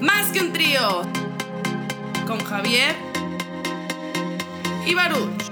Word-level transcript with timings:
Más 0.00 0.30
que 0.30 0.40
un 0.40 0.52
trío. 0.52 1.02
Con 2.26 2.38
Javier 2.38 2.94
y 4.86 4.94
Baruch. 4.94 5.50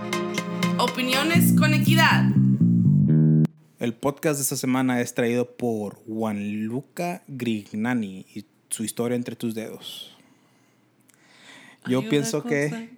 Opiniones 0.79 1.53
con 1.59 1.75
equidad. 1.75 2.27
El 3.81 3.95
podcast 3.95 4.39
de 4.39 4.43
esta 4.43 4.57
semana 4.57 5.01
es 5.01 5.15
traído 5.15 5.57
por 5.57 5.97
Juan 6.07 6.65
Luca 6.67 7.25
Grignani 7.27 8.25
y 8.35 8.45
su 8.71 8.85
historia 8.85 9.17
entre 9.17 9.35
tus 9.35 9.55
dedos. 9.55 10.17
Yo 11.89 12.09
pienso 12.09 12.45
que, 12.45 12.91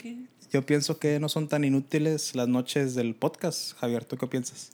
yo 0.53 0.67
pienso 0.67 0.99
que 0.99 1.19
no 1.19 1.31
son 1.31 1.49
tan 1.49 1.65
inútiles 1.65 2.35
las 2.35 2.49
noches 2.49 2.95
del 2.95 3.15
podcast. 3.15 3.75
Javier, 3.79 4.05
¿tú 4.05 4.19
qué 4.19 4.27
piensas? 4.27 4.73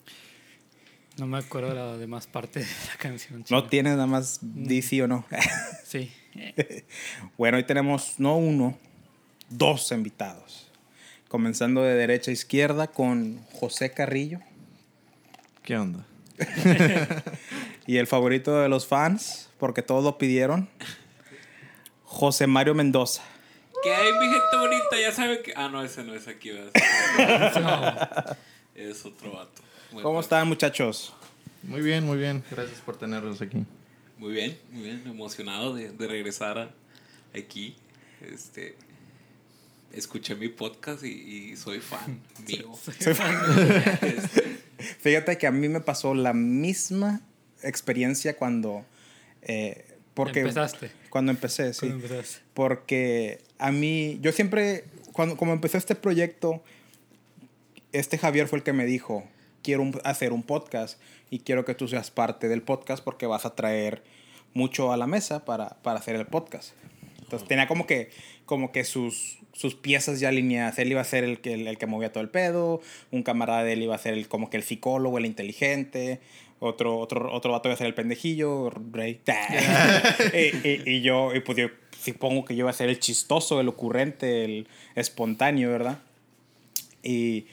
No 1.16 1.26
me 1.26 1.38
acuerdo 1.38 1.68
de 1.68 1.74
la 1.74 1.96
demás 1.96 2.26
parte 2.26 2.60
de 2.60 2.66
la 2.66 2.96
canción. 2.98 3.40
No 3.40 3.44
chido. 3.44 3.64
tienes 3.68 3.92
nada 3.92 4.06
más 4.06 4.38
DC 4.42 5.02
o 5.02 5.08
no. 5.08 5.24
Sí. 5.84 6.10
bueno, 7.38 7.56
hoy 7.58 7.64
tenemos 7.64 8.14
no 8.18 8.36
uno, 8.36 8.76
dos 9.48 9.92
invitados. 9.92 10.68
Comenzando 11.28 11.82
de 11.82 11.94
derecha 11.94 12.30
a 12.30 12.34
izquierda 12.34 12.88
con 12.88 13.40
José 13.52 13.92
Carrillo 13.92 14.40
¿Qué 15.64 15.78
onda? 15.78 16.04
y 17.86 17.96
el 17.96 18.06
favorito 18.06 18.60
de 18.60 18.68
los 18.68 18.86
fans, 18.86 19.48
porque 19.58 19.80
todos 19.80 20.04
lo 20.04 20.18
pidieron, 20.18 20.68
José 22.04 22.46
Mario 22.46 22.74
Mendoza. 22.74 23.22
¿Qué 23.82 23.94
hay, 23.94 24.12
mi 24.12 24.26
gente 24.26 24.56
bonita? 24.58 25.00
Ya 25.00 25.10
saben 25.10 25.42
que. 25.42 25.54
Ah, 25.56 25.70
no, 25.70 25.82
ese 25.82 26.04
no 26.04 26.14
es 26.14 26.28
aquí, 26.28 26.50
¿verdad? 26.50 28.36
Es 28.74 29.06
otro 29.06 29.32
vato. 29.32 29.62
¿Cómo 30.02 30.20
están 30.20 30.48
muchachos? 30.48 31.14
Muy 31.62 31.80
bien, 31.80 32.04
muy 32.04 32.18
bien. 32.18 32.42
Gracias 32.50 32.80
por 32.80 32.96
tenerlos 32.98 33.40
aquí. 33.40 33.64
Muy 34.18 34.32
bien, 34.32 34.58
muy 34.70 34.82
bien. 34.82 35.02
Emocionado 35.06 35.74
de, 35.74 35.90
de 35.90 36.06
regresar 36.06 36.58
a- 36.58 36.70
aquí. 37.36 37.76
Este. 38.20 38.76
Escuché 39.92 40.34
mi 40.34 40.48
podcast 40.48 41.04
y, 41.04 41.52
y 41.52 41.56
soy 41.56 41.80
fan 41.80 42.20
mío. 42.48 42.72
Este, 44.02 44.58
Fíjate 45.00 45.38
que 45.38 45.46
a 45.46 45.50
mí 45.52 45.68
me 45.68 45.80
pasó 45.80 46.14
la 46.14 46.32
misma 46.32 47.20
experiencia 47.62 48.36
cuando... 48.36 48.84
eh, 49.42 49.84
porque 50.14 50.40
Empezaste. 50.40 50.90
Cuando 51.10 51.30
empecé, 51.32 51.72
sí. 51.72 51.80
Cuando 51.88 52.04
empezaste. 52.04 52.40
Porque 52.54 53.40
a 53.58 53.70
mí, 53.72 54.18
yo 54.20 54.32
siempre, 54.32 54.84
cuando 55.12 55.36
como 55.36 55.52
empezó 55.52 55.78
este 55.78 55.94
proyecto, 55.94 56.62
este 57.92 58.18
Javier 58.18 58.46
fue 58.48 58.58
el 58.58 58.62
que 58.64 58.72
me 58.72 58.84
dijo, 58.86 59.26
quiero 59.64 59.90
hacer 60.04 60.32
un 60.32 60.44
podcast 60.44 61.00
y 61.30 61.40
quiero 61.40 61.64
que 61.64 61.74
tú 61.74 61.88
seas 61.88 62.12
parte 62.12 62.46
del 62.48 62.62
podcast 62.62 63.02
porque 63.02 63.26
vas 63.26 63.44
a 63.46 63.56
traer 63.56 64.04
mucho 64.52 64.92
a 64.92 64.96
la 64.96 65.08
mesa 65.08 65.44
para, 65.44 65.70
para 65.82 65.98
hacer 65.98 66.14
el 66.14 66.26
podcast. 66.26 66.74
Entonces 67.22 67.48
tenía 67.48 67.66
como 67.66 67.86
que, 67.86 68.10
como 68.46 68.70
que 68.70 68.84
sus, 68.84 69.38
sus 69.52 69.74
piezas 69.74 70.20
ya 70.20 70.28
alineadas. 70.28 70.78
Él 70.78 70.92
iba 70.92 71.00
a 71.00 71.04
ser 71.04 71.24
el 71.24 71.40
que, 71.40 71.54
el, 71.54 71.78
que 71.78 71.86
movía 71.86 72.12
todo 72.12 72.22
el 72.22 72.28
pedo, 72.28 72.80
un 73.10 73.22
camarada 73.24 73.64
de 73.64 73.72
él 73.72 73.82
iba 73.82 73.94
a 73.94 73.98
ser 73.98 74.14
el, 74.14 74.28
como 74.28 74.50
que 74.50 74.58
el 74.58 74.62
psicólogo, 74.62 75.18
el 75.18 75.26
inteligente, 75.26 76.20
otro, 76.60 76.98
otro, 76.98 77.32
otro 77.34 77.50
vato 77.50 77.68
iba 77.68 77.74
a 77.74 77.78
ser 77.78 77.86
el 77.88 77.94
pendejillo, 77.94 78.70
Rey. 78.92 79.20
y, 80.34 80.68
y- 80.68 80.82
y 80.86 81.00
yo, 81.00 81.34
y 81.34 81.40
pues 81.40 81.58
yo 81.58 81.68
supongo 82.00 82.44
que 82.44 82.54
yo 82.54 82.60
iba 82.60 82.70
a 82.70 82.74
ser 82.74 82.90
el 82.90 83.00
chistoso, 83.00 83.60
el 83.60 83.68
ocurrente, 83.68 84.44
el 84.44 84.68
espontáneo, 84.94 85.70
¿verdad? 85.70 85.98
Y 87.02 87.46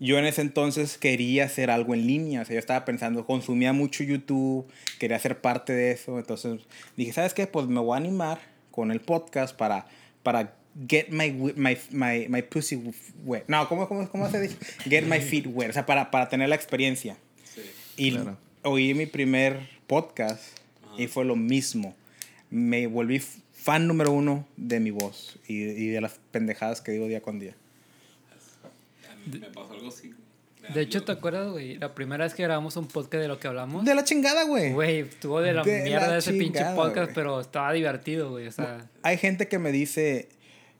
yo 0.00 0.18
en 0.18 0.24
ese 0.26 0.40
entonces 0.42 0.96
quería 0.98 1.44
hacer 1.44 1.70
algo 1.70 1.94
en 1.94 2.06
línea. 2.06 2.42
O 2.42 2.44
sea, 2.44 2.54
yo 2.54 2.60
estaba 2.60 2.84
pensando, 2.84 3.26
consumía 3.26 3.72
mucho 3.72 4.04
YouTube, 4.04 4.66
quería 4.98 5.18
ser 5.18 5.40
parte 5.40 5.72
de 5.72 5.90
eso. 5.92 6.18
Entonces 6.18 6.60
dije, 6.96 7.12
¿sabes 7.12 7.34
qué? 7.34 7.46
Pues 7.46 7.66
me 7.66 7.80
voy 7.80 7.94
a 7.94 7.96
animar 7.98 8.38
con 8.70 8.90
el 8.92 9.00
podcast 9.00 9.56
para, 9.56 9.86
para 10.22 10.54
get 10.88 11.08
my, 11.10 11.30
my, 11.56 11.76
my, 11.90 12.26
my 12.28 12.42
pussy 12.42 12.80
wet. 13.24 13.44
No, 13.48 13.68
¿cómo, 13.68 13.88
cómo, 13.88 14.08
cómo 14.08 14.30
se 14.30 14.40
dice? 14.40 14.56
Get 14.84 15.04
my 15.04 15.20
feet 15.20 15.46
wet. 15.48 15.70
O 15.70 15.72
sea, 15.72 15.84
para, 15.86 16.10
para 16.10 16.28
tener 16.28 16.48
la 16.48 16.54
experiencia. 16.54 17.16
sí. 17.44 17.62
Y 17.96 18.12
Claro. 18.12 18.36
oí 18.62 18.94
mi 18.94 19.06
primer 19.06 19.68
podcast 19.88 20.42
y 20.96 21.08
fue 21.08 21.24
lo 21.24 21.34
mismo. 21.34 21.96
Me 22.50 22.86
volví 22.86 23.20
fan 23.52 23.88
número 23.88 24.12
uno 24.12 24.46
de 24.56 24.78
mi 24.78 24.90
voz 24.92 25.38
y, 25.48 25.62
y 25.64 25.88
de 25.88 26.00
las 26.00 26.20
pendejadas 26.30 26.80
que 26.80 26.92
digo 26.92 27.06
día 27.08 27.20
con 27.20 27.40
día. 27.40 27.54
Me 29.32 29.46
pasó 29.46 29.72
algo 29.74 29.88
así. 29.88 30.12
De 30.74 30.80
hecho, 30.82 31.02
¿te 31.04 31.12
acuerdas, 31.12 31.50
güey? 31.50 31.78
La 31.78 31.94
primera 31.94 32.24
vez 32.24 32.34
que 32.34 32.42
grabamos 32.42 32.76
un 32.76 32.88
podcast 32.88 33.22
de 33.22 33.28
lo 33.28 33.38
que 33.38 33.46
hablamos. 33.48 33.84
De 33.84 33.94
la 33.94 34.04
chingada, 34.04 34.42
güey. 34.44 34.72
Güey, 34.72 34.98
estuvo 35.00 35.40
de 35.40 35.52
la 35.52 35.62
De 35.62 35.82
mierda 35.82 36.08
la 36.08 36.18
ese 36.18 36.32
pinche 36.32 36.64
podcast, 36.74 37.12
pero 37.14 37.40
estaba 37.40 37.72
divertido, 37.72 38.30
güey. 38.30 38.48
O 38.48 38.52
sea, 38.52 38.86
Hay 39.02 39.16
gente 39.18 39.46
que 39.48 39.58
me 39.58 39.70
dice, 39.72 40.28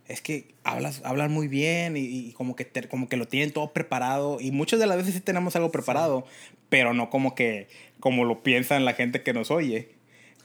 es 0.07 0.21
que 0.21 0.49
hablas, 0.65 1.01
hablas 1.05 1.31
muy 1.31 1.47
bien 1.49 1.97
y, 1.97 2.01
y 2.01 2.33
como, 2.33 2.57
que 2.57 2.65
te- 2.65 2.89
como 2.89 3.09
que 3.09 3.17
lo 3.17 3.27
tienen 3.29 3.53
todo 3.53 3.73
preparado. 3.73 4.39
Y 4.41 4.51
muchas 4.51 4.81
de 4.81 4.87
las 4.87 4.97
veces 4.97 5.15
sí 5.15 5.21
tenemos 5.21 5.55
algo 5.57 5.71
preparado, 5.71 6.27
pero 6.69 6.93
no 6.93 7.09
como 7.09 7.35
que 7.35 7.69
como 8.01 8.25
lo 8.25 8.43
piensan 8.43 8.85
la 8.85 8.95
gente 8.95 9.23
que 9.23 9.33
nos 9.33 9.51
oye. 9.51 9.91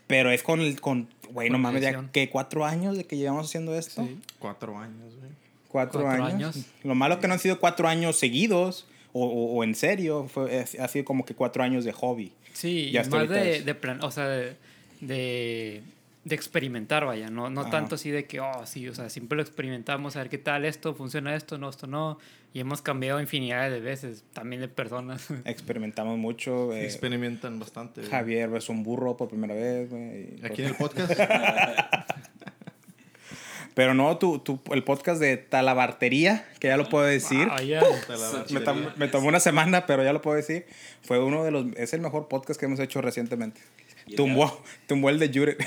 Pero 0.06 0.32
es 0.32 0.44
con 0.44 0.62
el, 0.62 0.80
con, 0.80 1.10
güey, 1.32 1.50
no 1.50 1.58
mames, 1.58 1.82
ya 1.82 2.10
que 2.14 2.30
cuatro 2.30 2.66
años 2.66 2.98
de 2.98 3.06
que 3.06 3.18
llevamos 3.18 3.48
haciendo 3.48 3.76
esto. 3.78 4.04
sí. 4.06 4.20
Cuatro 4.38 4.78
años, 4.78 5.16
güey. 5.18 5.32
Cuatro, 5.74 6.02
Cuatro 6.04 6.24
años. 6.24 6.56
años. 6.56 6.66
Lo 6.84 6.94
malo 6.96 7.20
que 7.20 7.28
no 7.28 7.34
han 7.34 7.40
sido 7.40 7.60
cuatro 7.60 7.88
años 7.88 8.18
seguidos 8.18 8.86
o, 9.12 9.26
o- 9.26 9.56
o 9.58 9.64
en 9.66 9.74
serio. 9.76 10.28
Fue, 10.32 10.60
es- 10.62 10.80
ha 10.80 10.88
sido 10.88 11.04
como 11.04 11.26
que 11.26 11.34
cuatro 11.34 11.64
años 11.64 11.84
de 11.84 11.92
hobby. 11.92 12.32
Sí, 12.54 12.92
Ya 12.92 13.04
más 13.06 13.28
de, 13.28 13.58
es. 13.58 13.66
de 13.66 13.74
plan, 13.76 14.02
o 14.04 14.12
sea, 14.12 14.28
de, 14.28 14.56
de, 15.02 15.82
de 16.24 16.36
experimentar, 16.36 17.06
vaya, 17.06 17.30
no, 17.32 17.50
no 17.50 17.62
Ajá. 17.62 17.72
tanto 17.72 17.96
así 17.96 18.12
de 18.12 18.26
que, 18.26 18.40
oh, 18.40 18.66
sí, 18.68 18.88
o 18.88 18.94
sea, 18.96 19.10
siempre 19.10 19.36
lo 19.36 19.42
experimentamos, 19.42 20.16
a 20.16 20.20
ver 20.20 20.30
qué 20.30 20.38
tal 20.38 20.64
esto, 20.64 20.94
funciona 20.94 21.36
esto, 21.36 21.58
no, 21.58 21.70
esto 21.70 21.88
no, 21.88 22.20
y 22.54 22.60
hemos 22.60 22.82
cambiado 22.84 23.20
infinidad 23.20 23.72
de 23.72 23.80
veces, 23.80 24.24
también 24.34 24.62
de 24.62 24.68
personas. 24.68 25.28
Experimentamos 25.46 26.20
mucho. 26.20 26.72
eh, 26.72 26.86
Experimentan 26.86 27.60
bastante. 27.60 28.04
Javier 28.04 28.48
besó 28.50 28.72
un 28.72 28.84
burro 28.84 29.18
por 29.18 29.28
primera 29.30 29.56
vez. 29.56 29.90
güey, 29.90 30.40
y 30.40 30.46
Aquí 30.46 30.62
en 30.62 30.68
el 30.70 30.76
podcast. 30.78 31.12
Pero 33.76 33.94
no, 33.94 34.18
tu, 34.18 34.40
tu- 34.40 34.60
el 34.72 34.84
podcast 34.84 35.20
de 35.20 35.38
Talabartería, 35.38 36.48
que 36.60 36.68
ya 36.68 36.78
lo 36.78 36.88
puedo 36.90 37.06
decir. 37.06 37.48
Ah, 37.50 37.62
la- 37.62 38.46
me, 38.52 38.60
tom- 38.60 38.86
me 38.98 39.08
tomó 39.08 39.28
una 39.28 39.40
semana, 39.40 39.86
pero 39.86 40.04
ya 40.04 40.14
lo 40.14 40.22
puedo 40.22 40.36
decir. 40.38 40.66
Fue 41.02 41.20
uno 41.20 41.44
de 41.44 41.52
los... 41.52 41.66
Es 41.76 41.94
el 41.94 42.02
mejor 42.02 42.28
podcast 42.28 42.60
que 42.60 42.68
hemos 42.68 42.80
hecho 42.80 43.02
recientemente. 43.02 43.62
¿Y 44.06 44.12
el 44.12 44.16
Tumbó, 44.18 44.62
tumbó 44.88 45.10
el 45.10 45.18
de 45.18 45.32
Juret. 45.34 45.66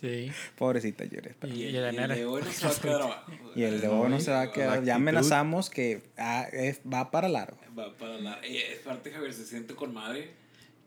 Sí. 0.00 0.32
Pobrecita 0.56 1.04
Juret. 1.04 1.36
Y, 1.44 1.64
Y, 1.64 1.76
el 1.76 2.08
de 2.08 2.24
hoy 2.26 2.42
no 2.42 2.50
se 2.52 2.66
va 2.66 2.72
a 2.72 2.80
quedar 2.80 3.02
abajo. 3.02 3.32
Y 3.54 3.62
el 3.62 3.80
de 3.80 3.88
hoy 3.88 4.08
no 4.10 4.20
se 4.20 4.30
va 4.30 4.40
a 4.42 4.52
quedar. 4.52 4.82
Ya 4.84 4.94
amenazamos 4.96 5.70
que 5.70 6.02
ah, 6.16 6.46
es- 6.52 6.80
va 6.90 7.10
para 7.10 7.28
largo. 7.28 7.56
Va 7.78 7.96
para 7.96 8.18
la. 8.18 8.40
Y 8.44 8.56
es 8.56 8.78
parte, 8.84 9.10
Javier, 9.12 9.32
se 9.32 9.44
siente 9.46 9.74
con 9.74 9.94
madre 9.94 10.30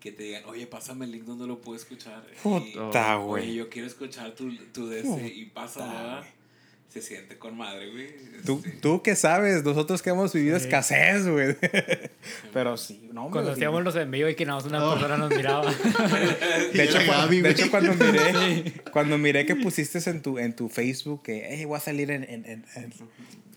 que 0.02 0.12
te 0.12 0.24
digan, 0.24 0.44
oye, 0.46 0.66
pásame 0.66 1.06
el 1.06 1.12
link 1.12 1.26
donde 1.26 1.46
lo 1.46 1.62
puedo 1.62 1.78
escuchar. 1.78 2.24
Puta, 2.42 3.20
Oye, 3.20 3.26
güey. 3.44 3.54
yo 3.54 3.70
quiero 3.70 3.88
escuchar 3.88 4.32
tu, 4.32 4.52
tu 4.74 4.90
de 4.90 5.02
ese 5.02 5.28
y 5.28 5.46
pásalo. 5.46 6.26
Se 6.92 7.02
siente 7.02 7.38
con 7.38 7.56
madre, 7.56 7.90
güey. 7.90 8.08
Tú, 8.46 8.62
Este, 8.66 8.78
tú 8.82 9.02
qué 9.02 9.16
sabes, 9.16 9.64
nosotros 9.64 10.02
que 10.02 10.10
hemos 10.10 10.34
vivido 10.34 10.60
Sí. 10.60 10.66
escasez, 10.66 11.26
güey. 11.26 11.56
Pero 12.52 12.76
sí, 12.76 13.08
no, 13.14 13.22
hombre, 13.26 13.38
Cuando 13.38 13.52
hacíamos 13.54 13.82
los 13.84 13.96
en 13.96 14.12
vivo 14.12 14.28
y 14.28 14.36
que 14.36 14.46
nada 14.46 14.58
más 14.58 14.66
una 14.66 14.86
Oh. 14.86 14.92
persona 14.96 15.16
nos 15.16 15.30
miraba. 15.34 15.72
De 16.74 16.84
hecho, 16.84 16.98
Gaby, 16.98 17.08
cuando, 17.08 17.32
de 17.32 17.40
güey. 17.42 17.52
hecho, 17.54 17.72
cuando 17.72 17.94
miré, 17.94 18.74
cuando 18.92 19.18
miré 19.18 19.46
que 19.46 19.56
pusiste 19.56 20.00
en 20.10 20.22
tu, 20.22 20.38
en 20.38 20.54
tu 20.54 20.68
Facebook 20.68 21.24
que 21.24 21.48
hey, 21.50 21.64
voy 21.64 21.78
a 21.78 21.80
salir 21.80 22.12
en, 22.12 22.24
en- 22.24 22.46
en- 22.46 22.66
en- 22.76 22.94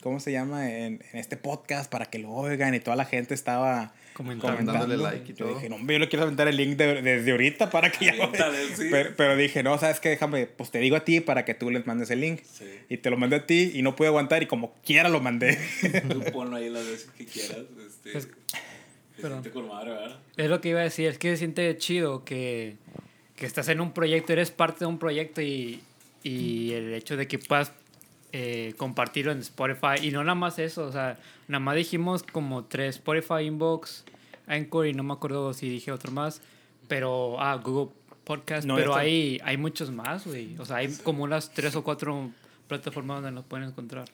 ¿cómo 0.05 0.21
se 0.21 0.31
llama? 0.31 0.71
En, 0.71 1.03
en 1.13 1.19
este 1.19 1.37
podcast 1.37 1.91
para 1.91 2.07
que 2.07 2.21
lo 2.21 2.31
oigan 2.31 2.75
y 2.75 2.79
toda 2.81 2.95
la 2.95 3.05
gente 3.07 3.35
estaba 3.35 3.93
Comentando. 4.13 4.73
Dándole 4.73 4.97
like 4.97 5.33
y 5.33 5.35
Yo 5.35 5.47
todo. 5.47 5.55
dije, 5.57 5.69
no, 5.69 5.77
yo 5.79 5.99
le 5.99 6.09
quiero 6.09 6.23
aventar 6.23 6.47
el 6.47 6.57
link 6.57 6.77
de- 6.77 7.03
desde 7.03 7.33
ahorita 7.33 7.71
para 7.71 7.91
que 7.91 8.05
ya... 8.05 8.13
Aviéntale, 8.13 8.77
sí. 8.77 8.87
pero, 8.89 9.11
pero 9.17 9.37
dije, 9.37 9.65
no, 9.65 9.77
¿sabes 9.77 9.99
qué? 9.99 10.11
Déjame, 10.11 10.47
pues 10.47 10.71
te 10.71 10.79
digo 10.79 10.95
a 10.95 11.05
ti 11.05 11.19
para 11.19 11.45
que 11.45 11.55
tú 11.55 11.69
les 11.69 11.85
mandes 11.85 12.11
el 12.13 12.21
link. 12.21 12.41
Sí. 12.45 12.65
Y 12.89 12.99
te 12.99 13.11
lo 13.11 13.17
mandé 13.17 13.37
a 13.37 13.47
ti 13.47 13.73
y 13.75 13.83
no 13.83 13.97
pude 13.97 14.07
aguantar 14.07 14.41
y 14.45 14.47
como 14.47 14.73
quiera 14.85 15.09
lo 15.09 15.19
mandé. 15.21 15.59
Tú 16.09 16.23
ponlo 16.33 16.55
ahí 16.57 16.71
las 16.71 16.87
veces 16.87 17.11
que 17.19 17.25
quieras. 17.27 17.59
Este. 18.05 18.29
Es 20.37 20.49
lo 20.49 20.61
que 20.61 20.69
iba 20.69 20.81
a 20.81 20.85
decir, 20.85 21.07
es 21.09 21.19
que 21.19 21.31
se 21.31 21.37
siente 21.39 21.77
chido 21.79 22.25
que, 22.25 22.77
que 23.37 23.47
estás 23.47 23.69
en 23.69 23.81
un 23.81 23.93
proyecto, 23.93 24.33
eres 24.33 24.51
parte 24.51 24.81
de 24.81 24.87
un 24.87 24.99
proyecto 24.99 25.41
y, 25.41 25.81
y 26.23 26.73
el 26.73 26.95
hecho 26.95 27.17
de 27.17 27.27
que 27.27 27.39
puedas 27.39 27.73
eh, 28.37 28.75
compartirlo 28.77 29.31
en 29.31 29.39
Spotify. 29.39 30.03
Y 30.03 30.11
no 30.11 30.25
nada 30.25 30.35
más 30.35 30.59
eso, 30.59 30.85
o 30.87 30.91
sea, 30.91 31.17
nada 31.47 31.61
más 31.61 31.77
dijimos 31.77 32.25
como 32.25 32.65
tres, 32.65 32.97
Spotify, 32.97 33.45
Inbox, 33.45 34.05
Anchor 34.49 34.89
y 34.89 34.93
no 34.93 35.05
me 35.05 35.13
acuerdo 35.13 35.55
si 35.55 35.69
dije 35.69 35.93
otro 35.93 36.11
más, 36.11 36.41
pero, 36.89 37.41
ah, 37.41 37.55
Google 37.63 37.95
Podcast, 38.25 38.67
No, 38.67 38.75
pero 38.75 38.91
está. 38.91 39.03
hay, 39.03 39.41
hay 39.45 39.57
muchos 39.57 39.93
más, 39.93 40.27
güey. 40.27 40.57
O 40.59 40.65
sea, 40.65 40.79
hay 40.79 40.93
como 41.05 41.23
unas 41.23 41.53
tres 41.53 41.77
o 41.77 41.85
cuatro 41.85 42.31
plataformas 42.67 43.19
donde 43.23 43.31
los 43.31 43.45
pueden 43.45 43.69
encontrar. 43.69 44.07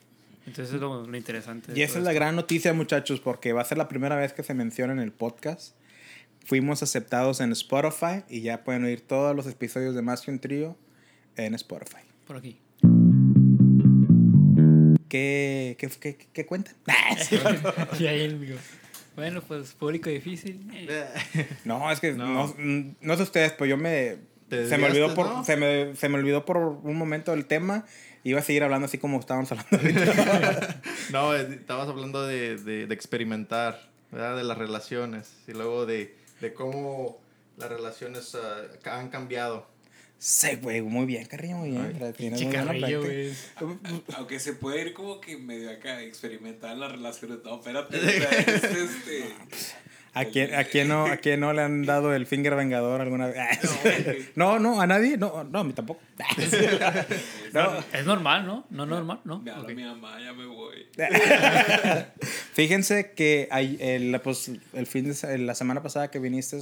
Entonces 0.45 0.75
es 0.75 0.79
lo, 0.81 1.07
lo 1.07 1.17
interesante. 1.17 1.71
Y 1.75 1.81
esa 1.81 1.97
es 1.97 2.03
la 2.03 2.11
esto. 2.11 2.19
gran 2.19 2.35
noticia, 2.35 2.73
muchachos, 2.73 3.19
porque 3.21 3.53
va 3.53 3.61
a 3.61 3.65
ser 3.65 3.79
la 3.79 3.87
primera 3.87 4.15
vez 4.17 4.33
que 4.33 4.43
se 4.43 4.53
menciona 4.53 4.93
en 4.93 4.99
el 4.99 5.11
podcast. 5.11 5.75
Fuimos 6.45 6.83
aceptados 6.83 7.39
en 7.41 7.51
Spotify 7.53 8.23
y 8.29 8.41
ya 8.41 8.63
pueden 8.63 8.83
oír 8.83 9.01
todos 9.01 9.35
los 9.35 9.47
episodios 9.47 9.95
de 9.95 10.01
Más 10.03 10.21
que 10.21 10.29
un 10.31 10.39
trío 10.39 10.75
en 11.37 11.55
Spotify. 11.55 12.01
Por 12.27 12.37
aquí. 12.37 12.59
¿Qué, 15.11 15.75
qué, 15.77 15.89
qué, 15.89 16.27
qué 16.31 16.45
cuentan? 16.45 16.73
y 17.99 18.07
ahí. 18.07 18.57
Bueno, 19.13 19.41
pues 19.41 19.73
público 19.73 20.09
difícil. 20.09 20.65
eh, 20.73 21.05
No, 21.65 21.91
es 21.91 21.99
que 21.99 22.13
no, 22.13 22.47
No. 22.55 22.55
no, 23.01 23.17
sé 23.17 23.23
ustedes, 23.23 23.51
pero 23.51 23.65
yo 23.65 23.75
me. 23.75 24.19
Se 24.49 24.77
me, 24.77 24.85
olvidó 24.87 25.13
por, 25.13 25.27
¿no? 25.27 25.43
se, 25.43 25.57
me, 25.57 25.97
se 25.97 26.07
me 26.07 26.17
olvidó 26.17 26.45
por 26.45 26.57
un 26.57 26.95
momento 26.95 27.33
el 27.33 27.45
tema. 27.45 27.85
Iba 28.23 28.39
a 28.39 28.43
seguir 28.43 28.63
hablando 28.63 28.85
así 28.85 28.99
como 28.99 29.19
estábamos 29.19 29.51
hablando 29.51 29.77
ahorita. 29.77 30.81
No, 31.11 31.35
estabas 31.35 31.89
hablando 31.89 32.25
de, 32.25 32.55
de, 32.55 32.87
de 32.87 32.93
experimentar, 32.93 33.89
¿verdad? 34.11 34.37
De 34.37 34.43
las 34.45 34.57
relaciones 34.57 35.33
y 35.45 35.51
luego 35.51 35.85
de, 35.85 36.15
de 36.39 36.53
cómo 36.53 37.21
las 37.57 37.69
relaciones 37.69 38.35
ah, 38.35 38.97
han 38.97 39.09
cambiado. 39.09 39.67
Sí, 40.21 40.55
güey, 40.61 40.81
muy 40.81 41.07
bien, 41.07 41.25
Carrillo, 41.25 41.57
muy 41.57 41.71
bien. 41.71 41.97
Ay, 41.99 42.13
Tienes 42.13 42.41
muy 42.43 42.95
güey. 42.95 43.33
Aunque 44.15 44.39
se 44.39 44.53
puede 44.53 44.81
ir 44.81 44.93
como 44.93 45.19
que 45.19 45.35
medio 45.37 45.71
acá, 45.71 46.01
experimentar 46.01 46.77
las 46.77 46.91
relaciones. 46.91 47.39
No, 47.43 47.55
espérate. 47.55 47.97
o 47.97 48.01
sea, 48.01 48.39
es 48.39 48.63
este. 48.63 49.33
¿A 50.13 50.25
quién, 50.25 50.53
a, 50.53 50.65
quién 50.65 50.89
no, 50.89 51.05
¿A 51.05 51.17
quién 51.17 51.39
no 51.39 51.53
le 51.53 51.61
han 51.61 51.85
dado 51.85 52.13
el 52.13 52.27
finger 52.27 52.55
vengador 52.55 52.99
alguna 52.99 53.27
vez? 53.27 53.59
No, 54.35 54.59
no, 54.59 54.81
a 54.81 54.85
nadie. 54.85 55.17
No, 55.17 55.45
no 55.45 55.59
a 55.59 55.63
mí 55.63 55.73
tampoco. 55.73 56.01
No. 57.53 57.83
Es 57.91 58.05
normal, 58.05 58.45
¿no? 58.45 58.65
No 58.69 58.85
normal, 58.85 59.19
¿no? 59.25 59.39
Me 59.39 59.75
mi 59.75 59.83
mamá, 59.83 60.17
ya 60.21 60.31
me 60.31 60.45
voy. 60.45 60.85
Fíjense 62.53 63.11
que 63.11 63.49
hay, 63.51 63.77
el, 63.81 64.19
pues, 64.21 64.51
el 64.71 64.87
fin 64.87 65.11
de 65.11 65.37
la 65.39 65.53
semana 65.55 65.83
pasada 65.83 66.09
que 66.09 66.19
viniste, 66.19 66.59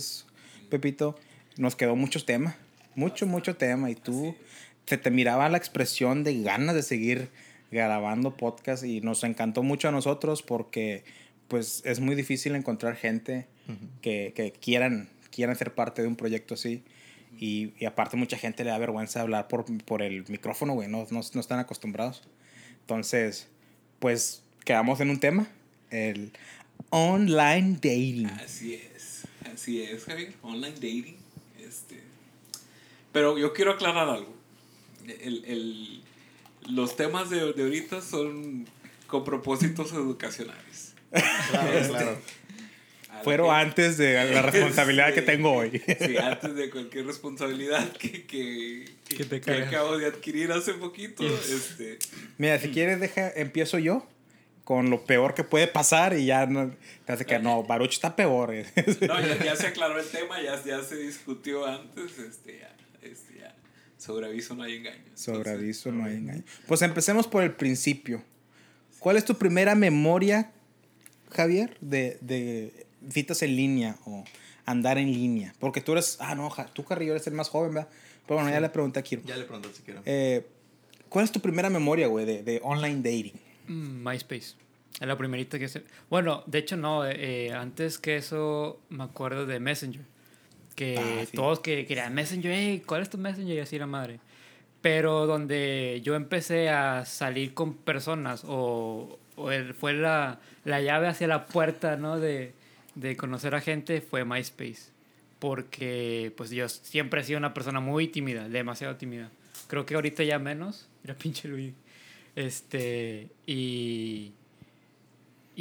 Pepito, 0.69 1.15
nos 1.57 1.75
quedó 1.75 1.95
mucho 1.95 2.23
tema. 2.23 2.55
Mucho, 2.99 3.25
mucho 3.25 3.55
tema. 3.55 3.89
Y 3.89 3.95
tú 3.95 4.35
se 4.85 4.97
te 4.97 5.09
miraba 5.09 5.47
la 5.47 5.57
expresión 5.57 6.25
de 6.25 6.41
ganas 6.41 6.75
de 6.75 6.83
seguir 6.83 7.29
grabando 7.71 8.35
podcast 8.35 8.83
y 8.83 8.99
nos 8.99 9.23
encantó 9.23 9.63
mucho 9.63 9.87
a 9.87 9.91
nosotros 9.91 10.41
porque 10.41 11.05
pues 11.47 11.81
es 11.85 12.01
muy 12.01 12.15
difícil 12.15 12.55
encontrar 12.55 12.97
gente 12.97 13.47
que, 14.01 14.33
que 14.35 14.51
quieran, 14.51 15.07
quieran 15.31 15.55
ser 15.55 15.73
parte 15.73 16.01
de 16.01 16.09
un 16.09 16.17
proyecto 16.17 16.55
así. 16.55 16.83
Y, 17.39 17.71
y 17.79 17.85
aparte 17.85 18.17
mucha 18.17 18.37
gente 18.37 18.65
le 18.65 18.71
da 18.71 18.77
vergüenza 18.77 19.21
hablar 19.21 19.47
por, 19.47 19.65
por 19.83 20.01
el 20.01 20.25
micrófono, 20.27 20.73
güey, 20.73 20.89
no, 20.89 21.07
no, 21.09 21.21
no 21.33 21.39
están 21.39 21.59
acostumbrados. 21.59 22.23
Entonces, 22.81 23.47
pues 23.99 24.43
quedamos 24.65 24.99
en 24.99 25.09
un 25.09 25.19
tema, 25.21 25.47
el 25.89 26.33
online 26.89 27.75
dating. 27.75 28.27
Así 28.43 28.73
es, 28.73 29.23
así 29.53 29.81
es, 29.83 30.03
Javier. 30.03 30.33
Online 30.41 30.73
dating. 30.73 31.18
Este. 33.09 33.13
Pero 33.13 33.37
yo 33.37 33.53
quiero 33.53 33.71
aclarar 33.71 34.09
algo. 34.09 34.33
El, 35.07 35.43
el- 35.45 36.03
los 36.69 36.95
temas 36.95 37.29
de, 37.29 37.53
de 37.53 37.63
ahorita 37.63 38.01
son 38.01 38.67
con 39.07 39.23
propósitos 39.23 39.91
educacionales. 39.93 40.93
Claro, 41.11 41.87
claro. 41.89 42.17
A 43.09 43.15
la 43.15 43.23
Fueron 43.23 43.47
gente- 43.47 43.61
antes 43.69 43.97
de 43.97 44.31
la 44.33 44.41
responsabilidad 44.51 45.13
que 45.13 45.23
tengo 45.23 45.51
hoy. 45.53 45.81
Sí, 45.99 46.15
antes 46.17 46.53
de 46.55 46.69
cualquier 46.69 47.07
responsabilidad 47.07 47.91
que, 47.93 48.25
que, 48.27 48.85
Que 49.07 49.23
te 49.25 49.41
que 49.41 49.51
acabo 49.51 49.97
de 49.97 50.05
adquirir 50.05 50.51
hace 50.51 50.73
poquito. 50.75 51.25
Este, 51.25 51.97
Mira, 52.37 52.59
si 52.59 52.69
quieres, 52.69 52.99
deja, 52.99 53.31
empiezo 53.35 53.79
yo 53.79 54.05
con 54.63 54.91
lo 54.91 55.03
peor 55.05 55.33
que 55.33 55.43
puede 55.43 55.65
pasar 55.65 56.15
y 56.15 56.27
ya 56.27 56.45
no, 56.45 56.71
te 57.05 57.13
hace 57.13 57.25
que 57.25 57.39
no, 57.39 57.63
Baruch 57.63 57.93
está 57.93 58.15
peor. 58.15 58.53
no, 59.01 59.19
ya, 59.21 59.43
ya 59.43 59.55
se 59.55 59.65
aclaró 59.65 59.99
el 59.99 60.07
tema, 60.07 60.39
ya, 60.43 60.63
ya 60.63 60.83
se 60.83 60.97
discutió 60.97 61.65
antes. 61.65 62.19
Este, 62.19 62.59
ya, 62.59 62.75
este, 63.03 63.39
ya. 63.39 63.55
Sobre 63.97 64.27
aviso 64.27 64.55
no 64.55 64.63
hay 64.63 64.75
engaño. 64.75 65.03
Sobre 65.15 65.49
aviso 65.51 65.91
no 65.91 66.05
hay 66.05 66.15
engaño. 66.15 66.43
Pues 66.67 66.81
empecemos 66.81 67.27
por 67.27 67.43
el 67.43 67.51
principio. 67.53 68.23
¿Cuál 68.99 69.17
es 69.17 69.25
tu 69.25 69.37
primera 69.37 69.75
memoria, 69.75 70.51
Javier, 71.31 71.77
de, 71.81 72.17
de 72.21 72.85
citas 73.11 73.41
en 73.43 73.55
línea 73.55 73.97
o 74.05 74.23
andar 74.65 74.97
en 74.97 75.11
línea? 75.11 75.53
Porque 75.59 75.81
tú 75.81 75.93
eres, 75.93 76.17
ah, 76.21 76.35
no, 76.35 76.49
Ja- 76.49 76.67
tú 76.73 76.83
Carrillo 76.85 77.11
eres 77.13 77.27
el 77.27 77.33
más 77.33 77.49
joven, 77.49 77.73
¿verdad? 77.73 77.89
Pero 78.25 78.35
bueno, 78.39 78.49
ya 78.51 78.59
le 78.59 78.69
pregunté 78.69 78.99
a 78.99 79.03
Kiro. 79.03 79.21
Ya 79.25 79.35
le 79.37 79.43
pregunto 79.45 79.69
si 79.73 79.81
quiero. 79.83 80.01
Eh, 80.05 80.45
¿Cuál 81.09 81.25
es 81.25 81.31
tu 81.31 81.39
primera 81.39 81.69
memoria, 81.69 82.07
güey, 82.07 82.25
de, 82.25 82.43
de 82.43 82.59
online 82.63 82.97
dating? 82.97 83.33
Mm, 83.67 84.07
MySpace. 84.07 84.53
Es 84.99 85.07
la 85.07 85.17
primerita 85.17 85.57
que 85.59 85.67
se... 85.67 85.83
Bueno, 86.09 86.43
de 86.45 86.57
hecho 86.59 86.77
no. 86.77 87.05
eh, 87.07 87.47
eh, 87.47 87.53
antes 87.53 87.97
que 87.97 88.17
eso 88.17 88.79
me 88.89 89.03
acuerdo 89.03 89.45
de 89.45 89.59
Messenger. 89.59 90.03
Que 90.79 90.97
Ah, 90.97 91.25
sí. 91.25 91.35
todos 91.35 91.59
que 91.59 91.85
querían 91.85 92.13
Messenger. 92.13 92.51
Hey, 92.53 92.83
¿cuál 92.85 93.01
es 93.01 93.09
tu 93.09 93.17
Messenger? 93.17 93.55
Y 93.57 93.59
así 93.59 93.77
la 93.77 93.85
madre. 93.85 94.19
Pero 94.81 95.25
donde 95.27 95.99
yo 96.05 96.15
empecé 96.15 96.69
a 96.69 97.03
salir 97.05 97.53
con 97.53 97.73
personas 97.73 98.43
o, 98.47 99.19
o 99.35 99.51
el- 99.51 99.73
fue 99.73 99.93
la, 99.93 100.39
la 100.63 100.79
llave 100.81 101.07
hacia 101.07 101.27
la 101.27 101.47
puerta, 101.47 101.97
¿no? 101.97 102.17
De, 102.17 102.53
de 102.95 103.17
conocer 103.17 103.55
a 103.55 103.59
gente 103.61 103.99
fue 103.99 104.23
MySpace. 104.23 104.91
Porque 105.39 106.31
pues 106.37 106.49
yo 106.51 106.69
siempre 106.69 107.21
he 107.21 107.23
sido 107.25 107.39
una 107.39 107.53
persona 107.53 107.79
muy 107.81 108.07
tímida, 108.07 108.47
demasiado 108.47 108.95
tímida. 108.95 109.29
Creo 109.67 109.85
que 109.85 109.95
ahorita 109.95 110.23
ya 110.23 110.39
menos. 110.39 110.87
Mira, 111.03 111.15
pinche 111.15 111.47
Luis. 111.49 111.73
Este, 112.35 113.27
y... 113.45 114.31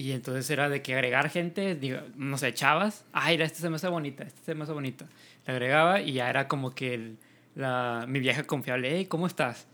Y 0.01 0.13
entonces 0.13 0.49
era 0.51 0.69
de 0.69 0.81
que 0.81 0.95
agregar 0.95 1.29
gente, 1.29 1.75
digo, 1.75 1.99
no 2.15 2.39
sé, 2.39 2.55
chavas. 2.55 3.05
Ay, 3.13 3.35
mira, 3.35 3.47
esta 3.47 3.59
se 3.59 3.69
me 3.69 3.75
hace 3.77 3.89
bonita, 3.89 4.23
esta 4.23 4.41
se 4.45 4.55
me 4.55 4.63
hace 4.63 4.73
bonita. 4.73 5.07
Le 5.45 5.53
agregaba 5.53 6.01
y 6.01 6.13
ya 6.13 6.31
era 6.31 6.47
como 6.47 6.73
que 6.73 6.95
el- 6.95 7.19
la, 7.57 8.05
mi 8.07 8.21
vieja 8.21 8.45
confiable, 8.45 8.91
hey, 8.95 9.07
¿cómo 9.07 9.27
estás? 9.27 9.67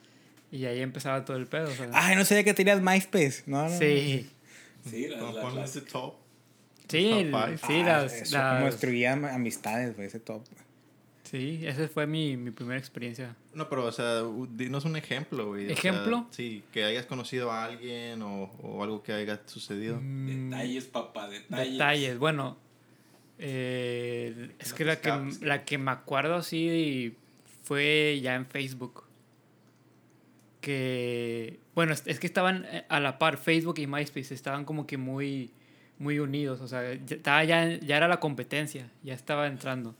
Y 0.50 0.65
ahí 0.65 0.81
empezaba 0.81 1.26
todo 1.26 1.37
el 1.37 1.47
pedo. 1.47 1.71
sea. 1.73 1.91
Ay, 1.93 2.17
no 2.17 2.25
sabía 2.25 2.43
que 2.43 2.55
tenías 2.55 2.81
MySpace. 2.81 3.43
No, 3.44 3.69
no. 3.69 3.79
sí, 3.79 4.31
Sí, 4.88 5.09
la, 5.09 5.31
la 5.31 5.65
ese 5.65 5.82
top. 5.82 6.15
sí, 6.88 7.11
Top 7.11 7.19
el- 7.50 7.59
sí, 7.59 7.81
Ah, 7.82 7.82
las, 7.87 8.12
eso, 8.15 8.37
las- 8.38 8.55
como 8.55 8.67
destruía 8.67 9.12
am- 9.12 9.25
amistades, 9.26 9.94
güey, 9.94 10.06
ese 10.09 10.21
top. 10.21 10.43
Sí, 11.41 11.61
esa 11.67 11.89
fue 11.89 12.07
mi, 12.07 12.37
mi 12.37 12.51
primera 12.51 12.79
experiencia. 12.79 13.35
No, 13.55 13.69
pero, 13.69 13.85
o 13.87 13.93
sea, 13.93 14.23
dinos 14.51 14.85
un 14.85 14.97
ejemplo, 14.97 15.49
güey. 15.49 15.65
o 15.65 15.67
sea, 15.69 15.77
¿Ejemplo? 15.77 16.27
sí, 16.31 16.63
que 16.73 16.85
hayas 16.85 17.07
conocido 17.07 17.51
a 17.51 17.65
alguien 17.65 18.23
o, 18.23 18.45
o 18.63 18.83
algo 18.85 19.03
que 19.03 19.13
haya 19.13 19.41
sucedido. 19.47 19.99
Mm, 20.01 20.51
Detalles, 20.51 20.85
papá, 20.85 21.29
detalles. 21.29 21.73
Detalles, 21.73 22.19
bueno. 22.19 22.57
eh, 23.39 24.51
es 24.59 24.71
No 24.71 24.77
que 24.77 24.85
la, 24.85 25.01
que 25.01 25.11
la 25.41 25.65
que 25.65 25.79
me 25.79 25.91
acuerdo 25.91 26.37
así 26.37 27.17
fue 27.65 28.21
ya 28.23 28.35
en 28.37 28.47
Facebook. 28.47 29.03
Que, 30.61 31.59
bueno, 31.75 31.93
es, 31.93 32.05
es 32.07 32.19
que 32.21 32.26
estaban 32.26 32.64
eh, 32.71 32.85
a 32.88 33.00
la 33.00 33.19
par, 33.19 33.37
Facebook 33.37 33.79
y 33.79 33.87
MySpace 33.87 34.33
estaban 34.35 34.64
como 34.64 34.87
que 34.87 34.97
muy, 34.97 35.50
muy 35.99 36.19
unidos. 36.19 36.61
O 36.61 36.69
sea, 36.69 36.95
ya, 36.95 37.17
estaba 37.17 37.45
ya, 37.45 37.69
ya 37.81 37.97
era 37.97 38.09
la 38.09 38.19
competencia, 38.21 38.91
ya 39.03 39.14
estaba 39.14 39.47
entrando. 39.47 39.95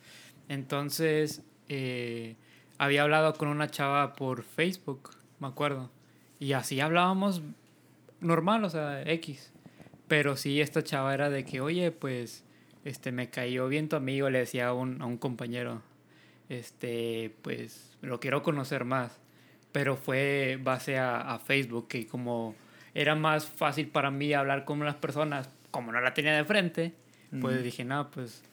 Entonces, 0.49 1.43
eh, 1.69 2.37
había 2.79 3.03
hablado 3.03 3.35
con 3.35 3.49
una 3.49 3.69
chava 3.69 4.15
por 4.15 4.43
Facebook, 4.43 5.11
me 5.41 5.49
acuerdo. 5.49 5.91
Y 6.39 6.53
así 6.53 6.81
hablábamos 6.81 7.43
normal, 8.21 8.65
o 8.65 8.71
sea, 8.71 9.03
X. 9.03 9.53
Pero 10.09 10.37
sí, 10.37 10.61
esta 10.61 10.83
chava 10.83 11.15
era 11.15 11.31
de 11.31 11.45
que, 11.45 11.61
oye, 11.61 11.91
pues, 11.91 12.45
este, 12.85 13.13
me 13.13 13.31
cayó 13.31 13.69
bien 13.69 13.89
tu 13.89 13.97
amigo, 13.97 14.29
le 14.31 14.41
decía 14.41 14.69
a 14.69 14.73
un, 14.75 15.01
a 15.01 15.07
un 15.07 15.17
compañero, 15.17 15.83
este, 16.49 17.35
pues, 17.43 17.97
lo 18.03 18.21
quiero 18.21 18.43
conocer 18.43 18.85
más. 18.85 19.19
Pero 19.73 19.97
fue 19.97 20.59
base 20.63 20.99
a, 20.99 21.21
a 21.21 21.39
Facebook, 21.39 21.89
que 21.89 22.07
como 22.07 22.55
era 22.95 23.15
más 23.15 23.47
fácil 23.47 23.89
para 23.89 24.11
mí 24.11 24.33
hablar 24.33 24.65
con 24.65 24.79
las 24.85 24.95
personas, 24.95 25.49
como 25.71 25.91
no 25.91 26.01
la 26.01 26.15
tenía 26.15 26.37
de 26.37 26.45
frente, 26.45 26.95
pues 27.41 27.65
dije, 27.65 27.85
no, 27.85 28.09
pues, 28.13 28.45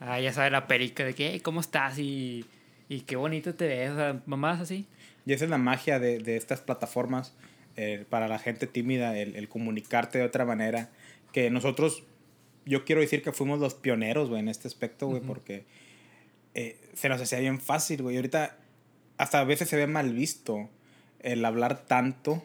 ah, 0.00 0.20
ya 0.20 0.32
sabe 0.32 0.50
la 0.50 0.66
perica 0.66 1.04
de 1.04 1.14
que, 1.14 1.30
"Hey, 1.30 1.40
¿cómo 1.40 1.60
estás? 1.60 1.98
Y, 1.98 2.44
y 2.88 3.00
qué 3.00 3.16
bonito 3.16 3.54
te 3.54 3.66
ves, 3.66 3.90
o 3.90 3.96
sea, 3.96 4.22
mamás 4.26 4.60
así. 4.60 4.86
Y 5.24 5.32
esa 5.32 5.44
es 5.44 5.50
la 5.50 5.58
magia 5.58 5.98
de, 5.98 6.18
de 6.18 6.36
estas 6.36 6.60
plataformas 6.60 7.34
eh, 7.76 8.04
para 8.08 8.28
la 8.28 8.38
gente 8.38 8.66
tímida, 8.66 9.18
el, 9.18 9.34
el 9.36 9.48
comunicarte 9.48 10.18
de 10.18 10.24
otra 10.24 10.44
manera. 10.44 10.90
Que 11.32 11.50
nosotros, 11.50 12.04
yo 12.64 12.84
quiero 12.84 13.00
decir 13.00 13.22
que 13.22 13.32
fuimos 13.32 13.58
los 13.58 13.74
pioneros, 13.74 14.28
güey, 14.28 14.40
en 14.40 14.48
este 14.48 14.68
aspecto, 14.68 15.08
güey, 15.08 15.20
porque 15.20 15.64
eh, 16.54 16.78
se 16.94 17.08
nos 17.08 17.20
hacía 17.20 17.40
bien 17.40 17.60
fácil, 17.60 18.02
güey. 18.02 18.16
Ahorita 18.16 18.56
hasta 19.18 19.40
a 19.40 19.44
veces 19.44 19.68
se 19.68 19.76
ve 19.76 19.86
mal 19.86 20.12
visto 20.12 20.70
el 21.20 21.44
hablar 21.44 21.86
tanto 21.86 22.44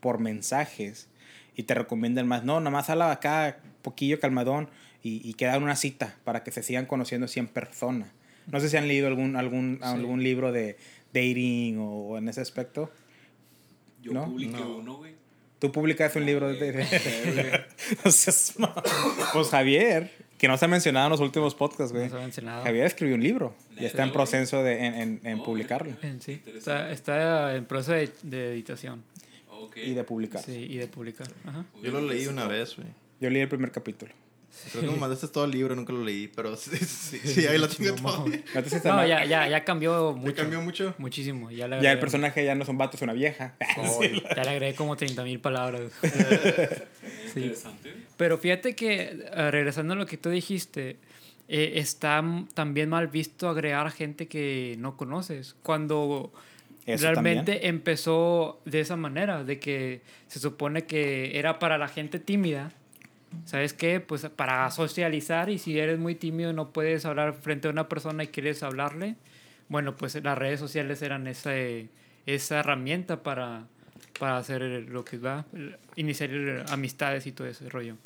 por 0.00 0.18
mensajes 0.18 1.08
y 1.56 1.64
te 1.64 1.74
recomiendan 1.74 2.26
más, 2.28 2.44
no, 2.44 2.60
nada 2.60 2.70
más 2.70 2.90
habla 2.90 3.10
acá, 3.10 3.58
poquillo 3.82 4.20
calmadón 4.20 4.68
y, 5.02 5.28
y 5.28 5.34
queda 5.34 5.58
una 5.58 5.76
cita 5.76 6.16
para 6.24 6.42
que 6.44 6.50
se 6.50 6.62
sigan 6.62 6.86
conociendo 6.86 7.24
así 7.26 7.38
en 7.40 7.46
persona. 7.48 8.12
No 8.46 8.58
sé 8.60 8.68
si 8.68 8.76
han 8.76 8.88
leído 8.88 9.06
algún, 9.06 9.36
algún, 9.36 9.78
Sí. 9.82 9.86
algún 9.88 10.22
libro 10.22 10.52
de 10.52 10.76
dating 11.12 11.78
o, 11.78 12.08
o 12.08 12.18
en 12.18 12.28
ese 12.28 12.40
aspecto. 12.40 12.90
Yo 14.02 14.12
¿No? 14.12 14.24
publiqué 14.26 14.52
No. 14.58 14.76
uno, 14.78 14.96
güey. 14.96 15.14
Tú 15.58 15.70
publicaste 15.70 16.18
un 16.18 16.24
libro 16.26 16.48
de 16.48 16.72
dating. 16.72 17.60
Pues 19.32 19.48
Javier, 19.50 20.10
que 20.38 20.48
no 20.48 20.56
se 20.56 20.64
ha 20.64 20.68
mencionado 20.68 21.06
en 21.06 21.10
los 21.10 21.20
últimos 21.20 21.54
podcasts, 21.54 21.92
güey. 21.92 22.04
No 22.04 22.10
se 22.10 22.16
ha 22.16 22.20
mencionado. 22.20 22.62
Javier 22.64 22.86
escribió 22.86 23.14
un 23.14 23.22
libro. 23.22 23.54
Ya 23.78 23.86
está 23.86 24.02
en 24.02 24.12
proceso 24.12 24.62
de 24.62 24.86
en, 24.86 24.94
en- 24.94 25.20
en 25.24 25.40
Oh, 25.40 25.44
publicarlo. 25.44 25.92
En 26.02 26.20
sí. 26.22 26.40
Está, 26.46 26.90
está 26.90 27.54
en 27.56 27.64
proceso 27.66 27.92
de, 27.92 28.10
de 28.22 28.52
editación. 28.52 29.02
Ok. 29.50 29.76
Y 29.76 29.92
de 29.94 30.04
publicar. 30.04 30.42
Sí, 30.42 30.52
y 30.70 30.76
de 30.78 30.86
publicar. 30.86 31.28
Ajá. 31.44 31.64
Yo 31.82 31.90
lo 31.92 32.00
leí 32.00 32.26
una 32.26 32.46
vez, 32.46 32.76
güey. 32.76 32.88
Yo 33.20 33.28
leí 33.30 33.42
el 33.42 33.48
primer 33.48 33.70
capítulo. 33.70 34.12
Creo 34.72 34.84
que 34.84 34.90
me 34.90 34.96
mandaste 35.00 35.28
todo 35.28 35.44
el 35.44 35.50
libro, 35.52 35.74
nunca 35.74 35.92
lo 35.92 36.04
leí, 36.04 36.28
pero 36.28 36.56
sí, 36.56 36.76
sí, 36.76 37.18
sí, 37.24 37.46
ahí 37.46 37.58
lo 37.58 37.68
tengo 37.68 37.94
todavía. 37.94 38.42
No, 38.84 38.94
mal. 38.94 39.08
ya, 39.08 39.24
ya, 39.24 39.48
ya 39.48 39.64
cambió 39.64 40.12
mucho. 40.12 40.26
¿Me 40.26 40.34
cambió 40.34 40.60
mucho? 40.60 40.94
Muchísimo. 40.98 41.50
Ya, 41.50 41.66
le 41.68 41.76
Ya 41.76 41.92
el 41.92 41.98
agregué- 41.98 42.00
personaje 42.00 42.44
ya 42.44 42.54
no 42.54 42.62
es 42.64 42.68
un 42.68 42.78
vato, 42.78 42.96
es 42.96 43.02
una 43.02 43.12
vieja. 43.12 43.54
Oh, 43.78 44.02
Ya 44.02 44.44
le 44.44 44.50
agregué 44.50 44.74
como 44.74 44.96
30 44.96 45.22
mil 45.24 45.40
palabras. 45.40 45.90
Sí. 47.32 47.40
Interesante. 47.40 47.94
Pero 48.16 48.38
fíjate 48.38 48.74
que, 48.74 49.02
eh, 49.32 49.50
regresando 49.50 49.94
a 49.94 49.96
lo 49.96 50.06
que 50.06 50.16
tú 50.16 50.30
dijiste, 50.30 50.96
eh, 51.48 51.72
está 51.76 52.22
también 52.54 52.88
mal 52.88 53.08
visto 53.08 53.48
agregar 53.48 53.90
gente 53.90 54.28
que 54.28 54.74
no 54.78 54.96
conoces. 54.96 55.56
Cuando 55.62 56.32
Eso 56.86 57.04
realmente 57.06 57.52
también. 57.52 57.74
empezó 57.74 58.60
de 58.64 58.80
esa 58.80 58.96
manera, 58.96 59.42
de 59.44 59.58
que 59.58 60.02
se 60.28 60.38
supone 60.38 60.84
que 60.84 61.38
era 61.38 61.58
para 61.58 61.78
la 61.78 61.88
gente 61.88 62.18
tímida. 62.18 62.72
¿Sabes 63.44 63.72
qué? 63.72 64.00
Pues 64.00 64.26
para 64.28 64.70
socializar 64.70 65.50
y 65.50 65.58
si 65.58 65.78
eres 65.78 65.98
muy 65.98 66.14
tímido 66.14 66.52
no 66.52 66.72
puedes 66.72 67.04
hablar 67.04 67.34
frente 67.34 67.68
a 67.68 67.70
una 67.70 67.88
persona 67.88 68.24
y 68.24 68.28
quieres 68.28 68.62
hablarle, 68.62 69.16
bueno, 69.68 69.96
pues 69.96 70.22
las 70.22 70.36
redes 70.36 70.58
sociales 70.60 71.00
eran 71.02 71.26
esa, 71.26 71.52
esa 72.26 72.58
herramienta 72.60 73.22
para, 73.22 73.66
para 74.18 74.36
hacer 74.36 74.62
lo 74.62 75.04
que 75.04 75.18
va, 75.18 75.46
iniciar 75.96 76.30
amistades 76.70 77.26
y 77.26 77.32
todo 77.32 77.46
ese 77.46 77.68
rollo. 77.68 77.96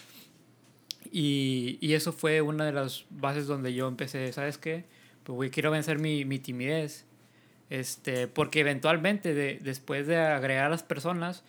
Y, 1.11 1.79
y 1.81 1.95
eso 1.95 2.13
fue 2.13 2.41
una 2.41 2.65
de 2.65 2.73
las 2.73 3.05
bases 3.11 3.47
donde 3.47 3.73
yo 3.75 3.87
empecé, 3.89 4.33
¿sabes 4.33 4.59
qué? 4.59 4.85
Pues 5.23 5.35
güey, 5.37 5.51
quiero 5.51 5.71
vencer 5.71 5.99
mi, 5.99 6.25
mi 6.25 6.39
timidez. 6.39 7.07
Este, 7.71 8.27
porque 8.29 8.61
eventualmente, 8.61 9.33
de- 9.35 9.59
después 9.63 10.07
de 10.07 10.19
agregar 10.19 10.67
a 10.67 10.69
las 10.69 10.83
personas, 10.83 11.45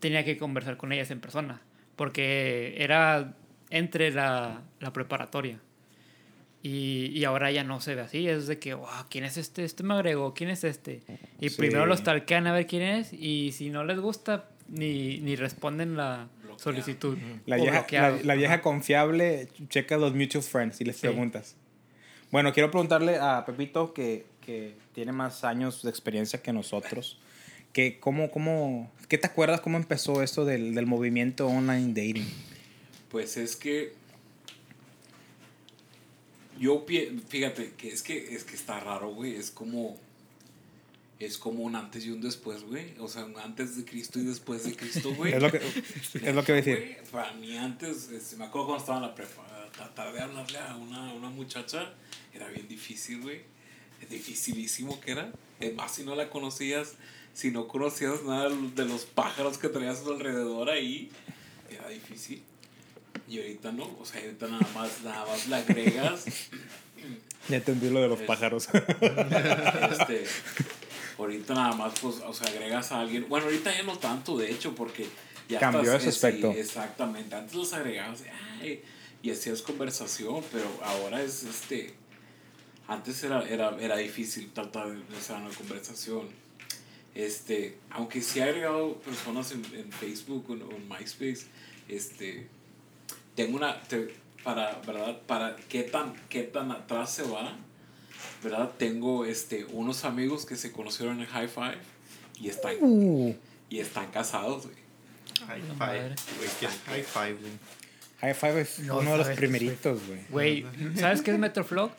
tenía 0.00 0.24
que 0.24 0.36
conversar 0.38 0.76
con 0.76 0.92
ellas 0.92 1.10
en 1.10 1.20
persona. 1.20 1.60
Porque 1.98 2.76
era 2.78 3.34
entre 3.68 4.10
la, 4.10 4.62
la 4.80 4.92
preparatoria. 4.94 5.60
Y, 6.62 7.06
y 7.14 7.24
ahora 7.24 7.50
ya 7.52 7.62
no 7.64 7.80
se 7.80 7.94
ve 7.94 8.00
así. 8.02 8.28
Es 8.28 8.46
de 8.46 8.58
que, 8.58 8.74
wow, 8.74 8.88
¿quién 9.10 9.24
es 9.24 9.36
este? 9.36 9.64
Este 9.64 9.82
me 9.82 9.94
agregó, 9.94 10.32
¿quién 10.34 10.48
es 10.50 10.64
este? 10.64 11.02
Y 11.40 11.50
Sí. 11.50 11.56
primero 11.58 11.84
los 11.86 12.02
talquean 12.02 12.46
a 12.46 12.52
ver 12.52 12.66
quién 12.66 12.82
es. 12.82 13.12
Y 13.12 13.52
si 13.52 13.68
no 13.70 13.84
les 13.84 13.98
gusta, 14.00 14.48
ni, 14.68 15.18
ni 15.18 15.36
responden 15.36 15.96
la 15.96 16.28
Bloquean. 16.42 16.58
solicitud. 16.58 17.18
La 17.46 17.56
vieja, 17.56 17.86
la, 17.92 18.10
la 18.22 18.34
vieja 18.34 18.60
confiable 18.62 19.48
checa 19.68 19.96
los 19.98 20.14
mutual 20.14 20.42
friends 20.42 20.80
y 20.80 20.84
les 20.84 20.96
Sí. 20.96 21.02
preguntas. 21.08 21.56
Bueno, 22.30 22.52
quiero 22.52 22.70
preguntarle 22.70 23.16
a 23.16 23.44
Pepito, 23.46 23.94
que, 23.94 24.26
que 24.44 24.74
tiene 24.94 25.12
más 25.12 25.44
años 25.44 25.82
de 25.82 25.90
experiencia 25.90 26.42
que 26.42 26.52
nosotros, 26.52 27.18
que 27.78 28.00
cómo, 28.00 28.28
cómo, 28.32 28.90
¿qué 29.06 29.18
te 29.18 29.28
acuerdas 29.28 29.60
cómo 29.60 29.76
empezó 29.76 30.20
esto 30.20 30.44
del, 30.44 30.74
del 30.74 30.86
movimiento 30.86 31.46
online 31.46 31.94
dating? 31.94 32.26
Pues 33.08 33.36
es 33.36 33.54
que 33.54 33.92
yo 36.58 36.84
fíjate 37.28 37.74
que 37.78 37.90
es 37.90 38.02
que 38.02 38.34
es 38.34 38.42
que 38.42 38.56
está 38.56 38.80
raro, 38.80 39.14
güey, 39.14 39.36
es 39.36 39.52
como 39.52 39.96
es 41.20 41.38
como 41.38 41.62
un 41.62 41.76
antes 41.76 42.04
y 42.04 42.10
un 42.10 42.20
después, 42.20 42.64
güey, 42.64 42.94
o 42.98 43.06
sea, 43.06 43.24
un 43.26 43.38
antes 43.38 43.76
de 43.76 43.84
Cristo 43.84 44.18
y 44.18 44.24
después 44.24 44.64
de 44.64 44.74
Cristo, 44.74 45.14
güey. 45.14 45.34
Es 45.34 45.40
lo 45.40 45.52
que, 45.52 45.58
es 45.58 46.34
lo 46.34 46.42
que 46.42 46.52
voy 46.52 46.60
a 46.60 46.64
decir. 46.64 46.78
Güey, 46.78 47.10
Para 47.12 47.32
mí 47.34 47.56
antes, 47.56 48.10
este, 48.10 48.34
me 48.38 48.46
acuerdo 48.46 48.66
cuando 48.66 48.82
estaba 48.82 48.98
en 48.98 49.04
la 49.04 49.14
prepa, 49.14 49.70
tratar 49.70 50.12
de 50.12 50.20
hablarle 50.20 50.58
a 50.58 50.74
una, 50.74 51.12
una 51.12 51.30
muchacha 51.30 51.94
era 52.34 52.48
bien 52.48 52.66
difícil, 52.66 53.20
güey. 53.20 53.42
Es 54.02 54.10
dificilísimo 54.10 55.00
que 55.00 55.12
era. 55.12 55.32
Es 55.60 55.72
más, 55.76 55.94
si 55.94 56.02
no 56.02 56.16
la 56.16 56.28
conocías, 56.28 56.96
si 57.38 57.52
no 57.52 57.68
conocías 57.68 58.24
nada 58.24 58.48
de 58.50 58.84
los 58.84 59.02
pájaros 59.04 59.58
que 59.58 59.68
traías 59.68 59.98
a 60.00 60.04
tu 60.04 60.12
alrededor 60.12 60.68
ahí, 60.70 61.08
era 61.70 61.86
difícil. 61.88 62.42
Y 63.28 63.38
ahorita 63.38 63.70
no, 63.70 63.84
o 64.00 64.04
sea, 64.04 64.20
ahorita 64.22 64.48
nada 64.48 64.66
más, 64.74 65.02
nada 65.04 65.24
más 65.24 65.46
la 65.46 65.58
agregas. 65.58 66.24
Ya 67.48 67.56
entendí 67.58 67.90
lo 67.90 68.00
de 68.02 68.08
los 68.08 68.20
Es- 68.20 68.26
pájaros. 68.26 68.68
este, 68.72 70.24
ahorita 71.16 71.54
nada 71.54 71.72
más, 71.76 71.92
pues, 72.00 72.16
o 72.26 72.32
sea, 72.34 72.48
agregas 72.48 72.90
a 72.90 73.00
alguien. 73.00 73.26
Bueno, 73.28 73.46
ahorita 73.46 73.72
ya 73.72 73.84
no 73.84 73.96
tanto, 73.98 74.36
de 74.36 74.50
hecho, 74.50 74.74
porque 74.74 75.06
ya 75.48 75.60
Cambió 75.60 75.82
estás- 75.92 76.00
ese 76.02 76.08
eh, 76.08 76.12
sí, 76.12 76.16
aspecto. 76.26 76.50
exactamente. 76.50 77.36
Antes 77.36 77.54
los 77.54 77.72
agregabas 77.72 78.22
ay, 78.60 78.82
y 79.22 79.30
hacías 79.30 79.62
conversación, 79.62 80.42
pero 80.50 80.66
ahora 80.82 81.22
es 81.22 81.44
este. 81.44 81.94
Antes 82.88 83.22
era, 83.22 83.46
era, 83.48 83.76
era 83.80 83.96
difícil 83.96 84.50
tratar 84.52 84.88
de 84.90 85.16
hacer 85.16 85.36
una 85.36 85.50
conversación. 85.50 86.28
Este, 87.14 87.78
aunque 87.90 88.20
sí 88.22 88.38
he 88.38 88.42
agregado 88.44 88.94
personas 89.00 89.50
en, 89.52 89.64
en 89.74 89.90
Facebook 89.92 90.44
o 90.50 90.54
en, 90.54 90.88
MySpace, 90.88 91.46
este, 91.88 92.46
tengo 93.34 93.56
una, 93.56 93.80
te- 93.82 94.14
para, 94.44 94.80
¿verdad? 94.86 95.20
Para 95.26 95.56
qué 95.68 95.82
tan, 95.82 96.14
qué 96.28 96.44
tan 96.44 96.70
atrás 96.70 97.12
se 97.12 97.22
va, 97.24 97.56
¿verdad? 98.42 98.70
Tengo 98.78 99.24
este, 99.24 99.64
unos 99.64 100.04
amigos 100.04 100.46
que 100.46 100.56
se 100.56 100.70
conocieron 100.72 101.20
en 101.20 101.26
High 101.26 101.48
Five 101.48 101.78
y 102.40 102.48
están, 102.48 102.74
Uh, 102.80 103.34
y 103.68 103.80
están 103.80 104.10
casados, 104.10 104.66
güey. 104.66 104.78
High 105.46 105.60
five. 105.62 106.14
Güey, 106.38 106.50
¿qué 106.60 106.66
es 106.66 106.78
high 106.86 107.02
five, 107.02 107.34
güey? 107.34 107.52
High 108.20 108.34
Five 108.34 108.60
es 108.62 108.78
No 108.80 108.98
uno 108.98 109.12
de 109.12 109.18
los 109.18 109.28
primeritos, 109.28 110.00
güey. 110.08 110.20
Güey, 110.30 110.66
¿sabes 110.98 111.22
qué 111.22 111.30
es 111.32 111.38
Metroflog? 111.38 111.90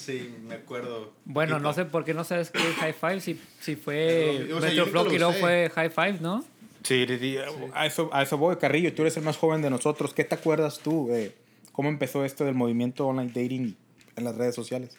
Sí, 0.00 0.34
me 0.44 0.54
acuerdo. 0.54 1.12
Bueno, 1.24 1.58
no 1.60 1.72
sé 1.72 1.84
por 1.84 2.04
qué 2.04 2.14
no 2.14 2.24
sabes 2.24 2.50
qué 2.50 2.58
es 2.58 2.74
High 2.76 2.92
Five, 2.94 3.20
si, 3.20 3.40
si 3.60 3.76
fue 3.76 4.48
O 4.52 4.60
sea, 4.60 4.70
nunca 4.70 4.72
y 4.72 5.30
usé. 5.30 5.40
fue 5.40 5.70
High 5.74 5.90
Five, 5.90 6.18
¿no? 6.20 6.44
Sí, 6.82 7.04
sí, 7.06 7.18
sí, 7.18 7.36
A, 7.74 7.86
eso, 7.86 8.08
a 8.12 8.22
eso 8.22 8.38
voy, 8.38 8.56
Carrillo. 8.56 8.92
Tú 8.94 9.02
eres 9.02 9.16
el 9.16 9.22
más 9.22 9.36
joven 9.36 9.60
de 9.62 9.68
nosotros. 9.70 10.14
¿Qué 10.14 10.24
te 10.24 10.34
acuerdas 10.34 10.80
tú 10.82 11.08
de 11.08 11.34
cómo 11.72 11.88
empezó 11.88 12.24
esto 12.24 12.44
del 12.44 12.54
movimiento 12.54 13.06
online 13.06 13.28
dating 13.34 13.76
en 14.16 14.24
las 14.24 14.34
redes 14.36 14.54
sociales? 14.54 14.96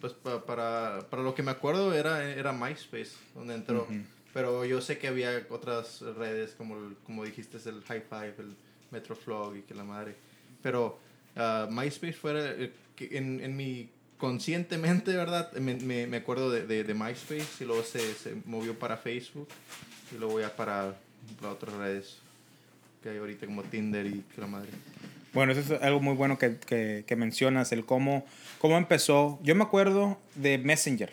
Pues 0.00 0.12
pa- 0.12 0.44
para, 0.44 1.06
para 1.10 1.22
lo 1.22 1.34
que 1.34 1.42
me 1.42 1.50
acuerdo 1.50 1.94
era, 1.94 2.22
era 2.28 2.52
MySpace, 2.52 3.12
donde 3.34 3.54
entró. 3.54 3.86
Pero 4.34 4.64
yo 4.64 4.80
sé 4.80 4.98
que 4.98 5.08
había 5.08 5.46
otras 5.50 6.00
redes, 6.16 6.54
como, 6.56 6.92
como 7.04 7.24
dijiste, 7.24 7.58
el 7.68 7.82
High 7.82 8.02
Five, 8.08 8.34
el 8.38 8.54
Metroflog 8.90 9.56
y 9.56 9.62
que 9.62 9.74
la 9.74 9.84
madre. 9.84 10.14
Pero 10.62 10.98
ah, 11.36 11.66
MySpace 11.70 12.12
fue 12.14 12.72
que 12.96 13.16
en, 13.16 13.40
en 13.40 13.56
mi 13.56 13.88
conscientemente, 14.22 15.16
¿verdad? 15.16 15.50
Me, 15.54 15.74
me, 15.74 16.06
me 16.06 16.18
acuerdo 16.18 16.48
de, 16.48 16.64
de, 16.64 16.84
de 16.84 16.94
MySpace 16.94 17.48
y 17.60 17.64
luego 17.64 17.82
se, 17.82 17.98
se 18.14 18.36
movió 18.44 18.78
para 18.78 18.96
Facebook 18.96 19.48
y 20.14 20.16
luego 20.18 20.40
ya 20.40 20.54
para, 20.54 20.94
para 21.40 21.52
otras 21.54 21.74
redes 21.74 22.18
que 23.02 23.08
hay 23.10 23.16
ahorita 23.18 23.46
como 23.46 23.64
Tinder 23.64 24.06
y 24.06 24.22
que 24.32 24.40
la 24.40 24.46
madre. 24.46 24.68
Bueno, 25.34 25.50
eso 25.50 25.74
es 25.74 25.82
algo 25.82 25.98
muy 25.98 26.14
bueno 26.14 26.38
que, 26.38 26.56
que, 26.56 27.02
que 27.04 27.16
mencionas, 27.16 27.72
el 27.72 27.84
cómo, 27.84 28.24
cómo 28.60 28.78
empezó. 28.78 29.40
Yo 29.42 29.56
me 29.56 29.64
acuerdo 29.64 30.20
de 30.36 30.56
Messenger. 30.58 31.12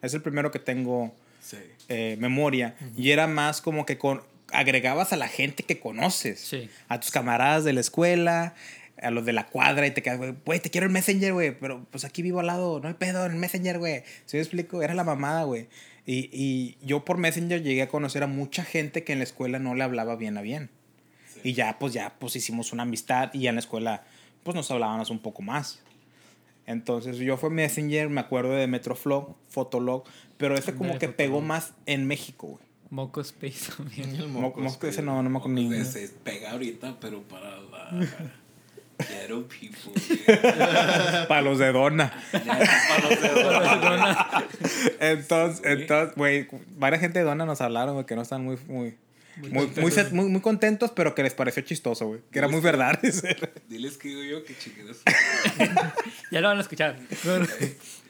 Es 0.00 0.14
el 0.14 0.22
primero 0.22 0.50
que 0.50 0.58
tengo 0.58 1.14
Sí. 1.40 1.58
eh, 1.90 2.16
memoria. 2.18 2.76
Y 2.96 3.10
era 3.10 3.26
más 3.26 3.60
como 3.60 3.84
que 3.84 3.98
con, 3.98 4.22
agregabas 4.52 5.12
a 5.12 5.16
la 5.18 5.28
gente 5.28 5.64
que 5.64 5.78
conoces. 5.80 6.40
Sí. 6.40 6.70
A 6.88 6.98
tus 6.98 7.10
camaradas 7.10 7.64
de 7.64 7.74
la 7.74 7.80
escuela, 7.80 8.54
a 9.02 9.10
los 9.10 9.24
de 9.24 9.32
la 9.32 9.46
cuadra 9.46 9.86
y 9.86 9.90
te 9.90 10.02
quedas, 10.02 10.18
güey, 10.18 10.34
güey, 10.44 10.60
te 10.60 10.70
quiero 10.70 10.86
el 10.86 10.92
Messenger, 10.92 11.32
güey, 11.32 11.58
pero 11.58 11.86
pues 11.90 12.04
aquí 12.04 12.22
vivo 12.22 12.40
al 12.40 12.46
lado, 12.46 12.80
no 12.80 12.88
hay 12.88 12.94
pedo 12.94 13.24
en 13.26 13.32
el 13.32 13.38
Messenger, 13.38 13.78
güey. 13.78 14.02
¿Sí 14.26 14.36
me 14.36 14.42
explico? 14.42 14.82
Era 14.82 14.94
la 14.94 15.04
mamada, 15.04 15.44
güey. 15.44 15.68
Y, 16.06 16.30
y 16.32 16.78
yo 16.86 17.04
por 17.04 17.18
Messenger 17.18 17.62
llegué 17.62 17.82
a 17.82 17.88
conocer 17.88 18.22
a 18.22 18.26
mucha 18.26 18.64
gente 18.64 19.04
que 19.04 19.12
en 19.12 19.18
la 19.18 19.24
escuela 19.24 19.58
no 19.58 19.74
le 19.74 19.84
hablaba 19.84 20.16
bien 20.16 20.38
a 20.38 20.42
bien. 20.42 20.70
Y 21.44 21.52
ya, 21.52 21.78
pues 21.78 21.92
ya, 21.92 22.16
pues 22.18 22.34
hicimos 22.34 22.72
una 22.72 22.82
amistad 22.84 23.30
y 23.34 23.40
ya 23.40 23.50
en 23.50 23.56
la 23.56 23.60
escuela, 23.60 24.04
pues 24.42 24.54
nos 24.56 24.70
hablábamos 24.70 25.10
un 25.10 25.20
poco 25.20 25.42
más. 25.42 25.80
Entonces 26.66 27.16
yo 27.18 27.36
fue 27.36 27.50
Messenger, 27.50 28.08
me 28.10 28.20
acuerdo 28.20 28.52
de 28.52 28.66
Metroflog, 28.66 29.36
Fotolog, 29.48 30.04
pero 30.36 30.54
ese 30.56 30.74
como 30.74 30.98
que 30.98 31.08
pegó 31.08 31.40
más 31.40 31.72
en 31.86 32.06
México, 32.06 32.46
güey. 32.48 32.68
Moco 32.90 33.20
Space 33.20 33.70
también. 33.76 34.14
El 34.16 34.28
Mo- 34.28 34.40
mocos, 34.40 34.62
Mosco 34.62 34.86
ese 34.86 35.02
no, 35.02 35.22
no 35.22 35.28
me 35.30 35.38
acuerdo 35.38 35.56
ni. 35.56 35.66
Pues, 35.66 35.88
se 35.88 36.08
pega 36.08 36.52
ahorita, 36.52 36.98
pero 37.00 37.22
para 37.22 37.58
la 37.60 37.90
ghetto 38.98 39.46
people. 39.48 39.92
güey. 40.26 41.26
Para 41.28 41.42
los 41.42 41.58
de 41.58 41.72
Dona. 41.72 42.12
para 42.32 43.08
los 43.08 43.22
de 43.22 43.28
Dona. 43.42 44.44
Entonces, 45.00 45.60
Sí. 45.64 45.68
entonces, 45.82 46.14
güey, 46.16 46.48
varias 46.76 47.00
gente 47.00 47.18
de 47.20 47.24
Dona 47.24 47.46
nos 47.46 47.60
hablaron, 47.60 47.94
güey, 47.94 48.06
que 48.06 48.16
no 48.16 48.22
están 48.22 48.42
muy, 48.44 48.58
muy, 48.66 48.96
muy, 49.50 49.70
muy, 49.76 49.90
set- 49.92 50.10
muy, 50.12 50.26
muy 50.28 50.40
contentos, 50.40 50.90
pero 50.94 51.14
que 51.14 51.22
les 51.22 51.34
pareció 51.34 51.62
chistoso, 51.62 52.06
güey. 52.06 52.20
Que 52.32 52.40
era 52.40 52.48
muy 52.48 52.60
verdad. 52.60 52.98
Diles 53.68 53.96
que 53.96 54.08
digo 54.08 54.22
yo 54.24 54.44
que 54.44 54.56
chiquitos. 54.58 54.98
Ya 56.30 56.40
lo 56.40 56.48
van 56.48 56.58
a 56.58 56.62
escuchar. 56.62 56.96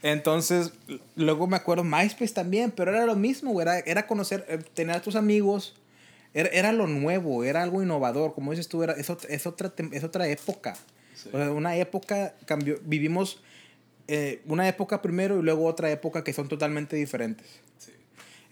Entonces, 0.02 0.73
luego 1.16 1.47
me 1.47 1.57
acuerdo 1.57 1.85
MySpace 1.85 2.33
también, 2.33 2.71
pero 2.71 2.95
era 2.95 3.04
lo 3.04 3.16
mismo, 3.16 3.50
güey. 3.52 3.62
Era, 3.66 3.78
era 3.80 4.07
conocer, 4.07 4.45
eh, 4.49 4.59
tener 4.75 4.97
a 4.97 5.02
tus 5.02 5.16
amigos. 5.16 5.75
Era, 6.38 6.50
era 6.50 6.73
lo 6.73 6.87
nuevo, 6.87 7.42
era 7.42 7.64
algo 7.64 7.83
innovador. 7.83 8.33
Como 8.33 8.52
dices 8.52 8.68
tú, 8.68 8.85
era, 8.85 8.92
es, 8.92 9.11
es, 9.28 9.47
otra, 9.49 9.73
es 9.90 10.04
otra 10.04 10.28
época. 10.28 10.76
Sí. 11.16 11.30
O 11.33 11.37
sea, 11.37 11.50
una 11.50 11.76
época 11.76 12.35
cambió. 12.47 12.78
Vivimos 12.85 13.42
eh, 14.07 14.40
una 14.47 14.68
época 14.68 15.02
primero 15.02 15.40
y 15.40 15.42
luego 15.42 15.66
otra 15.66 15.90
época 15.90 16.23
que 16.23 16.33
son 16.33 16.47
totalmente 16.47 16.95
diferentes. 16.95 17.45
Sí. 17.78 17.90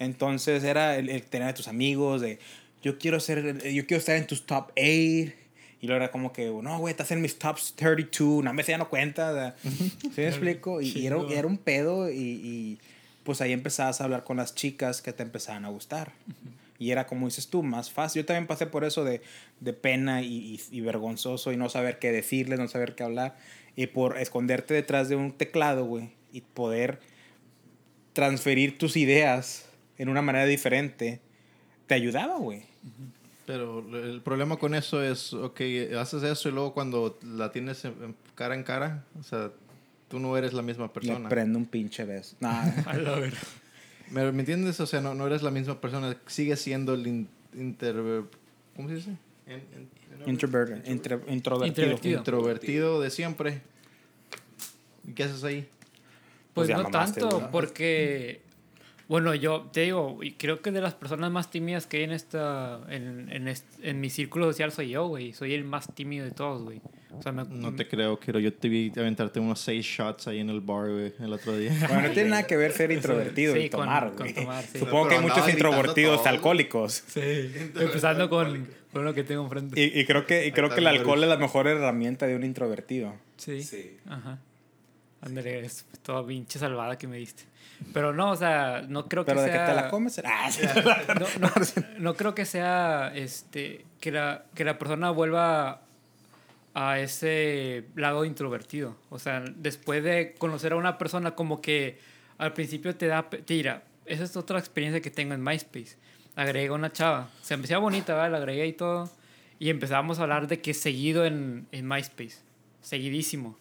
Entonces 0.00 0.64
era 0.64 0.97
el, 0.97 1.09
el 1.09 1.23
tener 1.23 1.47
a 1.47 1.55
tus 1.55 1.69
amigos 1.69 2.23
de 2.23 2.40
yo 2.83 2.99
quiero 2.99 3.21
ser 3.21 3.62
yo 3.73 3.87
quiero 3.87 4.00
estar 4.00 4.16
en 4.16 4.26
tus 4.26 4.47
top 4.47 4.73
8 4.73 4.76
y 4.83 5.33
luego 5.83 5.97
era 5.97 6.11
como 6.11 6.33
que 6.33 6.47
no 6.47 6.78
güey 6.78 6.90
estás 6.90 7.11
en 7.12 7.23
mis 7.23 7.38
top 7.38 7.57
32 7.76 8.40
una 8.40 8.52
vez 8.52 8.66
ya 8.66 8.78
no 8.78 8.88
cuenta 8.88 9.57
¿sí 9.62 10.11
me 10.16 10.28
explico? 10.28 10.81
Y, 10.81 10.88
y 10.88 11.07
era 11.07 11.16
un 11.47 11.59
pedo 11.59 12.11
y, 12.11 12.19
y, 12.19 12.78
pues 13.25 13.40
ahí 13.40 13.52
empezabas 13.52 14.00
a 14.00 14.05
hablar 14.05 14.25
con 14.25 14.37
las 14.37 14.55
chicas 14.55 15.02
que 15.02 15.12
te 15.12 15.23
empezaban 15.23 15.64
a 15.64 15.69
gustar. 15.69 16.12
Y 16.78 16.90
era 16.90 17.06
como 17.06 17.26
dices 17.26 17.49
tú, 17.49 17.62
más 17.62 17.90
fácil. 17.90 18.23
Yo 18.23 18.26
también 18.26 18.47
pasé 18.47 18.66
por 18.66 18.85
eso 18.85 19.04
de, 19.04 19.23
de 19.61 19.73
pena 19.73 20.23
y, 20.23 20.26
y, 20.71 20.76
y 20.78 20.80
vergonzoso 20.83 21.52
y 21.52 21.56
no 21.56 21.68
saber 21.68 21.99
qué 21.99 22.12
decirles, 22.12 22.59
no 22.59 22.68
saber 22.68 22.95
qué 22.95 23.02
hablar. 23.04 23.37
Y 23.76 23.87
por 23.88 24.18
esconderte 24.18 24.75
detrás 24.75 25.09
de 25.09 25.16
un 25.16 25.33
teclado, 25.33 25.85
güey, 25.85 26.11
y 26.33 26.40
poder 26.42 27.00
transferir 28.12 28.78
tus 28.78 28.97
ideas 28.97 29.68
en 29.99 30.09
una 30.09 30.23
manera 30.23 30.47
diferente, 30.47 31.21
te 31.87 31.95
ayudaba, 31.95 32.37
güey. 32.38 32.62
Pero 33.47 33.78
el 33.97 34.21
problema 34.23 34.56
con 34.56 34.75
eso 34.75 35.02
es, 35.02 35.33
ok, 35.33 35.61
haces 35.99 36.23
eso 36.25 36.49
y 36.49 36.52
luego 36.52 36.75
cuando 36.75 37.18
la 37.23 37.52
tienes 37.52 37.85
en- 37.85 37.95
en 38.02 38.16
cara 38.35 38.54
en 38.54 38.64
cara, 38.64 39.04
o 39.21 39.23
sea, 39.23 39.50
tú 40.09 40.18
no 40.18 40.37
eres 40.37 40.52
la 40.52 40.62
misma 40.62 40.92
persona. 40.92 41.28
prendo 41.28 41.59
un 41.59 41.66
pinche 41.66 42.04
beso. 42.04 42.37
Nah, 42.40 42.62
A 42.87 42.97
la 42.97 43.14
verga. 43.18 43.38
¿Me, 44.11 44.31
me 44.33 44.41
entiendes? 44.41 44.79
O 44.81 44.87
sea, 44.87 45.01
no, 45.01 45.15
no 45.15 45.27
eres 45.27 45.43
la 45.43 45.51
misma 45.51 45.81
persona. 45.81 46.17
Sigues 46.27 46.61
siendo 46.61 46.95
el 46.95 47.07
in- 47.07 47.29
inter... 47.55 47.97
¿Cómo 48.77 48.89
se 48.89 48.95
dice? 48.97 49.11
Intre- 50.27 51.21
introvertido. 51.29 51.29
Introvertido. 51.33 52.19
Introvertido 52.19 53.01
de 53.01 53.11
siempre. 53.11 53.63
¿Y 55.09 55.13
qué 55.13 55.25
haces 55.25 55.43
ahí? 55.45 55.69
Pues 56.55 56.69
Pues, 56.71 56.79
no 56.83 56.91
tanto, 56.91 57.29
¿verdad? 57.29 57.51
porque, 57.51 58.41
bueno, 59.09 59.35
yo 59.35 59.69
te 59.73 59.83
digo, 59.83 60.19
y 60.23 60.33
creo 60.33 60.61
que 60.63 60.71
de 60.73 60.81
las 60.81 60.95
personas 60.95 61.31
más 61.31 61.51
tímidas 61.51 61.87
que 61.87 61.99
hay 61.99 62.03
en 62.05 62.13
esta, 62.13 62.81
en, 62.89 63.29
en, 63.31 63.47
est- 63.49 63.79
en 63.83 64.01
mi 64.01 64.11
círculo 64.11 64.47
social 64.47 64.73
soy 64.73 64.89
yo, 64.91 65.07
güey. 65.07 65.33
Soy 65.33 65.55
el 65.55 65.65
más 65.65 65.95
tímido 65.95 66.25
de 66.25 66.33
todos, 66.33 66.63
güey. 66.65 66.81
O 67.17 67.23
sea, 67.23 67.33
me, 67.33 67.45
No 67.45 67.75
te 67.75 67.87
creo, 67.89 68.19
Kiro. 68.21 68.39
Yo 68.41 68.53
te 68.53 68.69
vi 68.69 68.93
aventarte 68.97 69.41
unos 69.41 69.61
seis 69.61 69.87
shots 69.87 70.27
ahí 70.29 70.41
en 70.41 70.51
el 70.51 70.61
bar, 70.61 70.91
güey, 70.91 71.13
el 71.19 71.33
otro 71.33 71.57
día. 71.57 71.73
Bueno, 71.89 72.09
no 72.09 72.11
tiene 72.15 72.31
nada 72.31 72.47
que 72.47 72.57
ver 72.57 72.73
ser 72.73 72.91
introvertido 72.93 73.55
Sí, 73.55 73.61
y 73.61 73.71
tomar, 73.71 74.09
con 74.09 74.17
güey. 74.19 74.35
tomar, 74.35 74.65
sí. 74.65 74.79
Supongo 74.81 75.05
Pero 75.05 75.09
que 75.09 75.15
hay 75.15 75.21
muchos 75.31 75.49
introvertidos 75.49 76.19
todo. 76.19 76.29
alcohólicos. 76.29 77.05
Sí, 77.07 77.21
empezando 77.81 78.29
con, 78.29 78.67
con 78.93 79.05
lo 79.05 79.15
que 79.15 79.23
tengo 79.25 79.45
enfrente. 79.45 79.81
Y, 79.81 79.99
y 80.01 80.05
creo 80.05 80.27
que, 80.27 80.47
y 80.47 80.53
creo 80.53 80.69
que 80.69 80.81
el 80.81 80.87
alcohol 80.89 81.23
es 81.23 81.29
la 81.29 81.37
mejor 81.39 81.69
herramienta 81.69 82.27
de 82.27 82.35
un 82.37 82.45
introvertido. 82.45 83.15
Sí. 83.37 83.63
Sí. 83.63 83.97
Ajá. 84.07 84.39
Ándale, 85.20 85.64
es 85.64 85.87
toda 86.02 86.26
pinche 86.26 86.58
salvada 86.58 86.96
que 86.99 87.06
me 87.06 87.16
diste. 87.16 87.44
Pero 87.92 88.12
no, 88.12 88.30
o 88.30 88.37
sea, 88.37 88.85
no 88.88 89.06
creo 89.06 89.25
que 89.25 89.32
Pero 89.32 89.42
de 89.42 89.50
sea... 89.50 89.66
que 89.66 89.73
te 89.73 89.76
la 89.76 89.88
comes. 89.88 90.20
Ah, 90.25 90.50
sí. 90.50 90.62
no, 91.20 91.26
no, 91.40 91.50
no 91.99 92.14
creo 92.14 92.35
que 92.35 92.44
sea 92.44 93.12
este 93.14 93.85
que 94.00 94.12
la, 94.12 94.44
que 94.54 94.64
la 94.64 94.78
persona 94.78 95.11
vuelva 95.11 95.82
a 96.75 97.00
ese 97.00 97.87
lado 97.94 98.25
introvertido. 98.25 98.96
O 99.08 99.18
sea, 99.18 99.42
después 99.56 100.04
de 100.04 100.35
conocer 100.38 100.73
a 100.73 100.76
una 100.76 100.99
persona 100.99 101.35
como 101.35 101.61
que 101.61 101.99
al 102.38 102.52
principio 102.52 102.94
te 102.94 103.06
da... 103.06 103.28
Tira, 103.30 103.85
esa 104.04 104.25
es 104.25 104.37
otra 104.37 104.58
experiencia 104.58 105.00
que 105.00 105.11
tengo 105.11 105.35
en 105.35 105.42
MySpace. 105.42 105.96
Agregué 106.35 106.68
a 106.68 106.73
una 106.75 106.92
chava. 106.92 107.30
Se 107.40 107.56
me 107.56 107.64
hacía 107.64 107.78
bonita, 107.78 108.14
¿verdad? 108.14 108.32
La 108.32 108.37
agregué 108.38 108.66
y 108.66 108.73
todo. 108.75 109.11
Y 109.58 109.70
empezábamos 109.70 110.18
a 110.18 110.25
hablar 110.25 110.49
de 110.49 110.61
que 110.61 110.75
seguido 110.75 111.25
en, 111.25 111.66
en 111.73 111.88
MySpace. 111.88 112.40
Seguidísimo. 112.82 113.56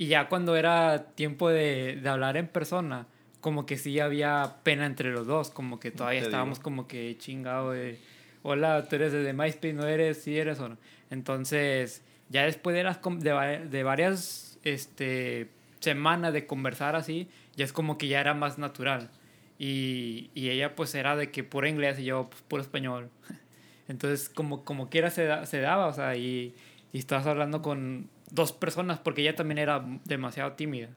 Y 0.00 0.06
ya 0.06 0.30
cuando 0.30 0.56
era 0.56 1.08
tiempo 1.14 1.50
de, 1.50 1.98
de 2.02 2.08
hablar 2.08 2.38
en 2.38 2.48
persona, 2.48 3.06
como 3.42 3.66
que 3.66 3.76
sí 3.76 4.00
había 4.00 4.56
pena 4.62 4.86
entre 4.86 5.10
los 5.10 5.26
dos, 5.26 5.50
como 5.50 5.78
que 5.78 5.90
todavía 5.90 6.20
Te 6.20 6.26
estábamos 6.28 6.56
digo. 6.58 6.62
como 6.64 6.88
que 6.88 7.18
chingado 7.18 7.72
de, 7.72 7.98
hola, 8.42 8.86
tú 8.88 8.96
eres 8.96 9.12
de 9.12 9.30
MySpace, 9.34 9.74
no 9.74 9.86
eres, 9.86 10.22
sí 10.22 10.38
eres 10.38 10.58
o 10.58 10.70
no. 10.70 10.78
Entonces, 11.10 12.02
ya 12.30 12.44
después 12.44 12.74
de, 12.74 12.82
las, 12.82 12.98
de, 13.02 13.66
de 13.70 13.82
varias 13.82 14.58
este, 14.64 15.48
semanas 15.80 16.32
de 16.32 16.46
conversar 16.46 16.96
así, 16.96 17.28
ya 17.56 17.66
es 17.66 17.72
como 17.74 17.98
que 17.98 18.08
ya 18.08 18.20
era 18.22 18.32
más 18.32 18.56
natural. 18.56 19.10
Y, 19.58 20.30
y 20.34 20.48
ella 20.48 20.74
pues 20.76 20.94
era 20.94 21.14
de 21.14 21.30
que 21.30 21.44
puro 21.44 21.68
inglés 21.68 21.98
y 21.98 22.04
yo 22.04 22.30
pues, 22.30 22.40
puro 22.48 22.62
español. 22.62 23.10
Entonces, 23.88 24.30
como, 24.30 24.64
como 24.64 24.88
quiera 24.88 25.10
se, 25.10 25.24
da- 25.24 25.44
se 25.44 25.60
daba, 25.60 25.88
o 25.88 25.92
sea, 25.92 26.16
y, 26.16 26.54
y 26.92 26.98
estabas 26.98 27.26
hablando 27.26 27.60
con 27.60 28.08
dos 28.30 28.52
personas 28.52 28.98
porque 28.98 29.22
ella 29.22 29.34
también 29.34 29.58
era 29.58 29.84
demasiado 30.04 30.52
tímida. 30.52 30.88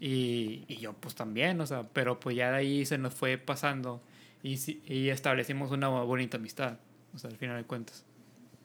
Y, 0.00 0.64
y 0.68 0.76
yo 0.76 0.92
pues 0.92 1.14
también, 1.14 1.60
o 1.60 1.66
sea, 1.66 1.84
pero 1.92 2.20
pues 2.20 2.36
ya 2.36 2.50
de 2.50 2.58
ahí 2.58 2.84
se 2.84 2.98
nos 2.98 3.14
fue 3.14 3.38
pasando 3.38 4.02
y, 4.42 4.58
y 4.86 5.08
establecimos 5.08 5.70
una 5.70 5.88
bonita 5.88 6.36
amistad, 6.36 6.76
o 7.14 7.18
sea, 7.18 7.30
al 7.30 7.36
final 7.36 7.56
de 7.56 7.64
cuentas. 7.64 8.04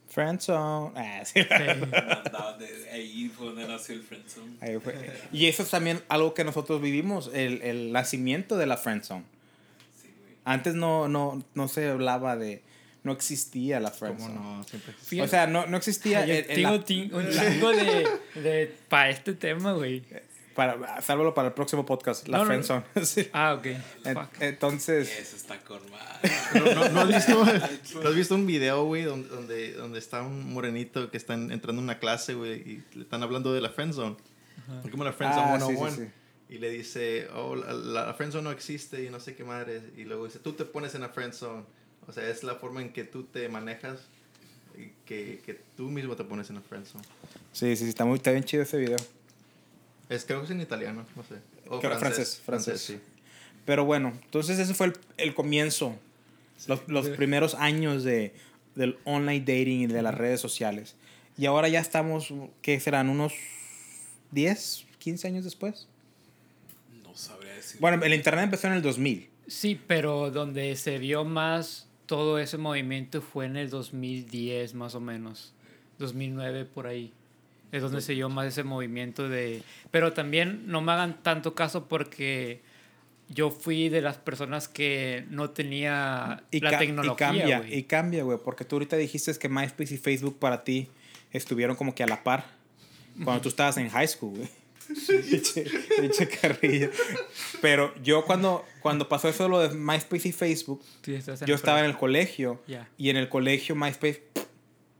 Friendzone. 0.09 0.91
Ah, 0.95 1.23
sí. 1.23 1.39
Ahí 2.91 3.29
fue 3.29 3.47
donde 3.47 3.67
nació 3.67 3.95
el 3.95 4.01
friendzone. 4.01 4.57
Ahí 4.59 4.77
fue. 4.79 4.95
Y 5.31 5.45
eso 5.45 5.63
es 5.63 5.69
también 5.69 6.01
algo 6.09 6.33
que 6.33 6.43
nosotros 6.43 6.81
vivimos, 6.81 7.29
el, 7.33 7.61
el 7.61 7.91
nacimiento 7.91 8.57
de 8.57 8.65
la 8.65 8.77
friendzone. 8.77 9.23
Sí, 10.01 10.09
güey. 10.19 10.35
Antes 10.45 10.75
no, 10.75 11.07
no, 11.07 11.43
no 11.53 11.67
se 11.67 11.89
hablaba 11.89 12.35
de... 12.35 12.63
No 13.03 13.11
existía 13.13 13.79
la 13.79 13.91
¿Cómo 13.91 13.99
friendzone. 14.17 14.33
no? 14.35 14.63
Siempre 14.63 15.21
O 15.23 15.27
sea, 15.27 15.47
no, 15.47 15.65
no 15.67 15.77
existía... 15.77 16.25
Yo 16.25 16.33
el- 16.33 16.39
el- 16.39 16.47
tengo 16.47 16.71
la- 16.77 16.83
ti- 16.83 17.09
un 17.13 17.29
chingo 17.29 17.69
de, 17.71 18.07
de 18.41 18.75
para 18.89 19.09
este 19.09 19.33
tema, 19.33 19.71
güey. 19.73 20.03
para, 20.53 21.01
sálvalo 21.01 21.33
para 21.33 21.47
el 21.47 21.53
próximo 21.53 21.85
podcast, 21.85 22.27
la 22.27 22.39
No, 22.39 22.43
no, 22.43 22.49
no. 22.53 22.63
friendzone. 22.63 22.83
Sí. 23.05 23.29
Ah, 23.31 23.53
ok. 23.53 23.67
Fuck. 24.13 24.41
Entonces... 24.41 25.17
Eso 25.17 25.37
está 25.37 25.57
con 25.61 25.79
madre. 25.89 26.29
¿No, 26.55 26.75
no, 26.75 26.89
no 26.89 26.99
has 27.01 27.07
visto, 27.07 27.45
¿no 28.03 28.09
has 28.09 28.15
visto 28.15 28.35
un 28.35 28.45
video, 28.45 28.83
güey, 28.83 29.03
donde, 29.03 29.29
donde, 29.29 29.73
donde 29.73 29.99
está 29.99 30.21
un 30.21 30.51
morenito 30.53 31.09
que 31.09 31.15
está 31.17 31.35
entrando 31.35 31.79
en 31.79 31.83
una 31.85 31.99
clase, 31.99 32.33
güey, 32.33 32.53
y 32.59 32.83
le 32.95 33.03
están 33.03 33.23
hablando 33.23 33.53
de 33.53 33.61
la 33.61 33.69
friendzone? 33.69 34.17
Como 34.91 35.03
la 35.05 35.13
friendzone 35.13 35.51
Ah, 35.53 35.59
sí, 35.59 35.65
101. 35.67 35.91
sí, 35.95 36.01
sí. 36.03 36.09
Y 36.55 36.57
le 36.57 36.69
dice, 36.71 37.27
oh, 37.35 37.55
la, 37.55 37.73
la 37.73 38.13
friendzone 38.13 38.43
no 38.43 38.51
existe 38.51 39.03
y 39.05 39.09
no 39.09 39.19
sé 39.21 39.35
qué 39.35 39.43
madre. 39.45 39.81
Y 39.95 40.03
luego 40.03 40.25
dice, 40.25 40.39
tú 40.39 40.53
te 40.53 40.65
pones 40.65 40.93
en 40.95 41.01
la 41.01 41.09
friendzone. 41.09 41.63
O 42.09 42.13
sea, 42.13 42.27
es 42.27 42.43
la 42.43 42.55
forma 42.55 42.81
en 42.81 42.91
que 42.91 43.03
tú 43.03 43.23
te 43.23 43.47
manejas 43.49 43.99
y 44.77 44.91
que, 45.05 45.41
que 45.45 45.61
tú 45.77 45.89
mismo 45.89 46.15
te 46.15 46.23
pones 46.23 46.49
en 46.49 46.55
la 46.55 46.61
friendzone. 46.61 47.03
Sí, 47.53 47.75
sí, 47.75 47.83
sí, 47.83 47.89
está, 47.89 48.03
muy, 48.03 48.17
está 48.17 48.31
bien 48.31 48.43
chido 48.43 48.63
ese 48.63 48.77
video. 48.77 48.97
Es, 50.09 50.25
creo 50.25 50.39
que 50.39 50.45
es 50.45 50.51
en 50.51 50.59
italiano, 50.61 51.05
no 51.15 51.23
sé. 51.23 51.35
O 51.67 51.79
Creo- 51.79 51.97
francés. 51.99 52.41
francés, 52.43 52.43
francés. 52.43 52.81
sí. 52.81 52.99
Pero 53.65 53.85
bueno, 53.85 54.11
entonces 54.25 54.57
ese 54.57 54.73
fue 54.73 54.87
el, 54.87 54.93
el 55.17 55.35
comienzo, 55.35 55.95
los, 56.67 56.87
los 56.87 57.09
primeros 57.09 57.53
años 57.53 58.03
de, 58.03 58.33
del 58.73 58.97
online 59.03 59.41
dating 59.41 59.81
y 59.81 59.87
de 59.87 60.01
las 60.01 60.15
redes 60.15 60.41
sociales. 60.41 60.95
Y 61.37 61.45
ahora 61.45 61.67
ya 61.69 61.79
estamos, 61.79 62.33
¿qué 62.63 62.79
serán? 62.79 63.09
¿Unos 63.09 63.33
10, 64.31 64.85
15 64.97 65.27
años 65.27 65.43
después? 65.43 65.87
No 67.03 67.15
sabría 67.15 67.53
decir. 67.53 67.79
Bueno, 67.79 68.03
el 68.03 68.13
internet 68.15 68.45
empezó 68.45 68.65
en 68.67 68.73
el 68.73 68.81
2000. 68.81 69.29
Sí, 69.47 69.79
pero 69.87 70.31
donde 70.31 70.75
se 70.75 70.97
vio 70.97 71.23
más 71.23 71.85
todo 72.09 72.39
ese 72.39 72.57
movimiento 72.57 73.21
fue 73.21 73.45
en 73.45 73.55
el 73.55 73.69
2010 73.69 74.73
más 74.73 74.95
o 74.95 74.99
menos, 74.99 75.53
2009 75.99 76.65
por 76.65 76.87
ahí. 76.87 77.13
Es 77.71 77.83
donde 77.83 78.01
se 78.01 78.15
más 78.29 78.47
ese 78.47 78.63
movimiento 78.63 79.29
de... 79.29 79.61
Pero 79.91 80.11
también 80.11 80.63
no 80.65 80.81
me 80.81 80.91
hagan 80.91 81.21
tanto 81.21 81.53
caso 81.53 81.87
porque 81.87 82.61
yo 83.27 83.51
fui 83.51 83.89
de 83.89 84.01
las 84.01 84.17
personas 84.17 84.67
que 84.67 85.25
no 85.29 85.51
tenía 85.51 86.41
Y, 86.49 86.61
la 86.61 86.79
tecnología. 86.79 87.13
y 87.13 87.15
cambia, 87.15 87.63
y 87.69 87.83
cambia, 87.83 88.23
güey, 88.23 88.39
porque 88.43 88.65
tú 88.65 88.77
ahorita 88.77 88.97
dijiste 88.97 89.31
que 89.37 89.47
MySpace 89.47 89.93
y 89.93 89.97
Facebook 89.99 90.39
para 90.39 90.63
ti 90.63 90.87
estuvieron 91.31 91.75
como 91.75 91.93
que 91.93 92.01
a 92.01 92.07
la 92.07 92.23
par 92.23 92.43
cuando 93.23 93.43
tú 93.43 93.49
estabas 93.49 93.77
en 93.77 93.87
high 93.87 94.07
school, 94.07 94.35
güey. 94.35 94.49
Pinche 94.89 95.65
pinche 95.99 96.27
carrilla. 96.27 96.89
Pero 97.61 97.93
yo 98.01 98.25
cuando, 98.25 98.65
cuando 98.81 99.07
pasó 99.07 99.29
eso 99.29 99.47
lo 99.47 99.59
de 99.59 99.69
MySpace 99.75 100.29
y 100.29 100.31
Facebook, 100.31 100.81
Sí, 101.03 101.17
yo 101.45 101.55
estaba 101.55 101.79
en 101.79 101.85
el 101.85 101.97
colegio 101.97 102.61
Ya. 102.67 102.89
y 102.97 103.09
en 103.09 103.17
el 103.17 103.29
colegio 103.29 103.75
MySpace, 103.75 104.23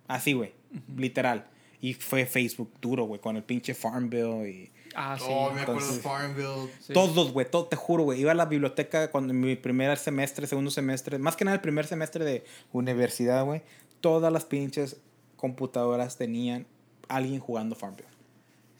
así, 0.07 0.33
güey, 0.33 0.53
literal. 0.95 1.47
Y 1.81 1.93
fue 1.93 2.25
Facebook 2.25 2.71
duro, 2.81 3.05
güey, 3.05 3.19
con 3.21 3.35
el 3.37 3.43
pinche 3.43 3.73
Farm 3.73 4.09
Bill 4.09 4.45
y... 4.47 4.71
Ah, 4.95 5.15
sí. 5.17 5.25
Oh, 5.29 5.51
me 5.51 5.61
acuerdo 5.61 5.73
de 5.81 5.85
entonces- 5.87 6.01
Farmville. 6.03 6.69
Sí. 6.81 6.93
Todos, 6.93 7.31
güey, 7.31 7.49
todo, 7.49 7.65
te 7.67 7.75
juro, 7.75 8.03
güey. 8.03 8.19
Iba 8.19 8.31
a 8.31 8.35
la 8.35 8.45
biblioteca 8.45 9.11
cuando 9.11 9.33
en 9.33 9.39
mi 9.39 9.55
primer 9.55 9.97
semestre, 9.97 10.45
segundo 10.47 10.71
semestre, 10.71 11.17
más 11.19 11.35
que 11.35 11.45
nada 11.45 11.55
el 11.55 11.61
primer 11.61 11.85
semestre 11.87 12.25
de 12.25 12.43
universidad, 12.73 13.45
güey. 13.45 13.61
Todas 14.01 14.33
las 14.33 14.45
pinches 14.45 14.97
computadoras 15.35 16.17
tenían 16.17 16.65
alguien 17.07 17.39
jugando 17.39 17.75
Farmville. 17.75 18.09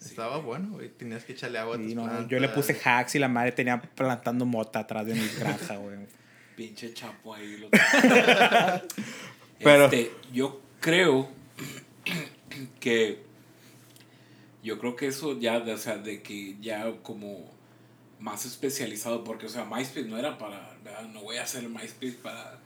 Estaba 0.02 0.38
bueno, 0.38 0.70
güey. 0.72 0.90
Tenías 0.90 1.24
que 1.26 1.34
echarle 1.34 1.60
agua 1.60 1.76
a 1.76 1.80
tus 1.80 1.92
Y 1.92 1.96
no, 1.96 2.04
plantas. 2.04 2.28
yo 2.30 2.40
le 2.40 2.50
puse 2.50 2.74
hacks 2.84 3.16
y 3.16 3.20
la 3.20 3.28
madre 3.28 3.52
tenía 3.52 3.82
plantando 3.82 4.46
mota 4.46 4.80
atrás 4.80 5.06
de 5.06 5.14
mi 5.16 5.28
granja, 5.40 5.76
güey. 5.78 5.98
Pinche 6.56 6.94
chapo 6.94 7.34
ahí. 7.36 7.58
Lo... 7.58 7.70
Pero- 9.64 9.86
Este, 9.86 10.12
yo 10.32 10.62
creo 10.80 11.30
que 12.80 13.24
yo 14.64 14.78
creo 14.80 14.96
que 14.96 15.08
eso 15.08 15.40
ya, 15.40 15.58
o 15.58 15.78
sea, 15.78 15.98
de 15.98 16.22
que 16.22 16.58
ya 16.60 16.92
como 17.02 17.50
más 18.20 18.46
especializado, 18.46 19.24
porque, 19.24 19.46
o 19.46 19.50
sea, 19.50 19.64
MySpace 19.64 20.04
no 20.08 20.18
era 20.18 20.38
para, 20.38 20.76
¿verdad? 20.84 21.04
no 21.14 21.22
voy 21.22 21.38
a 21.38 21.44
hacer 21.44 21.68
MySpace 21.70 22.18
para, 22.22 22.60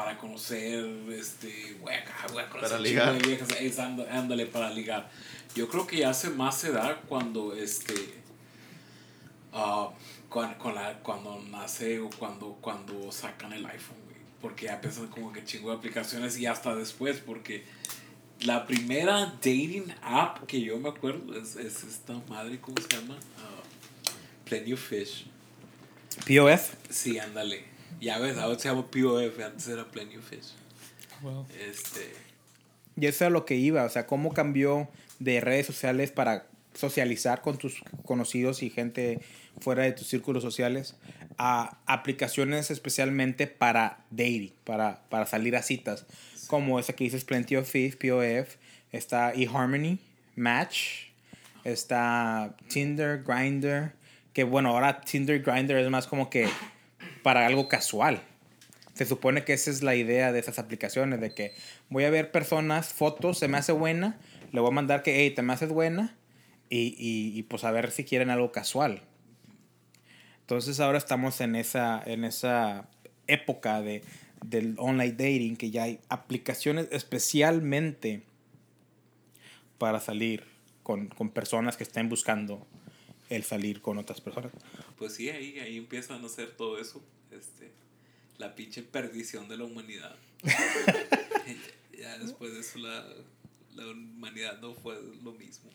para 0.00 0.16
conocer, 0.16 0.82
este, 1.12 1.76
voy 1.82 1.92
a, 1.92 2.26
voy 2.32 2.42
a 2.42 2.48
conocer 2.48 2.70
Para 2.70 2.80
ligar. 2.80 3.08
chingo 3.12 3.20
de 3.22 3.28
viejas, 3.28 3.48
es, 3.60 3.78
ando- 3.78 4.08
ándale, 4.10 4.46
para 4.46 4.70
ligar. 4.70 5.10
Yo 5.54 5.68
creo 5.68 5.86
que 5.86 5.98
ya 5.98 6.14
se 6.14 6.30
más 6.30 6.56
se 6.56 6.72
da 6.72 7.02
cuando, 7.02 7.54
este, 7.54 7.92
ah, 9.52 9.90
con, 10.30 10.54
con 10.54 10.74
la, 10.74 10.98
cuando 11.02 11.38
nace 11.50 12.00
o 12.00 12.08
cuando, 12.18 12.56
cuando 12.62 13.12
sacan 13.12 13.52
el 13.52 13.66
iPhone, 13.66 13.98
güey. 14.06 14.16
Porque 14.40 14.66
ya 14.66 14.74
empiezan 14.76 15.08
como 15.08 15.34
que 15.34 15.44
chingo 15.44 15.70
de 15.70 15.76
aplicaciones 15.76 16.38
y 16.38 16.46
hasta 16.46 16.74
después, 16.74 17.18
porque 17.18 17.64
la 18.40 18.66
primera 18.66 19.26
dating 19.26 19.92
app 20.02 20.46
que 20.46 20.62
yo 20.62 20.78
me 20.78 20.88
acuerdo 20.88 21.38
es, 21.38 21.56
es 21.56 21.84
esta 21.84 22.14
madre, 22.26 22.58
¿cómo 22.58 22.76
se 22.80 22.88
llama? 22.96 23.18
Ah, 23.38 23.60
Plenty 24.46 24.72
of 24.72 24.80
Fish. 24.80 25.26
POF. 26.26 26.72
Sí, 26.88 27.18
ándale. 27.18 27.64
Ya 28.00 28.18
ves, 28.18 28.38
ahora 28.38 28.58
se 28.58 28.68
llama 28.68 28.90
POF, 28.90 29.38
antes 29.44 29.68
era 29.68 29.84
Plenty 29.84 30.16
of 30.16 30.28
Fish. 30.28 30.54
Wow. 31.20 31.46
Este, 31.68 32.12
Y 32.96 33.06
eso 33.06 33.24
es 33.24 33.28
a 33.28 33.30
lo 33.30 33.44
que 33.44 33.56
iba, 33.56 33.84
o 33.84 33.88
sea, 33.90 34.06
cómo 34.06 34.32
cambió 34.32 34.88
de 35.18 35.40
redes 35.40 35.66
sociales 35.66 36.10
para 36.10 36.46
socializar 36.74 37.42
con 37.42 37.58
tus 37.58 37.82
conocidos 38.04 38.62
y 38.62 38.70
gente 38.70 39.20
fuera 39.60 39.82
de 39.82 39.92
tus 39.92 40.06
círculos 40.06 40.42
sociales 40.42 40.96
a 41.36 41.78
aplicaciones 41.86 42.70
especialmente 42.70 43.46
para 43.46 44.04
dating, 44.10 44.52
para, 44.64 45.02
para 45.08 45.26
salir 45.26 45.56
a 45.56 45.62
citas, 45.62 46.06
como 46.46 46.78
esa 46.78 46.94
que 46.94 47.04
dices 47.04 47.24
Plenty 47.24 47.56
of 47.56 47.68
Fish, 47.68 47.96
POF, 47.96 48.56
está 48.92 49.32
eHarmony, 49.34 49.98
Match, 50.36 51.10
está 51.64 52.56
Tinder, 52.68 53.22
Grindr, 53.22 53.92
que 54.32 54.44
bueno, 54.44 54.70
ahora 54.70 55.00
Tinder, 55.00 55.42
Grindr 55.42 55.76
es 55.76 55.90
más 55.90 56.06
como 56.06 56.30
que 56.30 56.48
para 57.22 57.46
algo 57.46 57.68
casual. 57.68 58.22
Se 58.94 59.06
supone 59.06 59.44
que 59.44 59.52
esa 59.52 59.70
es 59.70 59.82
la 59.82 59.94
idea 59.94 60.32
de 60.32 60.40
esas 60.40 60.58
aplicaciones, 60.58 61.20
de 61.20 61.32
que 61.32 61.54
voy 61.88 62.04
a 62.04 62.10
ver 62.10 62.30
personas, 62.30 62.92
fotos, 62.92 63.38
se 63.38 63.48
me 63.48 63.58
hace 63.58 63.72
buena, 63.72 64.18
le 64.52 64.60
voy 64.60 64.70
a 64.70 64.74
mandar 64.74 65.02
que, 65.02 65.20
hey, 65.20 65.30
te 65.30 65.42
me 65.42 65.52
haces 65.52 65.70
buena, 65.70 66.16
y, 66.68 66.94
y, 66.98 67.36
y, 67.36 67.42
pues 67.42 67.64
a 67.64 67.70
ver 67.72 67.90
si 67.90 68.04
quieren 68.04 68.30
algo 68.30 68.52
casual. 68.52 69.02
Entonces 70.42 70.80
ahora 70.80 70.98
estamos 70.98 71.40
en 71.40 71.56
esa, 71.56 72.02
en 72.04 72.24
esa 72.24 72.88
época 73.26 73.80
de, 73.80 74.02
del 74.44 74.74
online 74.78 75.12
dating, 75.12 75.56
que 75.56 75.70
ya 75.70 75.84
hay 75.84 76.00
aplicaciones 76.08 76.88
especialmente 76.90 78.22
para 79.78 80.00
salir 80.00 80.44
con, 80.82 81.08
con 81.08 81.30
personas 81.30 81.76
que 81.76 81.84
estén 81.84 82.08
buscando 82.08 82.66
el 83.30 83.44
salir 83.44 83.80
con 83.80 83.98
otras 83.98 84.20
personas. 84.20 84.52
Pues 85.00 85.14
sí, 85.14 85.30
ahí, 85.30 85.58
ahí 85.58 85.78
empiezan 85.78 86.22
a 86.22 86.26
hacer 86.26 86.50
todo 86.50 86.78
eso. 86.78 87.02
Este, 87.30 87.72
la 88.36 88.54
pinche 88.54 88.82
perdición 88.82 89.48
de 89.48 89.56
la 89.56 89.64
humanidad. 89.64 90.14
ya 91.98 92.18
después 92.18 92.52
de 92.52 92.60
eso 92.60 92.78
la, 92.80 93.06
la 93.74 93.90
humanidad 93.90 94.60
no 94.60 94.74
fue 94.74 95.00
lo 95.24 95.32
mismo. 95.32 95.70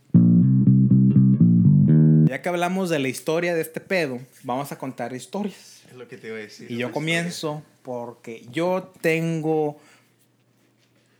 Ya 2.29 2.43
que 2.43 2.49
hablamos 2.49 2.91
de 2.91 2.99
la 2.99 3.07
historia 3.07 3.55
de 3.55 3.61
este 3.61 3.81
pedo, 3.81 4.21
vamos 4.43 4.71
a 4.71 4.77
contar 4.77 5.11
historias. 5.13 5.81
Es 5.89 5.95
lo 5.95 6.07
que 6.07 6.17
te 6.17 6.27
iba 6.27 6.37
a 6.37 6.41
decir. 6.41 6.69
Y 6.69 6.77
yo 6.77 6.91
comienzo 6.91 7.63
porque 7.81 8.45
yo 8.51 8.93
tengo 9.01 9.81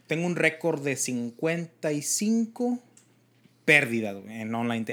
tengo 0.05 0.27
un 0.27 0.35
récord 0.35 0.83
de 0.83 0.95
55 0.95 2.79
pérdidas 3.65 4.15
güey, 4.15 4.41
en 4.41 4.53
online. 4.53 4.85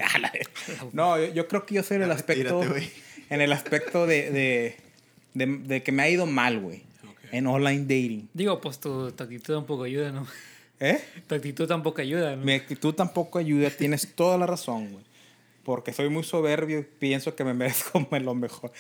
No, 0.93 1.19
yo, 1.19 1.33
yo 1.33 1.49
creo 1.49 1.65
que 1.67 1.75
yo 1.75 1.83
soy 1.83 1.99
en 1.99 2.03
el 2.05 2.11
aspecto 2.11 2.61
en 3.31 3.41
el 3.41 3.53
aspecto 3.53 4.07
de, 4.07 4.31
de, 4.31 4.77
de, 5.33 5.47
de 5.47 5.83
que 5.83 5.93
me 5.93 6.03
ha 6.03 6.11
ido 6.11 6.27
mal, 6.27 6.61
güey, 6.61 6.83
en 7.31 7.47
online 7.47 7.83
dating. 7.83 8.29
Digo, 8.35 8.61
pues 8.61 8.79
tu, 8.79 9.11
tu 9.13 9.25
actitud 9.25 9.55
tampoco 9.55 9.85
ayuda, 9.85 10.13
¿no? 10.13 10.27
¿Eh? 10.81 11.01
Tu 11.27 11.35
actitud 11.35 11.67
tampoco 11.67 12.03
ayuda, 12.03 12.37
¿no? 12.37 12.45
Mi 12.45 12.53
actitud 12.53 12.93
tampoco 12.93 13.39
ayuda, 13.39 13.71
tienes 13.71 14.15
toda 14.15 14.37
la 14.37 14.47
razón, 14.47 14.91
güey. 14.91 15.05
Porque 15.65 15.93
soy 15.93 16.09
muy 16.09 16.25
soberbio 16.25 16.81
y 16.81 16.83
pienso 16.83 17.35
que 17.35 17.45
me 17.45 17.55
merezco 17.55 18.07
lo 18.21 18.35
mejor. 18.35 18.73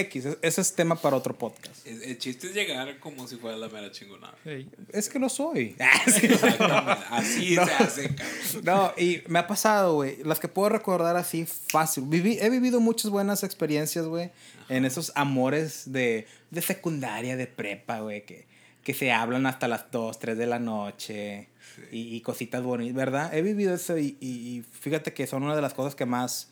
X, 0.00 0.26
ese 0.42 0.60
es 0.60 0.74
tema 0.74 0.96
para 0.96 1.16
otro 1.16 1.36
podcast. 1.36 1.86
El, 1.86 2.02
el 2.02 2.18
chiste 2.18 2.48
es 2.48 2.54
llegar 2.54 2.98
como 3.00 3.26
si 3.28 3.36
fuera 3.36 3.56
la 3.56 3.68
mera 3.68 3.90
chingonada. 3.90 4.34
Ey. 4.44 4.68
Es 4.92 5.08
que 5.08 5.18
lo 5.18 5.28
soy. 5.28 5.76
Sí. 6.06 6.26
Exactamente. 6.26 7.04
Así 7.10 7.54
No. 7.56 7.66
se 7.66 7.72
hace, 7.72 8.14
cabrón. 8.14 8.64
No, 8.64 8.92
y 8.96 9.22
me 9.28 9.38
ha 9.38 9.46
pasado, 9.46 9.94
güey. 9.94 10.22
Las 10.24 10.40
que 10.40 10.48
puedo 10.48 10.68
recordar 10.68 11.16
así 11.16 11.46
fácil. 11.46 12.04
Viví, 12.06 12.38
he 12.40 12.50
vivido 12.50 12.80
muchas 12.80 13.10
buenas 13.10 13.42
experiencias, 13.44 14.06
güey. 14.06 14.30
En 14.68 14.84
esos 14.84 15.12
amores 15.14 15.92
de, 15.92 16.26
de 16.50 16.62
secundaria, 16.62 17.36
de 17.36 17.46
prepa, 17.46 18.00
güey. 18.00 18.24
Que, 18.24 18.46
que 18.84 18.94
se 18.94 19.12
hablan 19.12 19.46
hasta 19.46 19.68
las 19.68 19.90
2, 19.90 20.18
3 20.18 20.38
de 20.38 20.46
la 20.46 20.58
noche. 20.58 21.48
Y, 21.92 22.14
y 22.16 22.20
cositas 22.20 22.62
bonitas, 22.62 22.94
¿verdad? 22.94 23.34
He 23.34 23.42
vivido 23.42 23.74
eso 23.74 23.96
y, 23.96 24.16
y- 24.20 24.26
y 24.58 24.62
fíjate 24.80 25.12
que 25.14 25.26
son 25.26 25.42
una 25.44 25.56
de 25.56 25.62
las 25.62 25.72
cosas 25.74 25.94
que 25.94 26.04
más 26.04 26.48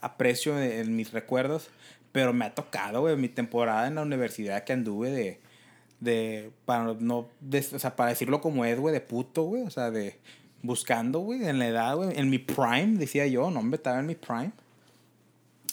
aprecio 0.00 0.60
en 0.60 0.96
mis 0.96 1.12
recuerdos. 1.12 1.68
Pero 2.14 2.32
me 2.32 2.44
ha 2.44 2.54
tocado, 2.54 3.00
güey, 3.00 3.16
mi 3.16 3.28
temporada 3.28 3.88
en 3.88 3.96
la 3.96 4.02
universidad 4.02 4.62
que 4.62 4.72
anduve 4.72 5.10
de... 5.10 5.40
De, 5.98 6.50
para 6.64 6.94
no, 7.00 7.28
de- 7.40 7.66
o 7.72 7.78
sea, 7.78 7.96
para 7.96 8.10
decirlo 8.10 8.40
como 8.40 8.64
es, 8.64 8.78
güey, 8.78 8.92
de 8.94 9.00
puto, 9.00 9.42
güey, 9.42 9.62
o 9.62 9.70
sea, 9.70 9.90
de 9.90 10.16
buscando, 10.62 11.20
güey, 11.20 11.44
en 11.44 11.58
la 11.58 11.66
edad, 11.66 11.96
güey, 11.96 12.18
en 12.18 12.30
mi 12.30 12.38
prime, 12.38 12.98
decía 12.98 13.26
yo, 13.26 13.50
no, 13.50 13.58
hombre, 13.60 13.76
estaba 13.78 13.98
en 13.98 14.06
mi 14.06 14.14
prime. 14.14 14.52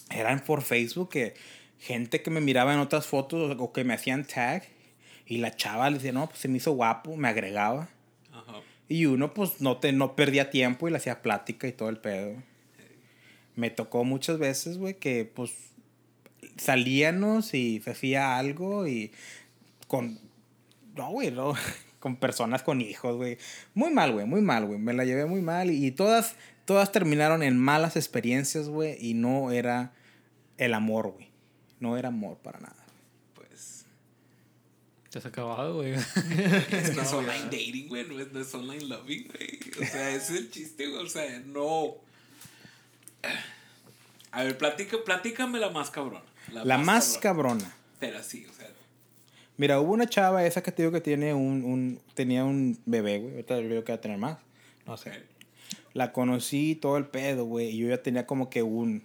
Eran 0.10 0.40
por 0.40 0.62
Facebook 0.62 1.10
que 1.10 1.34
gente 1.80 2.22
que 2.22 2.30
me 2.32 2.42
miraba 2.42 2.74
en 2.74 2.80
otras 2.80 3.06
fotos 3.06 3.56
o 3.60 3.72
que 3.74 3.84
me 3.84 3.94
hacían 3.94 4.26
tag 4.26 4.64
y 5.26 5.38
la 5.38 5.56
chava 5.56 5.90
le 5.90 5.98
decía, 5.98 6.12
no, 6.12 6.28
pues 6.28 6.40
se 6.40 6.48
me 6.48 6.58
hizo 6.58 6.72
guapo, 6.74 7.16
me 7.18 7.28
agregaba. 7.28 7.90
Ajá. 8.32 8.62
Y 8.88 9.06
uno, 9.06 9.34
pues, 9.34 9.62
no, 9.62 9.78
te, 9.78 9.92
no 9.92 10.16
perdía 10.16 10.50
tiempo 10.50 10.88
y 10.88 10.92
le 10.92 10.98
hacía 10.98 11.22
plática 11.22 11.68
y 11.68 11.72
todo 11.74 11.90
el 11.90 11.98
pedo. 11.98 12.36
Me 13.56 13.70
tocó 13.70 14.04
muchas 14.06 14.38
veces, 14.40 14.78
güey, 14.78 14.94
que, 14.96 15.26
pues, 15.26 15.52
salíamos 16.58 17.54
y 17.54 17.82
se 17.82 17.92
hacía 17.92 18.38
algo 18.38 18.88
y 18.88 19.12
con... 19.88 20.20
No, 20.96 21.12
güey, 21.12 21.32
no. 21.32 21.54
Con 22.00 22.16
personas 22.16 22.64
con 22.64 22.82
hijos, 22.82 23.16
güey. 23.16 23.38
Muy 23.76 23.92
mal, 23.92 24.12
güey, 24.12 24.26
muy 24.26 24.42
mal, 24.42 24.66
güey. 24.66 24.80
Me 24.80 24.92
la 24.92 25.06
llevé 25.06 25.28
muy 25.28 25.44
mal 25.44 25.70
y, 25.70 25.86
y 25.86 25.92
todas, 25.92 26.36
todas 26.66 26.92
terminaron 26.92 27.44
en 27.44 27.60
malas 27.60 27.96
experiencias, 27.96 28.70
güey. 28.70 28.98
Y 29.00 29.14
no 29.14 29.52
era 29.52 29.94
el 30.58 30.74
amor, 30.74 31.12
güey. 31.12 31.30
No 31.80 31.98
era 31.98 32.10
amor 32.10 32.38
para 32.38 32.60
nada. 32.60 32.86
Pues. 33.36 33.86
Te 35.12 35.20
has 35.20 35.26
acabado, 35.28 35.76
güey. 35.76 35.94
Es 35.96 36.90
que 36.90 37.02
es 37.02 37.14
online 37.14 37.46
dating, 37.46 37.88
güey. 37.88 38.08
No 38.08 38.20
es, 38.20 38.32
no 38.32 38.40
es 38.40 38.54
online 38.56 38.86
loving, 38.86 39.28
güey. 39.28 39.60
O 39.80 39.92
sea, 39.92 40.10
ese 40.10 40.34
es 40.34 40.40
el 40.40 40.52
chiste, 40.52 40.88
güey. 40.88 41.06
O 41.06 41.10
sea, 41.10 41.40
no. 41.46 41.96
A 44.32 44.44
ver, 44.44 44.58
platica, 44.58 44.98
platícame 45.04 45.60
la 45.60 45.70
más 45.70 45.90
cabrona. 45.90 46.31
La, 46.52 46.78
más 46.78 47.18
cabrona. 47.18 47.74
Pero 48.00 48.18
así, 48.20 48.46
o 48.50 48.54
sea. 48.54 48.68
Mira, 49.58 49.80
hubo 49.80 49.94
una 49.94 50.08
chava 50.08 50.46
esa 50.46 50.64
que 50.64 50.72
te 50.72 50.82
digo 50.82 50.92
que 50.92 51.02
tiene 51.02 51.34
un, 51.34 51.64
un 51.64 52.00
tenía 52.16 52.44
un 52.46 52.80
bebé, 52.86 53.20
güey. 53.20 53.32
Ahorita 53.34 53.58
creo 53.58 53.84
que 53.84 53.92
va 53.92 53.98
a 53.98 54.02
tener 54.02 54.18
más. 54.18 54.38
No 54.88 54.98
sé. 54.98 55.12
La 55.94 56.12
conocí 56.14 56.76
todo 56.76 56.98
el 56.98 57.06
pedo, 57.06 57.46
güey. 57.46 57.70
Y 57.70 57.78
yo 57.78 57.90
ya 57.90 58.02
tenía 58.02 58.26
como 58.26 58.50
que 58.50 58.64
un, 58.64 59.04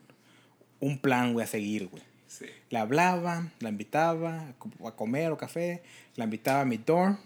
un 0.80 0.98
plan, 0.98 1.32
güey, 1.34 1.44
a 1.44 1.48
seguir, 1.48 1.88
güey. 1.88 2.02
Sí. 2.26 2.46
La 2.70 2.82
hablaba, 2.82 3.50
la 3.60 3.68
invitaba 3.68 4.48
a 4.48 4.52
co- 4.58 4.88
a 4.88 4.96
comer 4.96 5.30
o 5.32 5.36
café, 5.36 5.82
la 6.16 6.24
invitaba 6.24 6.62
a 6.62 6.64
mi 6.64 6.76
dorm. 6.78 7.18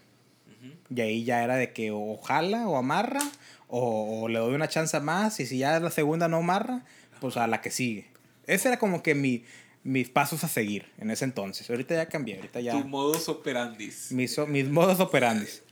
Y 0.94 1.00
ahí 1.00 1.24
ya 1.24 1.42
era 1.42 1.54
de 1.56 1.72
que 1.72 1.90
o 1.90 2.16
jala 2.18 2.68
o 2.68 2.76
amarra, 2.76 3.20
o, 3.68 4.22
o 4.22 4.28
le 4.28 4.40
doy 4.40 4.54
una 4.54 4.68
chance 4.68 4.98
más. 5.00 5.38
Y 5.40 5.46
si 5.46 5.58
ya 5.58 5.78
la 5.80 5.90
segunda 5.90 6.26
no 6.28 6.38
amarra, 6.38 6.84
pues 7.20 7.36
a 7.36 7.46
la 7.46 7.60
que 7.62 7.70
sigue. 7.70 8.08
Ese 8.46 8.68
era 8.68 8.78
como 8.78 9.02
que 9.02 9.14
mi, 9.14 9.44
mis 9.82 10.10
pasos 10.10 10.44
a 10.44 10.48
seguir 10.48 10.86
en 10.98 11.10
ese 11.10 11.24
entonces. 11.24 11.68
Ahorita 11.70 11.94
ya 11.94 12.06
cambié, 12.06 12.36
ahorita 12.36 12.60
ya 12.60 12.72
Tu 12.72 12.86
modus 12.86 13.28
operandis. 13.28 14.12
mis, 14.12 14.38
mis 14.48 14.68
modos 14.68 15.00
operandis. 15.00 15.62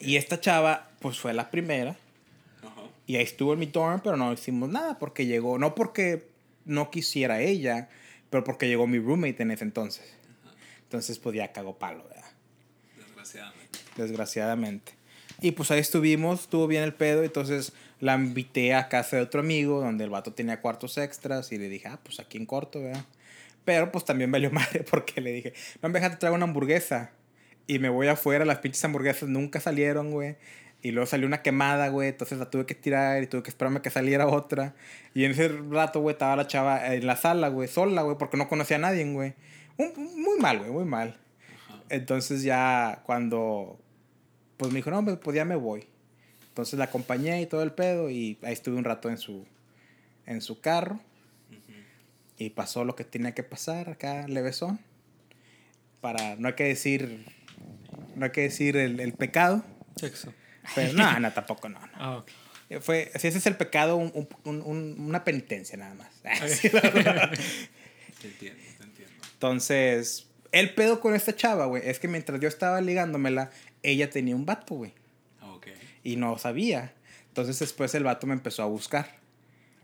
Y 0.00 0.16
esta 0.16 0.40
chava, 0.40 0.90
pues 1.00 1.18
fue 1.18 1.32
la 1.32 1.50
primera. 1.50 1.96
Y 3.06 3.16
ahí 3.16 3.22
estuvo 3.22 3.54
en 3.54 3.58
mi 3.58 3.66
dorm, 3.66 4.00
pero 4.02 4.16
no 4.16 4.32
hicimos 4.32 4.68
nada 4.68 4.98
porque 4.98 5.24
llegó, 5.24 5.58
no 5.58 5.74
porque 5.74 6.28
no 6.66 6.90
quisiera 6.90 7.40
ella, 7.40 7.88
pero 8.28 8.44
porque 8.44 8.68
llegó 8.68 8.86
mi 8.86 8.98
roommate 8.98 9.42
en 9.42 9.50
ese 9.50 9.64
entonces. 9.64 10.04
Entonces, 10.82 11.18
pues 11.18 11.34
ya 11.34 11.50
cagó 11.52 11.78
palo, 11.78 12.04
¿verdad? 12.04 12.24
Desgraciadamente. 12.98 13.78
Desgraciadamente. 13.96 14.92
Y 15.40 15.52
pues 15.52 15.70
ahí 15.70 15.80
estuvimos, 15.80 16.40
estuvo 16.42 16.66
bien 16.66 16.82
el 16.82 16.92
pedo, 16.92 17.22
entonces 17.24 17.72
la 18.00 18.14
invité 18.14 18.74
a 18.74 18.88
casa 18.88 19.16
de 19.16 19.22
otro 19.22 19.40
amigo 19.40 19.80
donde 19.80 20.04
el 20.04 20.10
vato 20.10 20.32
tenía 20.32 20.60
cuartos 20.60 20.98
extras 20.98 21.50
y 21.52 21.58
le 21.58 21.68
dije, 21.68 21.88
ah, 21.88 21.98
pues 22.02 22.20
aquí 22.20 22.38
en 22.38 22.46
corto, 22.46 22.82
¿verdad? 22.82 23.04
Pero 23.64 23.90
pues 23.92 24.04
también 24.04 24.30
valió 24.30 24.50
madre 24.52 24.84
porque 24.88 25.20
le 25.20 25.32
dije, 25.32 25.52
no 25.82 25.88
me 25.88 25.94
dejaste 25.94 26.18
traer 26.18 26.34
una 26.34 26.44
hamburguesa. 26.44 27.12
Y 27.66 27.78
me 27.80 27.90
voy 27.90 28.08
afuera, 28.08 28.46
las 28.46 28.60
pinches 28.60 28.82
hamburguesas 28.84 29.28
nunca 29.28 29.60
salieron, 29.60 30.10
güey. 30.10 30.36
Y 30.80 30.92
luego 30.92 31.06
salió 31.06 31.26
una 31.26 31.42
quemada, 31.42 31.88
güey. 31.88 32.08
Entonces 32.08 32.38
la 32.38 32.48
tuve 32.48 32.64
que 32.64 32.74
tirar 32.74 33.22
y 33.22 33.26
tuve 33.26 33.42
que 33.42 33.50
esperarme 33.50 33.80
a 33.80 33.82
que 33.82 33.90
saliera 33.90 34.26
otra. 34.26 34.74
Y 35.12 35.24
en 35.24 35.32
ese 35.32 35.48
rato, 35.48 36.00
güey, 36.00 36.14
estaba 36.14 36.36
la 36.36 36.46
chava 36.46 36.94
en 36.94 37.06
la 37.06 37.16
sala, 37.16 37.48
güey, 37.48 37.68
sola, 37.68 38.02
güey, 38.02 38.16
porque 38.16 38.36
no 38.38 38.48
conocía 38.48 38.76
a 38.76 38.80
nadie, 38.80 39.04
güey. 39.12 39.34
Muy 39.76 40.38
mal, 40.40 40.60
güey, 40.60 40.70
muy 40.70 40.84
mal. 40.84 41.18
Entonces 41.90 42.42
ya 42.42 43.02
cuando, 43.04 43.78
pues 44.56 44.72
me 44.72 44.78
dijo, 44.78 44.90
no, 44.90 45.04
pues 45.04 45.36
ya 45.36 45.44
me 45.44 45.56
voy. 45.56 45.87
Entonces 46.58 46.76
la 46.76 46.86
acompañé 46.86 47.40
y 47.40 47.46
todo 47.46 47.62
el 47.62 47.70
pedo 47.70 48.10
y 48.10 48.36
ahí 48.42 48.52
estuve 48.52 48.74
un 48.78 48.82
rato 48.82 49.08
en 49.08 49.16
su, 49.16 49.46
en 50.26 50.40
su 50.40 50.60
carro. 50.60 50.98
Y 52.36 52.50
pasó 52.50 52.84
lo 52.84 52.96
que 52.96 53.04
tenía 53.04 53.32
que 53.32 53.44
pasar 53.44 53.88
acá, 53.90 54.26
levesón. 54.26 54.80
Para, 56.00 56.34
no 56.34 56.48
hay 56.48 56.54
que 56.54 56.64
decir, 56.64 57.24
no 58.16 58.24
hay 58.24 58.32
que 58.32 58.40
decir 58.40 58.76
el, 58.76 58.98
el 58.98 59.12
pecado. 59.12 59.64
Sexo. 59.94 60.34
Pero 60.74 60.94
no, 60.94 61.20
no, 61.20 61.32
tampoco, 61.32 61.68
no. 61.68 61.78
no. 61.78 61.88
Ah, 61.94 62.16
ok. 62.16 62.80
Fue, 62.80 63.12
si 63.14 63.28
ese 63.28 63.38
es 63.38 63.46
el 63.46 63.56
pecado, 63.56 63.96
un- 63.96 64.26
un- 64.42 64.60
un- 64.62 64.96
una 64.98 65.22
penitencia 65.22 65.78
nada 65.78 65.94
más. 65.94 66.08
Sí. 66.48 66.70
Te 66.70 66.78
entiendo, 68.26 68.62
te 68.78 68.82
entiendo. 68.84 69.14
Entonces, 69.32 70.26
el 70.50 70.74
pedo 70.74 70.98
con 71.00 71.14
esta 71.14 71.36
chava, 71.36 71.66
güey, 71.66 71.88
es 71.88 72.00
que 72.00 72.08
mientras 72.08 72.40
yo 72.40 72.48
estaba 72.48 72.80
ligándomela, 72.80 73.52
ella 73.84 74.10
tenía 74.10 74.34
un 74.34 74.44
vato, 74.44 74.74
güey. 74.74 74.92
Y 76.08 76.16
no 76.16 76.38
sabía. 76.38 76.94
Entonces 77.26 77.58
después 77.58 77.94
el 77.94 78.02
vato 78.02 78.26
me 78.26 78.32
empezó 78.32 78.62
a 78.62 78.66
buscar. 78.66 79.14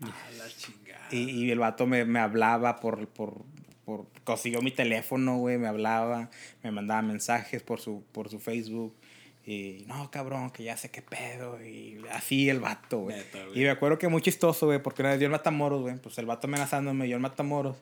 Ah, 0.01 0.11
la 0.35 0.47
chingada. 0.47 1.07
Y, 1.11 1.29
y 1.29 1.51
el 1.51 1.59
vato 1.59 1.85
me, 1.85 2.03
me 2.03 2.17
hablaba 2.17 2.77
por, 2.77 3.07
por, 3.09 3.43
por... 3.85 4.07
Consiguió 4.23 4.63
mi 4.63 4.71
teléfono, 4.71 5.37
güey, 5.37 5.59
me 5.59 5.67
hablaba, 5.67 6.31
me 6.63 6.71
mandaba 6.71 7.03
mensajes 7.03 7.61
por 7.61 7.79
su, 7.79 8.03
por 8.11 8.29
su 8.29 8.39
Facebook. 8.39 8.95
Y 9.45 9.83
no, 9.85 10.09
cabrón, 10.09 10.49
que 10.49 10.63
ya 10.63 10.75
sé 10.77 10.89
qué 10.89 11.03
pedo. 11.03 11.63
Y 11.63 12.01
así 12.11 12.49
el 12.49 12.59
vato, 12.59 13.01
güey. 13.01 13.21
Y 13.53 13.59
me 13.59 13.69
acuerdo 13.69 13.99
que 13.99 14.07
muy 14.07 14.23
chistoso, 14.23 14.65
güey, 14.65 14.81
porque 14.81 15.03
una 15.03 15.11
vez 15.11 15.19
yo 15.19 15.27
en 15.27 15.31
Matamoros, 15.31 15.83
güey, 15.83 15.95
pues 15.97 16.17
el 16.17 16.25
vato 16.25 16.47
amenazándome, 16.47 17.07
yo 17.07 17.17
en 17.17 17.21
Matamoros. 17.21 17.77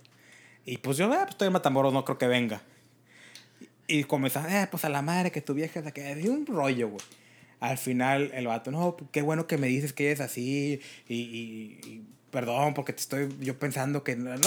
Y 0.66 0.80
pues 0.80 0.98
yo, 0.98 1.06
ah, 1.14 1.20
pues 1.20 1.30
estoy 1.30 1.48
en 1.48 1.54
Matamoros, 1.54 1.94
no 1.94 2.04
creo 2.04 2.18
que 2.18 2.28
venga. 2.28 2.62
Y 3.88 4.04
comenzaba, 4.04 4.64
eh, 4.64 4.68
pues 4.70 4.84
a 4.84 4.90
la 4.90 5.02
madre 5.02 5.32
que 5.32 5.40
tu 5.40 5.54
vieja 5.54 5.82
que 5.94 6.30
un 6.30 6.46
rollo, 6.46 6.90
güey. 6.90 7.23
Al 7.70 7.78
final 7.78 8.32
el 8.34 8.48
vato, 8.48 8.72
no, 8.72 8.98
pues, 8.98 9.10
qué 9.12 9.22
bueno 9.22 9.48
que 9.48 9.58
me 9.58 9.68
dices 9.68 9.94
que 9.94 10.12
es 10.12 10.20
así. 10.20 10.82
Y, 11.08 11.16
y- 11.16 11.80
y 11.88 12.04
perdón, 12.30 12.74
porque 12.74 12.94
te 12.94 13.00
estoy 13.02 13.30
yo 13.40 13.58
pensando 13.58 14.04
que. 14.04 14.16
No, 14.16 14.38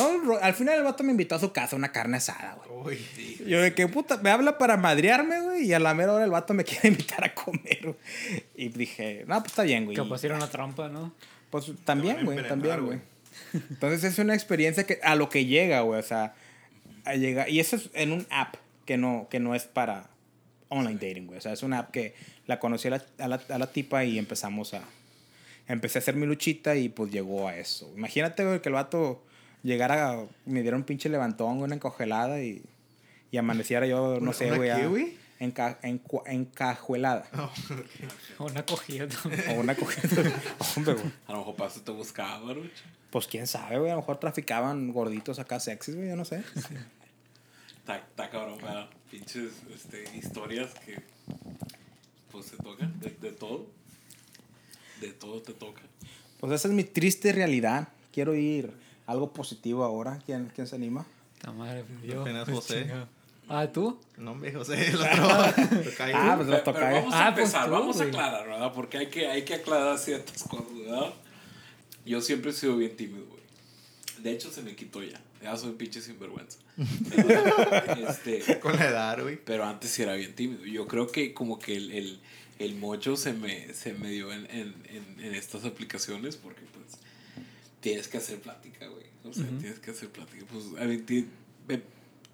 al 0.42 0.54
final 0.54 0.76
el 0.76 0.82
vato 0.84 1.02
me 1.04 1.12
invitó 1.12 1.34
a 1.36 1.38
su 1.38 1.52
casa 1.52 1.76
a 1.76 1.78
una 1.78 1.92
carne 1.92 2.16
asada, 2.18 2.58
güey. 2.68 2.98
Uy, 3.16 3.38
Yo 3.46 3.60
de 3.62 3.74
que 3.74 3.86
puta, 3.88 4.18
me 4.18 4.30
habla 4.30 4.58
para 4.58 4.76
madrearme, 4.76 5.40
güey. 5.40 5.64
Y 5.66 5.72
a 5.72 5.78
la 5.78 5.94
mera 5.94 6.12
hora 6.12 6.24
el 6.24 6.30
vato 6.30 6.52
me 6.52 6.64
quiere 6.68 6.88
invitar 6.88 7.24
a 7.24 7.34
comer, 7.34 7.78
güey. 7.82 7.96
Y 8.54 8.68
dije, 8.68 9.24
no, 9.26 9.38
pues 9.40 9.52
está 9.52 9.62
bien, 9.62 9.84
güey. 9.84 9.96
Capaz 9.96 10.22
era 10.24 10.36
una 10.36 10.50
trampa, 10.50 10.88
¿no? 10.88 11.12
Pues 11.50 11.70
también, 11.84 12.24
güey, 12.24 12.46
también, 12.46 12.84
güey. 12.84 12.98
güey. 13.52 13.62
Entonces 13.70 14.04
es 14.04 14.18
una 14.18 14.34
experiencia 14.34 14.84
que 14.84 14.98
a 15.02 15.14
lo 15.14 15.28
que 15.28 15.46
llega, 15.46 15.80
güey, 15.80 16.00
o 16.00 16.02
sea, 16.02 16.34
a 17.04 17.14
llegar 17.14 17.48
y 17.48 17.60
eso 17.60 17.76
es 17.76 17.88
en 17.94 18.12
un 18.12 18.26
app 18.30 18.56
que 18.84 18.96
no 18.98 19.28
que 19.30 19.38
no 19.40 19.54
es 19.54 19.62
para 19.64 20.10
online 20.68 20.94
dating, 21.00 21.26
güey, 21.26 21.38
o 21.38 21.40
sea, 21.40 21.52
es 21.52 21.62
una 21.62 21.78
app 21.78 21.90
que 21.90 22.14
la 22.46 22.58
conocí 22.58 22.88
a 22.88 22.92
la, 22.92 23.04
a 23.18 23.28
la, 23.28 23.40
a 23.48 23.58
la 23.58 23.66
tipa 23.72 24.04
y 24.04 24.18
empezamos 24.18 24.74
a 24.74 24.82
empecé 25.68 25.98
a 25.98 26.00
hacer 26.00 26.14
mi 26.16 26.26
luchita 26.26 26.76
y 26.76 26.88
pues 26.88 27.10
llegó 27.10 27.48
a 27.48 27.56
eso. 27.56 27.90
Imagínate, 27.96 28.44
güey, 28.44 28.62
que 28.62 28.68
el 28.68 28.74
vato 28.74 29.22
llegara 29.62 30.10
a- 30.12 30.24
me 30.44 30.62
diera 30.62 30.76
un 30.76 30.84
pinche 30.84 31.08
levantón, 31.08 31.58
una 31.62 31.74
encogelada 31.74 32.40
y 32.42 32.62
y 33.32 33.38
amaneciera 33.38 33.86
yo, 33.86 34.14
no 34.14 34.18
¿Una- 34.18 34.32
sé, 34.32 34.46
una 34.46 34.56
güey, 34.56 34.68
qué, 34.70 34.82
a- 34.82 34.86
güey? 34.86 35.16
enca- 35.40 35.78
encua- 35.82 36.22
encajuelada 36.26 37.26
Una 38.38 38.64
cogida. 38.64 39.06
o 39.50 39.60
una 39.60 39.74
cogida. 39.74 40.08
Hombre, 40.76 40.94
güey. 40.94 41.12
A 41.26 41.32
lo 41.32 41.38
mejor 41.38 41.56
paso 41.56 41.80
te 41.82 41.90
buscaba, 41.90 42.38
Baruch. 42.40 42.70
Pues 43.10 43.26
quién 43.26 43.46
sabe, 43.48 43.78
güey. 43.78 43.90
A 43.90 43.94
lo 43.94 44.00
mejor 44.00 44.18
traficaban 44.20 44.92
gorditos 44.92 45.38
acá 45.40 45.58
sexys, 45.58 45.96
güey. 45.96 46.08
Yo 46.08 46.16
no 46.16 46.24
sé. 46.24 46.42
Está, 47.78 47.96
está 47.98 48.30
cabrón, 48.30 48.58
¿verdad? 48.58 48.88
Pinches 49.16 49.52
este, 49.74 50.04
historias 50.14 50.68
que 50.84 51.00
pues 52.30 52.50
te 52.50 52.58
tocan 52.58 53.00
de, 53.00 53.08
de 53.18 53.32
todo. 53.32 53.66
De 55.00 55.08
todo 55.08 55.40
te 55.40 55.54
toca. 55.54 55.80
Pues 56.38 56.52
esa 56.52 56.68
es 56.68 56.74
mi 56.74 56.84
triste 56.84 57.32
realidad. 57.32 57.88
Quiero 58.12 58.34
ir 58.34 58.70
a 59.06 59.12
algo 59.12 59.32
positivo 59.32 59.84
ahora. 59.84 60.18
¿Quién, 60.26 60.52
quién 60.54 60.66
se 60.66 60.76
anima? 60.76 61.06
Esta 61.36 61.50
madre, 61.50 61.84
pues, 61.84 62.12
yo. 62.12 62.20
Apenas 62.20 62.44
Pues, 62.44 62.56
José. 62.58 62.92
Ah, 63.48 63.66
¿tú? 63.72 63.98
No, 64.18 64.32
hombre, 64.32 64.52
José, 64.52 64.86
el 64.86 64.96
otro. 64.96 65.06
Ah, 65.08 65.52
pues 65.54 65.94
Pero, 65.96 66.44
lo 66.44 66.62
toca, 66.62 66.90
eh. 66.90 66.94
vamos 67.00 67.14
a 67.14 67.26
Ah, 67.28 67.34
pues 67.34 67.46
empezar, 67.46 67.66
tú, 67.66 67.72
vamos 67.72 67.98
a 67.98 68.04
aclarar, 68.04 68.46
¿verdad? 68.46 68.72
Porque 68.74 68.98
hay 68.98 69.06
que, 69.06 69.28
hay 69.28 69.46
que 69.46 69.54
aclarar 69.54 69.96
ciertas 69.96 70.42
cosas, 70.42 70.76
¿verdad? 70.76 71.14
Yo 72.04 72.20
siempre 72.20 72.50
he 72.50 72.54
sido 72.54 72.76
bien 72.76 72.94
tímido, 72.94 73.24
güey. 73.24 73.40
De 74.18 74.32
hecho, 74.32 74.50
se 74.50 74.60
me 74.60 74.76
quitó 74.76 75.02
ya. 75.02 75.18
Ya 75.46 75.56
soy 75.56 75.72
pinche 75.74 76.00
sinvergüenza. 76.00 76.58
este, 78.08 78.58
Con 78.60 78.76
la 78.76 78.88
edad, 78.88 79.22
güey. 79.22 79.36
pero 79.44 79.64
antes 79.64 79.90
sí 79.90 80.02
era 80.02 80.14
bien 80.14 80.34
tímido. 80.34 80.64
Yo 80.66 80.86
creo 80.86 81.06
que 81.06 81.32
como 81.34 81.58
que 81.58 81.76
el, 81.76 81.92
el, 81.92 82.18
el 82.58 82.74
mocho 82.76 83.16
se 83.16 83.32
me, 83.32 83.72
se 83.74 83.92
me 83.94 84.10
dio 84.10 84.32
en, 84.32 84.46
en, 84.50 84.74
en, 84.88 85.20
en 85.24 85.34
estas 85.34 85.64
aplicaciones 85.64 86.36
porque 86.36 86.62
pues 86.72 86.98
tienes 87.80 88.08
que 88.08 88.18
hacer 88.18 88.40
plática, 88.40 88.86
güey. 88.88 89.06
O 89.24 89.32
sea, 89.32 89.46
tienes 89.58 89.78
que 89.78 89.90
hacer 89.90 90.08
plática. 90.10 90.44
Pues, 90.50 90.64
a 90.78 90.86
ti- 91.06 91.26
ve- 91.66 91.82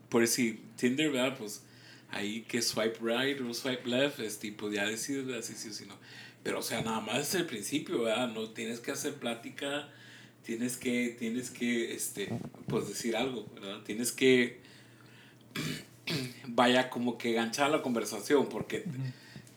por 0.09 0.21
decir, 0.23 0.61
Tinder, 0.77 1.11
¿verdad? 1.11 1.37
Pues 1.39 1.63
ahí 2.11 2.43
que 2.43 2.61
swipe 2.63 2.99
right 3.01 3.41
o 3.41 3.53
swipe 3.55 3.89
left, 3.89 4.21
es 4.21 4.39
tipo, 4.39 4.71
ya 4.71 4.87
decides 4.87 5.47
si 5.47 5.55
sí 5.55 5.69
o 5.69 5.73
si 5.73 5.87
no. 5.87 5.97
Pero, 6.43 6.59
o 6.59 6.63
sea, 6.63 6.83
nada 6.83 7.01
más 7.01 7.19
es 7.29 7.35
el 7.35 7.47
principio, 7.47 8.03
¿verdad? 8.03 8.29
No 8.29 8.51
tienes 8.51 8.81
que 8.81 8.91
hacer 8.91 9.15
plática, 9.15 9.89
tienes 10.45 10.77
que, 10.77 11.17
tienes 11.19 11.51
que, 11.51 11.95
este, 11.95 12.29
pues 12.67 12.89
decir 12.89 13.17
algo, 13.17 13.47
¿verdad? 13.55 13.83
Tienes 13.85 14.13
que, 14.13 14.61
vaya, 16.47 16.91
como 16.91 17.19
que 17.19 17.33
ganchar 17.33 17.71
la 17.71 17.83
conversación, 17.83 18.49
porque 18.49 18.85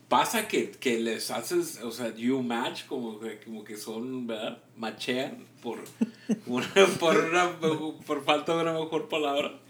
pasa 0.08 0.48
que, 0.48 0.70
que 0.70 0.98
les 0.98 1.30
haces, 1.30 1.80
o 1.82 1.90
sea, 1.90 2.14
you 2.14 2.42
match, 2.42 2.86
como 2.86 3.18
que, 3.18 3.38
como 3.40 3.64
que 3.64 3.76
son, 3.76 4.26
¿verdad? 4.26 4.62
Machean 4.76 5.46
por, 5.62 5.80
una, 6.46 6.68
por, 7.00 7.16
una, 7.16 7.58
por 8.06 8.24
falta 8.24 8.54
de 8.54 8.62
una 8.62 8.72
mejor 8.72 9.08
palabra. 9.08 9.60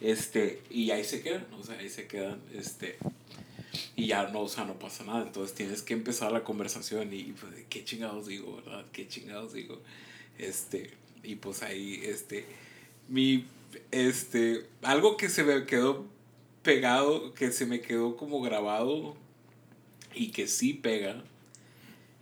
Este, 0.00 0.62
y 0.70 0.90
ahí 0.90 1.04
se 1.04 1.20
quedan, 1.20 1.46
o 1.58 1.62
sea, 1.62 1.78
ahí 1.78 1.90
se 1.90 2.06
quedan, 2.06 2.40
este, 2.54 2.98
y 3.96 4.06
ya 4.06 4.28
no, 4.28 4.40
o 4.40 4.48
sea, 4.48 4.64
no 4.64 4.78
pasa 4.78 5.04
nada. 5.04 5.22
Entonces 5.22 5.54
tienes 5.54 5.82
que 5.82 5.92
empezar 5.92 6.32
la 6.32 6.42
conversación 6.42 7.12
y, 7.12 7.34
pues, 7.38 7.52
¿qué 7.68 7.84
chingados 7.84 8.26
digo, 8.26 8.56
verdad? 8.56 8.86
¿Qué 8.92 9.06
chingados 9.06 9.52
digo? 9.52 9.80
Este, 10.40 10.90
y 11.22 11.36
pues 11.36 11.62
ahí, 11.62 12.00
este, 12.04 12.46
mi, 13.08 13.46
este, 13.90 14.66
algo 14.82 15.16
que 15.16 15.28
se 15.28 15.44
me 15.44 15.66
quedó 15.66 16.06
pegado, 16.62 17.34
que 17.34 17.52
se 17.52 17.66
me 17.66 17.80
quedó 17.80 18.16
como 18.16 18.40
grabado 18.40 19.16
y 20.14 20.30
que 20.30 20.48
sí 20.48 20.72
pega, 20.72 21.22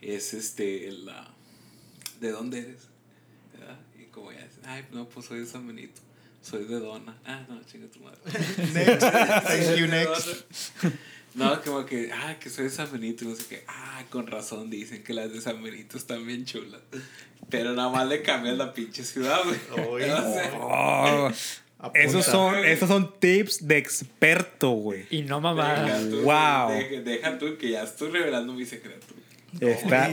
es 0.00 0.34
este, 0.34 0.90
la, 0.90 1.32
¿de 2.20 2.30
dónde 2.30 2.58
eres? 2.60 2.88
¿Verdad? 3.52 3.78
Y 3.98 4.04
como 4.06 4.32
ya 4.32 4.44
dicen, 4.44 4.64
ay, 4.64 4.84
no, 4.92 5.08
pues 5.08 5.26
soy 5.26 5.40
de 5.40 5.46
San 5.46 5.66
Benito. 5.66 6.00
Soy 6.42 6.64
de 6.64 6.80
Dona. 6.80 7.16
Ah, 7.26 7.44
no, 7.48 7.60
chinga 7.64 7.88
tu 7.88 8.00
madre. 8.00 8.18
Next. 8.72 9.00
Thank 9.46 9.76
you, 9.76 9.86
next. 9.86 10.44
No, 11.34 11.60
como 11.62 11.84
que, 11.86 12.10
ah, 12.12 12.36
que 12.40 12.50
soy 12.50 12.64
de 12.64 12.70
San 12.70 12.90
Benito, 12.90 13.24
y 13.24 13.28
no 13.28 13.34
sé 13.36 13.44
qué. 13.48 13.64
Ah, 13.68 14.02
con 14.10 14.26
razón 14.26 14.70
dicen 14.70 15.02
que 15.04 15.12
las 15.14 15.32
de 15.32 15.40
San 15.40 15.62
Benito 15.62 15.96
están 15.98 16.26
bien 16.26 16.44
chulas. 16.44 16.80
Pero 17.50 17.72
nada 17.74 17.88
más 17.90 18.06
le 18.08 18.22
cambias 18.22 18.56
la 18.56 18.72
pinche 18.74 19.04
ciudad, 19.04 19.40
güey. 19.44 19.86
Oye. 19.88 20.12
O 20.12 20.34
sea, 20.34 20.52
Oh, 20.60 21.30
Apunta. 21.80 22.00
esos, 22.00 22.24
son, 22.26 22.56
esos 22.64 22.88
son 22.88 23.14
tips 23.20 23.68
de 23.68 23.78
experto, 23.78 24.70
güey. 24.70 25.06
Y 25.10 25.22
no 25.22 25.40
tú, 25.40 26.22
Wow. 26.22 26.70
Deja, 26.72 27.00
deja 27.02 27.38
tú 27.38 27.56
que 27.56 27.70
ya 27.70 27.84
estoy 27.84 28.10
revelando 28.10 28.52
mi 28.52 28.66
secreto. 28.66 29.06
Está 29.60 30.10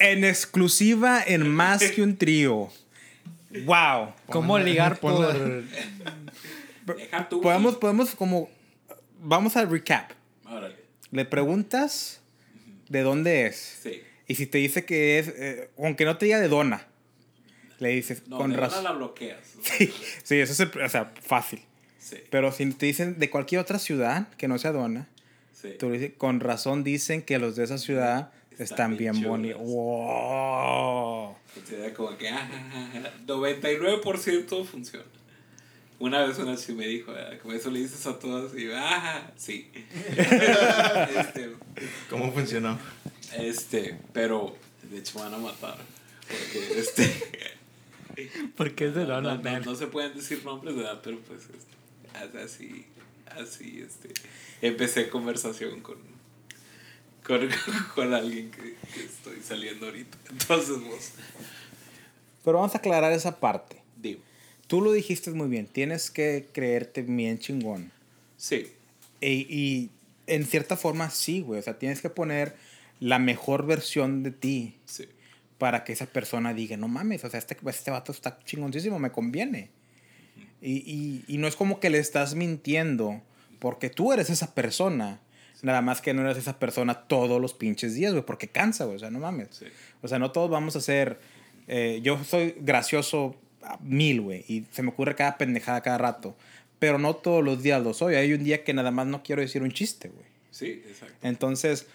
en 0.00 0.24
exclusiva 0.24 1.22
en 1.26 1.48
más 1.48 1.82
que 1.82 2.02
un 2.02 2.16
trío. 2.16 2.68
Wow. 3.64 4.12
¿Cómo 4.26 4.54
Ponla- 4.58 4.64
ligar 4.64 5.00
por...? 5.00 5.64
Deja 6.96 7.28
tú. 7.28 7.40
Podemos, 7.40 7.76
podemos 7.76 8.14
como... 8.14 8.50
Vamos 9.22 9.56
a 9.56 9.64
recap. 9.64 10.12
Le 11.10 11.24
preguntas 11.24 12.20
de 12.88 13.02
dónde 13.02 13.46
es. 13.46 13.78
Sí. 13.82 14.02
Y 14.28 14.34
si 14.34 14.46
te 14.46 14.58
dice 14.58 14.84
que 14.84 15.18
es... 15.18 15.28
eh, 15.28 15.70
aunque 15.78 16.04
no 16.04 16.18
te 16.18 16.26
diga 16.26 16.40
de 16.40 16.48
dona. 16.48 16.86
Le 17.78 17.90
dices, 17.90 18.22
No, 18.26 18.38
con 18.38 18.54
razón. 18.54 18.84
la 18.84 18.92
bloqueas. 18.92 19.40
Sí, 19.62 19.92
sí, 20.22 20.36
eso 20.40 20.62
es 20.64 20.76
o 20.76 20.88
sea, 20.88 21.12
fácil. 21.20 21.60
Sí. 21.98 22.16
Pero 22.30 22.52
si 22.52 22.70
te 22.72 22.86
dicen 22.86 23.18
de 23.18 23.30
cualquier 23.30 23.60
otra 23.60 23.78
ciudad 23.78 24.28
que 24.38 24.48
no 24.48 24.58
sea 24.58 24.72
Dona, 24.72 25.08
sí. 25.52 25.70
tú 25.78 25.90
le 25.90 25.98
dices, 25.98 26.16
con 26.16 26.40
razón 26.40 26.84
dicen 26.84 27.22
que 27.22 27.38
los 27.38 27.56
de 27.56 27.64
esa 27.64 27.78
ciudad 27.78 28.30
Están 28.52 28.64
están, 28.64 28.96
bien 28.96 29.12
bien 29.14 29.28
bonitos. 29.28 29.60
Wow. 29.60 31.34
Entonces, 31.56 31.92
como 31.94 32.16
que 32.16 32.28
ah, 32.28 32.48
99% 33.26 34.64
funciona. 34.64 35.04
Una 35.98 36.26
vez 36.26 36.38
una 36.38 36.56
chica 36.56 36.74
me 36.74 36.86
dijo, 36.86 37.12
ah, 37.12 37.38
como 37.40 37.54
eso 37.54 37.70
le 37.70 37.80
dices 37.80 38.06
a 38.06 38.18
todas, 38.18 38.54
y 38.54 38.64
yo, 38.64 38.72
ah, 38.76 39.30
sí. 39.36 39.70
este, 40.16 41.52
¿Cómo 42.10 42.32
funcionó? 42.32 42.78
Este, 43.32 43.98
pero 44.12 44.54
de 44.90 44.98
hecho 44.98 45.18
me 45.18 45.24
van 45.24 45.34
a 45.34 45.38
matar. 45.38 45.78
Porque 46.28 46.80
este. 46.80 47.50
Porque 48.56 48.86
es 48.86 48.94
de 48.94 49.02
no, 49.02 49.14
Donald, 49.14 49.42
no, 49.42 49.50
man. 49.50 49.62
no 49.64 49.74
se 49.74 49.86
pueden 49.86 50.14
decir 50.14 50.44
nombres, 50.44 50.76
¿verdad? 50.76 51.00
Pero 51.02 51.18
pues 51.20 51.42
este, 51.44 52.38
así, 52.38 52.86
así, 53.26 53.80
este. 53.80 54.12
Empecé 54.60 55.08
conversación 55.08 55.80
con, 55.80 55.96
con, 57.24 57.48
con 57.94 58.12
alguien 58.12 58.50
que, 58.50 58.76
que 58.92 59.04
estoy 59.04 59.40
saliendo 59.42 59.86
ahorita. 59.86 60.16
Entonces, 60.30 60.80
vos, 60.80 61.12
Pero 62.44 62.58
vamos 62.58 62.74
a 62.74 62.78
aclarar 62.78 63.12
esa 63.12 63.38
parte. 63.38 63.85
Tú 64.66 64.80
lo 64.80 64.92
dijiste 64.92 65.30
muy 65.30 65.48
bien. 65.48 65.66
Tienes 65.66 66.10
que 66.10 66.46
creerte 66.52 67.02
bien 67.02 67.38
chingón. 67.38 67.92
sí, 68.36 68.66
E- 69.22 69.32
y 69.48 69.90
en 70.26 70.44
cierta 70.44 70.76
forma 70.76 71.08
sí, 71.10 71.40
güey. 71.40 71.60
O 71.60 71.62
sea, 71.62 71.78
tienes 71.78 72.00
que 72.02 72.10
poner 72.10 72.54
la 73.00 73.18
mejor 73.18 73.64
versión 73.66 74.22
de 74.22 74.30
ti 74.30 74.76
sí, 74.84 75.06
para 75.58 75.84
que 75.84 75.92
esa 75.94 76.06
persona 76.06 76.52
diga, 76.52 76.76
no 76.76 76.88
mames, 76.88 77.24
o 77.24 77.30
sea, 77.30 77.38
este, 77.38 77.56
este 77.68 77.90
vato 77.90 78.12
está 78.12 78.38
chingoncísimo, 78.44 78.98
me 78.98 79.10
conviene. 79.12 79.70
Y, 80.60 80.72
y, 80.90 81.24
y 81.28 81.38
no 81.38 81.46
es 81.46 81.56
como 81.56 81.80
que 81.80 81.90
le 81.90 81.98
estás 81.98 82.34
mintiendo, 82.34 83.22
porque 83.58 83.88
tú 83.88 84.12
eres 84.12 84.28
esa 84.30 84.54
persona. 84.54 85.20
Nada 85.62 85.80
más 85.80 86.00
que 86.02 86.12
no 86.12 86.22
eres 86.22 86.36
esa 86.36 86.58
persona 86.58 86.94
todos 87.06 87.40
los 87.40 87.54
pinches 87.54 87.94
días, 87.94 88.12
güey, 88.12 88.24
porque 88.24 88.48
cansa, 88.48 88.84
güey. 88.84 88.96
O 88.96 88.98
sea, 88.98 89.10
no 89.10 89.18
mames. 89.20 89.48
Sí. 89.52 89.64
O 90.02 90.08
sea, 90.08 90.18
no 90.18 90.30
todos 90.32 90.50
vamos 90.50 90.76
a 90.76 90.80
ser. 90.80 91.18
eh, 91.68 92.00
yo 92.02 92.22
soy 92.24 92.54
gracioso 92.60 93.34
mil, 93.80 94.20
güey, 94.20 94.44
y 94.48 94.64
se 94.72 94.82
me 94.82 94.88
ocurre 94.90 95.14
cada 95.14 95.38
pendejada 95.38 95.80
cada 95.82 95.98
rato. 95.98 96.36
Pero 96.78 96.98
no 96.98 97.14
todos 97.16 97.42
los 97.42 97.62
días 97.62 97.82
lo 97.82 97.94
soy. 97.94 98.16
Hay 98.16 98.32
un 98.32 98.44
día 98.44 98.62
que 98.64 98.74
nada 98.74 98.90
más 98.90 99.06
no 99.06 99.22
quiero 99.22 99.40
decir 99.42 99.62
un 99.62 99.72
chiste, 99.72 100.08
güey. 100.08 100.26
sí, 100.50 100.82
exacto. 100.86 101.14
Entonces, 101.22 101.86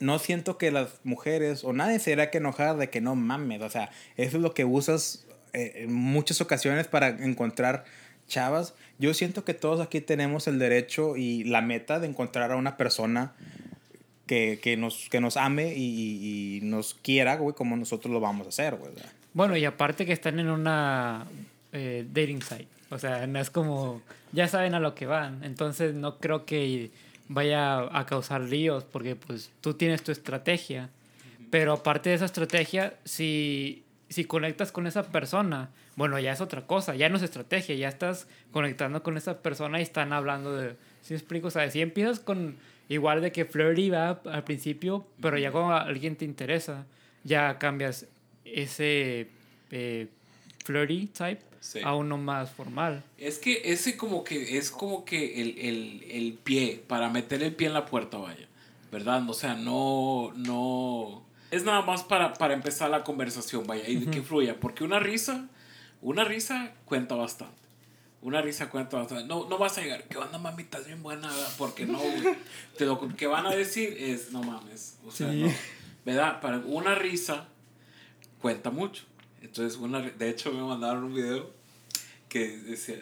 no 0.00 0.18
siento 0.20 0.58
que 0.58 0.70
las 0.70 1.00
mujeres 1.02 1.64
o 1.64 1.72
nadie 1.72 1.98
se 1.98 2.12
irá 2.12 2.30
que 2.30 2.38
enojar 2.38 2.76
de 2.76 2.88
que 2.88 3.00
no 3.00 3.16
mames. 3.16 3.62
O 3.62 3.68
sea, 3.70 3.90
eso 4.16 4.36
es 4.36 4.42
lo 4.42 4.54
que 4.54 4.64
usas 4.64 5.26
eh, 5.54 5.72
en 5.76 5.92
muchas 5.92 6.40
ocasiones 6.40 6.86
para 6.86 7.08
encontrar 7.08 7.84
chavas. 8.28 8.74
Yo 9.00 9.12
siento 9.14 9.44
que 9.44 9.54
todos 9.54 9.80
aquí 9.80 10.00
tenemos 10.00 10.46
el 10.46 10.58
derecho 10.60 11.16
y 11.16 11.42
la 11.44 11.60
meta 11.62 11.98
de 11.98 12.06
encontrar 12.06 12.52
a 12.52 12.56
una 12.56 12.76
persona 12.76 13.34
que, 14.26 14.60
que 14.62 14.76
nos, 14.76 15.08
que 15.10 15.20
nos 15.20 15.36
ame 15.36 15.74
y, 15.74 15.82
y- 15.82 16.58
y 16.58 16.60
nos 16.60 16.94
quiera, 16.94 17.36
güey, 17.36 17.54
como 17.56 17.76
nosotros 17.76 18.12
lo 18.12 18.20
vamos 18.20 18.46
a 18.46 18.50
hacer, 18.50 18.76
güey. 18.76 18.94
¿verdad? 18.94 19.10
Bueno, 19.38 19.56
y 19.56 19.64
aparte 19.64 20.04
que 20.04 20.12
están 20.12 20.40
en 20.40 20.50
una 20.50 21.24
eh, 21.70 22.04
dating 22.10 22.42
site. 22.42 22.66
O 22.90 22.98
sea, 22.98 23.24
no 23.28 23.38
es 23.38 23.50
como. 23.50 24.02
Ya 24.32 24.48
saben 24.48 24.74
a 24.74 24.80
lo 24.80 24.96
que 24.96 25.06
van. 25.06 25.44
Entonces 25.44 25.94
no 25.94 26.18
creo 26.18 26.44
que 26.44 26.90
vaya 27.28 27.82
a 27.96 28.04
causar 28.04 28.40
líos 28.40 28.82
porque 28.82 29.14
pues 29.14 29.52
tú 29.60 29.74
tienes 29.74 30.02
tu 30.02 30.10
estrategia. 30.10 30.90
Pero 31.52 31.74
aparte 31.74 32.08
de 32.08 32.16
esa 32.16 32.24
estrategia, 32.24 32.94
si, 33.04 33.84
si 34.08 34.24
conectas 34.24 34.72
con 34.72 34.88
esa 34.88 35.04
persona, 35.04 35.70
bueno, 35.94 36.18
ya 36.18 36.32
es 36.32 36.40
otra 36.40 36.66
cosa. 36.66 36.96
Ya 36.96 37.08
no 37.08 37.16
es 37.16 37.22
estrategia. 37.22 37.76
Ya 37.76 37.90
estás 37.90 38.26
conectando 38.50 39.04
con 39.04 39.16
esa 39.16 39.38
persona 39.38 39.78
y 39.78 39.84
están 39.84 40.12
hablando 40.12 40.56
de. 40.56 40.70
¿Sí 41.02 41.12
me 41.12 41.16
explico? 41.18 41.46
O 41.46 41.52
sea, 41.52 41.70
si 41.70 41.80
empiezas 41.80 42.18
con 42.18 42.56
igual 42.88 43.22
de 43.22 43.30
que 43.30 43.44
flirty 43.44 43.90
va 43.90 44.20
al 44.24 44.42
principio, 44.42 45.06
pero 45.22 45.38
ya 45.38 45.52
cuando 45.52 45.76
alguien 45.76 46.16
te 46.16 46.24
interesa, 46.24 46.86
ya 47.22 47.56
cambias 47.60 48.08
ese 48.54 49.28
eh, 49.70 50.08
flirty 50.64 51.06
type 51.08 51.42
Sí. 51.60 51.80
a 51.84 51.94
uno 51.96 52.16
más 52.16 52.50
formal. 52.52 53.02
Es 53.18 53.38
que 53.38 53.60
ese 53.64 53.96
como 53.96 54.22
que 54.22 54.56
es 54.58 54.70
como 54.70 55.04
que 55.04 55.42
el, 55.42 55.58
el, 55.58 56.04
el 56.08 56.32
pie, 56.34 56.82
para 56.86 57.10
meter 57.10 57.42
el 57.42 57.52
pie 57.54 57.66
en 57.66 57.74
la 57.74 57.84
puerta, 57.84 58.16
vaya. 58.16 58.46
¿Verdad? 58.92 59.28
O 59.28 59.34
sea, 59.34 59.54
no, 59.54 60.32
no... 60.36 61.22
Es 61.50 61.64
nada 61.64 61.82
más 61.82 62.04
para, 62.04 62.32
para 62.34 62.54
empezar 62.54 62.88
la 62.90 63.02
conversación, 63.04 63.66
vaya, 63.66 63.86
y 63.88 64.06
que 64.06 64.22
fluya. 64.22 64.58
Porque 64.60 64.84
una 64.84 64.98
risa, 65.00 65.48
una 66.00 66.24
risa 66.24 66.72
cuenta 66.84 67.16
bastante. 67.16 67.56
Una 68.22 68.40
risa 68.40 68.70
cuenta 68.70 68.96
bastante. 68.96 69.24
No, 69.24 69.48
no 69.48 69.58
vas 69.58 69.76
a 69.78 69.82
llegar, 69.82 70.04
¿qué 70.04 70.16
onda, 70.16 70.38
mami? 70.38 70.62
Estás 70.62 70.86
bien 70.86 71.02
buena, 71.02 71.26
¿verdad? 71.28 71.52
Porque 71.58 71.86
no. 71.86 72.00
Te 72.78 72.86
lo 72.86 72.98
que 73.16 73.26
van 73.26 73.46
a 73.46 73.50
decir 73.50 73.96
es, 73.98 74.30
no 74.32 74.42
mames. 74.42 74.96
O 75.06 75.10
sea, 75.10 75.30
Sí. 75.32 75.42
no. 75.42 75.52
¿Verdad? 76.06 76.40
Para 76.40 76.58
una 76.58 76.94
risa 76.94 77.48
cuenta 78.40 78.70
mucho. 78.70 79.04
Entonces, 79.42 79.78
una, 79.78 80.00
de 80.02 80.28
hecho, 80.30 80.52
me 80.52 80.62
mandaron 80.62 81.04
un 81.04 81.14
video 81.14 81.50
que 82.28 82.48
decía, 82.58 82.96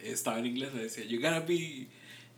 estaba 0.00 0.38
en 0.38 0.46
inglés, 0.46 0.72
decía, 0.74 1.04
you 1.04 1.20
gotta 1.20 1.40
be, 1.40 1.86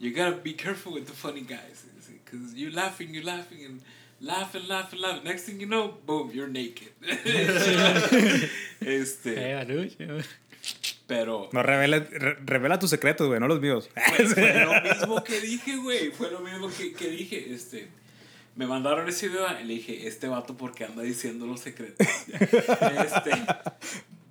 you 0.01 0.11
gotta 0.11 0.41
be 0.43 0.55
careful 0.55 0.93
with 0.93 1.05
the 1.07 1.13
funny 1.13 1.43
guys. 1.43 1.85
Because 2.25 2.55
you're 2.55 2.73
laughing, 2.75 3.15
you're 3.15 3.25
laughing, 3.25 3.65
and 3.65 3.81
laugh 4.21 4.55
and 4.55 4.67
laugh 4.69 4.93
and 4.93 5.01
laugh. 5.01 5.23
Next 5.25 5.45
thing 5.45 5.61
you 5.61 5.67
know, 5.67 5.95
boom, 6.07 6.31
you're 6.35 6.49
naked. 6.49 6.89
este, 8.81 9.35
pero 11.07 11.51
No, 11.53 11.63
revela, 11.63 11.99
re- 12.01 12.37
revela 12.45 12.79
tus 12.79 12.91
secretos, 12.91 13.29
güey, 13.29 13.39
no 13.41 13.47
los 13.47 13.61
míos. 13.61 13.89
fue, 14.17 14.27
fue 14.27 14.65
lo 14.65 14.73
mismo 14.83 15.23
que 15.25 15.41
dije, 15.41 15.77
güey. 15.77 16.11
Fue 16.11 16.31
lo 16.31 16.41
mismo 16.41 16.71
que, 16.71 16.93
que 16.95 17.09
dije. 17.11 17.53
Este, 17.55 17.89
me 18.57 18.67
mandaron 18.67 19.09
ese 19.09 19.29
video 19.29 19.47
y 19.61 19.65
le 19.65 19.75
dije, 19.75 20.07
este 20.07 20.29
vato 20.29 20.57
porque 20.57 20.85
anda 20.85 21.03
diciendo 21.03 21.47
los 21.47 21.61
secretos. 21.61 22.07
este, 22.29 23.31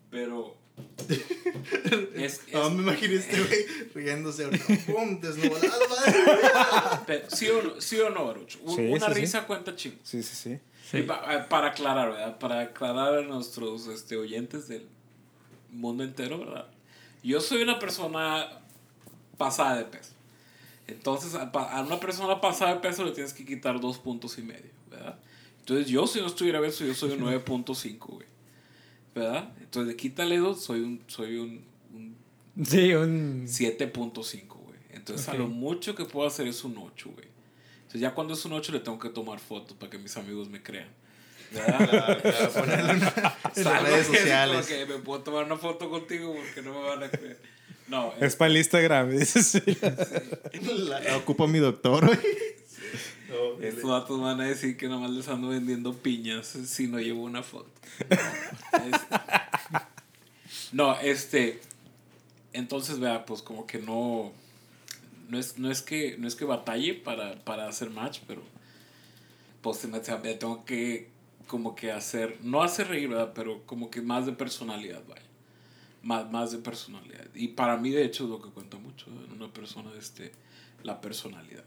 pero... 0.10 0.56
Es, 2.16 2.42
es- 2.48 2.54
No, 2.54 2.70
me 2.72 2.84
imaginé 2.84 3.16
este 3.16 3.38
güey 3.42 3.66
riéndose 3.94 4.46
ahorita. 4.46 4.66
¡Pum! 4.92 5.20
Desnudo. 5.20 5.58
¡Ah, 5.62 5.78
la 5.80 7.02
madre! 7.08 7.26
¿sí, 7.30 7.50
o 7.50 7.62
no, 7.62 7.82
¿Sí 7.82 8.00
o 8.00 8.10
no, 8.10 8.26
Baruch? 8.28 8.58
Un- 8.64 8.76
Sí, 8.76 8.82
Una 8.88 9.08
sí, 9.08 9.14
sí. 9.14 9.20
risa 9.22 9.46
cuenta 9.46 9.76
chingo. 9.76 9.98
Sí, 10.04 10.24
sí, 10.24 10.36
sí. 10.36 10.60
Sí. 10.90 10.98
Y 11.00 11.02
pa- 11.04 11.24
eh, 11.36 11.46
para 11.50 11.68
aclarar, 11.70 12.12
¿verdad? 12.12 12.38
Para 12.40 12.62
aclarar 12.62 13.16
a 13.20 13.22
nuestros 13.24 13.88
este, 13.88 14.16
oyentes 14.18 14.68
del 14.68 14.88
mundo 15.72 16.04
entero, 16.04 16.40
¿verdad? 16.40 16.68
Yo 17.24 17.40
soy 17.42 17.62
una 17.64 17.80
persona 17.80 18.48
pasada 19.38 19.78
de 19.78 19.86
peso. 19.86 20.13
Entonces, 20.88 21.36
a, 21.36 21.44
a 21.52 21.82
una 21.82 22.00
persona 22.00 22.42
pasada 22.42 22.76
de 22.76 22.80
peso 22.82 23.04
le 23.06 23.12
tienes 23.12 23.34
que 23.34 23.46
quitar 23.46 23.80
dos 23.80 23.98
puntos 24.00 24.38
y 24.38 24.42
medio, 24.42 24.72
¿verdad? 24.90 25.18
Entonces, 25.60 25.88
yo 25.88 26.06
si 26.08 26.20
no 26.20 26.28
estuviera 26.28 26.60
beso, 26.60 26.84
yo 26.86 26.94
soy 26.94 27.12
un 27.12 27.20
9.5, 27.26 27.98
güey. 28.00 28.28
¿Verdad? 29.16 29.50
Entonces, 29.62 29.96
quítale 29.96 30.38
dos, 30.40 30.62
soy 30.64 30.82
un, 30.82 31.04
soy 31.08 31.38
un, 31.38 31.64
un 31.94 32.18
Sí, 32.66 32.94
un... 32.94 33.46
7.5, 33.48 34.48
güey. 34.48 34.78
Entonces, 34.92 35.28
a 35.30 35.32
Ok. 35.34 35.38
lo 35.40 35.48
mucho 35.48 35.96
que 35.96 36.06
puedo 36.06 36.28
hacer 36.28 36.48
es 36.48 36.64
un 36.64 36.78
8, 36.78 37.12
güey. 37.14 37.28
Entonces, 37.82 38.02
ya 38.02 38.14
cuando 38.14 38.34
es 38.34 38.44
un 38.46 38.54
8 38.54 38.72
le 38.72 38.80
tengo 38.80 39.00
que 39.00 39.10
tomar 39.10 39.40
fotos 39.40 39.78
para 39.78 39.90
que 39.90 39.98
mis 40.00 40.16
amigos 40.18 40.50
me 40.50 40.62
crean. 40.62 40.90
¿Verdad? 41.52 42.20
Claro, 42.22 42.22
claro, 42.22 42.52
ponerlo 42.52 42.92
en, 42.94 43.02
en 43.56 43.64
las 43.64 43.84
redes 43.84 44.08
que 44.08 44.14
es 44.16 44.20
sociales. 44.22 44.58
porque 44.58 44.86
me 44.88 44.96
puedo 45.00 45.22
tomar 45.22 45.46
una 45.46 45.56
foto 45.58 45.90
contigo 45.90 46.34
porque 46.36 46.62
no 46.64 46.74
me 46.74 46.88
van 46.90 47.04
a 47.04 47.10
creer. 47.12 47.40
No, 47.88 48.14
Es 48.20 48.36
para 48.36 48.50
el 48.52 48.58
Instagram, 48.58 49.20
sí. 49.26 49.62
La, 50.62 51.00
la 51.02 51.18
ocupa 51.18 51.48
mi 51.48 51.60
doctor, 51.60 52.06
güey. 52.06 52.20
No, 53.30 53.60
estos 53.62 53.90
datos 53.90 54.22
van 54.22 54.40
a 54.42 54.46
decir 54.46 54.78
que 54.78 54.88
nomás 54.88 55.12
les 55.12 55.28
ando 55.28 55.50
vendiendo 55.50 55.94
piñas 55.94 56.48
si 56.48 56.88
no 56.88 57.00
llevo 57.00 57.24
una 57.24 57.44
foto. 57.44 57.70
Es- 58.10 59.02
no, 60.72 60.98
este. 61.00 61.60
Entonces, 62.54 63.00
vea, 63.00 63.26
pues 63.26 63.42
como 63.42 63.66
que 63.68 63.80
no. 63.80 64.32
No 65.30 65.40
es, 65.40 65.58
no 65.58 65.72
es 65.72 65.82
que 65.82 66.16
no 66.20 66.28
es 66.28 66.36
que 66.36 66.46
batalle 66.46 66.94
para, 66.94 67.44
para 67.44 67.68
hacer 67.68 67.90
match, 67.90 68.20
pero 68.28 68.42
pues 69.62 69.78
se 69.78 69.88
me, 69.88 70.04
se 70.04 70.16
me 70.20 70.34
tengo 70.36 70.64
que 70.66 71.10
como 71.48 71.76
que 71.76 71.92
hacer, 71.92 72.38
no 72.44 72.62
hacer 72.62 72.88
reír, 72.88 73.10
¿verdad? 73.10 73.32
Pero 73.34 73.64
como 73.66 73.90
que 73.90 74.02
más 74.02 74.26
de 74.26 74.34
personalidad, 74.34 75.02
vaya. 75.08 75.22
Más, 76.04 76.30
más 76.32 76.52
de 76.52 76.58
personalidad. 76.58 77.28
Y 77.34 77.50
para 77.50 77.78
mí, 77.78 77.90
de 77.90 78.04
hecho, 78.04 78.26
es 78.26 78.30
lo 78.30 78.42
que 78.42 78.50
cuenta 78.50 78.78
mucho 78.78 79.08
en 79.08 79.32
una 79.32 79.52
persona, 79.52 79.90
este, 79.98 80.32
la 80.84 81.00
personalidad. 81.00 81.64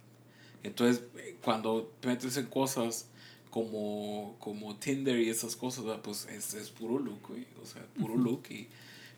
Entonces, 0.62 1.04
eh, 1.16 1.36
cuando 1.42 1.92
te 2.00 2.08
metes 2.08 2.36
en 2.36 2.46
cosas 2.46 3.08
como, 3.50 4.36
como 4.38 4.76
Tinder 4.76 5.18
y 5.18 5.30
esas 5.30 5.56
cosas, 5.56 5.84
pues 6.02 6.26
es, 6.26 6.54
es 6.54 6.70
puro 6.70 6.98
look, 6.98 7.20
güey. 7.28 7.46
O 7.62 7.66
sea, 7.66 7.82
puro 7.98 8.16
look. 8.16 8.42
Y 8.50 8.68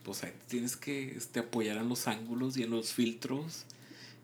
pues 0.04 0.22
ahí 0.22 0.32
tienes 0.46 0.76
que 0.76 1.16
este, 1.16 1.40
apoyar 1.40 1.78
en 1.78 1.88
los 1.88 2.06
ángulos 2.06 2.56
y 2.56 2.62
en 2.62 2.70
los 2.70 2.92
filtros 2.92 3.64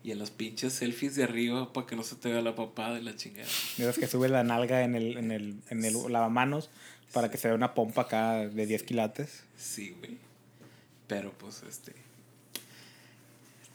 y 0.03 0.11
en 0.11 0.19
las 0.19 0.29
pinches 0.29 0.73
selfies 0.73 1.15
de 1.15 1.23
arriba 1.23 1.73
para 1.73 1.87
que 1.87 1.95
no 1.95 2.03
se 2.03 2.15
te 2.15 2.29
vea 2.31 2.41
la 2.41 2.55
papada 2.55 2.95
de 2.95 3.01
la 3.01 3.15
chingada. 3.15 3.47
Miras 3.77 3.97
que 3.97 4.07
sube 4.07 4.29
la 4.29 4.43
nalga 4.43 4.83
en 4.83 4.95
el, 4.95 5.17
en 5.17 5.31
el, 5.31 5.55
en 5.69 5.83
el 5.83 5.93
lavamanos 6.11 6.69
para 7.11 7.31
que 7.31 7.37
se 7.37 7.47
vea 7.47 7.55
una 7.55 7.73
pompa 7.73 8.03
acá 8.03 8.47
de 8.47 8.65
10 8.67 8.83
quilates. 8.83 9.43
Sí, 9.57 9.95
güey. 9.99 10.17
Pero 11.07 11.31
pues 11.33 11.63
este. 11.63 11.93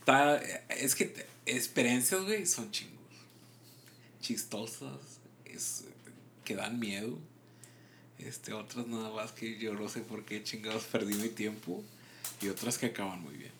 Está, 0.01 0.37
es 0.70 0.95
que 0.95 1.05
te- 1.07 1.26
experiencias, 1.47 2.22
güey, 2.22 2.47
son 2.47 2.70
chingos. 2.70 2.97
Chistosas. 4.20 5.20
Es, 5.45 5.85
que 6.45 6.57
dan 6.57 6.78
miedo. 6.78 7.18
Este, 8.18 8.53
otras 8.53 8.87
nada 8.87 9.11
más 9.11 9.33
que 9.33 9.59
yo 9.59 9.72
no 9.74 9.89
sé 9.89 10.01
por 10.01 10.24
qué 10.24 10.43
chingados 10.43 10.85
perdí 10.85 11.14
mi 11.14 11.28
tiempo. 11.28 11.83
Y 12.41 12.49
otras 12.49 12.78
que 12.78 12.87
acaban 12.87 13.20
muy 13.22 13.35
bien. 13.35 13.53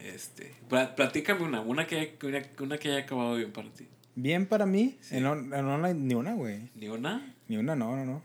Este. 0.00 0.54
pla- 0.68 0.94
Platícame 0.94 1.42
una, 1.42 1.60
una 1.60 1.86
que, 1.86 1.96
haya- 1.98 2.12
una, 2.22 2.42
una 2.60 2.78
que 2.78 2.88
haya 2.90 3.00
acabado 3.00 3.36
bien 3.36 3.52
para 3.52 3.68
ti. 3.70 3.86
Bien 4.14 4.46
para 4.46 4.64
mí, 4.66 4.96
en, 5.10 5.26
on- 5.26 5.52
en 5.52 5.64
online 5.66 5.94
ni 5.94 6.14
una, 6.14 6.34
güey. 6.34 6.70
¿Ni 6.74 6.88
una? 6.88 7.34
Ni 7.48 7.56
una, 7.58 7.76
no, 7.76 7.94
no, 7.96 8.04
no. 8.04 8.22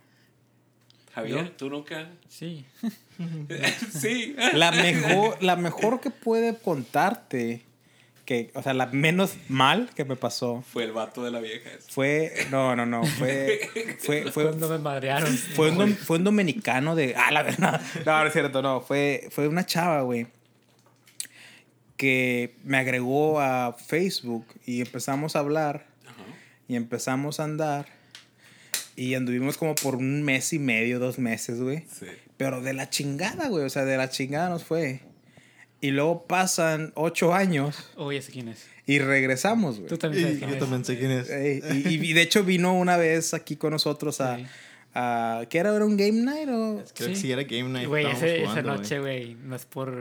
Javier, 1.14 1.50
¿tú 1.58 1.70
nunca? 1.70 2.10
Sí. 2.30 2.66
sí. 4.00 4.36
La 4.54 4.72
mejor, 4.72 5.42
la 5.44 5.56
mejor 5.56 6.00
que 6.00 6.10
puede 6.10 6.58
contarte, 6.58 7.64
que, 8.26 8.50
o 8.54 8.62
sea, 8.64 8.74
la 8.74 8.86
menos 8.88 9.34
mal 9.50 9.90
que 9.96 10.06
me 10.06 10.16
pasó, 10.16 10.64
Fue 10.72 10.84
el 10.86 10.92
vato 10.94 11.24
de 11.24 11.32
la 11.32 11.40
vieja. 11.42 11.70
esa. 11.70 11.92
fue, 11.92 12.32
no, 12.50 12.76
no, 12.76 12.86
no, 12.86 13.04
fue, 13.04 13.60
fue, 14.00 14.32
fue, 14.32 14.44
Cuando 14.48 14.70
me 14.70 14.78
madrearon. 14.78 15.32
fue 15.36 15.72
un, 15.72 15.78
dom- 15.78 15.96
fue 15.98 16.18
un 16.18 16.24
dominicano 16.24 16.96
de, 16.96 17.14
ah, 17.18 17.32
la 17.32 17.44
verdad, 17.44 17.82
no, 18.06 18.22
no 18.22 18.26
es 18.28 18.34
cierto, 18.34 18.62
no, 18.62 18.80
fue, 18.82 19.28
fue 19.32 19.48
una 19.48 19.66
chava, 19.66 20.02
güey, 20.04 20.28
que 21.98 22.56
me 22.64 22.78
agregó 22.78 23.40
a 23.40 23.74
Facebook 23.74 24.46
y 24.66 24.82
empezamos 24.82 25.36
a 25.36 25.40
hablar 25.40 25.86
Ajá. 26.06 26.24
y 26.68 26.76
empezamos 26.76 27.40
a 27.40 27.44
andar 27.44 27.86
y 28.96 29.14
anduvimos 29.16 29.58
como 29.58 29.76
por 29.76 29.96
un 29.96 30.24
mes 30.24 30.54
y 30.54 30.60
medio, 30.60 31.00
dos 31.00 31.18
meses, 31.20 31.60
güey. 31.62 31.86
Sí. 31.92 32.06
Pero 32.38 32.62
de 32.62 32.74
la 32.74 32.90
chingada, 32.90 33.48
güey. 33.50 33.66
O 33.66 33.70
sea, 33.70 33.86
de 33.86 33.98
la 33.98 34.10
chingada 34.10 34.50
nos 34.50 34.64
fue. 34.64 35.02
Y 35.80 35.92
luego 35.92 36.28
pasan 36.28 36.92
ocho 36.96 37.34
años 37.34 37.92
Oye, 37.96 38.20
ese 38.20 38.32
quién 38.32 38.50
es. 38.50 38.68
y 38.86 39.00
regresamos, 39.00 39.78
güey. 39.78 39.88
Tú 39.88 39.98
también 39.98 40.24
sabes 40.24 40.36
Y 40.36 40.40
quién 40.40 40.50
yo 40.52 40.56
es. 40.56 40.60
también 40.62 40.86
sé 40.86 41.00
quién 41.00 41.12
es. 41.12 41.30
Ey, 41.30 41.62
y, 41.86 42.10
y 42.10 42.14
de 42.14 42.22
hecho 42.22 42.44
vino 42.44 42.74
una 42.74 42.98
vez 42.98 43.34
aquí 43.34 43.56
con 43.56 43.72
nosotros 43.72 44.22
a... 44.22 44.38
Sí. 44.38 44.46
a 44.94 45.44
¿Qué 45.50 45.58
era? 45.58 45.76
¿Era 45.76 45.86
un 45.86 45.98
game 45.98 46.22
night 46.22 46.50
o...? 46.50 46.84
Creo 46.94 47.10
que 47.10 47.16
Sí. 47.16 47.22
sí 47.22 47.32
era 47.32 47.44
Game 47.44 47.70
Night. 47.70 47.88
Güey, 47.88 48.06
esa 48.06 48.62
noche, 48.62 49.00
güey, 49.00 49.34
no 49.36 49.56
es 49.56 49.66
por... 49.66 49.96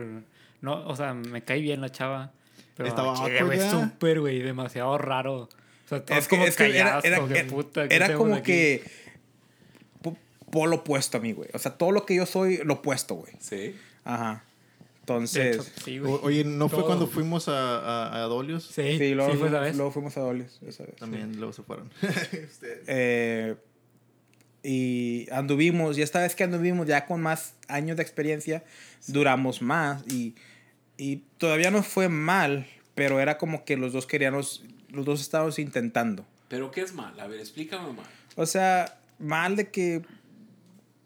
No, 0.61 0.87
o 0.87 0.95
sea, 0.97 1.15
me 1.15 1.43
cae 1.43 1.61
bien 1.63 1.81
la 1.81 1.91
chava. 1.91 2.33
Pero 2.77 2.89
Estaba 2.89 3.15
güey, 3.47 3.59
súper, 3.71 4.21
güey, 4.21 4.41
demasiado 4.41 4.99
raro. 4.99 5.49
O 5.91 5.97
sea, 5.97 6.05
todos 6.05 6.21
Es 6.21 6.29
que, 6.29 6.37
como 6.37 6.47
es 6.47 6.57
que 6.57 6.79
era, 6.79 7.01
era, 7.03 7.17
como 7.17 7.29
que 7.33 7.39
era- 7.41 7.49
puta, 7.49 7.89
¿qué 7.89 7.95
era 7.97 8.05
hacemos 8.07 8.23
como 8.23 8.35
aquí? 8.37 8.45
que... 8.53 8.83
po- 10.03 10.17
Polo 10.53 10.77
opuesto 10.77 11.19
a 11.19 11.21
mí, 11.21 11.33
güey. 11.33 11.49
O 11.53 11.59
sea, 11.59 11.73
todo 11.77 11.91
lo 11.91 12.07
que 12.07 12.15
yo 12.15 12.27
soy, 12.27 12.59
lo 12.59 12.75
opuesto, 12.75 13.15
güey. 13.17 13.33
Sí. 13.41 13.75
Ajá. 14.05 14.45
Entonces... 15.01 15.57
hecho, 15.57 15.65
sí, 15.85 15.99
güey. 15.99 16.13
O- 16.13 16.21
Oye, 16.23 16.45
¿no 16.45 16.69
fue 16.69 16.85
cuando 16.85 17.09
fuimos 17.09 17.49
a, 17.49 17.79
a, 17.81 18.17
a 18.17 18.21
Dolios? 18.27 18.65
Sí, 18.65 18.83
Sí, 18.93 18.99
sí, 18.99 19.15
luego, 19.15 19.35
fue 19.35 19.49
esa 19.49 19.59
vez. 19.61 19.75
luego 19.77 19.91
fuimos 19.91 20.17
a 20.17 20.21
Dobles 20.21 20.61
esa 20.65 20.85
vez. 20.85 20.95
También 20.97 21.37
luego 21.39 21.53
se 21.53 21.63
fueron. 21.65 21.91
Ustedes. 22.03 22.85
Eh, 22.87 23.57
y 24.63 25.27
anduvimos, 25.33 25.97
y 25.99 26.03
esta 26.03 26.21
vez 26.21 26.35
que 26.35 26.45
anduvimos 26.45 26.87
ya 26.87 27.07
con 27.07 27.21
más 27.23 27.55
años 27.69 27.97
de 27.97 28.03
experiencia, 28.03 28.63
duramos 29.07 29.63
más 29.63 30.05
y, 30.07 30.35
y 30.99 31.23
todavía 31.39 31.71
no 31.71 31.83
fue 31.83 32.09
mal, 32.11 32.67
pero 32.95 33.21
era 33.21 33.39
como 33.39 33.65
que 33.65 33.77
los 33.79 33.93
dos 33.95 34.07
queríamos, 34.07 34.63
los 34.93 35.05
dos 35.05 35.21
estábamos 35.21 35.59
intentando. 35.59 36.27
¿Pero 36.49 36.71
qué 36.71 36.83
es 36.83 36.93
mal? 36.95 37.19
A 37.21 37.27
ver, 37.27 37.41
explícame 37.41 37.93
mal. 37.93 38.07
O 38.37 38.47
sea, 38.47 38.99
mal 39.19 39.57
de 39.57 39.71
que, 39.71 40.03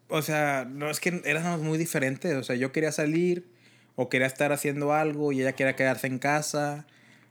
o 0.09 0.23
sea, 0.23 0.67
no 0.71 0.91
es 0.91 1.01
que 1.01 1.23
éramos 1.25 1.61
muy 1.61 1.79
diferentes, 1.79 2.35
o 2.35 2.43
sea, 2.43 2.57
yo 2.57 2.73
quería 2.73 2.93
salir 2.93 3.47
o 3.97 4.09
quería 4.09 4.27
estar 4.27 4.53
haciendo 4.53 4.93
algo 4.93 5.33
y 5.33 5.41
ella 5.41 5.53
quería 5.53 5.77
quedarse 5.77 6.07
en 6.07 6.19
casa, 6.19 6.87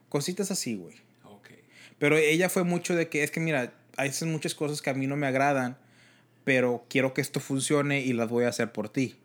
cositas 0.10 0.52
así, 0.52 0.76
güey. 0.76 0.96
Ok. 1.26 1.50
Pero 1.98 2.18
ella 2.18 2.50
fue 2.50 2.64
mucho 2.64 2.96
de 2.96 3.10
que, 3.10 3.24
es 3.24 3.32
que 3.32 3.40
mira, 3.40 3.74
hay 3.98 4.12
muchas 4.26 4.56
cosas 4.56 4.82
que 4.82 4.90
a 4.90 4.94
mí 4.94 5.08
no 5.08 5.16
me 5.16 5.28
agradan, 5.28 5.78
pero 6.44 6.86
quiero 6.90 7.14
que 7.14 7.22
esto 7.22 7.40
funcione 7.40 8.02
y 8.02 8.14
las 8.14 8.30
voy 8.30 8.46
a 8.46 8.50
hacer 8.50 8.72
por 8.72 8.90
ti. 8.90 9.16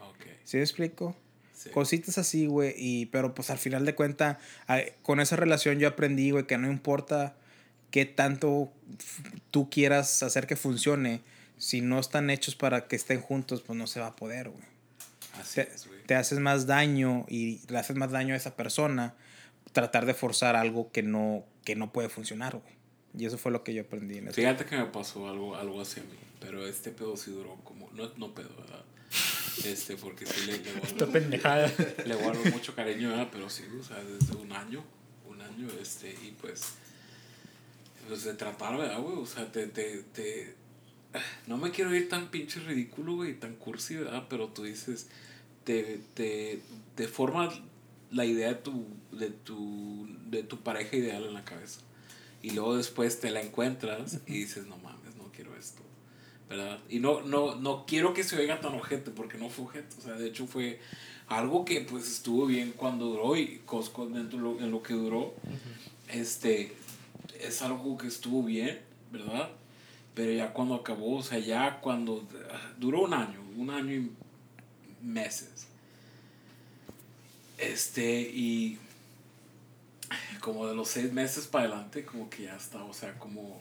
Ok. 0.00 0.26
¿Sí 0.44 0.56
me 0.56 0.62
explico? 0.62 1.16
Sí. 1.58 1.70
Cositas 1.70 2.18
así, 2.18 2.46
güey, 2.46 2.72
y 2.76 3.06
pero 3.06 3.34
pues 3.34 3.50
al 3.50 3.58
final 3.58 3.84
de 3.84 3.96
cuentas, 3.96 4.36
con 5.02 5.18
esa 5.18 5.34
relación 5.34 5.80
yo 5.80 5.88
aprendí, 5.88 6.30
güey, 6.30 6.46
que 6.46 6.56
no 6.56 6.70
importa 6.70 7.34
qué 7.90 8.04
tanto 8.04 8.72
tú 9.50 9.68
quieras 9.68 10.22
hacer 10.22 10.46
que 10.46 10.54
funcione, 10.54 11.20
si 11.56 11.80
no 11.80 11.98
están 11.98 12.30
hechos 12.30 12.54
para 12.54 12.86
que 12.86 12.94
estén 12.94 13.20
juntos, 13.20 13.62
pues 13.62 13.76
no 13.76 13.88
se 13.88 13.98
va 13.98 14.06
a 14.08 14.16
poder, 14.16 14.50
güey. 14.50 14.62
Así 15.40 15.56
Te, 15.56 15.62
es, 15.74 15.86
güey. 15.88 16.04
te 16.04 16.14
haces 16.14 16.38
más 16.38 16.66
daño 16.68 17.26
y 17.28 17.60
le 17.68 17.78
haces 17.78 17.96
más 17.96 18.12
daño 18.12 18.34
a 18.34 18.36
esa 18.36 18.54
persona 18.54 19.14
tratar 19.72 20.06
de 20.06 20.14
forzar 20.14 20.54
algo 20.54 20.92
que 20.92 21.02
no, 21.02 21.44
que 21.64 21.74
no 21.74 21.92
puede 21.92 22.08
funcionar, 22.08 22.56
güey. 22.56 22.74
Y 23.18 23.26
eso 23.26 23.36
fue 23.38 23.50
lo 23.50 23.64
que 23.64 23.74
yo 23.74 23.82
aprendí 23.82 24.18
en. 24.18 24.32
Fíjate 24.32 24.64
que 24.64 24.76
me 24.76 24.84
pasó 24.84 25.28
algo, 25.28 25.56
algo 25.56 25.80
así 25.80 25.98
a 25.98 26.04
mí. 26.04 26.10
Pero 26.40 26.66
este 26.68 26.90
pedo 26.92 27.16
sí 27.16 27.32
duró 27.32 27.56
como. 27.64 27.90
No, 27.92 28.10
no 28.16 28.32
pedo, 28.34 28.50
¿verdad? 28.60 28.84
Este, 29.64 29.96
porque 29.96 30.26
sí 30.26 30.46
le, 30.46 30.58
le 30.58 30.70
Esta 30.70 31.06
guardo, 31.06 31.12
pendejada. 31.12 31.72
le 32.04 32.14
guardo 32.14 32.44
mucho 32.50 32.74
cariño, 32.74 33.10
¿verdad? 33.10 33.28
Pero 33.32 33.48
sí, 33.50 33.64
o 33.78 33.82
sea, 33.82 34.02
desde 34.02 34.34
un 34.36 34.52
año. 34.52 34.84
Un 35.28 35.40
año, 35.40 35.68
este, 35.80 36.10
y 36.10 36.34
pues. 36.40 36.74
Pues 38.08 38.24
de 38.24 38.34
tratar, 38.34 38.76
¿verdad, 38.78 39.00
güey? 39.00 39.18
O 39.18 39.26
sea, 39.26 39.50
te, 39.52 39.66
te, 39.66 40.02
te. 40.14 40.54
No 41.46 41.56
me 41.56 41.70
quiero 41.70 41.94
ir 41.94 42.08
tan 42.08 42.30
pinche 42.30 42.60
ridículo, 42.60 43.16
güey, 43.16 43.34
tan 43.38 43.54
cursi, 43.56 43.96
¿verdad? 43.96 44.26
Pero 44.28 44.48
tú 44.48 44.64
dices. 44.64 45.08
Te, 45.64 46.00
te, 46.14 46.60
te 46.94 47.08
forma 47.08 47.50
la 48.10 48.24
idea 48.24 48.48
de 48.48 48.54
tu, 48.54 48.86
de, 49.12 49.28
tu, 49.30 50.08
de 50.30 50.42
tu 50.42 50.60
pareja 50.62 50.96
ideal 50.96 51.24
en 51.24 51.34
la 51.34 51.44
cabeza. 51.44 51.80
Y 52.42 52.52
luego 52.52 52.76
después 52.76 53.20
te 53.20 53.30
la 53.30 53.42
encuentras 53.42 54.20
y 54.26 54.32
dices, 54.34 54.66
no 54.66 54.78
mames. 54.78 54.97
¿Verdad? 56.48 56.78
Y 56.88 56.98
no, 56.98 57.20
no, 57.22 57.56
no 57.56 57.84
quiero 57.86 58.14
que 58.14 58.24
se 58.24 58.36
oiga 58.36 58.60
tan 58.60 58.74
ojete, 58.74 59.10
porque 59.10 59.36
no 59.36 59.50
fue 59.50 59.66
ojete. 59.66 59.96
O 59.98 60.00
sea, 60.00 60.14
de 60.14 60.28
hecho 60.28 60.46
fue 60.46 60.80
algo 61.28 61.64
que 61.64 61.82
pues 61.82 62.08
estuvo 62.08 62.46
bien 62.46 62.72
cuando 62.76 63.06
duró 63.06 63.36
y 63.36 63.60
Costco 63.66 64.06
dentro 64.06 64.38
de 64.38 64.44
lo, 64.44 64.60
en 64.60 64.70
lo 64.70 64.82
que 64.82 64.94
duró. 64.94 65.34
Este, 66.08 66.74
es 67.40 67.62
algo 67.62 67.98
que 67.98 68.06
estuvo 68.06 68.42
bien, 68.42 68.80
¿verdad? 69.12 69.50
Pero 70.14 70.32
ya 70.32 70.52
cuando 70.52 70.74
acabó, 70.74 71.18
o 71.18 71.22
sea, 71.22 71.38
ya 71.38 71.80
cuando 71.80 72.26
duró 72.78 73.02
un 73.02 73.14
año, 73.14 73.40
un 73.56 73.70
año 73.70 73.94
y 73.94 74.10
meses. 75.02 75.68
Este, 77.58 78.20
y 78.20 78.78
como 80.40 80.66
de 80.66 80.74
los 80.74 80.88
seis 80.88 81.12
meses 81.12 81.46
para 81.46 81.66
adelante, 81.66 82.04
como 82.04 82.30
que 82.30 82.44
ya 82.44 82.56
estaba, 82.56 82.84
o 82.84 82.94
sea, 82.94 83.18
como, 83.18 83.60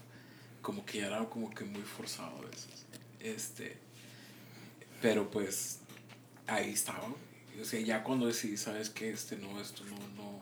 como 0.67 0.85
que 0.85 0.97
ya 0.97 1.07
era 1.07 1.23
como 1.29 1.49
que 1.49 1.63
muy 1.63 1.81
forzado 1.81 2.39
a 2.39 2.41
veces. 2.41 2.85
Este, 3.21 3.77
pero 5.01 5.31
pues 5.31 5.79
ahí 6.45 6.71
estaba. 6.71 7.07
O 7.61 7.63
sea, 7.63 7.79
ya 7.79 8.03
cuando 8.03 8.27
decidí, 8.27 8.57
sabes 8.57 8.89
que 8.89 9.09
este 9.09 9.37
no, 9.37 9.61
esto 9.61 9.85
no, 9.85 9.95
no, 10.17 10.41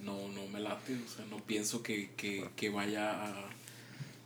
no, 0.00 0.28
no 0.32 0.48
me 0.48 0.58
late, 0.58 0.96
o 0.96 1.08
sea, 1.08 1.24
no 1.26 1.36
pienso 1.36 1.80
que, 1.80 2.10
que, 2.16 2.50
que 2.56 2.70
vaya 2.70 3.08
a, 3.24 3.50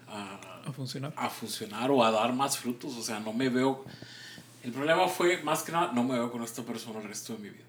a, 0.09 0.63
A 0.65 0.73
funcionar. 0.73 1.13
a 1.17 1.29
funcionar 1.29 1.91
o 1.91 2.03
a 2.03 2.11
dar 2.11 2.33
más 2.33 2.57
frutos, 2.57 2.97
o 2.97 3.03
sea, 3.03 3.21
no 3.21 3.35
me 3.35 3.51
veo. 3.51 3.85
El 4.63 4.73
problema 4.73 5.07
fue, 5.07 5.43
más 5.43 5.65
que 5.65 5.73
nada, 5.73 5.93
no 5.93 6.03
me 6.03 6.15
veo 6.15 6.33
con 6.33 6.43
esta 6.43 6.63
persona 6.63 7.01
el 7.01 7.09
resto 7.09 7.35
de 7.35 7.41
mi 7.41 7.51
vida. 7.51 7.65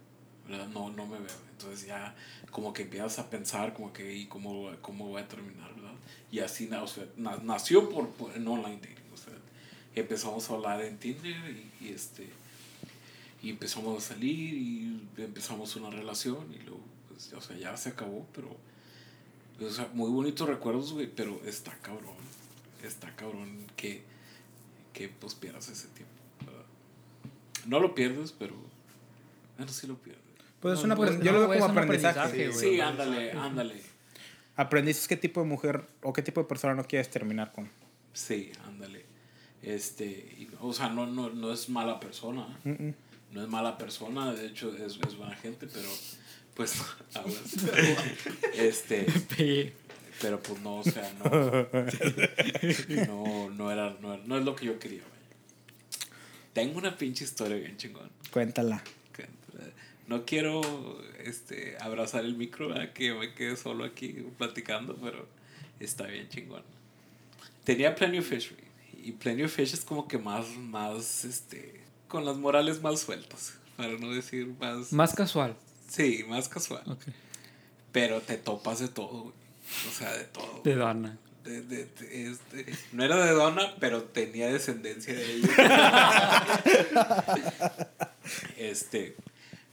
¿verdad? 0.47 0.67
No, 0.69 0.89
no 0.89 1.05
me 1.05 1.17
veo. 1.17 1.44
Entonces 1.57 1.87
ya 1.87 2.15
como 2.51 2.73
que 2.73 2.83
empiezas 2.83 3.19
a 3.19 3.29
pensar 3.29 3.73
como 3.73 3.93
que, 3.93 4.13
¿y 4.15 4.25
cómo, 4.25 4.71
cómo 4.81 5.07
voy 5.09 5.21
a 5.21 5.27
terminar? 5.27 5.73
¿verdad? 5.75 5.93
Y 6.31 6.39
así 6.39 6.69
o 6.71 6.87
sea, 6.87 7.05
na- 7.17 7.37
nació 7.37 7.89
por, 7.89 8.09
en 8.35 8.47
online 8.47 8.77
dating. 8.77 9.05
Empezamos 9.95 10.49
a 10.49 10.55
hablar 10.55 10.81
en 10.83 10.97
Tinder 10.97 11.31
y, 11.51 11.85
y, 11.85 11.93
este, 11.93 12.27
y 13.41 13.49
empezamos 13.49 13.97
a 14.03 14.07
salir 14.13 14.53
y 14.53 15.07
empezamos 15.17 15.73
una 15.77 15.89
relación 15.89 16.53
y 16.53 16.57
luego, 16.63 16.81
pues, 17.07 17.31
o 17.31 17.39
sea, 17.39 17.55
ya 17.57 17.77
se 17.77 17.89
acabó, 17.89 18.27
pero, 18.35 18.57
o 19.65 19.71
sea, 19.71 19.89
muy 19.93 20.11
bonitos 20.11 20.49
recuerdos, 20.49 20.91
güey, 20.91 21.07
pero 21.07 21.41
está 21.45 21.71
cabrón, 21.77 22.17
está 22.83 23.15
cabrón 23.15 23.65
que, 23.77 24.03
que 24.91 25.07
pues 25.07 25.33
pierdas 25.33 25.69
ese 25.69 25.87
tiempo, 25.87 26.13
¿verdad? 26.45 26.65
No 27.65 27.79
lo 27.79 27.95
pierdes, 27.95 28.33
pero, 28.33 28.53
bueno, 29.57 29.71
sí 29.71 29.87
lo 29.87 29.95
pierdes. 29.95 30.24
Pues 30.65 30.79
es 30.79 30.85
No, 30.85 30.95
un 30.95 30.97
pues, 30.97 31.11
apren- 31.11 31.21
yo 31.23 31.31
no, 31.31 31.39
lo 31.41 31.47
veo 31.47 31.59
como 31.59 31.79
aprendizaje. 31.79 32.19
aprendizaje, 32.19 32.59
Sí, 32.71 32.79
ándale, 32.81 33.31
ándale. 33.33 33.81
Aprendiste 34.55 35.07
qué 35.07 35.15
tipo 35.15 35.41
de 35.41 35.45
mujer 35.45 35.85
o 36.01 36.11
qué 36.11 36.23
tipo 36.23 36.41
de 36.41 36.47
persona 36.47 36.73
no 36.73 36.83
quieres 36.87 37.07
terminar 37.11 37.51
con. 37.51 37.69
Sí, 38.13 38.51
ándale. 38.65 39.05
Este, 39.61 40.05
y, 40.05 40.49
o 40.59 40.73
sea, 40.73 40.89
no, 40.89 41.05
no, 41.05 41.29
no 41.29 41.53
es 41.53 41.69
mala 41.69 41.99
persona. 41.99 42.47
Mm, 42.63 42.69
mm. 42.87 42.93
No 43.33 43.43
es 43.43 43.47
mala 43.47 43.77
persona, 43.77 44.33
de 44.33 44.47
hecho 44.47 44.75
es, 44.75 44.97
es 45.07 45.15
buena 45.17 45.35
gente, 45.35 45.67
pero 45.71 45.87
pues 46.55 46.81
este, 48.55 49.05
Sí. 49.35 49.71
pero 50.21 50.39
pues 50.41 50.59
no, 50.61 50.77
o 50.77 50.83
sea, 50.83 51.13
no. 51.23 51.29
No, 53.07 53.49
no 53.51 53.71
era, 53.71 53.95
no, 54.01 54.17
no 54.17 54.37
es 54.39 54.43
lo 54.45 54.55
que 54.55 54.65
yo 54.65 54.79
quería, 54.79 55.01
vaya. 55.01 55.35
Tengo 56.53 56.79
una 56.79 56.97
pinche 56.97 57.23
historia 57.23 57.57
bien 57.57 57.77
chingón. 57.77 58.09
Cuéntala. 58.31 58.83
No 60.07 60.25
quiero 60.25 60.61
este, 61.23 61.77
abrazar 61.79 62.23
el 62.25 62.35
micro, 62.35 62.69
¿verdad? 62.69 62.93
que 62.93 63.13
me 63.13 63.33
quede 63.33 63.57
solo 63.57 63.83
aquí 63.85 64.25
platicando, 64.37 64.95
pero 65.01 65.27
está 65.79 66.05
bien 66.07 66.29
chingón. 66.29 66.61
Tenía 67.63 67.95
Plenty 67.95 68.19
of 68.19 68.27
Fish, 68.27 68.53
y 69.01 69.11
Plenty 69.13 69.43
of 69.43 69.51
Fish 69.51 69.73
es 69.73 69.81
como 69.83 70.07
que 70.07 70.17
más, 70.19 70.47
más, 70.57 71.25
este, 71.25 71.81
con 72.07 72.23
las 72.25 72.37
morales 72.37 72.81
más 72.83 72.99
sueltas, 72.99 73.53
para 73.75 73.93
no 73.97 74.11
decir 74.13 74.47
más... 74.59 74.93
Más 74.93 75.13
casual. 75.15 75.55
Sí, 75.89 76.23
más 76.27 76.47
casual. 76.49 76.83
Ok. 76.87 77.01
Pero 77.91 78.21
te 78.21 78.37
topas 78.37 78.79
de 78.79 78.87
todo, 78.89 79.21
güey. 79.23 79.33
O 79.89 79.91
sea, 79.91 80.13
de 80.13 80.25
todo. 80.25 80.61
De 80.63 80.75
dona. 80.75 81.17
De- 81.43 81.61
de- 81.61 81.85
de- 81.85 82.29
este, 82.31 82.65
no 82.91 83.03
era 83.03 83.23
de 83.25 83.31
dona, 83.31 83.75
pero 83.79 84.03
tenía 84.03 84.47
descendencia 84.51 85.13
de 85.13 85.33
ella. 85.35 86.63
este. 88.57 89.15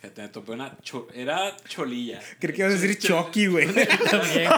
Fíjate, 0.02 0.22
me 0.22 0.28
topé 0.28 0.52
una. 0.52 0.76
cho- 0.82 1.06
era 1.14 1.56
cholilla. 1.68 2.20
Creo 2.40 2.54
que 2.54 2.62
ibas 2.62 2.74
a 2.74 2.78
decir 2.78 2.98
Chucky, 2.98 3.46
güey. 3.46 3.68
También. 4.10 4.50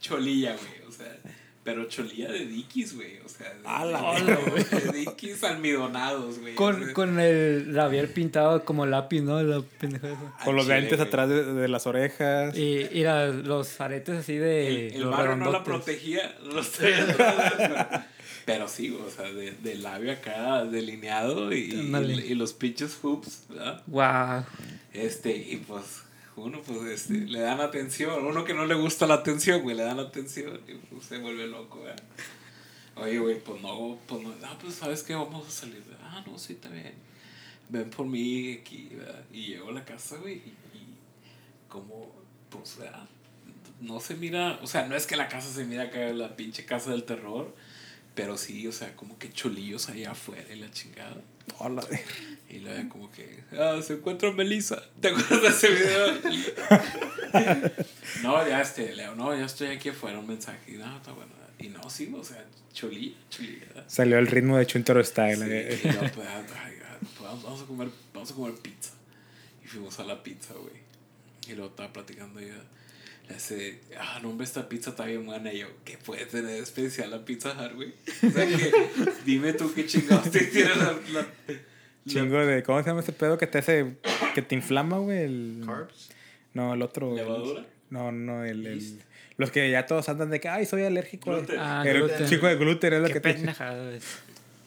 Cholilla, 0.00 0.56
güey. 0.56 0.88
O 0.88 0.92
sea, 0.92 1.14
pero 1.62 1.84
cholilla 1.88 2.32
de 2.32 2.46
Dickies, 2.46 2.94
güey. 2.96 3.18
O 3.24 3.28
sea, 3.28 3.52
de, 3.52 4.92
Dickies 4.92 5.44
almidonados, 5.44 6.38
güey. 6.38 6.54
O 6.54 6.56
Con, 6.56 6.84
sea, 6.84 6.92
con 6.94 7.20
el 7.20 7.74
labial 7.74 8.08
pintado 8.08 8.64
como 8.64 8.86
lápiz, 8.86 9.20
¿no? 9.20 9.42
La 9.42 9.62
Con 10.44 10.56
los 10.56 10.66
lentes 10.66 10.98
atrás 11.00 11.28
de, 11.28 11.44
de 11.44 11.68
las 11.68 11.86
orejas. 11.86 12.56
Y, 12.56 12.88
y 12.90 13.02
la- 13.02 13.26
los 13.28 13.78
aretes 13.80 14.20
así 14.20 14.36
de. 14.36 14.88
El, 14.88 15.04
barro 15.06 15.36
no 15.36 15.52
la 15.52 15.62
protegía, 15.62 16.34
los 16.42 16.72
traía 16.72 17.02
atrás, 17.04 18.04
pero, 18.44 18.68
sí, 18.68 18.90
o 18.90 19.10
sea, 19.10 19.32
de, 19.32 19.52
de 19.52 19.74
labio 19.76 20.12
acá 20.12 20.64
delineado 20.64 21.52
y, 21.52 21.72
y, 21.74 22.30
y 22.30 22.34
los 22.34 22.52
pinches 22.52 22.96
hoops, 23.02 23.44
¿verdad? 23.48 23.82
Wow. 23.86 24.44
Este, 24.92 25.36
y 25.36 25.56
pues, 25.58 26.02
uno, 26.36 26.60
pues, 26.62 26.82
este, 26.82 27.14
le 27.14 27.40
dan 27.40 27.60
atención, 27.60 28.24
uno 28.24 28.44
que 28.44 28.54
no 28.54 28.66
le 28.66 28.74
gusta 28.74 29.06
la 29.06 29.14
atención, 29.14 29.62
güey, 29.62 29.76
le 29.76 29.82
dan 29.82 29.98
atención 29.98 30.60
y 30.66 30.74
pues 30.74 31.04
se 31.06 31.18
vuelve 31.18 31.46
loco, 31.46 31.82
¿verdad? 31.82 32.02
Oye, 32.96 33.18
güey, 33.18 33.40
pues 33.40 33.60
no, 33.62 33.98
pues 34.06 34.22
no, 34.22 34.28
no, 34.28 34.58
pues, 34.58 34.74
¿sabes 34.74 35.02
qué? 35.02 35.14
Vamos 35.14 35.46
a 35.46 35.50
salir, 35.50 35.82
ah, 36.02 36.22
no, 36.26 36.38
sí, 36.38 36.58
bien. 36.70 36.94
Ven 37.68 37.88
por 37.88 38.06
mí 38.06 38.58
aquí, 38.60 38.90
¿verdad? 38.92 39.24
Y 39.32 39.46
llego 39.48 39.68
a 39.68 39.72
la 39.72 39.84
casa, 39.84 40.16
güey, 40.16 40.34
y, 40.34 40.54
y 40.74 40.94
como, 41.68 42.12
pues, 42.48 42.78
¿verdad? 42.78 43.08
No 43.80 44.00
se 44.00 44.14
mira, 44.14 44.58
o 44.62 44.66
sea, 44.66 44.86
no 44.86 44.96
es 44.96 45.06
que 45.06 45.16
la 45.16 45.28
casa 45.28 45.48
se 45.50 45.64
mira 45.64 45.84
acá, 45.84 45.98
la 46.12 46.36
pinche 46.36 46.64
casa 46.66 46.90
del 46.90 47.04
terror, 47.04 47.54
pero 48.14 48.36
sí, 48.36 48.66
o 48.66 48.72
sea, 48.72 48.94
como 48.96 49.18
que 49.18 49.32
cholillos 49.32 49.88
allá 49.88 50.12
afuera 50.12 50.46
y 50.52 50.56
la 50.56 50.70
chingada. 50.70 51.16
Hola. 51.58 51.84
Y 52.48 52.58
luego 52.58 52.88
como 52.88 53.12
que, 53.12 53.44
ah, 53.52 53.80
se 53.82 53.94
encuentra 53.94 54.32
Melissa. 54.32 54.82
¿Te 55.00 55.08
acuerdas 55.08 55.42
de 55.42 55.48
ese 55.48 55.68
video? 55.68 56.14
no, 58.22 58.48
ya 58.48 58.60
este, 58.60 58.94
Leo, 58.94 59.14
no, 59.14 59.36
ya 59.36 59.44
estoy 59.44 59.68
aquí 59.68 59.90
afuera, 59.90 60.18
un 60.18 60.26
mensaje. 60.26 60.74
Y 60.74 60.76
no, 60.76 60.96
está 60.96 61.12
bueno. 61.12 61.30
Y 61.60 61.68
no, 61.68 61.88
sí, 61.88 62.12
o 62.12 62.24
sea, 62.24 62.44
cholilla, 62.72 63.16
cholilla. 63.28 63.84
Salió 63.86 64.18
el 64.18 64.26
ritmo 64.26 64.56
de 64.56 64.66
Chuntaro 64.66 65.02
Sí, 65.04 65.10
Style. 65.10 65.46
y 65.46 65.52
eh. 65.52 65.80
luego, 65.84 66.00
pues, 66.14 66.28
ay, 66.28 66.74
vamos, 67.20 67.62
a 67.62 67.66
comer, 67.66 67.88
vamos 68.12 68.32
a 68.32 68.34
comer 68.34 68.54
pizza. 68.54 68.92
Y 69.64 69.68
fuimos 69.68 69.98
a 70.00 70.04
la 70.04 70.22
pizza, 70.22 70.54
güey. 70.54 70.80
Y 71.46 71.52
luego 71.52 71.70
estaba 71.70 71.92
platicando 71.92 72.40
y 72.40 72.46
ya. 72.46 72.62
Hace, 73.34 73.80
ah, 73.98 74.18
no, 74.22 74.30
hombre, 74.30 74.44
esta 74.44 74.68
pizza 74.68 74.90
está 74.90 75.04
bien 75.04 75.24
buena. 75.24 75.52
Y 75.52 75.60
yo, 75.60 75.66
¿qué 75.84 75.98
puede 75.98 76.26
tener 76.26 76.50
de 76.50 76.58
especial 76.58 77.10
la 77.10 77.24
Pizza 77.24 77.50
Hut, 77.52 77.74
güey? 77.74 77.94
O 78.26 78.30
sea, 78.30 78.46
que 78.46 78.72
dime 79.24 79.52
tú 79.52 79.72
qué 79.74 79.86
chingados 79.86 80.30
te 80.30 80.40
tiene 80.46 80.70
la, 80.70 80.98
la, 81.12 81.26
Chingo 82.06 82.38
de. 82.44 82.62
¿Cómo 82.62 82.82
se 82.82 82.88
llama 82.88 83.00
ese 83.00 83.12
pedo 83.12 83.38
que 83.38 83.46
te 83.46 83.58
hace. 83.58 83.96
que 84.34 84.42
te 84.42 84.54
inflama, 84.54 84.98
güey? 84.98 85.18
El... 85.18 85.62
Carbs. 85.64 86.10
No, 86.54 86.74
el 86.74 86.82
otro. 86.82 87.10
el- 87.10 87.16
¿Levadura? 87.16 87.66
No, 87.90 88.10
no, 88.12 88.44
el, 88.44 88.66
el-. 88.66 89.02
Los 89.36 89.50
que 89.50 89.70
ya 89.70 89.86
todos 89.86 90.08
andan 90.08 90.30
de 90.30 90.40
que, 90.40 90.48
ay, 90.48 90.66
soy 90.66 90.82
alérgico. 90.82 91.30
Gluten. 91.30 91.58
Ah, 91.58 91.82
el 91.86 91.98
gluten. 91.98 92.26
chico 92.26 92.46
de 92.46 92.56
gluten 92.56 92.92
es 92.94 93.00
lo 93.00 93.06
Qué 93.06 93.14
que 93.14 93.20
te. 93.20 93.52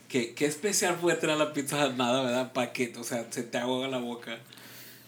¿Qué, 0.08 0.34
qué 0.36 0.46
especial 0.46 0.96
puede 0.96 1.18
tener 1.18 1.38
la 1.38 1.54
pizza? 1.54 1.90
Nada, 1.90 2.24
¿verdad? 2.24 2.54
Para 2.54 2.72
que, 2.72 2.94
o 2.98 3.04
sea, 3.04 3.26
se 3.30 3.44
te 3.44 3.58
ahoga 3.58 3.88
la 3.88 3.98
boca. 3.98 4.38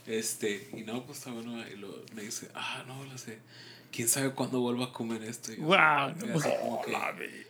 Este, 0.07 0.69
y 0.75 0.81
no, 0.83 1.05
pues 1.05 1.19
está 1.19 1.31
bueno. 1.31 1.67
Y 1.67 1.75
lo, 1.77 2.03
me 2.13 2.21
dice, 2.23 2.49
ah, 2.53 2.83
no, 2.87 3.03
lo 3.05 3.17
sé. 3.17 3.39
¿Quién 3.91 4.07
sabe 4.09 4.31
cuándo 4.31 4.59
vuelva 4.59 4.85
a 4.85 4.91
comer 4.91 5.23
esto? 5.23 5.53
Y 5.53 5.57
yo, 5.57 6.35
así 6.35 6.49
como 6.61 6.81
que, 6.81 6.91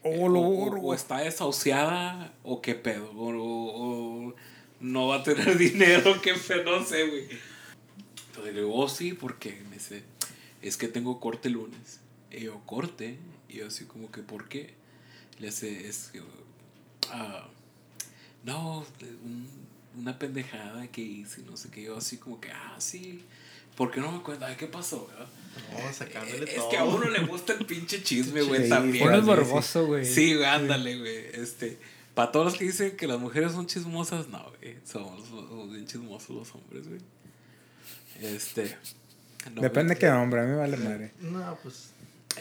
o, 0.03 0.29
o- 0.39 0.55
borgo. 0.55 0.87
o 0.89 0.93
está 0.93 1.17
desahuciada 1.19 2.33
o 2.43 2.61
qué 2.61 2.75
pedo. 2.75 3.11
O, 3.15 4.33
no 4.79 5.07
va 5.07 5.17
a 5.17 5.23
tener 5.23 5.57
dinero, 5.57 6.21
qué 6.21 6.33
pedo, 6.35 6.79
no 6.79 6.85
sé, 6.85 7.07
güey. 7.07 7.27
Entonces 8.27 8.53
le 8.53 8.61
digo, 8.61 8.75
oh, 8.75 8.87
sí, 8.89 9.13
porque 9.13 9.61
me 9.69 9.75
dice, 9.75 10.03
es 10.61 10.77
que 10.77 10.87
tengo 10.87 11.19
corte 11.19 11.47
el 11.47 11.55
lunes. 11.55 11.99
Y 12.31 12.41
yo, 12.41 12.61
corte. 12.65 13.17
Y 13.49 13.57
yo, 13.57 13.67
así 13.67 13.85
como 13.85 14.11
que, 14.11 14.21
¿por 14.21 14.47
qué? 14.47 14.73
Le 15.39 15.47
hace, 15.47 15.87
es 15.87 16.09
que, 16.13 16.21
ah, 17.11 17.47
no, 18.43 18.85
un- 19.23 19.64
una 19.97 20.17
pendejada 20.17 20.87
que 20.87 21.01
hice, 21.01 21.41
no 21.43 21.57
sé 21.57 21.69
qué. 21.69 21.83
Yo, 21.83 21.97
así 21.97 22.17
como 22.17 22.39
que, 22.39 22.51
ah, 22.51 22.75
sí. 22.79 23.23
¿Por 23.75 23.91
qué 23.91 23.99
no 23.99 24.11
me 24.11 24.21
cuenta? 24.21 24.47
Ay, 24.47 24.55
¿Qué 24.57 24.67
pasó, 24.67 25.07
verdad? 25.07 25.27
No, 25.71 25.93
sacándole 25.93 26.43
Es 26.45 26.55
todo. 26.55 26.69
que 26.69 26.77
a 26.77 26.83
uno 26.83 27.09
le 27.09 27.19
gusta 27.25 27.53
el 27.53 27.65
pinche 27.65 28.01
chisme, 28.03 28.41
güey, 28.41 28.69
también. 28.69 29.05
Uno 29.07 29.15
es 29.15 29.21
sí, 29.21 29.25
morboso, 29.25 29.85
güey. 29.85 30.05
Sí, 30.05 30.33
güey, 30.35 30.45
ándale, 30.45 30.97
güey. 30.97 31.25
Este, 31.33 31.77
para 32.13 32.31
todos 32.31 32.45
los 32.45 32.55
que 32.55 32.65
dicen 32.65 32.95
que 32.95 33.07
las 33.07 33.19
mujeres 33.19 33.51
son 33.51 33.67
chismosas, 33.67 34.27
no, 34.29 34.51
güey. 34.59 34.75
Somos, 34.85 35.27
somos 35.27 35.71
bien 35.71 35.85
chismosos 35.85 36.29
los 36.29 36.55
hombres, 36.55 36.87
güey. 36.87 37.01
Este. 38.21 38.77
no, 39.53 39.61
Depende 39.61 39.95
de 39.95 39.99
qué 39.99 40.09
hombre, 40.09 40.41
a 40.41 40.43
mí 40.43 40.51
me 40.51 40.57
vale 40.57 40.77
madre. 40.77 41.11
No, 41.19 41.57
pues. 41.61 41.89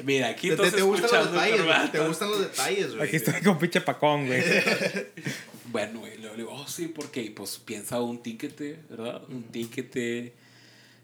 Mira, 0.04 0.28
aquí 0.28 0.50
Te, 0.50 0.56
te, 0.56 0.72
te 0.72 0.82
gustan 0.82 1.32
detalles, 1.32 1.64
güey. 1.64 1.90
Te 1.92 2.00
gustan 2.00 2.30
los 2.30 2.40
detalles, 2.40 2.94
güey. 2.94 3.06
Aquí 3.06 3.16
estoy 3.16 3.40
con 3.42 3.58
pinche 3.58 3.80
pacón, 3.80 4.26
güey. 4.26 4.42
Bueno, 5.66 6.00
güey, 6.00 6.18
luego 6.18 6.36
le 6.36 6.42
digo, 6.42 6.52
oh, 6.54 6.66
sí, 6.68 6.88
porque 6.88 7.22
y 7.22 7.30
pues 7.30 7.58
piensa 7.58 8.00
un 8.00 8.22
tiquete, 8.22 8.80
¿verdad? 8.90 9.22
Un 9.28 9.44
tiquete, 9.44 10.34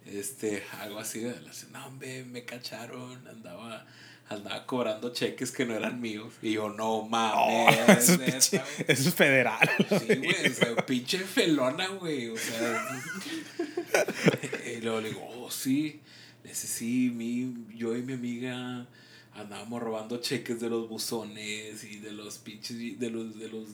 este, 0.06 0.62
algo 0.80 0.98
así. 0.98 1.20
de 1.20 1.40
la- 1.40 1.52
No, 1.72 1.86
hombre, 1.86 2.24
me 2.24 2.44
cacharon, 2.44 3.26
andaba, 3.26 3.86
andaba 4.28 4.66
cobrando 4.66 5.12
cheques 5.14 5.50
que 5.50 5.64
no 5.64 5.74
eran 5.74 6.00
míos. 6.00 6.34
Y 6.42 6.52
yo, 6.52 6.68
no 6.68 7.02
mames. 7.02 7.78
eso, 7.88 8.12
es 8.12 8.18
neta, 8.18 8.32
pinche- 8.38 8.62
güey". 8.76 8.84
eso 8.88 9.08
es 9.08 9.14
federal. 9.14 9.68
Sí, 9.88 10.14
güey, 10.16 10.46
o 10.46 10.54
sea, 10.54 10.76
pinche 10.86 11.18
felona, 11.20 11.88
güey, 11.88 12.28
o 12.28 12.36
sea. 12.36 13.02
y 14.76 14.80
luego 14.82 15.00
le 15.00 15.08
digo, 15.08 15.26
oh, 15.36 15.50
sí. 15.50 16.00
Le 16.44 16.50
dice, 16.50 16.66
sí, 16.66 17.10
mi, 17.14 17.54
yo 17.76 17.96
y 17.96 18.02
mi 18.02 18.12
amiga 18.14 18.86
andábamos 19.34 19.82
robando 19.82 20.18
cheques 20.20 20.60
de 20.60 20.68
los 20.68 20.88
buzones 20.88 21.84
y 21.84 21.98
de 21.98 22.12
los 22.12 22.38
pinches, 22.38 22.98
de 22.98 23.10
los, 23.10 23.38
de 23.38 23.48
los 23.48 23.64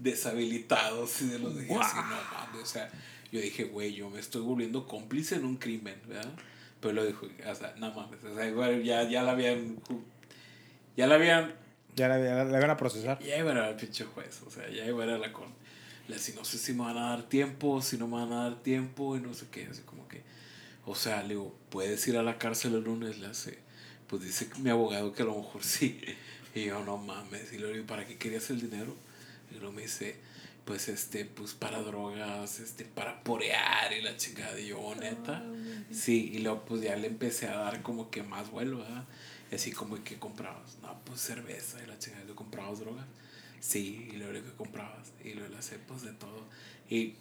deshabilitados 0.00 1.22
y 1.22 1.28
de 1.28 1.38
los... 1.38 1.54
Y 1.54 1.58
así, 1.58 1.70
no 1.70 1.78
mames, 1.82 2.62
o 2.62 2.66
sea, 2.66 2.90
yo 3.30 3.40
dije, 3.40 3.64
güey, 3.64 3.94
yo 3.94 4.10
me 4.10 4.18
estoy 4.18 4.42
volviendo 4.42 4.86
cómplice 4.86 5.36
en 5.36 5.44
un 5.44 5.56
crimen, 5.56 5.96
¿verdad? 6.08 6.32
Pero 6.80 6.94
lo 6.94 7.04
dijo, 7.06 7.26
o 7.26 7.54
sea, 7.54 7.74
no 7.78 7.92
mames, 7.92 8.24
o 8.24 8.34
sea, 8.34 8.48
igual 8.48 8.82
ya, 8.82 9.08
ya 9.08 9.22
la 9.22 9.32
habían... 9.32 9.76
Ya 10.96 11.06
la 11.06 11.14
habían 11.14 11.54
Ya 11.94 12.08
la, 12.08 12.18
ya 12.18 12.44
la 12.44 12.58
van 12.60 12.70
a 12.70 12.76
procesar. 12.76 13.18
ya 13.20 13.38
iba 13.38 13.52
a 13.52 13.66
al 13.66 13.76
pinche 13.76 14.04
juez, 14.04 14.42
o 14.46 14.50
sea, 14.50 14.68
ya 14.70 14.84
iba 14.84 15.04
a 15.04 15.06
la 15.06 15.32
corte. 15.32 15.54
Le 16.08 16.16
decía, 16.16 16.34
no 16.34 16.44
sé 16.44 16.58
si 16.58 16.72
me 16.72 16.84
van 16.84 16.98
a 16.98 17.10
dar 17.10 17.22
tiempo, 17.28 17.80
si 17.80 17.96
no 17.96 18.08
me 18.08 18.16
van 18.16 18.32
a 18.32 18.44
dar 18.44 18.62
tiempo, 18.62 19.16
y 19.16 19.20
no 19.20 19.32
sé 19.32 19.46
qué, 19.50 19.66
así 19.70 19.82
como 19.82 20.08
que, 20.08 20.22
o 20.84 20.94
sea, 20.94 21.22
le 21.22 21.30
digo, 21.30 21.54
¿puedes 21.68 22.06
ir 22.08 22.16
a 22.16 22.22
la 22.22 22.38
cárcel 22.38 22.74
el 22.74 22.84
lunes? 22.84 23.18
Le 23.18 23.28
hace, 23.28 23.58
pues 24.08 24.22
dice 24.22 24.48
mi 24.58 24.70
abogado 24.70 25.12
que 25.12 25.22
a 25.22 25.26
lo 25.26 25.36
mejor 25.36 25.62
sí. 25.62 26.00
Y 26.52 26.64
yo, 26.64 26.84
no 26.84 26.96
mames, 26.96 27.52
y 27.52 27.58
le 27.58 27.72
digo, 27.72 27.86
¿para 27.86 28.04
qué 28.04 28.16
querías 28.16 28.50
el 28.50 28.60
dinero? 28.60 28.92
Y 29.50 29.54
luego 29.58 29.72
me 29.72 29.82
dice, 29.82 30.16
pues 30.64 30.88
este, 30.88 31.24
pues 31.24 31.54
para 31.54 31.82
drogas, 31.82 32.60
este, 32.60 32.84
para 32.84 33.22
porear 33.22 33.92
y 33.92 34.02
la 34.02 34.16
chingada. 34.16 34.58
Y 34.60 34.68
yo, 34.68 34.80
"Oh, 34.80 34.94
neta. 34.94 35.42
Sí, 35.92 36.30
y 36.34 36.38
luego 36.38 36.64
pues 36.64 36.82
ya 36.82 36.96
le 36.96 37.08
empecé 37.08 37.48
a 37.48 37.56
dar 37.56 37.82
como 37.82 38.10
que 38.10 38.22
más 38.22 38.50
vuelo, 38.50 38.78
¿verdad? 38.78 39.04
Y 39.50 39.56
así 39.56 39.72
como 39.72 40.02
que 40.04 40.16
comprabas, 40.18 40.76
no, 40.82 40.96
pues 41.04 41.20
cerveza 41.20 41.82
y 41.82 41.86
la 41.86 41.98
chingada, 41.98 42.24
¿le 42.24 42.34
comprabas 42.34 42.78
drogas? 42.80 43.06
Sí, 43.60 44.08
y 44.12 44.16
luego 44.16 44.32
que 44.44 44.52
comprabas, 44.56 45.08
y 45.24 45.34
luego 45.34 45.54
le 45.54 45.78
pues 45.78 46.02
de 46.02 46.12
todo. 46.12 46.44
Y 46.88 47.14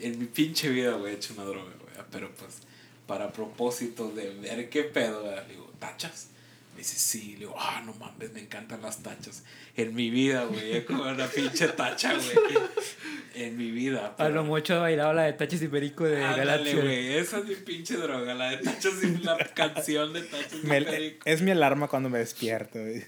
en 0.00 0.18
mi 0.18 0.26
pinche 0.26 0.68
vida, 0.70 0.94
güey, 0.96 1.14
he 1.14 1.16
hecho 1.16 1.34
una 1.34 1.44
droga, 1.44 1.72
güey, 1.80 2.04
pero 2.10 2.34
pues 2.34 2.58
para 3.06 3.32
propósito 3.32 4.10
de 4.10 4.30
ver 4.34 4.68
qué 4.68 4.82
pedo, 4.84 5.22
¿verdad? 5.24 5.46
digo, 5.46 5.70
¿tachas? 5.78 6.28
Me 6.72 6.78
dice, 6.78 6.98
sí, 6.98 7.32
le 7.34 7.40
digo, 7.40 7.54
ah, 7.58 7.82
no 7.84 7.92
mames, 7.94 8.32
me 8.32 8.40
encantan 8.40 8.80
las 8.82 9.02
tachas. 9.02 9.44
En 9.76 9.94
mi 9.94 10.10
vida, 10.10 10.44
güey, 10.44 10.76
he 10.76 10.84
comido 10.84 11.10
una 11.10 11.26
pinche 11.26 11.68
tacha, 11.68 12.14
güey. 12.14 12.58
En 13.34 13.56
mi 13.56 13.70
vida. 13.70 14.14
A 14.18 14.28
lo 14.28 14.42
mucho 14.44 14.80
bailaba 14.80 15.12
la 15.14 15.22
de 15.24 15.32
Tachis 15.34 15.62
y 15.62 15.68
Perico 15.68 16.04
de 16.04 16.22
Ándale, 16.22 16.44
Galaxia. 16.44 16.80
güey, 16.82 17.14
esa 17.16 17.38
es 17.38 17.44
mi 17.46 17.54
pinche 17.56 17.96
droga, 17.96 18.34
la 18.34 18.50
de 18.50 18.56
tachas 18.58 18.94
y 19.02 19.18
la 19.18 19.36
canción 19.54 20.12
de 20.12 20.22
tachas 20.22 20.54
y 20.62 20.66
Me- 20.66 20.82
perico. 20.82 21.22
es 21.24 21.40
mi 21.42 21.50
alarma 21.50 21.88
cuando 21.88 22.08
me 22.10 22.18
despierto, 22.18 22.78
güey. 22.80 23.04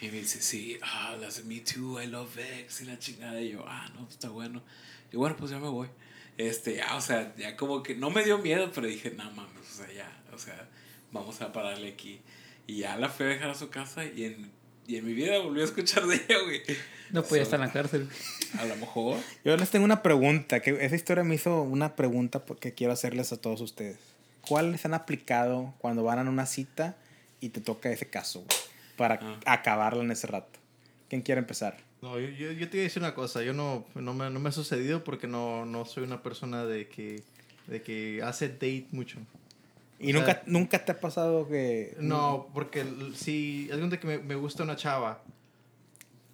Y 0.00 0.06
me 0.08 0.18
dice, 0.18 0.40
sí, 0.42 0.78
ah, 0.82 1.16
las 1.20 1.36
de 1.38 1.44
Me 1.44 1.60
Too, 1.60 2.02
I 2.02 2.06
Love 2.06 2.38
X 2.38 2.82
y 2.82 2.84
la 2.84 2.98
chingada. 2.98 3.40
Y 3.40 3.50
yo, 3.52 3.64
ah, 3.66 3.90
no, 3.94 4.06
está 4.08 4.28
bueno. 4.28 4.62
Y 5.12 5.16
bueno, 5.16 5.36
pues 5.36 5.50
ya 5.50 5.58
me 5.58 5.68
voy. 5.68 5.88
Este, 6.36 6.76
ya, 6.76 6.94
o 6.96 7.00
sea, 7.00 7.34
ya 7.36 7.56
como 7.56 7.82
que 7.82 7.94
no 7.94 8.10
me 8.10 8.24
dio 8.24 8.38
miedo, 8.38 8.70
pero 8.74 8.86
dije, 8.86 9.10
no 9.16 9.30
mames, 9.30 9.70
o 9.72 9.76
sea, 9.76 9.92
ya, 9.92 10.22
o 10.34 10.38
sea, 10.38 10.68
vamos 11.12 11.40
a 11.42 11.52
pararle 11.52 11.88
aquí. 11.88 12.20
Y 12.66 12.78
ya 12.78 12.96
la 12.96 13.08
fui 13.08 13.26
a 13.26 13.28
dejar 13.30 13.50
a 13.50 13.54
su 13.54 13.68
casa 13.70 14.04
y 14.04 14.24
en, 14.24 14.50
y 14.86 14.96
en 14.96 15.06
mi 15.06 15.12
vida 15.12 15.38
volví 15.40 15.60
a 15.60 15.64
escuchar 15.64 16.06
de 16.06 16.14
ella, 16.16 16.38
güey. 16.44 16.62
No 17.10 17.22
podía 17.22 17.44
So, 17.44 17.54
estar 17.54 17.60
en 17.60 17.66
la 17.66 17.72
cárcel. 17.72 18.08
A 18.58 18.64
lo 18.64 18.76
mejor. 18.76 19.18
Yo 19.44 19.56
les 19.56 19.70
tengo 19.70 19.84
una 19.84 20.02
pregunta, 20.02 20.60
que 20.60 20.70
esa 20.84 20.96
historia 20.96 21.24
me 21.24 21.34
hizo 21.34 21.62
una 21.62 21.94
pregunta 21.96 22.42
que 22.60 22.72
quiero 22.72 22.92
hacerles 22.92 23.32
a 23.32 23.36
todos 23.36 23.60
ustedes. 23.60 23.98
¿Cuáles 24.40 24.84
han 24.84 24.94
aplicado 24.94 25.74
cuando 25.78 26.02
van 26.02 26.18
a 26.26 26.30
una 26.30 26.46
cita 26.46 26.96
y 27.40 27.50
te 27.50 27.60
toca 27.60 27.90
ese 27.90 28.06
caso, 28.08 28.40
güey, 28.40 28.58
para 28.96 29.18
Ah. 29.22 29.40
acabarla 29.46 30.02
en 30.02 30.10
ese 30.10 30.26
rato. 30.26 30.58
¿Quién 31.10 31.20
quiere 31.22 31.38
empezar? 31.40 31.76
No, 32.00 32.18
yo, 32.18 32.28
yo, 32.28 32.52
yo 32.52 32.68
te 32.70 32.76
iba 32.78 32.82
a 32.82 32.88
decir 32.88 33.02
una 33.02 33.14
cosa. 33.14 33.42
Yo 33.42 33.52
no, 33.54 33.86
no, 33.94 34.14
me, 34.14 34.30
no 34.30 34.40
me 34.40 34.48
ha 34.48 34.52
sucedido 34.52 35.04
porque 35.04 35.26
no, 35.26 35.64
no 35.66 35.84
soy 35.84 36.04
una 36.04 36.22
persona 36.22 36.64
de 36.64 36.88
que, 36.88 37.22
de 37.66 37.82
que 37.82 38.20
hace 38.22 38.48
date 38.48 38.86
mucho. 38.92 39.18
¿Y 39.98 40.10
O 40.12 40.14
nunca, 40.18 40.32
sea- 40.34 40.42
nunca 40.46 40.84
te 40.84 40.92
ha 40.92 41.00
pasado 41.00 41.48
que... 41.48 41.96
No, 41.98 42.48
porque 42.52 42.84
si 43.14 43.68
es 43.70 43.78
donde 43.78 43.98
que 43.98 44.06
me, 44.06 44.18
me 44.18 44.34
gusta 44.34 44.62
una 44.62 44.76
chava, 44.76 45.22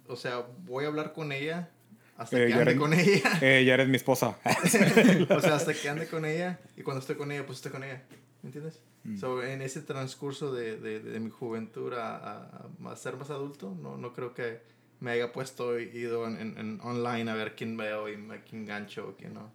o 0.07 0.15
sea, 0.15 0.45
voy 0.65 0.85
a 0.85 0.87
hablar 0.87 1.13
con 1.13 1.31
ella 1.31 1.69
hasta 2.17 2.37
Eh, 2.37 2.47
que 2.47 2.53
ande 2.53 2.71
eres- 2.71 2.79
con 2.79 2.93
ella. 2.93 3.31
Eh, 3.41 3.63
ya 3.65 3.75
eres 3.75 3.87
mi 3.87 3.95
esposa. 3.95 4.37
o 5.29 5.39
sea, 5.41 5.55
hasta 5.55 5.73
que 5.73 5.89
ande 5.89 6.07
con 6.07 6.25
ella 6.25 6.59
y 6.75 6.81
cuando 6.81 6.99
estoy 7.01 7.15
con 7.15 7.31
ella, 7.31 7.45
pues 7.45 7.59
estoy 7.59 7.71
con 7.71 7.83
ella. 7.83 8.01
¿Me 8.41 8.47
entiendes? 8.47 8.79
So, 9.19 9.41
en 9.43 9.63
ese 9.63 9.81
transcurso 9.81 10.53
de, 10.53 10.77
de, 10.77 10.99
de 10.99 11.19
mi 11.19 11.31
juventud 11.31 11.91
a, 11.93 12.15
a- 12.17 12.67
a 12.91 12.95
ser 12.95 13.15
más 13.17 13.29
adulto, 13.31 13.75
no, 13.81 13.97
no 13.97 14.13
creo 14.13 14.33
que 14.35 14.61
me 14.99 15.09
haya 15.11 15.31
puesto 15.31 15.79
ido 15.79 16.27
en, 16.27 16.37
en- 16.39 16.57
en 16.59 16.79
online 16.81 17.31
a 17.31 17.33
ver 17.35 17.55
quién 17.55 17.75
veo 17.77 18.07
y 18.09 18.13
a 18.31 18.41
quién 18.47 18.65
gancho 18.67 19.09
o 19.09 19.15
quién 19.15 19.33
no. 19.33 19.51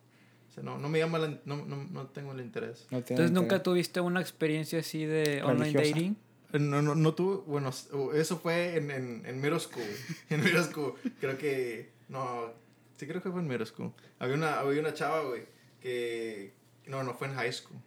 Sea, 0.57 0.65
no, 0.65 0.79
no 0.79 0.89
me 0.89 0.99
llama 0.99 1.19
la, 1.19 1.29
no, 1.45 1.65
no, 1.65 1.85
no 1.85 2.07
tengo 2.09 2.33
el 2.33 2.41
interés. 2.41 2.87
No 2.91 2.99
Entonces, 2.99 3.31
¿nunca 3.31 3.63
tuviste 3.63 4.01
una 4.01 4.21
experiencia 4.21 4.81
así 4.81 5.05
de 5.05 5.43
online 5.45 5.73
Religiosa. 5.73 5.87
dating? 5.91 6.17
Eh, 6.53 6.59
No, 6.59 6.83
no, 6.83 6.95
no 6.97 7.15
tuve, 7.15 7.43
bueno, 7.47 7.71
eso 8.15 8.39
fue 8.39 8.77
en, 8.77 8.91
en, 8.91 9.23
en 9.27 9.41
middle 9.41 9.61
school. 9.61 9.85
En 10.31 10.43
middle 10.43 10.65
school. 10.65 10.95
Creo 11.21 11.37
que, 11.39 11.93
no, 12.09 12.53
sí 12.97 13.07
creo 13.07 13.23
que 13.23 13.31
fue 13.31 13.41
en 13.41 13.47
middle 13.49 13.67
school. 13.67 13.93
Había 14.19 14.35
una, 14.35 14.59
había 14.59 14.81
una 14.81 14.95
chava, 14.95 15.21
güey, 15.23 15.43
que, 15.81 16.55
no, 16.87 17.03
no, 17.05 17.15
fue 17.15 17.29
en 17.29 17.35
high 17.35 17.53
school. 17.53 17.79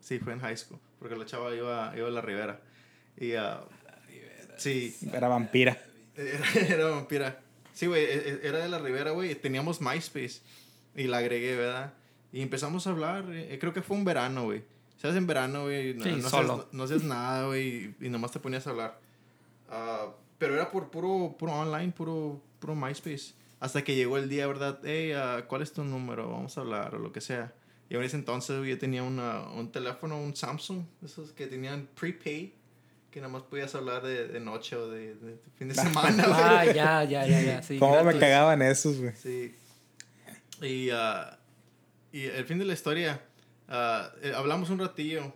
Sí, 0.00 0.18
fue 0.18 0.34
en 0.34 0.40
high 0.40 0.56
school, 0.56 0.78
porque 0.98 1.16
la 1.16 1.24
chava 1.24 1.54
iba, 1.54 1.92
iba 1.96 2.08
a 2.08 2.10
la 2.10 2.20
Ribera. 2.20 2.60
Y, 3.16 3.32
ah, 3.34 3.64
sí, 4.58 4.94
Era 5.12 5.28
vampira. 5.28 5.78
era, 6.16 6.44
era 6.68 6.84
vampira. 6.90 7.40
Sí, 7.72 7.86
güey, 7.86 8.04
e- 8.04 8.28
e- 8.28 8.40
era 8.48 8.58
de 8.58 8.68
la 8.68 8.78
Ribera, 8.78 9.12
güey. 9.12 9.34
Teníamos 9.34 9.80
MySpace. 9.80 10.40
Y 10.94 11.04
la 11.04 11.18
agregué, 11.18 11.56
¿verdad? 11.56 11.94
Y 12.32 12.40
empezamos 12.42 12.86
a 12.86 12.90
hablar. 12.90 13.24
eh, 13.32 13.58
creo 13.60 13.72
que 13.72 13.82
fue 13.82 13.96
un 13.96 14.04
verano, 14.04 14.44
güey. 14.44 14.62
¿Sabes? 14.96 15.16
En 15.16 15.26
verano, 15.26 15.64
güey. 15.64 15.94
No, 15.94 16.04
Sí, 16.04 16.12
no 16.22 16.28
solo. 16.28 16.68
Hacías, 16.76 17.02
no 17.02 17.08
nada, 17.08 17.46
güey. 17.46 17.94
Y, 18.00 18.08
nomás 18.08 18.30
te 18.32 18.40
ponías 18.40 18.66
a 18.66 18.70
hablar. 18.70 18.98
Ah, 19.70 20.06
pero 20.38 20.54
era 20.54 20.70
por 20.70 20.90
puro, 20.90 21.36
puro 21.38 21.52
online, 21.52 21.92
puro, 21.92 22.40
puro 22.58 22.74
MySpace. 22.74 23.34
Hasta 23.60 23.82
que 23.82 23.94
llegó 23.94 24.18
el 24.18 24.28
día, 24.28 24.46
¿verdad? 24.46 24.78
Hey, 24.84 25.12
ah, 25.12 25.44
¿cuál 25.48 25.62
es 25.62 25.72
tu 25.72 25.84
número? 25.84 26.30
Vamos 26.30 26.56
a 26.56 26.60
hablar 26.60 26.94
o 26.94 26.98
lo 26.98 27.12
que 27.12 27.20
sea. 27.20 27.52
Y 27.88 27.96
en 27.96 28.02
ese 28.02 28.16
entonces 28.16 28.58
güey, 28.58 28.70
yo 28.70 28.78
tenía 28.78 29.02
una, 29.02 29.42
un 29.50 29.70
teléfono, 29.70 30.18
un 30.20 30.34
Samsung. 30.34 30.84
Esos 31.04 31.32
que 31.32 31.46
tenían 31.46 31.88
prepaid. 31.98 32.50
Que 33.10 33.20
nada 33.20 33.32
más 33.32 33.42
podías 33.42 33.74
hablar 33.76 34.02
de, 34.02 34.26
de 34.26 34.40
noche 34.40 34.74
o 34.74 34.88
de, 34.90 35.14
de 35.14 35.38
fin 35.56 35.68
de 35.68 35.74
semana, 35.74 36.24
güey. 36.26 36.40
Ah, 36.40 36.64
ya, 36.64 37.04
ya, 37.04 37.26
ya, 37.26 37.42
ya. 37.42 37.62
Sí, 37.62 37.78
¿Cómo 37.78 37.94
me 37.96 38.02
gratis. 38.02 38.20
cagaban 38.20 38.62
esos, 38.62 38.98
güey? 39.00 39.12
Sí. 39.14 39.54
Y, 40.62 40.90
ah, 40.90 41.38
y 42.12 42.24
el 42.24 42.44
fin 42.44 42.58
de 42.58 42.64
la 42.64 42.72
historia, 42.72 43.20
eh, 43.68 44.32
hablamos 44.36 44.70
un 44.70 44.78
ratillo, 44.78 45.32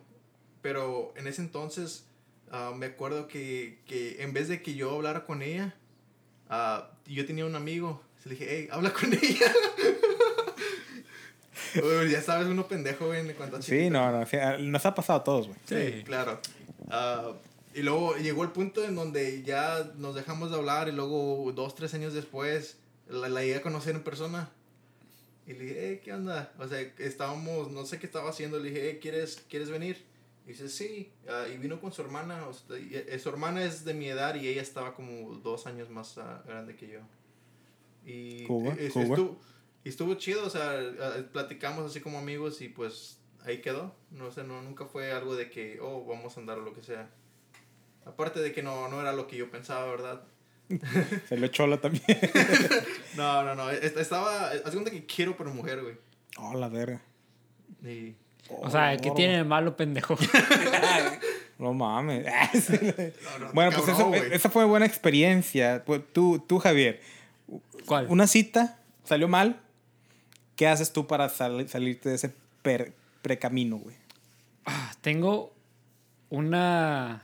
pero 0.62 1.12
en 1.16 1.26
ese 1.26 1.42
entonces 1.42 2.06
ah, 2.50 2.72
me 2.76 2.86
acuerdo 2.86 3.26
que, 3.28 3.80
que 3.86 4.22
en 4.22 4.32
vez 4.32 4.48
de 4.48 4.62
que 4.62 4.74
yo 4.74 4.94
hablara 4.94 5.24
con 5.24 5.42
ella, 5.42 5.74
yo 7.06 7.26
tenía 7.26 7.44
un 7.46 7.54
amigo, 7.56 8.02
le 8.24 8.30
dije, 8.32 8.46
hey, 8.48 8.68
habla 8.70 8.92
con 8.92 9.12
ella. 9.22 9.52
Uy, 11.82 12.10
ya 12.10 12.22
sabes, 12.22 12.46
uno 12.46 12.66
pendejo, 12.66 13.06
güey, 13.06 13.20
en 13.20 13.34
cuanto 13.34 13.56
a 13.56 13.62
Sí, 13.62 13.72
chiquito. 13.72 13.90
no, 13.90 14.12
no. 14.12 14.26
sí, 14.26 14.36
nos 14.60 14.86
ha 14.86 14.94
pasado 14.94 15.20
a 15.20 15.24
todos, 15.24 15.48
güey. 15.48 15.58
Sí, 15.66 16.02
claro. 16.04 16.40
Ah, 16.90 17.32
y 17.74 17.82
luego 17.82 18.16
llegó 18.16 18.42
el 18.44 18.50
punto 18.50 18.84
en 18.84 18.94
donde 18.94 19.42
ya 19.42 19.90
nos 19.96 20.14
dejamos 20.14 20.50
de 20.50 20.56
hablar 20.56 20.88
y 20.88 20.92
luego 20.92 21.52
dos, 21.54 21.74
tres 21.74 21.92
años 21.94 22.14
después 22.14 22.78
la, 23.08 23.28
la 23.28 23.42
llegué 23.42 23.56
a 23.56 23.62
conocer 23.62 23.94
en 23.94 24.02
persona. 24.02 24.50
Y 25.49 25.55
le 25.55 25.64
dije, 25.64 25.76
hey, 25.80 26.01
¿qué 26.05 26.12
onda? 26.12 26.53
O 26.59 26.68
sea, 26.68 26.78
estábamos, 26.99 27.70
no 27.70 27.86
sé 27.86 27.99
qué 27.99 28.05
estaba 28.05 28.28
haciendo. 28.28 28.59
Le 28.61 28.68
dije, 28.68 28.90
hey, 28.90 28.99
¿quieres, 29.01 29.42
¿quieres 29.49 29.70
venir? 29.70 30.05
Y 30.44 30.51
dice, 30.51 30.68
sí. 30.68 31.11
Ah, 31.26 31.46
y 31.53 31.57
vino 31.57 31.80
con 31.80 31.90
su 31.90 32.03
hermana. 32.03 32.46
o 32.46 32.53
sea, 32.53 32.78
y, 32.78 32.90
eh, 32.94 33.18
su 33.18 33.30
hermana 33.30 33.64
es 33.64 33.82
de 33.86 33.94
mi 33.94 34.09
edad 34.09 34.34
y 34.34 34.46
ella 34.46 34.61
estaba 34.61 34.94
como 34.94 35.36
dos 35.38 35.66
años 35.66 35.88
más 35.88 36.18
ah, 36.18 36.44
grande 36.46 36.76
que 36.76 36.88
yo. 36.88 37.01
Y 38.05 38.44
Cool, 38.46 38.78
es- 38.78 38.92
cool. 38.92 39.03
estuvo, 39.05 39.40
y 39.84 39.88
estuvo 39.88 40.14
chido, 40.16 40.46
o 40.46 40.51
sea, 40.51 40.78
ah, 41.01 41.14
platicamos 41.32 41.90
así 41.90 42.01
como 42.01 42.18
amigos 42.18 42.61
y 42.61 42.68
pues 42.68 43.18
ahí 43.44 43.62
quedó. 43.62 43.94
No 44.11 44.30
sé, 44.30 44.44
no, 44.44 44.61
nunca 44.61 44.84
fue 44.84 45.12
algo 45.12 45.34
de 45.34 45.49
que, 45.49 45.78
oh, 45.80 46.05
vamos 46.05 46.36
a 46.36 46.40
andar 46.40 46.59
o 46.59 46.62
lo 46.62 46.74
que 46.74 46.82
sea. 46.82 47.09
Aparte 48.05 48.40
de 48.40 48.53
que 48.53 48.62
no, 48.62 48.88
no 48.88 49.01
era 49.01 49.14
lo 49.14 49.26
que 49.26 49.36
yo 49.38 49.51
pensaba, 49.51 49.90
¿verdad? 49.90 50.24
Se 51.28 51.36
le 51.36 51.50
chola 51.50 51.80
también. 51.80 52.04
No, 53.16 53.42
no, 53.42 53.54
no. 53.54 53.70
est- 53.70 53.96
Estaba, 53.96 54.50
haz 54.50 54.70
cuenta 54.72 54.90
que 54.90 55.04
quiero 55.06 55.36
pero 55.36 55.50
mujer, 55.52 55.82
güey. 55.82 55.94
Oh, 56.36 56.54
la 56.54 56.68
verga. 56.68 57.00
O 58.50 58.70
sea, 58.70 58.96
¿qué 58.96 59.10
Oh, 59.10 59.14
tiene 59.14 59.38
de 59.38 59.44
malo, 59.44 59.76
pendejo? 59.76 60.16
No 61.58 61.74
mames. 61.74 62.24
no, 63.40 63.52
bueno, 63.52 63.72
pues 63.74 63.88
eso- 63.88 64.14
esa 64.14 64.48
fue 64.48 64.64
buena 64.64 64.86
experiencia. 64.86 65.82
Tú, 66.12 66.38
tú, 66.38 66.58
Javier, 66.60 67.00
¿Cuál? 67.84 68.06
una 68.08 68.28
cita 68.28 68.78
salió 69.04 69.26
mal. 69.26 69.60
¿Qué 70.54 70.68
haces 70.68 70.92
tú 70.92 71.06
para 71.08 71.28
sal- 71.28 71.68
salirte 71.68 72.10
de 72.10 72.14
ese 72.14 72.32
per- 72.62 72.92
precamino, 73.22 73.76
güey? 73.78 73.96
Ah, 74.66 74.92
tengo 75.00 75.52
una... 76.30 77.22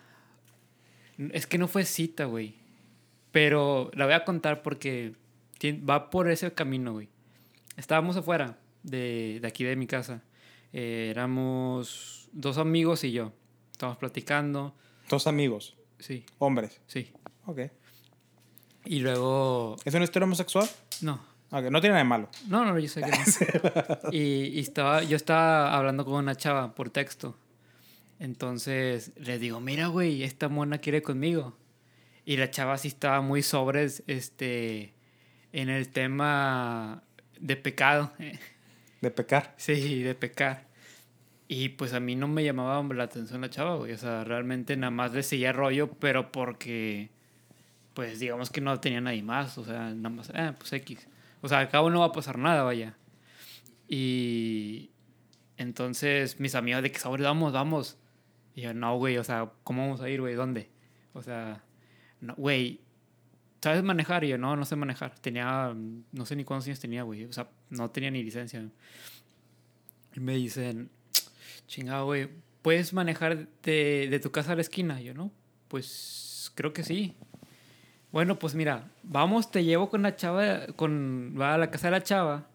Es 1.32 1.47
que 1.47 1.59
no 1.59 1.68
fue 1.68 1.84
cita, 1.84 2.24
güey. 2.24 2.55
Pero 3.35 3.91
la 3.95 4.05
voy 4.05 4.14
a 4.14 4.24
contar 4.24 4.62
porque 4.62 5.12
va 5.91 6.09
por 6.09 6.30
ese 6.30 6.53
camino, 6.55 6.93
güey. 6.93 7.09
Estábamos 7.76 8.16
afuera 8.16 8.61
de, 8.85 9.41
de 9.43 9.49
aquí 9.49 9.64
de 9.64 9.74
mi 9.74 9.89
casa. 9.89 10.22
Eh, 10.72 11.09
éramos 11.11 12.28
dos 12.30 12.59
amigos 12.59 13.03
y 13.03 13.11
yo. 13.11 13.32
Estábamos 13.72 13.99
platicando. 13.99 14.72
Dos 15.11 15.26
amigos, 15.26 15.74
Sí, 15.99 16.24
hombres. 16.39 16.80
sí. 16.87 17.11
Ok. 17.47 17.59
Y 18.85 19.01
luego... 19.01 19.74
¿Es 19.85 19.93
una 19.95 20.05
historia 20.05 20.26
homosexual? 20.26 20.68
No, 21.01 21.20
Ok, 21.51 21.64
no 21.70 21.80
tiene 21.80 21.95
nada 21.95 22.05
de 22.05 22.09
malo. 22.09 22.28
No, 22.47 22.64
no, 22.64 22.78
yo 22.78 22.89
sé 22.89 23.03
que 23.03 23.11
no. 23.11 24.11
y, 24.12 24.18
y 24.18 24.61
estaba, 24.61 25.03
yo 25.03 25.16
estaba 25.16 25.74
hablando 25.76 26.05
con 26.05 26.14
una 26.14 26.37
chava 26.37 26.72
por 26.76 26.91
texto. 26.91 27.37
Entonces 28.20 29.11
le 29.16 29.41
digo, 29.41 29.59
mira, 29.61 29.89
güey, 29.89 30.22
esta 30.22 30.49
mona 30.49 30.78
quiere 30.78 31.03
conmigo. 31.03 31.57
Y 32.25 32.37
la 32.37 32.51
chava 32.51 32.79
sí 32.79 32.89
estaba 32.89 33.20
muy 33.20 33.43
sobre 33.43 33.85
este, 34.07 34.95
en 35.53 35.68
el 35.68 35.89
tema 35.91 37.03
de 37.39 37.57
pecado. 37.57 38.12
De 39.01 39.11
pecar. 39.11 39.55
Sí, 39.59 40.03
de 40.03 40.14
pecar. 40.14 40.66
Y 41.47 41.70
pues 41.70 41.93
a 41.93 42.01
mí 42.01 42.16
no 42.16 42.27
me 42.27 42.43
llamaba 42.43 42.83
la 42.95 43.05
atención 43.05 43.43
la 43.43 43.51
chava, 43.51 43.77
güey. 43.77 43.93
O 43.93 43.99
sea, 43.99 44.25
realmente 44.25 44.77
nada 44.77 44.91
más 44.91 45.12
le 45.12 45.22
seguía 45.22 45.53
rollo, 45.53 45.93
pero 45.93 46.33
porque, 46.33 47.11
pues 47.93 48.18
digamos 48.18 48.51
que 48.51 48.62
no 48.62 48.81
tenía 48.81 49.03
nadie 49.03 49.22
más. 49.22 49.59
O 49.59 49.64
sea, 49.64 49.91
nada 49.91 50.09
más, 50.09 50.31
eh, 50.35 50.53
pues 50.59 50.72
X. 50.72 51.07
O 51.43 51.49
sea, 51.49 51.59
al 51.59 51.68
cabo 51.68 51.91
no 51.91 52.01
va 52.01 52.07
a 52.07 52.12
pasar 52.12 52.39
nada, 52.39 52.62
vaya. 52.62 52.97
Y 53.87 54.91
entonces 55.59 56.41
mis 56.41 56.55
amigos 56.55 56.83
de 56.83 56.91
que 56.91 56.99
sobre, 56.99 57.22
vamos, 57.22 57.53
vamos. 57.53 57.99
Y 58.55 58.62
yo, 58.62 58.72
no, 58.72 58.97
güey, 58.97 59.18
o 59.18 59.25
sea, 59.25 59.53
¿cómo 59.62 59.83
vamos 59.83 60.01
a 60.01 60.09
ir, 60.09 60.20
güey? 60.20 60.35
¿Dónde? 60.35 60.70
O 61.12 61.22
sea, 61.22 61.62
no, 62.21 62.35
güey, 62.37 62.81
¿sabes 63.61 63.83
manejar? 63.83 64.25
Y 64.25 64.29
yo, 64.29 64.39
no, 64.39 64.57
no 64.57 64.65
sé 64.65 64.77
manejar. 64.77 65.19
Tenía, 65.19 65.75
no 66.12 66.27
sé 66.27 66.37
ni 66.37 66.45
cuántos 66.45 66.67
años 66.67 66.81
tenía, 66.81 67.03
güey. 67.03 67.25
O 67.25 67.33
sea, 67.33 67.49
no 67.71 67.91
tenía 67.91 68.11
ni 68.11 68.23
licencia. 68.23 68.62
Y 70.15 70.21
me 70.21 70.35
dicen, 70.35 70.91
chingado, 71.67 72.07
güey, 72.07 72.29
¿puedes 72.62 72.93
manejar 72.93 73.49
de, 73.62 74.09
de 74.11 74.21
tu 74.21 74.31
casa 74.31 74.53
a 74.53 74.57
la 74.57 74.61
esquina? 74.61 75.01
Y 75.01 75.05
yo, 75.05 75.15
no, 75.15 75.33
pues 75.69 76.53
creo 76.55 76.73
que 76.73 76.85
sí. 76.85 77.17
Bueno, 78.12 78.39
pues 78.39 78.55
mira, 78.55 78.91
vamos, 79.03 79.51
te 79.51 79.65
llevo 79.65 79.91
con 79.91 80.03
la 80.03 80.15
chava, 80.15 80.67
con, 80.77 81.35
va 81.41 81.55
a 81.55 81.59
la 81.59 81.71
casa 81.71 81.89
de 81.89 81.91
la 81.93 82.03
chava. 82.03 82.47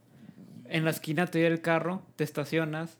En 0.66 0.86
la 0.86 0.92
esquina 0.92 1.26
te 1.26 1.40
doy 1.40 1.48
el 1.48 1.62
carro, 1.62 2.02
te 2.16 2.24
estacionas, 2.24 2.98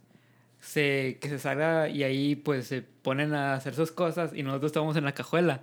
se, 0.60 1.20
que 1.22 1.30
se 1.30 1.40
salga 1.40 1.88
y 1.88 2.04
ahí 2.04 2.36
pues 2.36 2.68
se 2.68 2.82
ponen 2.82 3.34
a 3.34 3.54
hacer 3.54 3.76
sus 3.76 3.92
cosas 3.92 4.32
y 4.34 4.44
nosotros 4.44 4.72
estamos 4.72 4.98
en 4.98 5.06
la 5.06 5.14
cajuela. 5.14 5.62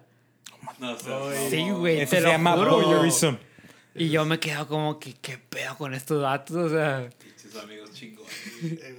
No, 0.78 0.92
o 0.92 0.98
sea, 0.98 1.48
Sí, 1.50 1.70
güey, 1.70 2.00
Eso 2.00 2.10
te 2.10 2.16
se 2.16 2.22
lo 2.22 2.28
llama 2.28 2.52
juro. 2.56 2.76
voyeurism. 2.76 3.34
Y 3.94 4.10
yo 4.10 4.26
me 4.26 4.38
quedo 4.38 4.68
como 4.68 4.98
que, 4.98 5.14
¿qué 5.14 5.38
pedo 5.38 5.76
con 5.78 5.94
estos 5.94 6.20
datos? 6.20 6.56
O 6.56 6.68
sea, 6.68 7.08
pinches 7.18 7.56
amigos 7.56 7.92
chingones. 7.94 8.30
Eh, 8.62 8.98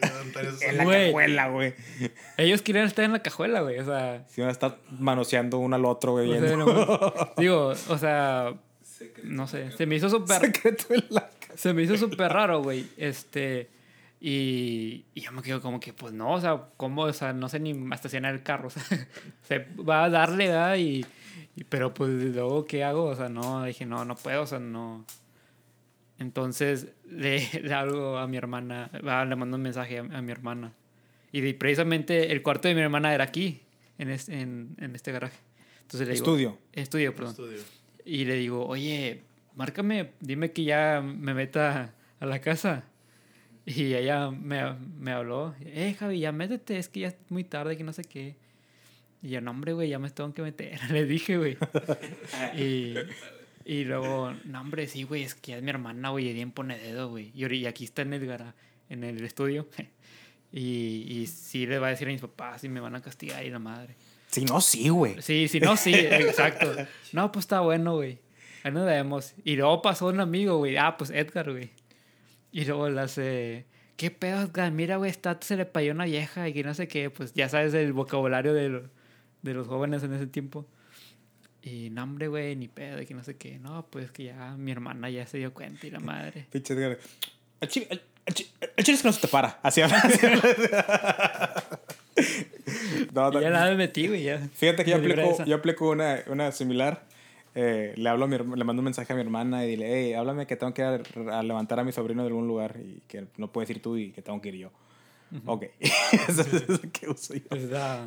En 0.62 0.78
la 0.78 0.84
Güey. 0.86 1.08
cajuela, 1.12 1.48
güey. 1.50 1.74
ellos 2.38 2.62
querían 2.64 2.86
estar 2.88 3.06
en 3.06 3.12
la 3.14 3.22
cajuela, 3.22 3.62
güey. 3.62 3.78
O 3.80 3.86
sea, 3.86 4.26
Si 4.28 4.42
van 4.42 4.50
a 4.50 4.54
estar 4.54 4.78
manoseando 4.98 5.60
uno 5.60 5.76
al 5.76 5.86
otro, 5.86 6.14
güey. 6.14 6.32
o 6.32 6.34
sea, 6.34 6.42
viendo. 6.42 6.66
no- 6.66 7.14
digo, 7.38 7.68
o 7.90 7.98
sea, 7.98 8.54
Secreto. 8.82 9.30
no 9.30 9.46
sé, 9.48 9.72
se 9.74 9.86
me 9.86 9.96
hizo 9.98 10.10
súper 10.10 10.42
Secreto 10.42 10.86
en 10.96 11.06
la 11.10 11.30
Se 11.56 11.74
me 11.74 11.84
hizo 11.84 11.96
súper 11.98 12.32
raro, 12.34 12.64
güey. 12.64 12.88
Este. 12.98 13.70
Y, 14.20 15.06
y 15.14 15.22
yo 15.22 15.32
me 15.32 15.44
quedo 15.44 15.62
como 15.62 15.80
que, 15.80 15.94
pues 15.94 16.12
no, 16.12 16.34
o 16.34 16.42
sea, 16.42 16.70
¿cómo? 16.76 17.04
O 17.04 17.14
sea, 17.14 17.34
no 17.34 17.50
sé 17.50 17.60
ni 17.60 17.72
estacionar 17.94 18.34
el 18.34 18.42
carro. 18.42 18.68
O 18.70 18.72
sea, 18.72 18.82
se 19.48 19.60
va 19.88 20.06
a 20.06 20.10
darle, 20.10 20.48
¿verdad? 20.48 20.76
Y- 20.78 21.06
pero 21.70 21.94
pues 21.94 22.10
luego, 22.12 22.66
¿qué 22.66 22.84
hago? 22.84 23.06
O 23.06 23.16
sea, 23.16 23.30
no, 23.30 23.64
dije, 23.66 23.86
no, 23.86 24.06
no 24.06 24.16
puedo, 24.16 24.44
o 24.44 24.48
sea, 24.48 24.60
no. 24.60 25.06
Entonces 26.20 26.88
le, 27.10 27.48
le 27.62 27.74
hablo 27.74 28.18
a 28.18 28.28
mi 28.28 28.38
hermana, 28.38 28.90
va, 29.08 29.26
le 29.26 29.36
mando 29.36 29.58
un 29.58 29.64
mensaje 29.64 30.00
a, 30.00 30.02
a 30.02 30.22
mi 30.22 30.32
hermana. 30.32 30.74
Y 31.32 31.42
de- 31.42 31.54
precisamente 31.54 32.32
el 32.32 32.42
cuarto 32.42 32.68
de 32.68 32.76
mi 32.76 32.82
hermana 32.82 33.14
era 33.14 33.24
aquí, 33.26 33.62
en 33.98 34.10
este, 34.10 34.40
en, 34.40 34.76
en 34.80 34.96
este 34.96 35.12
garaje. 35.12 35.38
Entonces 35.82 36.08
le 36.08 36.14
digo, 36.16 36.26
Estudio. 36.26 36.58
Estudio, 36.74 37.16
perdón. 37.16 37.32
Estudio. 37.32 37.60
Y 38.06 38.26
le 38.26 38.36
digo, 38.36 38.66
oye, 38.66 39.24
márcame, 39.56 40.12
dime 40.22 40.52
que 40.52 40.64
ya 40.64 41.02
me 41.02 41.34
meta 41.34 41.94
a 42.20 42.26
la 42.26 42.40
casa. 42.40 42.84
Y 43.66 43.94
ella 43.96 44.32
me, 44.32 44.62
me 44.98 45.12
habló, 45.12 45.54
eh, 45.60 45.94
Javi, 46.00 46.20
ya 46.22 46.32
métete, 46.32 46.78
es 46.78 46.88
que 46.88 47.02
ya 47.02 47.08
es 47.10 47.18
muy 47.30 47.44
tarde, 47.44 47.76
que 47.76 47.84
no 47.84 47.92
sé 47.92 48.04
qué. 48.06 48.38
Y 49.28 49.32
yo, 49.32 49.42
no, 49.42 49.52
hombre, 49.52 49.74
güey, 49.74 49.90
ya 49.90 50.00
me 50.00 50.10
tengo 50.10 50.34
que 50.34 50.42
meter. 50.42 50.80
Le 50.90 51.06
dije, 51.06 51.38
güey. 51.38 51.58
y, 52.58 52.96
y 53.66 53.84
luego, 53.84 54.34
no, 54.46 54.62
hombre, 54.62 54.88
sí, 54.88 55.04
güey, 55.04 55.24
es 55.24 55.36
que 55.36 55.52
ya 55.52 55.58
es 55.58 55.64
mi 55.64 55.70
hermana, 55.70 56.12
güey, 56.12 56.30
y 56.30 56.34
bien 56.34 56.52
pone 56.52 56.78
dedo, 56.78 57.10
güey. 57.10 57.34
Y, 57.36 57.66
aquí 57.66 57.84
está 57.84 58.04
en 58.04 58.14
el, 58.14 58.42
en 58.88 59.04
el 59.04 59.26
estudio. 59.26 59.68
y, 60.54 61.06
y 61.10 61.28
sí 61.28 61.66
le 61.66 61.78
va 61.78 61.88
a 61.88 61.90
decir 61.90 62.08
a 62.08 62.12
mis 62.12 62.22
papás 62.22 62.64
y 62.64 62.70
me 62.70 62.80
van 62.80 62.96
a 62.96 63.02
castigar 63.02 63.46
y 63.46 63.50
la 63.50 63.60
madre. 63.60 63.96
Si 64.28 64.46
no, 64.46 64.62
sí, 64.62 64.88
güey. 64.88 65.22
Sí, 65.22 65.50
si 65.50 65.60
no, 65.60 65.76
sí, 65.76 65.94
exacto. 65.94 66.74
No, 67.12 67.30
pues 67.30 67.44
está 67.44 67.60
bueno, 67.60 67.96
güey. 67.96 68.20
Ahí 68.64 68.72
nos 68.72 68.86
vemos. 68.86 69.34
Y 69.44 69.58
luego 69.58 69.82
pasó 69.82 70.08
un 70.08 70.22
amigo, 70.22 70.58
güey. 70.58 70.78
Ah, 70.78 70.96
pues 70.96 71.10
Edgar, 71.10 71.52
güey. 71.52 71.72
Y 72.54 72.64
luego 72.64 72.90
le 72.90 73.02
hace, 73.02 73.66
¿qué 73.98 74.10
pedo, 74.10 74.44
Edgar? 74.44 74.72
Mira, 74.72 74.96
güey, 74.96 75.12
está, 75.12 75.38
se 75.42 75.58
le 75.58 75.66
payó 75.66 75.92
una 75.92 76.06
vieja 76.06 76.48
y 76.48 76.54
que 76.54 76.64
no 76.64 76.74
sé 76.74 76.88
qué. 76.88 77.10
Pues 77.10 77.34
ya 77.34 77.50
sabes 77.50 77.74
el 77.74 77.92
vocabulario 77.92 78.54
de, 78.54 78.70
lo- 78.70 78.97
de 79.48 79.54
los 79.56 79.68
jóvenes 79.68 80.04
en 80.04 80.14
ese 80.14 80.28
tiempo. 80.28 80.66
Y 81.62 81.90
no, 81.90 82.04
hombre, 82.04 82.28
güey, 82.28 82.56
ni 82.56 82.68
pedo, 82.68 83.04
que 83.06 83.14
no 83.14 83.24
sé 83.24 83.36
qué. 83.36 83.60
No, 83.60 83.86
pues 83.90 84.12
que 84.12 84.26
ya 84.26 84.56
mi 84.58 84.72
hermana 84.72 85.10
ya 85.10 85.26
se 85.26 85.38
dio 85.38 85.54
cuenta 85.54 85.86
y 85.88 85.92
la 85.92 86.00
madre. 86.00 86.46
Pinche 86.52 86.74
Edgar. 86.74 86.98
El 87.60 87.68
chile, 87.70 87.88
es 88.76 88.86
que 88.86 89.08
no 89.08 89.12
se 89.12 89.22
te 89.22 89.28
para. 89.28 89.60
Así 89.64 89.82
habla. 89.82 90.02
no, 93.14 93.32
no, 93.32 93.42
ya 93.42 93.50
nada 93.50 93.70
me 93.72 93.76
metí, 93.78 94.08
güey, 94.08 94.24
ya. 94.24 94.40
Fíjate 94.54 94.84
que 94.84 94.92
yo 94.92 94.98
aplico, 94.98 95.44
yo 95.46 95.56
aplico 95.56 95.90
una, 95.90 96.20
una 96.28 96.52
similar. 96.52 97.06
Eh, 97.56 97.94
le 97.98 98.08
hablo 98.10 98.26
a 98.26 98.28
mi 98.28 98.38
le 98.38 98.64
mando 98.64 98.82
un 98.82 98.84
mensaje 98.86 99.12
a 99.14 99.16
mi 99.16 99.22
hermana 99.24 99.66
y 99.66 99.70
dile, 99.70 99.88
hey, 99.92 100.14
háblame 100.14 100.46
que 100.46 100.56
tengo 100.56 100.74
que 100.76 100.84
ir 100.84 100.88
a, 101.30 101.40
a 101.40 101.44
levantar 101.44 101.80
a 101.80 101.84
mi 101.84 101.92
sobrino 101.92 102.22
de 102.22 102.28
algún 102.28 102.48
lugar 102.48 102.78
y 102.80 103.02
que 103.08 103.26
no 103.38 103.52
puedes 103.52 103.70
ir 103.72 103.82
tú 103.82 103.98
y 103.98 104.12
que 104.12 104.22
tengo 104.22 104.40
que 104.42 104.50
ir 104.50 104.56
yo. 104.56 104.72
Ok. 105.46 105.66
Eso 106.30 106.42
es 106.42 106.70
lo 106.70 106.80
que 106.92 107.10
uso 107.10 107.34
yo. 107.34 107.42
Pues 107.50 107.70
da- 107.70 108.06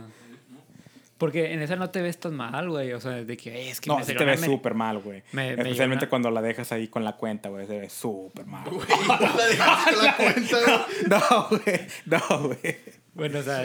Porque 1.20 1.52
en 1.52 1.60
esa 1.62 1.76
no 1.76 1.90
te 1.90 2.00
ves 2.02 2.18
tan 2.18 2.34
mal, 2.34 2.68
güey. 2.70 2.92
O 2.94 3.00
sea, 3.00 3.12
de 3.12 3.36
que 3.36 3.52
"Ay, 3.52 3.68
es 3.68 3.80
que 3.80 3.88
No, 3.90 3.98
me 3.98 4.04
sí 4.04 4.14
te 4.14 4.24
ves 4.24 4.40
súper 4.40 4.74
mal, 4.74 4.98
güey. 4.98 5.22
me- 5.32 5.54
me 5.54 5.62
Especialmente 5.62 6.08
cuando 6.08 6.30
la 6.30 6.40
dejas 6.42 6.72
ahí 6.72 6.88
con 6.88 7.04
la 7.04 7.12
cuenta, 7.16 7.50
güey. 7.50 7.66
Se 7.66 7.78
ve 7.78 7.90
súper 7.90 8.46
mal. 8.46 8.64
güey. 8.68 8.88
No 9.06 9.18
la 9.36 9.46
dejaste 9.46 9.94
con 9.94 10.04
la 10.04 10.16
cuenta, 10.16 10.56
güey. 10.56 10.80
No, 11.08 11.48
güey. 11.50 11.80
No, 12.06 12.48
güey. 12.48 12.76
Bueno, 13.12 13.38
o 13.40 13.42
sea, 13.42 13.64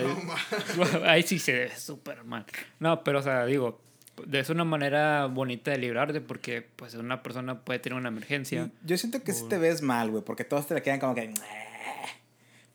ahí 1.06 1.24
sí 1.24 1.40
se 1.40 1.54
ve 1.54 1.72
súper 1.76 2.24
mal. 2.26 2.46
No, 2.80 3.04
pero, 3.06 3.20
o 3.20 3.22
sea, 3.24 3.46
digo, 3.46 3.80
es 4.32 4.50
una 4.50 4.66
manera 4.66 5.28
bonita 5.28 5.72
de 5.72 5.78
librarte 5.78 6.20
porque, 6.20 6.62
pues, 6.76 6.94
una 6.96 7.24
persona 7.24 7.62
puede 7.62 7.80
tener 7.80 7.98
una 7.98 8.10
emergencia. 8.10 8.70
Yo 8.84 8.98
siento 8.98 9.24
que 9.24 9.32
sí 9.34 9.46
te 9.48 9.58
ves 9.58 9.82
mal, 9.82 10.12
güey. 10.12 10.24
Porque 10.24 10.44
todos 10.44 10.68
te 10.68 10.74
le 10.74 10.82
quedan 10.82 11.00
como 11.00 11.16
que... 11.16 11.32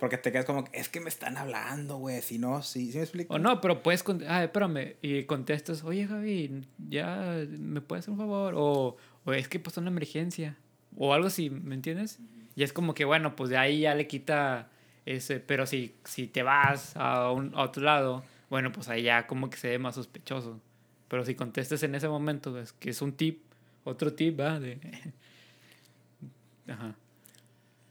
Porque 0.01 0.16
te 0.16 0.32
quedas 0.32 0.46
como. 0.46 0.64
Es 0.72 0.88
que 0.88 0.98
me 0.98 1.11
están 1.11 1.36
hablando, 1.36 1.98
güey. 1.98 2.22
Si 2.22 2.38
no, 2.38 2.62
sí. 2.62 2.90
¿Sí 2.90 2.96
me 2.96 3.05
explico? 3.05 3.34
O 3.34 3.38
no, 3.38 3.61
pero 3.61 3.82
puedes, 3.82 4.03
ah, 4.26 4.42
espérame, 4.42 4.96
y 5.03 5.24
contestas, 5.24 5.84
oye, 5.84 6.07
Javi, 6.07 6.66
ya, 6.88 7.44
¿me 7.51 7.82
puedes 7.82 8.05
hacer 8.05 8.12
un 8.12 8.18
favor? 8.18 8.55
O, 8.57 8.96
o 9.24 9.32
es 9.32 9.46
que 9.46 9.61
pasó 9.61 9.80
una 9.80 9.90
emergencia. 9.90 10.57
O 10.96 11.12
algo 11.12 11.26
así, 11.26 11.51
¿me 11.51 11.74
entiendes? 11.74 12.18
Y 12.57 12.62
es 12.62 12.72
como 12.72 12.94
que, 12.94 13.05
bueno, 13.05 13.36
pues 13.36 13.51
de 13.51 13.59
ahí 13.59 13.80
ya 13.80 13.94
le 13.94 14.07
quita 14.07 14.70
ese, 15.07 15.38
pero 15.38 15.66
si, 15.66 15.94
si 16.05 16.26
te 16.26 16.42
vas 16.42 16.96
a, 16.96 17.30
un, 17.30 17.55
a 17.55 17.62
otro 17.62 17.82
lado, 17.82 18.24
bueno, 18.48 18.72
pues 18.72 18.88
ahí 18.88 19.03
ya 19.03 19.26
como 19.26 19.51
que 19.51 19.57
se 19.57 19.68
ve 19.68 19.78
más 19.78 19.94
sospechoso. 19.94 20.61
Pero 21.09 21.24
si 21.24 21.34
contestas 21.34 21.82
en 21.82 21.94
ese 21.94 22.09
momento, 22.09 22.59
es 22.59 22.72
que 22.72 22.90
es 22.90 23.03
un 23.03 23.12
tip, 23.12 23.42
otro 23.84 24.12
tip, 24.14 24.40
¿va? 24.40 24.59
De... 24.59 24.78
Ajá. 26.68 26.94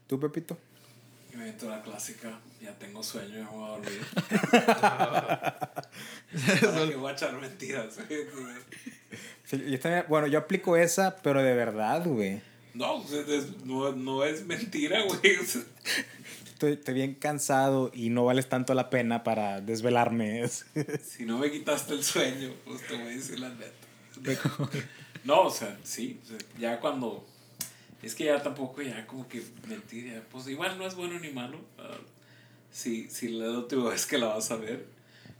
¿Tú, 0.06 0.18
Pepito? 0.18 0.58
Y 1.32 1.36
me 1.36 1.44
meto 1.44 1.68
la 1.68 1.82
clásica. 1.82 2.40
Ya 2.60 2.76
tengo 2.78 3.02
sueño, 3.02 3.34
ya 3.38 3.44
me 3.44 3.50
voy 3.50 3.64
a 3.64 3.68
dormir. 3.72 4.00
Para 6.62 6.88
que 6.88 6.96
voy 6.96 7.10
a 7.10 7.14
echar 7.14 7.32
mentiras. 7.40 7.98
¿eh? 8.08 8.28
Sí, 9.44 9.62
yo 9.70 9.80
también- 9.80 10.04
bueno, 10.08 10.26
yo 10.26 10.38
aplico 10.38 10.76
esa, 10.76 11.16
pero 11.16 11.42
de 11.42 11.54
verdad, 11.54 12.04
güey. 12.06 12.40
No, 12.74 12.96
o 12.96 13.06
sea, 13.06 13.20
es- 13.26 13.64
no, 13.64 13.92
no 13.92 14.24
es 14.24 14.44
mentira, 14.46 15.02
güey. 15.02 15.20
Estoy, 16.46 16.72
estoy 16.74 16.94
bien 16.94 17.14
cansado 17.14 17.90
y 17.94 18.10
no 18.10 18.24
vales 18.26 18.48
tanto 18.48 18.74
la 18.74 18.90
pena 18.90 19.24
para 19.24 19.60
desvelarme. 19.60 20.46
Si 20.48 21.24
no 21.24 21.38
me 21.38 21.50
quitaste 21.50 21.94
el 21.94 22.04
sueño, 22.04 22.52
pues 22.64 22.86
te 22.86 22.94
voy 22.94 23.06
a 23.06 23.10
decir 23.10 23.40
la 23.40 23.48
neta. 23.48 23.70
No, 25.22 25.42
o 25.42 25.50
sea, 25.50 25.76
sí. 25.82 26.18
ya 26.58 26.80
cuando. 26.80 27.26
Es 28.02 28.14
que 28.14 28.24
ya 28.24 28.42
tampoco, 28.42 28.80
ya 28.82 29.06
como 29.06 29.28
que 29.28 29.42
mentir, 29.68 30.12
ya, 30.12 30.22
pues 30.30 30.48
igual 30.48 30.78
no 30.78 30.86
es 30.86 30.94
bueno 30.94 31.18
ni 31.20 31.30
malo. 31.30 31.58
ah, 31.78 31.98
si, 32.72 33.10
si 33.10 33.28
la 33.28 33.50
última 33.50 33.88
vez 33.90 34.06
que 34.06 34.16
la 34.18 34.28
vas 34.28 34.50
a 34.50 34.56
ver, 34.56 34.86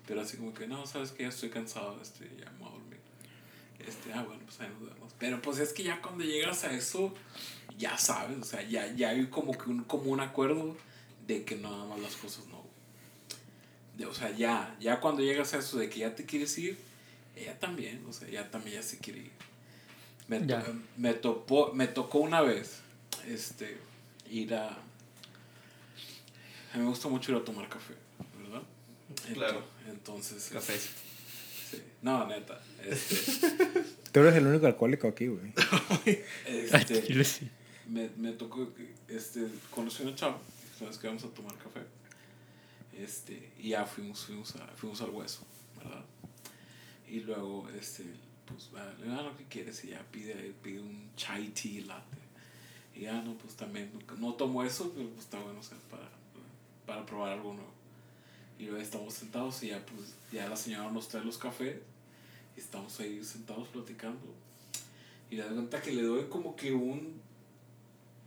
pero 0.07 0.21
así 0.21 0.37
como 0.37 0.53
que 0.53 0.67
no, 0.67 0.87
sabes 0.87 1.13
que 1.13 1.23
ya 1.23 1.29
estoy 1.29 1.51
cansado, 1.51 1.99
este, 2.03 2.29
ya 2.39 2.51
me 2.53 2.59
voy 2.59 2.69
a 2.69 2.73
dormir. 2.73 2.99
Este, 3.79 4.13
ah, 4.13 4.23
bueno, 4.25 4.43
pues 4.45 4.61
ahí 4.61 4.69
nos 4.69 4.93
vemos. 4.93 5.15
Pero 5.19 5.41
pues 5.41 5.59
es 5.59 5.73
que 5.73 5.83
ya 5.85 6.03
cuando 6.03 6.25
llegas 6.25 6.65
a 6.65 6.73
eso, 6.73 7.15
ya 7.79 7.97
sabes, 7.97 8.39
o 8.39 8.45
sea, 8.45 8.63
ya, 8.63 8.93
ya 8.95 9.11
hay 9.11 9.27
como 9.27 9.53
que 9.57 9.71
un, 9.71 9.85
como 9.85 10.11
un 10.11 10.21
acuerdo 10.21 10.77
de 11.27 11.45
que 11.45 11.57
nada 11.57 11.87
más 11.87 11.99
las 12.01 12.17
cosas 12.17 12.47
no. 12.49 12.63
De- 13.97 14.07
o 14.07 14.13
sea, 14.15 14.31
ya, 14.37 14.77
ya 14.81 15.01
cuando 15.01 15.23
llegas 15.23 15.55
a 15.55 15.59
eso 15.59 15.79
de 15.79 15.89
que 15.89 16.01
ya 16.01 16.15
te 16.15 16.27
quieres 16.27 16.57
ir, 16.59 16.79
ella 17.37 17.59
también, 17.59 18.05
o 18.09 18.13
sea, 18.13 18.29
ella 18.29 18.51
también 18.51 18.77
ya 18.77 18.83
se 18.83 18.99
quiere 18.99 19.21
ir. 19.21 19.31
Me, 20.39 20.47
to- 20.63 20.73
me, 20.97 21.15
topó, 21.15 21.73
me 21.75 21.87
tocó 21.89 22.19
una 22.19 22.41
vez 22.41 22.81
este, 23.27 23.77
ir 24.31 24.55
a... 24.55 24.69
A 26.73 26.77
mí 26.77 26.83
me 26.83 26.89
gusta 26.89 27.09
mucho 27.09 27.33
ir 27.33 27.39
a 27.39 27.45
tomar 27.45 27.69
café, 27.69 27.95
¿verdad? 28.43 28.63
Claro. 29.35 29.65
Entonces... 29.89 30.49
Café. 30.53 30.79
Sí. 30.79 31.83
No, 32.03 32.27
neta. 32.27 32.61
Este, 32.85 33.49
Tú 34.13 34.21
eres 34.21 34.35
el 34.37 34.47
único 34.47 34.67
alcohólico 34.67 35.09
aquí, 35.09 35.27
güey. 35.27 35.53
este, 36.47 37.03
me, 37.89 38.09
me 38.17 38.33
tocó, 38.33 38.69
este, 39.09 39.47
conocí 39.71 40.03
a 40.03 40.07
una 40.07 40.15
chava, 40.17 40.39
sabes 40.79 40.97
que 40.99 41.07
vamos 41.09 41.25
a 41.25 41.29
tomar 41.29 41.55
café, 41.57 41.81
este, 42.97 43.51
y 43.59 43.71
ya 43.71 43.85
fuimos, 43.85 44.25
fuimos, 44.27 44.55
a- 44.57 44.67
fuimos 44.77 45.01
al 45.01 45.11
hueso, 45.11 45.41
¿verdad? 45.77 46.05
Y 47.09 47.21
luego, 47.21 47.69
este, 47.79 48.05
pues, 48.51 48.71
ah, 48.77 48.93
le 49.03 49.13
ah, 49.13 49.23
lo 49.23 49.37
que 49.37 49.45
quieres, 49.45 49.85
y 49.85 49.89
ya 49.89 50.05
pide, 50.11 50.55
pide 50.63 50.81
un 50.81 51.11
chai 51.17 51.49
tea 51.49 51.85
latte. 51.87 52.19
Y 52.95 53.03
ya, 53.03 53.21
no, 53.23 53.35
pues 53.35 53.55
también, 53.55 53.91
no, 53.93 54.17
no 54.17 54.35
tomo 54.35 54.63
eso, 54.63 54.93
pero 54.95 55.09
pues 55.09 55.25
está 55.25 55.39
bueno, 55.41 55.61
o 55.61 55.63
sea, 55.63 55.79
para, 55.91 56.09
para 56.87 57.07
probar 57.07 57.33
algo 57.33 57.55
nuevo. 57.55 57.73
Y 58.59 58.65
luego 58.65 58.79
estamos 58.79 59.15
sentados 59.15 59.63
y 59.63 59.69
ya, 59.69 59.85
pues, 59.87 60.15
ya 60.33 60.49
la 60.49 60.57
señora 60.57 60.91
nos 60.91 61.09
trae 61.09 61.25
los 61.25 61.39
cafés, 61.39 61.77
y 62.57 62.61
estamos 62.61 62.99
ahí 63.01 63.23
sentados 63.25 63.69
platicando. 63.69 64.21
Y 65.31 65.37
le 65.37 65.45
doy 65.45 65.55
cuenta 65.55 65.81
que 65.81 65.93
le 65.93 66.03
doy 66.03 66.25
como 66.29 66.57
que 66.57 66.73
un. 66.73 67.21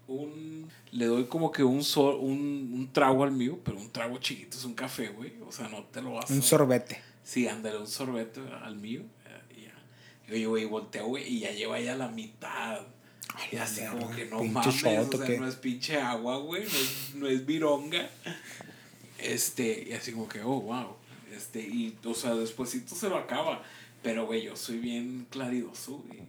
un 0.08 0.70
le 0.92 1.06
doy 1.06 1.26
como 1.26 1.52
que 1.52 1.64
un, 1.64 1.84
sol, 1.84 2.18
un, 2.22 2.72
un 2.74 2.90
trago 2.94 3.24
al 3.24 3.32
mío, 3.32 3.60
pero 3.64 3.78
un 3.78 3.92
trago 3.92 4.18
chiquito, 4.20 4.58
es 4.58 4.64
un 4.64 4.74
café, 4.74 5.10
güey. 5.10 5.34
O 5.46 5.52
sea, 5.52 5.68
no 5.68 5.84
te 5.84 6.02
lo 6.02 6.14
vas 6.14 6.32
a. 6.32 6.34
Un 6.34 6.42
sorbete. 6.42 7.02
Sí, 7.24 7.48
ándale, 7.48 7.78
un 7.78 7.88
sorbete 7.88 8.42
al 8.62 8.76
mío. 8.76 9.02
Y. 10.34 10.40
Y 10.40 10.46
oye, 10.46 10.46
güey, 10.46 10.66
volteo, 10.66 11.08
güey, 11.08 11.28
y 11.28 11.40
ya 11.40 11.52
lleva 11.52 11.80
ya 11.80 11.96
la 11.96 12.08
mitad. 12.08 12.82
Y 13.52 13.56
la 13.56 13.64
así 13.64 13.86
como 13.86 14.12
que 14.12 14.26
no 14.26 14.44
mames, 14.44 14.76
shot, 14.76 15.14
o 15.14 15.16
¿o 15.16 15.18
sea, 15.18 15.28
qué? 15.28 15.40
no 15.40 15.48
es 15.48 15.56
pinche 15.56 16.00
agua, 16.00 16.38
güey, 16.38 16.64
no 16.64 16.70
es, 16.70 17.12
no 17.16 17.28
es 17.28 17.46
vironga. 17.46 18.10
Este, 19.18 19.88
y 19.90 19.94
así 19.94 20.12
como 20.12 20.28
que, 20.28 20.42
oh, 20.42 20.62
wow. 20.62 20.96
Este, 21.36 21.62
y, 21.62 21.98
o 22.04 22.14
sea, 22.14 22.36
despuésito 22.36 22.96
se 22.96 23.10
lo 23.10 23.18
acaba. 23.18 23.64
Pero, 24.02 24.26
güey, 24.26 24.44
yo 24.44 24.56
soy 24.56 24.80
bien 24.80 25.26
claridoso, 25.30 26.04
güey. 26.08 26.22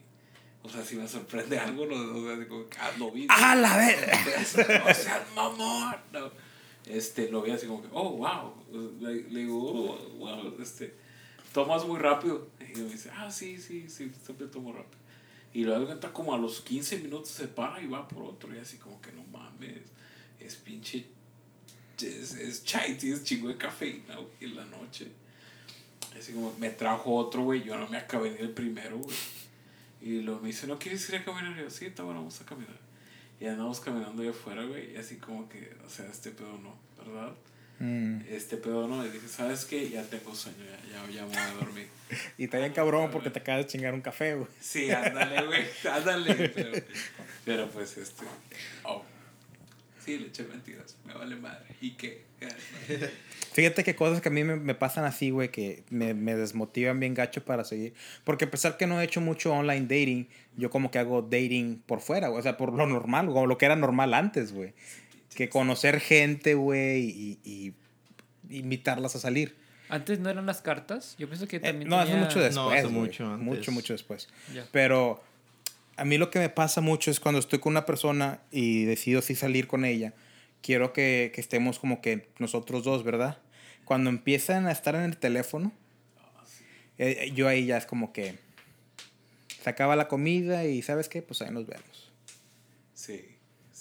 O 0.62 0.68
sea, 0.68 0.82
si 0.82 0.96
me 0.96 1.06
sorprende 1.06 1.58
algo, 1.58 1.84
no, 1.84 1.96
o 1.96 2.24
sea, 2.24 2.36
así 2.36 2.46
como 2.46 2.68
que, 2.68 2.78
ah, 2.78 2.92
lo 2.98 3.10
vi. 3.10 3.26
¡Ah, 3.28 3.54
la 3.54 3.76
verga! 3.76 4.18
O 4.90 4.94
sea, 4.94 5.26
mamón. 5.34 5.96
No. 6.12 6.30
Este, 6.86 7.30
lo 7.30 7.42
vi 7.42 7.50
así 7.50 7.66
como 7.66 7.82
que, 7.82 7.88
oh, 7.92 8.10
wow. 8.12 8.54
Le, 9.00 9.24
le 9.30 9.40
digo, 9.40 9.58
oh, 9.58 9.98
wow, 10.18 10.56
este, 10.62 10.94
tomas 11.54 11.86
muy 11.86 11.98
rápido. 11.98 12.48
Y 12.60 12.78
me 12.78 12.90
dice, 12.90 13.10
ah, 13.14 13.30
sí, 13.30 13.56
sí, 13.56 13.88
sí, 13.88 14.12
siempre 14.22 14.46
tomo 14.48 14.74
rápido. 14.74 14.98
Y 15.54 15.64
luego 15.64 15.86
cuenta 15.86 16.12
como 16.12 16.34
a 16.34 16.38
los 16.38 16.60
15 16.60 16.98
minutos 16.98 17.30
se 17.30 17.48
para 17.48 17.80
y 17.80 17.86
va 17.86 18.06
por 18.06 18.24
otro. 18.24 18.54
Y 18.54 18.58
así 18.58 18.76
como 18.76 19.00
que 19.00 19.10
no 19.12 19.22
mames, 19.32 19.80
es 20.38 20.56
pinche 20.56 21.06
es, 22.02 22.34
es 22.34 22.64
chai, 22.64 22.96
tienes 22.98 23.22
chingo 23.24 23.48
de 23.48 23.56
cafeína, 23.56 24.16
güey, 24.16 24.28
en 24.40 24.56
la 24.56 24.64
noche. 24.64 25.08
Así 26.18 26.32
como, 26.32 26.52
me 26.58 26.70
trajo 26.70 27.14
otro, 27.14 27.42
güey, 27.42 27.62
yo 27.62 27.76
no 27.76 27.88
me 27.88 27.96
acabé 27.96 28.30
ni 28.30 28.38
el 28.38 28.50
primero, 28.50 28.98
güey. 28.98 29.16
Y 30.00 30.20
luego 30.22 30.40
me 30.40 30.48
dice, 30.48 30.66
¿no 30.66 30.78
quieres 30.78 31.08
ir 31.08 31.16
a 31.16 31.24
caminar? 31.24 31.56
Y 31.58 31.62
yo, 31.62 31.70
sí, 31.70 31.86
está 31.86 32.02
bueno, 32.02 32.20
vamos 32.20 32.40
a 32.40 32.44
caminar. 32.44 32.78
Y 33.40 33.46
andamos 33.46 33.80
caminando 33.80 34.22
allá 34.22 34.30
afuera, 34.30 34.64
güey, 34.64 34.92
y 34.92 34.96
así 34.96 35.16
como 35.16 35.48
que, 35.48 35.76
o 35.84 35.88
sea, 35.88 36.06
este 36.06 36.30
pedo 36.30 36.58
no, 36.58 36.76
¿verdad? 36.98 37.32
Mm. 37.78 38.20
Este 38.28 38.56
pedo 38.56 38.86
no, 38.86 39.04
y 39.04 39.10
dije, 39.10 39.28
¿sabes 39.28 39.64
qué? 39.64 39.88
Ya 39.88 40.02
tengo 40.04 40.34
sueño, 40.34 40.58
ya, 40.64 41.06
ya, 41.06 41.10
ya 41.10 41.22
me 41.22 41.28
voy 41.28 41.36
a 41.36 41.54
dormir. 41.54 41.88
Y 42.38 42.44
está 42.44 42.58
bien 42.58 42.72
cabrón 42.72 43.10
porque 43.10 43.30
te 43.30 43.40
acabas 43.40 43.64
de 43.64 43.70
chingar 43.70 43.94
un 43.94 44.00
café, 44.00 44.34
güey. 44.34 44.46
Sí, 44.60 44.90
ándale, 44.90 45.46
güey, 45.46 45.64
ándale. 45.90 46.48
Pero, 46.50 46.72
pero 47.44 47.68
pues, 47.70 47.96
este, 47.96 48.24
oh. 48.84 49.02
Sí, 50.04 50.18
le 50.18 50.26
eché 50.26 50.44
mentiras, 50.44 50.96
me 51.06 51.14
vale 51.14 51.34
madre. 51.34 51.64
¿Y 51.80 51.92
qué? 51.92 52.24
Fíjate 53.54 53.84
que 53.84 53.94
cosas 53.94 54.20
que 54.20 54.28
a 54.28 54.32
mí 54.32 54.44
me, 54.44 54.56
me 54.56 54.74
pasan 54.74 55.04
así, 55.04 55.30
güey, 55.30 55.48
que 55.50 55.84
me, 55.88 56.12
me 56.12 56.34
desmotivan 56.34 57.00
bien 57.00 57.14
gacho 57.14 57.44
para 57.44 57.64
seguir. 57.64 57.94
Porque 58.24 58.44
a 58.44 58.50
pesar 58.50 58.76
que 58.76 58.86
no 58.86 59.00
he 59.00 59.04
hecho 59.04 59.20
mucho 59.20 59.52
online 59.52 59.82
dating, 59.82 60.28
yo 60.56 60.70
como 60.70 60.90
que 60.90 60.98
hago 60.98 61.22
dating 61.22 61.80
por 61.86 62.00
fuera, 62.00 62.28
güey. 62.28 62.40
O 62.40 62.42
sea, 62.42 62.56
por 62.56 62.72
lo 62.72 62.86
normal, 62.86 63.26
como 63.26 63.46
lo 63.46 63.56
que 63.56 63.66
era 63.66 63.76
normal 63.76 64.12
antes, 64.12 64.52
güey. 64.52 64.74
Que 65.34 65.48
conocer 65.48 66.00
gente, 66.00 66.54
güey, 66.54 67.02
y, 67.10 67.38
y 67.44 67.74
invitarlas 68.56 69.16
a 69.16 69.18
salir. 69.18 69.56
Antes 69.88 70.18
no 70.20 70.30
eran 70.30 70.46
las 70.46 70.62
cartas. 70.62 71.14
Yo 71.18 71.28
pienso 71.28 71.46
que 71.46 71.56
Eh, 71.56 71.60
también. 71.60 71.88
no, 71.88 71.98
hace 71.98 72.12
tenía- 72.12 72.24
mucho 72.26 72.40
después. 72.40 72.54
No, 72.54 72.70
hace 72.70 72.88
mucho 72.88 73.26
antes. 73.26 73.44
Mucho, 73.44 73.72
mucho 73.72 73.92
después. 73.92 74.28
Pero 74.72 75.22
a 75.96 76.04
mí 76.04 76.18
lo 76.18 76.30
que 76.30 76.38
me 76.38 76.48
pasa 76.48 76.80
mucho 76.80 77.10
es 77.10 77.20
cuando 77.20 77.38
estoy 77.38 77.58
con 77.58 77.72
una 77.72 77.84
persona 77.86 78.40
y 78.50 78.84
decido 78.84 79.22
sí 79.22 79.34
salir 79.34 79.66
con 79.66 79.84
ella, 79.84 80.12
quiero 80.62 80.92
que, 80.92 81.30
que 81.34 81.40
estemos 81.40 81.78
como 81.78 82.00
que 82.00 82.28
nosotros 82.38 82.82
dos, 82.84 83.04
¿verdad? 83.04 83.38
Cuando 83.84 84.08
empiezan 84.10 84.66
a 84.66 84.72
estar 84.72 84.94
en 84.94 85.02
el 85.02 85.16
teléfono, 85.18 85.72
eh, 86.98 87.32
yo 87.34 87.48
ahí 87.48 87.66
ya 87.66 87.76
es 87.76 87.86
como 87.86 88.12
que 88.12 88.38
se 89.62 89.70
acaba 89.70 89.96
la 89.96 90.08
comida 90.08 90.64
y 90.64 90.80
¿sabes 90.82 91.08
qué? 91.08 91.22
Pues 91.22 91.42
ahí 91.42 91.50
nos 91.50 91.66
vemos. 91.66 92.12
Sí, 92.94 93.33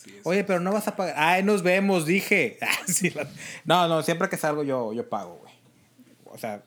sí. 0.03 0.15
es- 0.17 0.25
Oye, 0.25 0.43
pero 0.43 0.59
no 0.59 0.71
vas 0.71 0.87
a 0.87 0.95
pagar. 0.95 1.15
Ay, 1.17 1.43
nos 1.43 1.63
vemos, 1.63 2.05
dije. 2.05 2.57
Ah, 2.61 2.67
sí, 2.87 3.09
la- 3.11 3.27
No, 3.65 3.87
no, 3.87 4.01
siempre 4.03 4.29
que 4.29 4.37
salgo 4.37 4.63
yo, 4.63 4.93
yo 4.93 5.07
pago, 5.09 5.35
güey. 5.41 5.53
O 6.25 6.37
sea, 6.37 6.63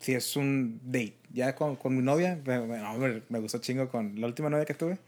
si 0.00 0.12
es 0.14 0.36
un 0.36 0.80
date. 0.84 1.14
Ya 1.32 1.54
con, 1.54 1.76
con 1.76 1.96
mi 1.96 2.02
novia, 2.02 2.38
me, 2.44 2.60
me- 2.60 2.78
no, 2.78 2.94
me- 2.94 3.22
me 3.28 3.38
gustó 3.38 3.58
chingo 3.58 3.88
con 3.88 4.20
la 4.20 4.26
última 4.26 4.50
novia 4.50 4.64
que 4.66 4.74
tuve. 4.74 4.98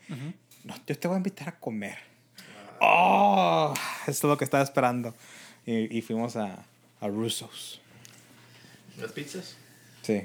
No, 0.65 0.75
yo 0.87 0.99
te 0.99 1.07
voy 1.09 1.15
a 1.17 1.19
invitar 1.19 1.49
a 1.51 1.59
comer. 1.59 1.99
¡Oh! 2.81 3.75
Esto 4.07 4.11
es 4.27 4.31
lo 4.31 4.37
que 4.39 4.45
estaba 4.45 4.63
esperando. 4.63 5.15
Y, 5.67 5.97
y 5.99 6.03
fuimos 6.03 6.37
a, 6.37 6.65
a 7.01 7.09
Russo's. 7.09 7.81
¿Las 9.01 9.13
pizzas? 9.13 9.57
Sí. 10.03 10.23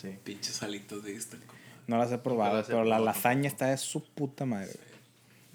Sí. 0.00 0.16
Pinches 0.22 0.62
alitos 0.62 1.02
de 1.04 1.12
compadre. 1.14 1.40
No 1.86 1.98
las 1.98 2.12
he 2.12 2.18
probado, 2.18 2.58
las 2.58 2.68
he 2.68 2.72
pero 2.72 2.84
la 2.84 2.98
lasaña 2.98 3.48
está 3.48 3.66
de 3.66 3.76
su 3.78 4.04
puta 4.04 4.44
madre. 4.46 4.72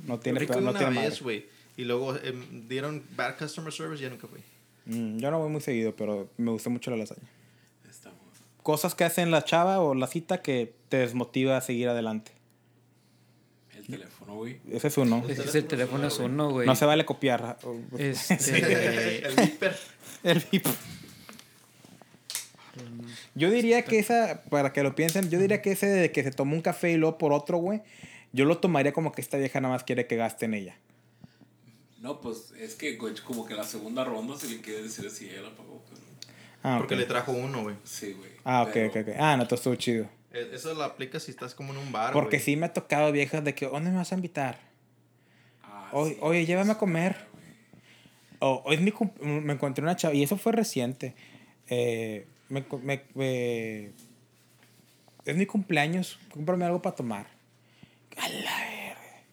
No 0.05 0.19
tiene, 0.19 0.39
Rico 0.39 0.59
no 0.61 0.71
una 0.71 0.79
tiene 0.79 1.01
vez, 1.01 1.21
güey. 1.21 1.45
Y 1.77 1.85
luego 1.85 2.15
em, 2.17 2.67
dieron 2.67 3.03
bad 3.15 3.37
customer 3.37 3.71
service 3.71 4.01
y 4.01 4.03
ya 4.05 4.09
nunca 4.09 4.27
fui. 4.27 4.39
Mm, 4.85 5.17
yo 5.17 5.31
no 5.31 5.39
voy 5.39 5.49
muy 5.49 5.61
seguido, 5.61 5.95
pero 5.95 6.29
me 6.37 6.51
gustó 6.51 6.69
mucho 6.69 6.91
la 6.91 6.97
lasaña. 6.97 7.27
Está 7.89 8.09
bueno. 8.09 8.31
cosas 8.63 8.95
que 8.95 9.03
hacen 9.03 9.31
la 9.31 9.43
chava 9.43 9.79
o 9.79 9.93
la 9.93 10.07
cita 10.07 10.41
que 10.41 10.73
te 10.89 10.97
desmotiva 10.97 11.57
a 11.57 11.61
seguir 11.61 11.89
adelante. 11.89 12.31
El 13.75 13.85
teléfono, 13.87 14.35
güey. 14.35 14.59
Ese 14.71 14.87
es 14.87 14.97
uno. 14.97 15.23
Es 15.27 15.39
que 15.39 15.57
el 15.57 15.65
teléfono 15.65 16.07
es 16.07 16.19
uno, 16.19 16.51
güey. 16.51 16.67
No 16.67 16.75
se 16.75 16.85
vale 16.85 17.05
copiar. 17.05 17.57
Este, 17.97 19.25
el 19.25 19.35
viper. 19.35 19.77
El 20.23 20.43
bip. 20.51 20.65
Yo 23.35 23.49
diría 23.49 23.83
que 23.83 23.99
esa, 23.99 24.43
para 24.49 24.73
que 24.73 24.83
lo 24.83 24.95
piensen, 24.95 25.29
yo 25.29 25.39
diría 25.39 25.61
que 25.61 25.71
ese 25.71 25.87
de 25.87 26.11
que 26.11 26.23
se 26.23 26.31
tomó 26.31 26.55
un 26.55 26.61
café 26.61 26.91
y 26.91 26.97
luego 26.97 27.17
por 27.17 27.31
otro, 27.31 27.57
güey, 27.57 27.81
yo 28.33 28.45
lo 28.45 28.57
tomaría 28.59 28.93
como 28.93 29.11
que 29.11 29.21
esta 29.21 29.37
vieja 29.37 29.59
nada 29.61 29.73
más 29.73 29.83
quiere 29.83 30.07
que 30.07 30.15
gaste 30.15 30.45
en 30.45 30.53
ella. 30.53 30.75
No, 32.01 32.21
pues 32.21 32.53
es 32.59 32.75
que, 32.75 32.95
güey, 32.95 33.13
como 33.25 33.45
que 33.45 33.55
la 33.55 33.63
segunda 33.63 34.03
ronda 34.05 34.37
se 34.37 34.47
le 34.47 34.61
quiere 34.61 34.83
decir 34.83 35.09
si 35.09 35.29
ella 35.29 35.41
la 35.41 35.55
pagó. 35.55 35.83
Pues, 35.89 35.99
Ah, 36.61 36.75
Porque 36.77 36.97
le 36.97 37.05
trajo 37.05 37.31
uno, 37.31 37.63
güey. 37.63 37.75
sí, 37.85 38.11
güey. 38.13 38.31
Ah, 38.43 38.63
ok, 38.63 38.69
Pero- 38.73 38.89
ok, 38.89 38.95
ok. 39.07 39.15
Ah, 39.17 39.37
no, 39.37 39.45
todo 39.45 39.55
estuvo 39.55 39.75
chido. 39.75 40.09
E- 40.33 40.49
Eso 40.53 40.73
lo 40.73 40.83
aplicas 40.83 41.23
si 41.23 41.31
estás 41.31 41.55
como 41.55 41.71
en 41.73 41.79
un 41.79 41.91
bar, 41.93 42.11
Porque 42.11 42.39
sí 42.39 42.57
me 42.57 42.65
ha 42.65 42.73
tocado 42.73 43.11
viejas 43.13 43.43
de 43.45 43.55
que, 43.55 43.65
¿dónde 43.65 43.89
me 43.91 43.95
vas 43.97 44.11
a 44.11 44.15
invitar? 44.15 44.59
Ah, 45.63 45.89
Oye, 45.93 46.13
sí, 46.15 46.17
oye, 46.21 46.39
sí, 46.41 46.45
llévame 46.47 46.71
a 46.73 46.77
comer. 46.77 47.15
güey. 47.33 47.45
O 48.39 48.61
hoy 48.65 48.75
es 48.75 48.81
mi 48.81 48.91
cum- 48.91 49.11
me 49.21 49.53
encontré 49.53 49.81
una 49.83 49.95
chava, 49.95 50.13
y 50.13 50.21
eso 50.23 50.35
fue 50.37 50.51
reciente. 50.51 51.15
Eh, 51.67 52.27
me, 52.49 52.65
co- 52.65 52.79
me- 52.79 53.03
me- 53.15 53.91
es 55.25 55.35
mi 55.37 55.45
cumpleaños, 55.45 56.19
cómprame 56.31 56.65
algo 56.65 56.81
para 56.81 56.95
tomar. 56.95 57.27
A 58.19 58.29
la 58.29 58.57
verga. 58.59 59.23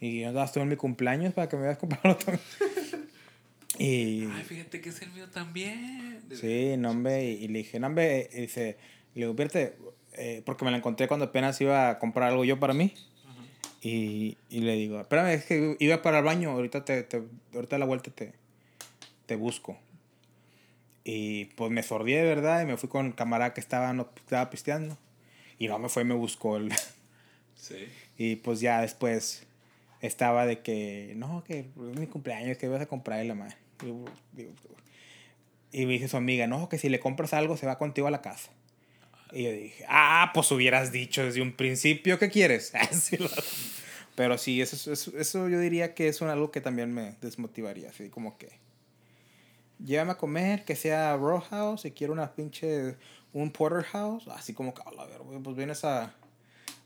Y 0.00 0.20
yo 0.20 0.42
estuve 0.44 0.62
en 0.62 0.68
mi 0.68 0.76
cumpleaños 0.76 1.34
para 1.34 1.48
que 1.48 1.56
me 1.56 1.62
vayas 1.62 1.76
a 1.76 1.80
comprar 1.80 2.00
algo 2.06 2.18
también. 2.18 2.42
y 3.78 4.24
Ay, 4.32 4.44
fíjate 4.44 4.80
que 4.80 4.88
es 4.90 5.02
el 5.02 5.10
mío 5.12 5.28
también. 5.30 6.22
sí, 6.32 6.76
no, 6.78 6.90
hombre, 6.90 7.24
y, 7.24 7.44
y 7.44 7.48
le 7.48 7.58
dije, 7.60 7.78
no, 7.80 7.88
hombre, 7.88 8.28
y 8.32 8.40
dice, 8.42 8.76
le 9.14 9.22
digo, 9.26 9.34
"Fíjate, 9.34 9.76
eh, 10.14 10.42
porque 10.44 10.64
me 10.64 10.70
la 10.70 10.76
encontré 10.78 11.06
cuando 11.08 11.26
apenas 11.26 11.60
iba 11.60 11.90
a 11.90 11.98
comprar 11.98 12.30
algo 12.30 12.44
yo 12.44 12.58
para 12.58 12.74
mí. 12.74 12.92
Y, 13.80 14.36
y 14.50 14.60
le 14.62 14.74
digo, 14.74 15.00
espérame, 15.00 15.28
es 15.34 15.44
que 15.44 15.76
iba 15.78 16.02
para 16.02 16.18
el 16.18 16.24
baño, 16.24 16.50
ahorita, 16.50 16.84
te, 16.84 17.04
te- 17.04 17.22
ahorita 17.54 17.76
a 17.76 17.78
la 17.78 17.84
vuelta 17.86 18.10
te, 18.10 18.32
te 19.26 19.36
busco. 19.36 19.78
Y 21.04 21.46
pues 21.56 21.70
me 21.70 21.82
sordí 21.84 22.12
de 22.12 22.22
verdad 22.24 22.62
y 22.62 22.66
me 22.66 22.76
fui 22.76 22.88
con 22.88 23.06
el 23.06 23.14
camarada 23.14 23.54
que 23.54 23.60
estaba, 23.60 23.92
no, 23.92 24.08
estaba 24.16 24.50
pisteando. 24.50 24.98
Y 25.58 25.68
no 25.68 25.78
me 25.78 25.88
fue 25.88 26.02
y 26.02 26.06
me 26.06 26.14
buscó. 26.14 26.56
El, 26.56 26.72
Sí. 27.60 27.88
y 28.16 28.36
pues 28.36 28.60
ya 28.60 28.80
después 28.80 29.44
estaba 30.00 30.46
de 30.46 30.60
que, 30.60 31.12
no, 31.16 31.42
que 31.44 31.58
es 31.60 31.66
mi 31.76 32.06
cumpleaños, 32.06 32.56
que 32.56 32.66
ibas 32.66 32.80
a 32.80 32.86
comprar 32.86 33.24
la 33.26 33.34
madre. 33.34 33.56
Y, 35.72 35.84
me 35.86 35.92
dice 35.92 36.08
su 36.08 36.16
amiga, 36.16 36.46
no, 36.46 36.68
que 36.68 36.78
si 36.78 36.88
le 36.88 37.00
compras 37.00 37.34
algo 37.34 37.56
se 37.56 37.66
va 37.66 37.78
contigo 37.78 38.06
a 38.06 38.10
la 38.10 38.22
casa. 38.22 38.50
Y 39.32 39.42
yo 39.44 39.52
dije, 39.52 39.84
ah, 39.88 40.30
pues 40.32 40.50
hubieras 40.52 40.92
dicho 40.92 41.24
desde 41.24 41.42
un 41.42 41.52
principio 41.52 42.18
que 42.18 42.30
quieres. 42.30 42.72
Lo- 43.18 43.28
Pero 44.14 44.38
sí, 44.38 44.60
eso, 44.62 44.74
es- 44.76 44.86
eso, 44.86 45.18
eso 45.18 45.48
yo 45.48 45.58
diría 45.60 45.94
que 45.94 46.08
es 46.08 46.22
algo 46.22 46.50
que 46.50 46.60
también 46.60 46.92
me 46.94 47.16
desmotivaría. 47.20 47.90
Así 47.90 48.08
como 48.08 48.38
que, 48.38 48.48
llévame 49.84 50.12
a 50.12 50.16
comer, 50.16 50.64
que 50.64 50.76
sea 50.76 51.16
row 51.16 51.40
house, 51.40 51.82
si 51.82 51.90
quiero 51.90 52.12
una 52.14 52.34
pinche, 52.34 52.96
un 53.34 53.50
porterhouse. 53.50 54.26
Así 54.28 54.54
como 54.54 54.72
que, 54.72 54.80
a 54.86 54.90
la 54.92 55.04
ver, 55.04 55.20
pues 55.42 55.56
vienes 55.56 55.84
a 55.84 56.14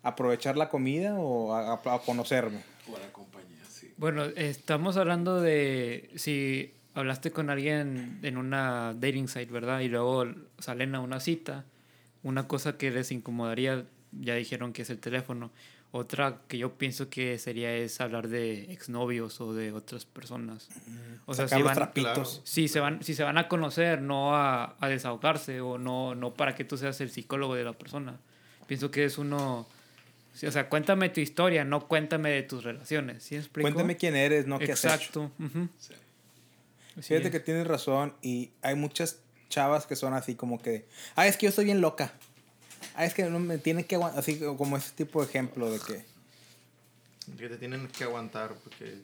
aprovechar 0.02 0.56
la 0.56 0.68
comida 0.68 1.14
o 1.18 1.54
a, 1.54 1.72
a- 1.74 1.94
a 1.94 1.98
conocerme. 2.00 2.60
Buena 2.88 3.06
compañía, 3.12 3.64
sí. 3.68 3.92
Bueno, 3.96 4.24
estamos 4.24 4.96
hablando 4.96 5.40
de 5.40 6.10
si 6.16 6.72
hablaste 6.94 7.30
con 7.30 7.50
alguien 7.50 8.18
en 8.22 8.36
una 8.36 8.94
dating 8.94 9.28
site, 9.28 9.52
¿verdad? 9.52 9.80
Y 9.80 9.88
luego 9.88 10.26
salen 10.58 10.94
a 10.94 11.00
una 11.00 11.20
cita. 11.20 11.64
Una 12.22 12.46
cosa 12.46 12.76
que 12.76 12.90
les 12.90 13.10
incomodaría, 13.10 13.84
ya 14.12 14.34
dijeron 14.34 14.72
que 14.72 14.82
es 14.82 14.90
el 14.90 14.98
teléfono. 14.98 15.50
Otra 15.94 16.38
que 16.48 16.56
yo 16.56 16.72
pienso 16.78 17.10
que 17.10 17.38
sería 17.38 17.74
es 17.74 18.00
hablar 18.00 18.28
de 18.28 18.72
exnovios 18.72 19.40
o 19.42 19.52
de 19.52 19.72
otras 19.72 20.06
personas. 20.06 20.68
O 21.26 21.34
sea, 21.34 21.46
Sacar 21.48 21.58
si 21.58 21.62
los 21.62 21.66
van, 21.66 21.74
trapitos. 21.74 22.40
si 22.44 22.68
se 22.68 22.80
van, 22.80 23.02
si 23.02 23.14
se 23.14 23.24
van 23.24 23.36
a 23.38 23.46
conocer, 23.48 24.00
no 24.00 24.34
a, 24.34 24.74
a 24.80 24.88
desahogarse 24.88 25.60
o 25.60 25.76
no, 25.78 26.14
no 26.14 26.32
para 26.32 26.54
que 26.54 26.64
tú 26.64 26.76
seas 26.78 26.98
el 27.02 27.10
psicólogo 27.10 27.54
de 27.56 27.64
la 27.64 27.72
persona. 27.74 28.18
Pienso 28.66 28.90
que 28.90 29.04
es 29.04 29.18
uno... 29.18 29.66
sí, 30.32 30.46
o 30.46 30.52
sea, 30.52 30.68
cuéntame 30.68 31.08
tu 31.08 31.20
historia, 31.20 31.64
no 31.64 31.86
cuéntame 31.88 32.30
de 32.30 32.42
tus 32.42 32.64
relaciones. 32.64 33.22
¿Sí 33.22 33.36
explico? 33.36 33.64
Cuéntame 33.64 33.96
quién 33.96 34.16
eres, 34.16 34.46
no 34.46 34.58
qué 34.58 34.72
has 34.72 34.84
hecho. 34.84 34.88
Exacto. 34.88 35.30
Sí. 35.78 35.94
Fíjate 37.00 37.26
es. 37.26 37.30
que 37.30 37.40
tienes 37.40 37.66
razón 37.66 38.14
y 38.20 38.50
hay 38.60 38.74
muchas 38.74 39.20
chavas 39.48 39.86
que 39.86 39.96
son 39.96 40.14
así 40.14 40.34
como 40.34 40.60
que, 40.60 40.86
ah, 41.14 41.26
es 41.26 41.36
que 41.36 41.46
yo 41.46 41.52
soy 41.52 41.66
bien 41.66 41.80
loca. 41.80 42.12
Ah, 42.94 43.04
es 43.04 43.14
que 43.14 43.24
no 43.24 43.38
me 43.38 43.58
tienen 43.58 43.84
que 43.84 43.94
aguantar, 43.94 44.20
así 44.20 44.38
como 44.38 44.76
ese 44.76 44.92
tipo 44.92 45.22
de 45.22 45.28
ejemplo 45.28 45.70
de 45.70 45.78
que, 45.78 46.04
Que 47.36 47.48
te 47.48 47.56
tienen 47.56 47.88
que 47.88 48.04
aguantar 48.04 48.54
porque 48.62 48.96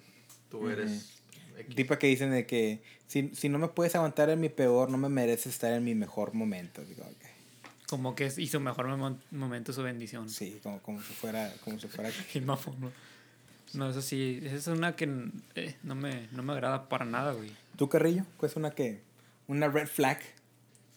tú 0.51 0.69
eres... 0.69 1.15
Que 1.99 2.07
dicen 2.07 2.31
de 2.31 2.47
que, 2.47 2.83
si, 3.09 3.33
si 3.35 3.49
no 3.49 3.59
me 3.59 3.69
puedes 3.69 3.95
aguantar 3.97 4.31
en 4.31 4.41
mi 4.41 4.49
peor, 4.49 4.91
no 4.91 4.97
me 4.97 5.09
mereces 5.09 5.55
estar 5.55 5.73
en 5.73 5.83
mi 5.85 5.95
mejor 5.95 6.33
momento. 6.33 6.85
Digo, 6.85 7.03
ok. 7.03 7.28
Como 7.89 8.15
que 8.15 8.27
es- 8.27 8.39
hizo 8.39 8.61
mejor 8.61 8.87
mom- 8.89 9.19
momento 9.31 9.73
su 9.73 9.83
bendición. 9.83 10.29
Sí, 10.29 10.61
como, 10.63 10.81
como 10.83 11.03
si 11.03 11.13
fuera, 11.15 11.53
como 11.65 11.79
si 11.79 11.89
fuera. 11.89 12.11
Y 12.35 12.41
no. 12.41 12.59
No, 13.75 13.91
eso 13.91 14.01
sí, 14.03 14.41
esa 14.45 14.57
es 14.57 14.67
una 14.69 14.97
que 14.97 15.09
eh, 15.55 15.77
no, 15.83 15.95
me, 15.95 16.29
no 16.33 16.43
me 16.43 16.53
agrada 16.55 16.89
para 16.89 17.05
nada, 17.05 17.33
güey. 17.33 17.51
¿Tú, 17.77 17.89
Carrillo? 17.89 18.25
¿Cuál 18.39 18.51
es 18.51 18.57
una 18.57 18.71
que? 18.71 19.03
Una 19.47 19.69
red 19.69 19.87
flag. 19.89 20.19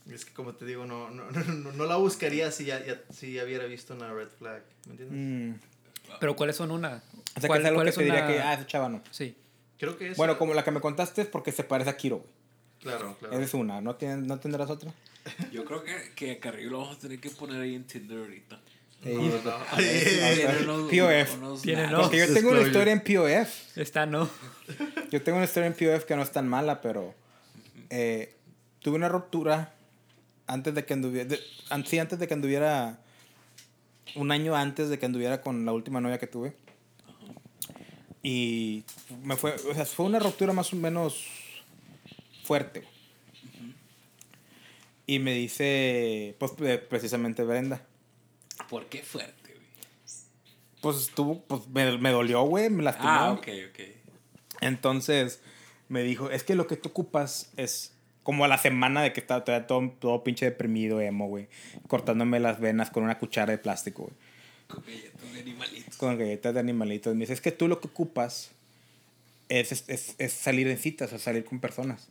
Es 0.09 0.25
que 0.25 0.33
como 0.33 0.53
te 0.55 0.65
digo, 0.65 0.85
no, 0.85 1.09
no, 1.11 1.29
no, 1.31 1.43
no, 1.43 1.71
no 1.73 1.85
la 1.85 1.95
buscaría 1.97 2.49
si 2.51 2.65
ya, 2.65 2.83
ya, 2.85 2.99
si 3.13 3.33
ya 3.33 3.43
hubiera 3.43 3.65
visto 3.65 3.93
una 3.93 4.11
red 4.13 4.29
flag. 4.39 4.63
¿Me 4.87 4.91
entiendes? 4.93 5.57
Mm. 5.59 6.15
Pero 6.19 6.35
¿cuáles 6.35 6.55
son 6.55 6.71
una? 6.71 7.03
O 7.35 7.39
sea, 7.39 7.41
que 7.41 7.47
¿Cuál- 7.47 7.61
es 7.61 7.65
algo 7.67 7.77
cuál 7.77 7.85
que 7.85 7.89
es 7.91 7.95
te 7.97 8.03
diría 8.03 8.25
una- 8.25 8.27
que, 8.33 8.39
ah, 8.41 8.53
ese 8.55 8.65
chava 8.65 8.89
no. 8.89 9.01
Sí. 9.11 9.35
Creo 9.77 9.97
que 9.97 10.11
es. 10.11 10.17
Bueno, 10.17 10.37
como 10.37 10.53
la 10.53 10.63
que 10.63 10.71
me 10.71 10.81
contaste 10.81 11.21
es 11.21 11.27
porque 11.27 11.51
se 11.51 11.63
parece 11.63 11.89
a 11.89 11.97
Kiro, 11.97 12.17
güey. 12.19 12.29
Claro, 12.81 13.15
claro. 13.19 13.33
Esa 13.35 13.43
es 13.43 13.53
una. 13.53 13.79
¿No, 13.81 13.95
tienes, 13.95 14.25
¿No 14.25 14.39
tendrás 14.39 14.69
otra? 14.69 14.91
Yo 15.51 15.65
creo 15.65 15.84
que, 15.84 15.93
que 16.15 16.32
a 16.32 16.39
Carrillo 16.39 16.69
lo 16.72 16.80
vamos 16.80 16.97
a 16.97 16.99
tener 16.99 17.19
que 17.19 17.30
poner 17.30 17.61
ahí 17.61 17.76
en 17.76 17.84
Tinder 17.86 18.17
ahorita. 18.19 18.59
No, 19.03 19.11
no. 19.22 19.53
Tiene 19.78 20.57
unos- 20.63 20.91
POF. 20.91 21.38
unos 21.38 21.61
Tiene 21.63 21.82
matches. 21.84 21.91
no. 21.97 22.01
Porque 22.03 22.17
yo 22.19 22.34
tengo 22.34 22.51
una 22.51 22.61
historia 22.61 22.93
en 22.93 22.99
POF. 23.01 23.78
Está 23.78 24.05
no. 24.05 24.30
Yo 25.09 25.22
tengo 25.24 25.38
una 25.38 25.45
historia 25.45 25.67
en 25.67 25.74
POF 25.74 26.05
que 26.05 26.15
no 26.15 26.22
es 26.22 26.32
tan 26.32 26.47
mala, 26.47 26.82
pero 26.82 27.15
eh, 27.89 28.36
tuve 28.80 28.95
una 28.97 29.09
ruptura 29.09 29.74
antes 30.47 30.76
de 30.76 30.86
que 30.86 30.93
anduviera, 30.93 31.28
de- 31.30 31.39
sí, 31.86 31.97
antes 31.97 32.19
de 32.19 32.28
que 32.28 32.34
anduviera, 32.36 32.99
un 34.15 34.32
año 34.32 34.55
antes 34.55 34.89
de 34.89 34.99
que 34.99 35.05
anduviera 35.07 35.41
con 35.41 35.65
la 35.65 35.74
última 35.74 35.99
novia 35.99 36.19
que 36.19 36.28
tuve. 36.28 36.53
Y 38.24 38.84
me 39.24 39.36
fue, 39.36 39.55
o 39.55 39.74
sea, 39.74 39.86
fue 39.86 40.05
una 40.05 40.19
ruptura 40.19 40.53
más 40.53 40.72
o 40.74 40.76
menos 40.76 41.26
fuerte. 42.43 42.84
Y 45.12 45.20
me 45.20 45.34
dice, 45.34 46.38
pues 46.39 46.53
eh, 46.62 46.78
precisamente 46.78 47.43
Brenda. 47.43 47.86
¿Por 48.70 48.86
qué 48.86 49.03
fuerte, 49.03 49.53
güey? 49.53 49.68
Pues 50.80 50.97
estuvo, 50.99 51.41
pues 51.41 51.68
me, 51.68 51.97
me 51.97 52.12
dolió, 52.12 52.43
güey, 52.43 52.70
me 52.70 52.82
lastimó. 52.82 53.09
Ah, 53.09 53.32
ok, 53.34 53.47
ok. 53.70 53.80
Entonces 54.62 55.41
me 55.89 56.03
dijo, 56.03 56.30
es 56.30 56.45
que 56.45 56.55
lo 56.55 56.66
que 56.66 56.78
tú 56.78 56.88
ocupas 56.88 57.51
es 57.57 57.93
como 58.24 58.45
a 58.45 58.47
la 58.47 58.57
semana 58.57 59.01
de 59.01 59.12
que 59.12 59.20
estaba 59.20 59.43
todavía 59.43 59.68
todo, 59.68 59.89
todo 59.99 60.24
pinche 60.24 60.45
deprimido, 60.45 61.01
emo, 61.01 61.28
güey. 61.28 61.49
Cortándome 61.89 62.39
las 62.39 62.62
venas 62.62 62.89
con 62.89 63.03
una 63.03 63.20
cuchara 63.20 63.51
de 63.51 63.57
plástico, 63.57 64.03
güey. 64.03 64.16
Con 64.70 64.86
galletas 64.86 65.34
de 65.34 65.39
animalitos. 65.41 65.97
Con 65.97 66.18
galletas 66.18 66.53
de 66.53 66.59
animalitos. 66.62 67.14
Me 67.16 67.20
dice, 67.20 67.34
es 67.34 67.41
que 67.41 67.51
tú 67.51 67.68
lo 67.68 67.82
que 67.82 67.89
ocupas 67.89 68.51
es, 69.60 69.84
es, 69.88 70.16
es- 70.18 70.32
salir 70.34 70.68
en 70.68 70.78
citas, 70.78 71.12
o 71.14 71.20
salir 71.20 71.43
con 71.43 71.60
personas. 71.60 72.10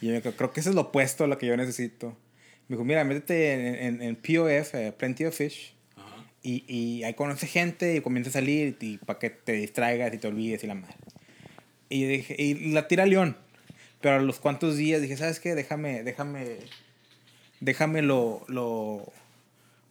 Y 0.00 0.08
yo 0.08 0.20
creo, 0.22 0.52
que 0.52 0.60
eso 0.60 0.70
es 0.70 0.74
lo 0.74 0.82
opuesto 0.82 1.24
a 1.24 1.26
lo 1.26 1.38
que 1.38 1.46
yo 1.46 1.56
necesito. 1.56 2.16
Me 2.68 2.76
dijo, 2.76 2.84
mira, 2.84 3.04
métete 3.04 3.52
en, 3.52 3.74
en, 4.00 4.02
en 4.02 4.16
POF, 4.16 4.74
eh, 4.74 4.92
Plenty 4.96 5.26
of 5.26 5.36
Fish. 5.36 5.74
Y, 6.42 6.64
y 6.68 7.04
ahí 7.04 7.14
conoce 7.14 7.46
gente 7.46 7.94
y 7.96 8.00
comienza 8.00 8.28
a 8.30 8.34
salir 8.34 8.76
y 8.80 8.98
para 8.98 9.18
que 9.18 9.30
te 9.30 9.52
distraigas 9.52 10.12
y 10.12 10.18
te 10.18 10.26
olvides 10.26 10.62
y 10.62 10.66
la 10.66 10.74
madre. 10.74 10.94
Y 11.88 12.02
yo 12.02 12.08
dije, 12.08 12.36
y 12.38 12.72
la 12.72 12.86
tira 12.88 13.04
a 13.04 13.06
León. 13.06 13.36
Pero 14.00 14.16
a 14.16 14.18
los 14.20 14.40
cuantos 14.40 14.76
días 14.76 15.00
dije, 15.00 15.16
¿sabes 15.16 15.40
qué? 15.40 15.54
Déjame, 15.54 16.02
déjame, 16.02 16.58
déjame 17.60 18.02
lo, 18.02 18.44
lo, 18.48 19.10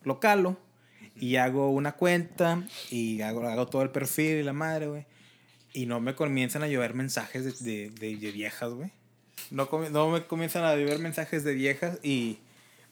lo 0.04 0.20
calo. 0.20 0.58
Y 1.20 1.36
hago 1.38 1.70
una 1.72 1.94
cuenta 1.94 2.64
y 2.92 3.22
hago, 3.22 3.48
hago 3.48 3.68
todo 3.68 3.82
el 3.84 3.90
perfil 3.90 4.38
y 4.38 4.44
la 4.44 4.54
madre, 4.54 4.88
güey. 4.88 5.06
Y 5.74 5.86
no 5.88 6.00
me 6.00 6.14
comienzan 6.16 6.64
a 6.64 6.68
llover 6.68 6.94
mensajes 6.94 7.44
de, 7.44 7.72
de, 7.72 7.90
de- 7.90 8.16
de 8.18 8.32
viejas, 8.32 8.72
güey. 8.72 8.92
No, 9.52 9.68
no 9.92 10.10
me 10.12 10.26
comienzan 10.26 10.64
a 10.64 10.76
llover 10.76 11.00
mensajes 11.00 11.44
de 11.44 11.54
viejas 11.54 12.00
y 12.04 12.38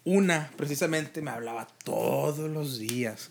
una 0.04 0.52
precisamente 0.58 1.22
me 1.22 1.30
hablaba 1.32 1.68
todos 1.84 2.50
los 2.50 2.80
días. 2.80 3.30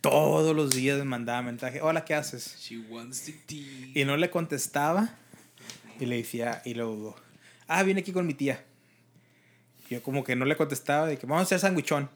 Todos 0.00 0.54
los 0.54 0.70
días 0.70 0.96
me 0.98 1.04
mandaba 1.04 1.42
mensaje. 1.42 1.80
Hola, 1.82 2.04
¿qué 2.04 2.14
haces? 2.14 2.56
She 2.60 2.78
wants 2.78 3.22
the 3.24 3.32
tea. 3.32 3.90
Y 3.94 4.04
no 4.04 4.16
le 4.16 4.30
contestaba. 4.30 5.10
Y 5.98 6.06
le 6.06 6.16
decía, 6.18 6.62
y 6.64 6.74
luego, 6.74 7.16
ah, 7.66 7.82
vine 7.82 8.00
aquí 8.02 8.12
con 8.12 8.24
mi 8.26 8.34
tía. 8.34 8.64
Yo 9.90 10.00
como 10.02 10.22
que 10.22 10.36
no 10.36 10.44
le 10.44 10.56
contestaba, 10.56 11.08
de 11.08 11.18
que 11.18 11.26
vamos 11.26 11.40
a 11.40 11.44
hacer 11.44 11.58
sandwichón. 11.58 12.08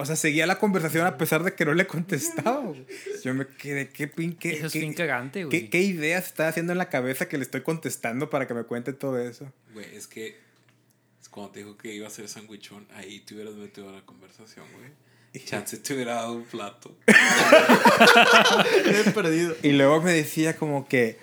O 0.00 0.06
sea, 0.06 0.16
seguía 0.16 0.46
la 0.46 0.58
conversación 0.58 1.06
a 1.06 1.16
pesar 1.18 1.42
de 1.44 1.54
que 1.54 1.64
no 1.64 1.74
le 1.74 1.86
contestaba. 1.86 2.60
güey. 2.60 2.84
Yo 3.24 3.34
me 3.34 3.46
quedé, 3.46 3.88
qué 3.90 4.06
pin, 4.08 4.34
qué, 4.34 4.52
Eso 4.56 4.66
es 4.66 4.72
qué- 4.72 4.80
bien 4.80 4.94
cagante, 4.94 5.44
güey. 5.44 5.50
¿Qué, 5.64 5.70
¿Qué 5.70 5.82
ideas 5.82 6.26
está 6.26 6.48
haciendo 6.48 6.72
en 6.72 6.78
la 6.78 6.88
cabeza 6.88 7.28
que 7.28 7.36
le 7.38 7.44
estoy 7.44 7.62
contestando 7.62 8.30
para 8.30 8.46
que 8.46 8.54
me 8.54 8.64
cuente 8.64 8.92
todo 8.92 9.18
eso? 9.18 9.52
Güey, 9.74 9.94
es 9.94 10.06
que 10.06 10.38
es 11.20 11.28
cuando 11.28 11.52
te 11.52 11.58
dijo 11.60 11.76
que 11.76 11.94
iba 11.94 12.06
a 12.06 12.10
ser 12.10 12.28
sandwichón, 12.28 12.86
ahí 12.94 13.20
te 13.20 13.34
hubieras 13.34 13.54
metido 13.54 13.88
a 13.88 13.92
la 13.92 14.00
conversación, 14.02 14.66
güey. 14.76 14.90
Chance 15.44 15.76
te 15.76 15.94
hubiera 15.94 16.14
dado 16.14 16.32
un 16.32 16.44
plato. 16.44 16.96
He 18.86 19.10
perdido. 19.12 19.54
Y 19.62 19.72
luego 19.72 20.00
me 20.02 20.12
decía 20.12 20.56
como 20.56 20.88
que... 20.88 21.18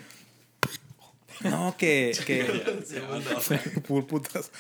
No, 1.41 1.75
que... 1.78 2.17
que 2.25 2.45
Se 2.86 3.01
mandó. 3.01 3.41
Pur 3.88 4.07
putas. 4.07 4.51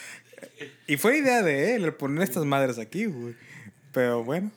Y 0.87 0.97
fue 0.97 1.17
idea 1.17 1.41
de 1.41 1.75
él 1.75 1.85
el 1.85 1.93
poner 1.93 2.23
estas 2.23 2.45
madres 2.45 2.77
aquí, 2.77 3.05
güey. 3.05 3.35
Pero 3.91 4.23
bueno. 4.23 4.51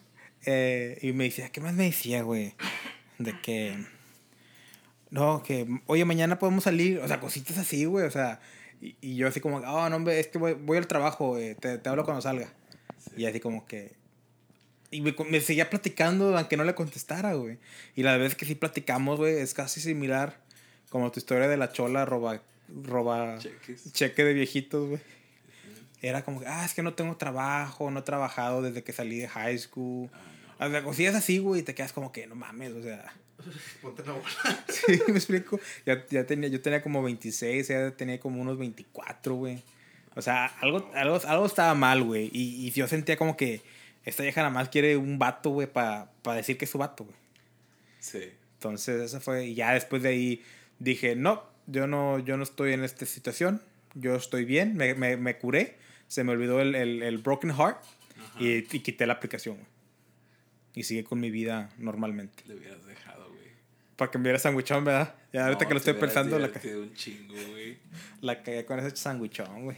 eh, 0.46 0.98
y 1.02 1.12
me 1.12 1.24
decía, 1.24 1.50
¿qué 1.50 1.60
más 1.60 1.74
me 1.74 1.84
decía, 1.84 2.22
güey? 2.22 2.54
De 3.18 3.38
que... 3.40 3.84
No, 5.10 5.42
que... 5.42 5.66
Oye, 5.86 6.04
mañana 6.04 6.38
podemos 6.38 6.64
salir. 6.64 6.98
O 7.00 7.08
sea, 7.08 7.20
cositas 7.20 7.58
así, 7.58 7.84
güey. 7.84 8.06
O 8.06 8.10
sea... 8.10 8.40
Y, 8.80 8.96
y 9.02 9.16
yo 9.16 9.28
así 9.28 9.40
como, 9.40 9.58
oh, 9.58 9.88
no, 9.90 9.96
hombre, 9.96 10.18
es 10.20 10.28
que 10.28 10.38
voy, 10.38 10.54
voy 10.54 10.78
al 10.78 10.86
trabajo, 10.86 11.36
eh, 11.36 11.54
te, 11.54 11.76
te 11.76 11.88
hablo 11.90 12.04
cuando 12.04 12.22
salga. 12.22 12.50
Y 13.16 13.26
así 13.26 13.38
como 13.40 13.66
que... 13.66 13.94
Y 14.90 15.02
me, 15.02 15.14
me 15.28 15.40
seguía 15.42 15.68
platicando 15.68 16.36
aunque 16.36 16.56
no 16.56 16.64
le 16.64 16.74
contestara, 16.74 17.34
güey. 17.34 17.58
Y 17.94 18.02
la 18.02 18.16
vez 18.16 18.34
que 18.34 18.46
sí 18.46 18.54
platicamos, 18.54 19.18
güey, 19.18 19.36
es 19.36 19.52
casi 19.52 19.80
similar 19.80 20.40
como 20.88 21.12
tu 21.12 21.20
historia 21.20 21.46
de 21.46 21.56
la 21.58 21.72
chola 21.72 22.06
roba... 22.06 22.42
roba 22.68 23.38
Cheques. 23.38 23.92
cheque 23.92 24.24
de 24.24 24.32
viejitos, 24.32 24.88
güey. 24.88 25.00
Era 26.02 26.24
como 26.24 26.40
que, 26.40 26.46
ah, 26.46 26.64
es 26.64 26.74
que 26.74 26.82
no 26.82 26.94
tengo 26.94 27.16
trabajo, 27.16 27.90
no 27.90 28.00
he 28.00 28.02
trabajado 28.02 28.62
desde 28.62 28.82
que 28.82 28.92
salí 28.92 29.18
de 29.18 29.28
high 29.28 29.58
school. 29.58 30.10
O 30.58 30.68
sea, 30.70 30.82
cosillas 30.82 31.14
así, 31.14 31.38
güey, 31.38 31.60
y 31.60 31.64
te 31.64 31.74
quedas 31.74 31.92
como 31.92 32.12
que, 32.12 32.26
no 32.26 32.34
mames, 32.34 32.72
o 32.72 32.82
sea. 32.82 33.12
Ponte 33.82 34.04
la 34.04 34.12
bola. 34.12 34.26
Sí, 34.68 35.00
me 35.08 35.14
explico. 35.14 35.60
Ya, 35.86 36.04
ya 36.08 36.24
tenía, 36.24 36.48
yo 36.48 36.60
tenía 36.60 36.82
como 36.82 37.02
26, 37.02 37.68
ya 37.68 37.90
tenía 37.92 38.18
como 38.20 38.40
unos 38.40 38.58
24, 38.58 39.34
güey. 39.34 39.62
O 40.16 40.22
sea, 40.22 40.46
algo, 40.60 40.90
algo, 40.94 41.20
algo 41.26 41.46
estaba 41.46 41.74
mal, 41.74 42.02
güey. 42.02 42.30
Y, 42.32 42.66
y 42.66 42.70
yo 42.72 42.88
sentía 42.88 43.16
como 43.16 43.36
que 43.36 43.62
esta 44.04 44.22
vieja 44.22 44.40
nada 44.40 44.52
más 44.52 44.68
quiere 44.68 44.96
un 44.96 45.18
vato, 45.18 45.50
güey, 45.50 45.66
para 45.66 46.08
decir 46.34 46.56
que 46.56 46.64
es 46.64 46.70
su 46.70 46.78
vato, 46.78 47.04
güey. 47.04 47.16
Sí. 47.98 48.32
Entonces, 48.54 49.02
eso 49.02 49.20
fue. 49.20 49.46
Y 49.46 49.54
ya 49.54 49.72
después 49.72 50.02
de 50.02 50.10
ahí 50.10 50.44
dije, 50.78 51.16
no, 51.16 51.44
yo 51.66 51.86
no, 51.86 52.18
yo 52.18 52.36
no 52.36 52.42
estoy 52.42 52.72
en 52.72 52.84
esta 52.84 53.06
situación. 53.06 53.62
Yo 53.94 54.14
estoy 54.16 54.44
bien, 54.44 54.76
me, 54.76 54.94
me, 54.94 55.16
me 55.16 55.38
curé. 55.38 55.76
Se 56.10 56.24
me 56.24 56.32
olvidó 56.32 56.60
el, 56.60 56.74
el, 56.74 57.02
el 57.04 57.18
Broken 57.18 57.54
Heart 57.54 57.78
y, 58.40 58.48
y 58.76 58.80
quité 58.80 59.06
la 59.06 59.12
aplicación, 59.14 59.54
güey. 59.58 59.68
Y 60.74 60.82
sigue 60.82 61.04
con 61.04 61.20
mi 61.20 61.30
vida 61.30 61.70
normalmente. 61.78 62.42
Le 62.46 62.56
hubieras 62.56 62.84
dejado, 62.84 63.28
güey. 63.28 63.50
Para 63.94 64.10
que 64.10 64.18
me 64.18 64.22
hubiera 64.22 64.38
sandwichón, 64.40 64.84
¿verdad? 64.84 65.14
Ya 65.32 65.44
ahorita 65.44 65.64
No, 65.64 65.68
que 65.68 65.74
lo 65.74 65.78
estoy 65.78 65.94
pensando, 65.94 66.36
la, 66.38 66.48
ca- 66.50 66.58
divertido 66.58 66.82
un 66.82 66.94
chingo, 66.94 67.34
güey. 67.52 67.78
la 68.22 68.42
cagué 68.42 68.64
con 68.64 68.80
ese 68.80 68.96
sandwichón, 68.96 69.62
güey. 69.64 69.76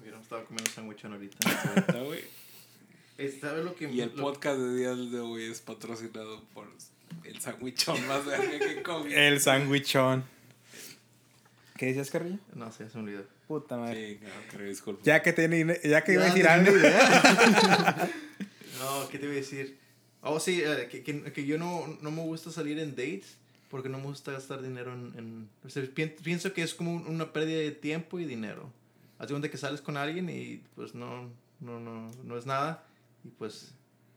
Hubiéramos 0.00 0.24
estado 0.24 0.44
comiendo 0.46 0.70
sándwich 0.70 1.04
ahorita. 1.04 1.36
Ahorita, 1.68 2.02
güey. 2.02 2.20
¿Sabes 3.40 3.64
lo 3.64 3.74
que 3.74 3.90
Y 3.90 4.00
el 4.00 4.08
lo- 4.16 4.22
podcast 4.22 4.58
de 4.58 4.76
día 4.76 4.94
de 4.94 5.20
hoy 5.20 5.44
es 5.44 5.60
patrocinado 5.60 6.42
por 6.54 6.66
el 7.24 7.40
sandwichón 7.42 8.06
más 8.06 8.24
verga 8.26 8.58
que 8.58 8.82
comí. 8.82 9.12
El 9.12 9.38
sandwichón. 9.38 10.24
¿Qué 11.76 11.86
decías, 11.86 12.10
Carrillo? 12.10 12.38
No 12.54 12.70
sé, 12.72 12.88
se 12.88 12.96
me 12.98 13.04
olvidó. 13.04 13.33
Puta 13.48 13.76
madre. 13.76 14.14
Sí, 14.14 14.18
claro, 14.50 14.64
disculpa. 14.64 15.02
Ya 15.04 15.22
que, 15.22 15.32
tiene, 15.32 15.78
ya 15.84 16.02
que 16.02 16.12
iba 16.14 16.22
a 16.22 16.26
decir 16.26 16.44
no 16.44 16.50
algo. 16.50 16.72
No, 18.80 19.08
¿qué 19.08 19.18
te 19.18 19.24
iba 19.26 19.32
a 19.34 19.36
decir? 19.36 19.78
Oh, 20.22 20.40
sí, 20.40 20.62
eh, 20.64 20.88
que, 20.90 21.02
que, 21.02 21.32
que 21.32 21.46
yo 21.46 21.58
no, 21.58 21.86
no 22.00 22.10
me 22.10 22.22
gusta 22.22 22.50
salir 22.50 22.78
en 22.78 22.90
dates 22.96 23.36
porque 23.70 23.88
no 23.88 23.98
me 23.98 24.04
gusta 24.04 24.32
gastar 24.32 24.62
dinero 24.62 24.92
en... 24.92 25.12
en 25.18 25.48
o 25.64 25.68
sea, 25.68 25.82
pien- 25.84 26.14
pienso 26.22 26.52
que 26.52 26.62
es 26.62 26.74
como 26.74 26.92
un- 26.94 27.06
una 27.06 27.32
pérdida 27.32 27.58
de 27.58 27.70
tiempo 27.72 28.18
y 28.18 28.24
dinero. 28.24 28.70
Haz 29.18 29.28
cuenta 29.30 29.50
que 29.50 29.56
sales 29.58 29.80
con 29.80 29.96
alguien 29.96 30.28
y 30.28 30.62
pues 30.74 30.94
no, 30.94 31.30
no, 31.60 31.80
no, 31.80 32.10
no 32.24 32.38
es 32.38 32.46
nada 32.46 32.84
y 33.24 33.28
pues 33.28 33.72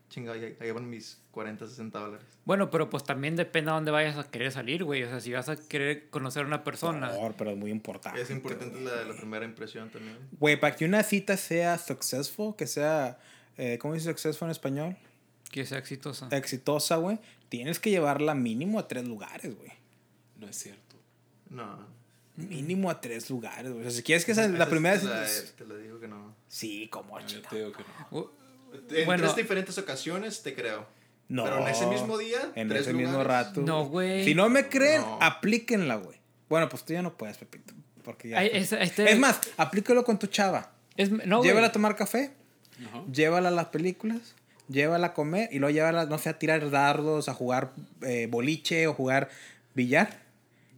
chinga, 0.10 0.36
ya, 0.38 0.50
ya 0.50 0.66
llevan 0.66 0.90
mis 0.90 1.20
40, 1.32 1.68
60 1.68 2.00
dólares. 2.00 2.26
Bueno, 2.46 2.70
pero 2.70 2.90
pues 2.90 3.04
también 3.04 3.36
depende 3.36 3.72
a 3.72 3.74
dónde 3.76 3.92
vayas 3.92 4.18
a 4.18 4.24
querer 4.30 4.52
salir, 4.52 4.84
güey. 4.84 5.04
O 5.04 5.10
sea, 5.10 5.20
si 5.20 5.32
vas 5.34 5.50
a 5.50 5.56
querer 5.58 6.10
conocer 6.10 6.44
a 6.44 6.48
una 6.48 6.64
persona. 6.64 7.08
Por 7.08 7.16
favor, 7.16 7.36
pero 7.38 7.52
es 7.52 7.58
muy 7.58 7.72
importante. 7.72 8.22
Es 8.22 8.30
importante 8.30 8.80
la, 8.82 9.04
la 9.04 9.16
primera 9.16 9.46
impresión 9.46 9.90
también. 9.90 10.18
Güey, 10.40 10.60
para 10.60 10.76
que 10.76 10.86
una 10.86 11.04
cita 11.04 11.36
sea 11.38 11.78
successful, 11.78 12.56
que 12.56 12.68
sea, 12.68 13.20
eh, 13.58 13.78
¿cómo 13.80 13.94
dice 13.94 14.10
successful 14.10 14.48
en 14.48 14.52
español? 14.52 14.98
Que 15.52 15.66
sea 15.66 15.78
exitosa. 15.78 16.28
Exitosa, 16.32 16.96
güey. 16.98 17.20
Tienes 17.50 17.80
que 17.80 17.90
llevarla 17.90 18.36
mínimo 18.36 18.80
a 18.80 18.88
tres 18.88 19.08
lugares, 19.08 19.56
güey. 19.58 19.72
No 20.38 20.48
es 20.48 20.56
cierto. 20.58 20.96
No. 21.50 21.86
Mínimo 22.36 22.90
a 22.92 23.02
tres 23.02 23.30
lugares, 23.30 23.72
güey. 23.72 23.86
O 23.86 23.90
sea, 23.90 23.98
si 23.98 24.04
quieres 24.04 24.24
que 24.26 24.36
sea 24.36 24.48
la 24.48 24.70
primera... 24.70 25.00
Te 25.00 25.06
la, 25.08 25.26
cita- 25.26 25.56
te 25.58 25.66
la 25.66 25.76
digo 25.78 26.00
que 26.00 26.08
no. 26.08 26.36
Sí, 26.48 26.88
como 26.90 27.20
Yo 27.22 27.26
chingado. 27.26 27.50
te 27.50 27.56
digo 27.58 27.72
que 27.72 27.84
no. 28.12 28.18
Uh, 28.20 28.30
En 28.92 29.06
Bueno. 29.06 29.24
tres 29.24 29.36
diferentes 29.36 29.78
ocasiones 29.78 30.44
te 30.44 30.54
creo. 30.54 30.86
No. 31.30 31.44
Pero 31.44 31.60
en 31.60 31.68
ese 31.68 31.86
mismo 31.88 32.18
día, 32.18 32.40
En 32.56 32.70
tres 32.70 32.82
ese 32.84 32.94
mismo 32.94 33.20
lugares. 33.20 33.48
rato. 33.48 33.62
No, 33.62 33.86
güey. 33.86 34.24
Si 34.24 34.34
no 34.34 34.48
me 34.50 34.70
creen, 34.70 35.02
No. 35.02 35.20
aplíquenla, 35.22 35.96
güey. 35.96 36.18
Bueno, 36.50 36.70
pues 36.70 36.84
tú 36.86 36.94
ya 36.94 37.02
no 37.02 37.18
puedes, 37.18 37.38
Pepito. 37.38 37.74
Porque 38.04 38.30
ya. 38.30 38.40
ay, 38.40 38.50
es, 38.54 38.72
este- 38.72 39.12
Es 39.12 39.20
más, 39.20 39.40
aplícalo 39.58 40.06
con 40.06 40.18
tu 40.18 40.28
chava. 40.28 40.72
es- 40.96 41.12
no, 41.12 41.38
güey. 41.40 41.50
llévala 41.50 41.68
a 41.68 41.72
tomar 41.74 41.96
café, 41.98 42.32
Ajá. 42.88 43.04
llévala 43.12 43.50
a 43.50 43.52
las 43.52 43.66
películas, 43.68 44.36
llévala 44.70 45.08
a 45.08 45.14
comer 45.14 45.50
y 45.52 45.60
luego 45.60 45.74
llévala, 45.74 46.06
no 46.06 46.18
sé, 46.18 46.30
a 46.30 46.40
tirar 46.40 46.70
dardos, 46.72 47.28
a 47.28 47.34
jugar 47.34 47.74
eh, 48.04 48.28
boliche 48.32 48.88
o 48.88 48.94
jugar 48.94 49.30
billar. 49.76 50.22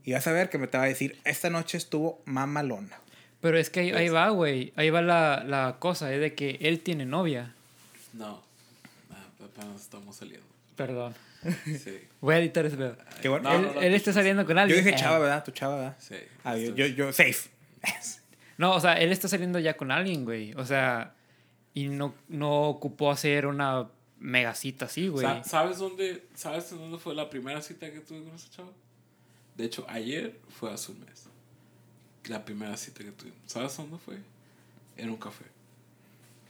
Y 0.03 0.13
vas 0.13 0.25
a 0.25 0.31
ver 0.31 0.49
que 0.49 0.57
me 0.57 0.65
te 0.65 0.79
va 0.79 0.85
a 0.85 0.87
decir, 0.87 1.19
esta 1.23 1.51
noche 1.51 1.77
estuvo 1.77 2.19
mamalona. 2.25 2.99
Pero 3.41 3.59
es 3.59 3.69
que 3.69 3.81
ahí, 3.81 3.91
ahí 3.91 4.09
va, 4.09 4.29
güey. 4.29 4.73
Ahí 4.75 4.89
va 4.89 5.01
la, 5.03 5.43
la 5.45 5.75
cosa, 5.77 6.11
es 6.11 6.19
de 6.19 6.33
que 6.33 6.57
él 6.61 6.79
tiene 6.79 7.05
novia. 7.05 7.53
No. 8.13 8.41
Ah, 9.11 9.25
apenas 9.43 9.81
estamos 9.81 10.15
saliendo. 10.15 10.45
Perdón. 10.75 11.13
Sí. 11.65 11.99
Voy 12.21 12.35
a 12.35 12.39
editar 12.39 12.65
ese 12.65 12.77
pedo. 12.77 12.97
Qué 13.21 13.29
bueno. 13.29 13.49
No, 13.49 13.55
él 13.55 13.61
no, 13.63 13.73
no, 13.73 13.81
él 13.81 13.91
tú 13.91 13.95
está 13.97 14.13
saliendo 14.13 14.45
con 14.45 14.55
yo 14.55 14.61
alguien. 14.61 14.79
dije 14.83 14.95
Eh, 14.95 14.99
chava, 14.99 15.19
¿verdad? 15.19 15.43
Tu 15.43 15.51
chava, 15.51 15.75
¿verdad? 15.75 15.97
Sí. 15.99 16.15
Ah, 16.43 16.57
yo, 16.57 16.73
yo, 16.75 16.85
yo, 16.87 17.11
safe. 17.13 17.49
No, 18.57 18.73
o 18.75 18.79
sea, 18.79 18.93
él 18.93 19.11
está 19.11 19.27
saliendo 19.27 19.59
ya 19.59 19.75
con 19.77 19.91
alguien, 19.91 20.25
güey. 20.25 20.53
O 20.55 20.65
sea, 20.65 21.13
y 21.73 21.87
no, 21.87 22.13
no 22.27 22.63
ocupó 22.63 23.11
hacer 23.11 23.45
una 23.45 23.87
megacita 24.19 24.85
así, 24.85 25.07
güey. 25.07 25.25
Sa- 25.25 25.43
¿Sabes 25.43 25.77
dónde, 25.77 26.27
¿Sabes 26.35 26.69
dónde 26.69 26.97
fue 26.97 27.15
la 27.15 27.29
primera 27.29 27.61
cita 27.61 27.89
que 27.91 28.01
tuve 28.01 28.23
con 28.23 28.35
ese 28.35 28.49
chavo? 28.49 28.73
De 29.55 29.65
hecho, 29.65 29.85
ayer 29.89 30.37
fue 30.49 30.71
hace 30.73 30.91
un 30.91 30.99
mes. 31.01 31.25
La 32.25 32.43
primera 32.43 32.75
cita 32.75 33.03
que 33.03 33.11
tuvimos. 33.11 33.39
¿Sabes 33.45 33.75
dónde 33.77 33.97
fue? 33.97 34.17
En 34.97 35.09
un 35.09 35.17
café. 35.17 35.45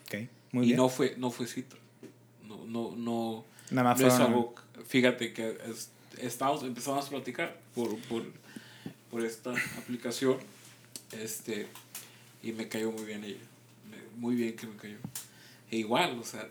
Ok, 0.09 0.27
muy 0.51 0.63
y 0.63 0.67
bien. 0.67 0.77
no 0.77 0.89
fue, 0.89 1.15
no 1.17 1.31
fue 1.31 1.47
cita. 1.47 1.75
No, 2.47 2.65
no, 2.65 2.95
no. 2.95 3.45
Nada 3.71 3.89
más 3.91 3.99
no 4.01 4.07
es 4.07 4.13
algo. 4.15 4.55
Fíjate 4.87 5.33
que 5.33 5.57
es- 5.67 5.89
estamos, 6.19 6.63
empezamos 6.63 7.05
a 7.05 7.09
platicar 7.09 7.59
por, 7.75 7.95
por, 8.03 8.23
por 9.11 9.23
esta 9.23 9.51
aplicación. 9.77 10.37
Este. 11.11 11.67
Y 12.41 12.51
me 12.53 12.67
cayó 12.67 12.91
muy 12.91 13.03
bien 13.05 13.23
ella. 13.23 13.37
Muy 14.17 14.35
bien 14.35 14.55
que 14.55 14.65
me 14.67 14.75
cayó. 14.75 14.97
E 15.71 15.77
igual, 15.77 16.17
o 16.19 16.23
sea, 16.23 16.49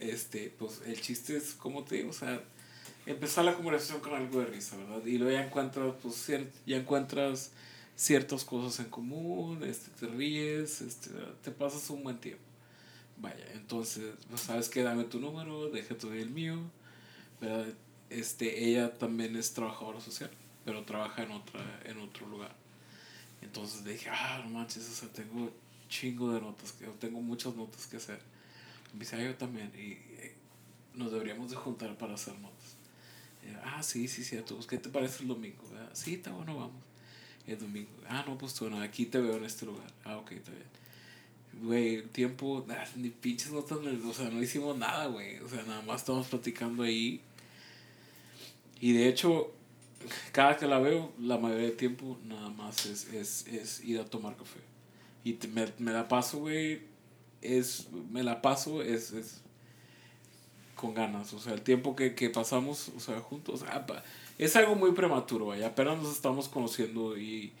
este, 0.00 0.52
pues 0.58 0.82
el 0.86 1.00
chiste 1.00 1.36
es, 1.36 1.54
como 1.54 1.84
te 1.84 1.96
digo, 1.96 2.10
o 2.10 2.12
sea, 2.12 2.40
empezar 3.06 3.44
la 3.44 3.54
conversación 3.54 4.00
con 4.00 4.14
algo 4.14 4.40
de 4.40 4.46
risa, 4.46 4.76
¿verdad? 4.76 5.04
Y 5.06 5.16
luego 5.18 5.32
ya 5.32 5.44
encuentras, 5.44 5.94
pues, 6.02 6.28
cier- 6.28 6.48
ya 6.66 6.76
encuentras 6.76 7.50
ciertas 7.96 8.44
cosas 8.44 8.78
en 8.84 8.90
común, 8.90 9.64
este, 9.64 9.90
te 9.98 10.06
ríes, 10.06 10.80
este, 10.82 11.10
te 11.42 11.50
pasas 11.50 11.88
un 11.90 12.02
buen 12.04 12.18
tiempo. 12.18 12.42
Vaya, 13.20 13.44
entonces, 13.54 14.14
pues, 14.28 14.42
sabes 14.42 14.68
que 14.68 14.82
dame 14.82 15.04
tu 15.04 15.18
número, 15.18 15.70
déjate 15.70 16.06
el 16.20 16.30
mío, 16.30 16.58
¿verdad? 17.40 17.66
Este, 18.10 18.64
ella 18.68 18.96
también 18.96 19.36
es 19.36 19.52
trabajadora 19.52 20.00
social, 20.00 20.30
pero 20.64 20.84
trabaja 20.84 21.24
en, 21.24 21.32
otra, 21.32 21.60
en 21.84 21.98
otro 21.98 22.28
lugar. 22.28 22.54
Entonces 23.42 23.84
dije, 23.84 24.08
ah, 24.10 24.40
no 24.44 24.50
manches, 24.50 24.88
o 24.88 24.92
sea, 24.92 25.08
tengo 25.08 25.50
chingo 25.88 26.32
de 26.32 26.40
notas, 26.40 26.72
que 26.72 26.86
tengo 27.00 27.20
muchas 27.20 27.54
notas 27.54 27.86
que 27.86 27.96
hacer. 27.96 28.20
Me 28.92 29.00
dice, 29.00 29.16
ah, 29.16 29.22
yo 29.22 29.34
también, 29.34 29.72
y 29.76 29.92
eh, 30.20 30.34
nos 30.94 31.10
deberíamos 31.10 31.50
de 31.50 31.56
juntar 31.56 31.96
para 31.98 32.14
hacer 32.14 32.38
notas. 32.38 32.76
Ah, 33.64 33.82
sí, 33.82 34.08
sí, 34.08 34.24
cierto, 34.24 34.54
pues, 34.54 34.66
¿qué 34.66 34.78
te 34.78 34.90
parece 34.90 35.22
el 35.22 35.28
domingo? 35.28 35.62
verdad? 35.70 35.90
Sí, 35.94 36.14
está 36.14 36.30
bueno, 36.30 36.56
vamos. 36.56 36.82
El 37.46 37.58
domingo, 37.58 37.90
ah, 38.08 38.24
no, 38.26 38.36
pues 38.36 38.54
tú, 38.54 38.68
no, 38.68 38.80
aquí 38.80 39.06
te 39.06 39.18
veo 39.18 39.36
en 39.36 39.44
este 39.44 39.64
lugar. 39.64 39.90
Ah, 40.04 40.18
ok, 40.18 40.32
está 40.32 40.50
bien. 40.50 40.66
Güey, 41.60 41.96
el 41.96 42.08
tiempo, 42.10 42.64
ah, 42.70 42.84
ni 42.96 43.10
pinches 43.10 43.50
notas, 43.50 43.78
o 43.78 44.14
sea, 44.14 44.30
no 44.30 44.42
hicimos 44.42 44.76
nada, 44.76 45.06
güey. 45.06 45.38
O 45.40 45.48
sea, 45.48 45.62
nada 45.64 45.82
más 45.82 46.02
estamos 46.02 46.28
platicando 46.28 46.82
ahí. 46.82 47.20
Y 48.80 48.92
de 48.92 49.08
hecho, 49.08 49.52
cada 50.32 50.56
que 50.56 50.66
la 50.66 50.78
veo, 50.78 51.12
la 51.18 51.38
mayoría 51.38 51.66
del 51.66 51.76
tiempo, 51.76 52.18
nada 52.24 52.48
más 52.50 52.86
es, 52.86 53.12
es, 53.12 53.46
es 53.48 53.84
ir 53.84 53.98
a 53.98 54.04
tomar 54.04 54.36
café. 54.36 54.60
Y 55.24 55.38
me, 55.48 55.66
me 55.78 55.92
la 55.92 56.06
paso, 56.06 56.38
güey, 56.38 56.82
es, 57.42 57.88
me 58.10 58.22
la 58.22 58.40
paso, 58.40 58.82
es, 58.82 59.12
es 59.12 59.40
con 60.76 60.94
ganas. 60.94 61.32
O 61.32 61.40
sea, 61.40 61.54
el 61.54 61.62
tiempo 61.62 61.96
que, 61.96 62.14
que 62.14 62.30
pasamos, 62.30 62.90
o 62.96 63.00
sea, 63.00 63.20
juntos, 63.20 63.64
es 64.38 64.56
algo 64.56 64.74
muy 64.76 64.92
prematuro, 64.92 65.46
vaya. 65.46 65.68
Apenas 65.68 65.98
nos 65.98 66.12
estamos 66.12 66.48
conociendo 66.48 67.18
y, 67.18 67.52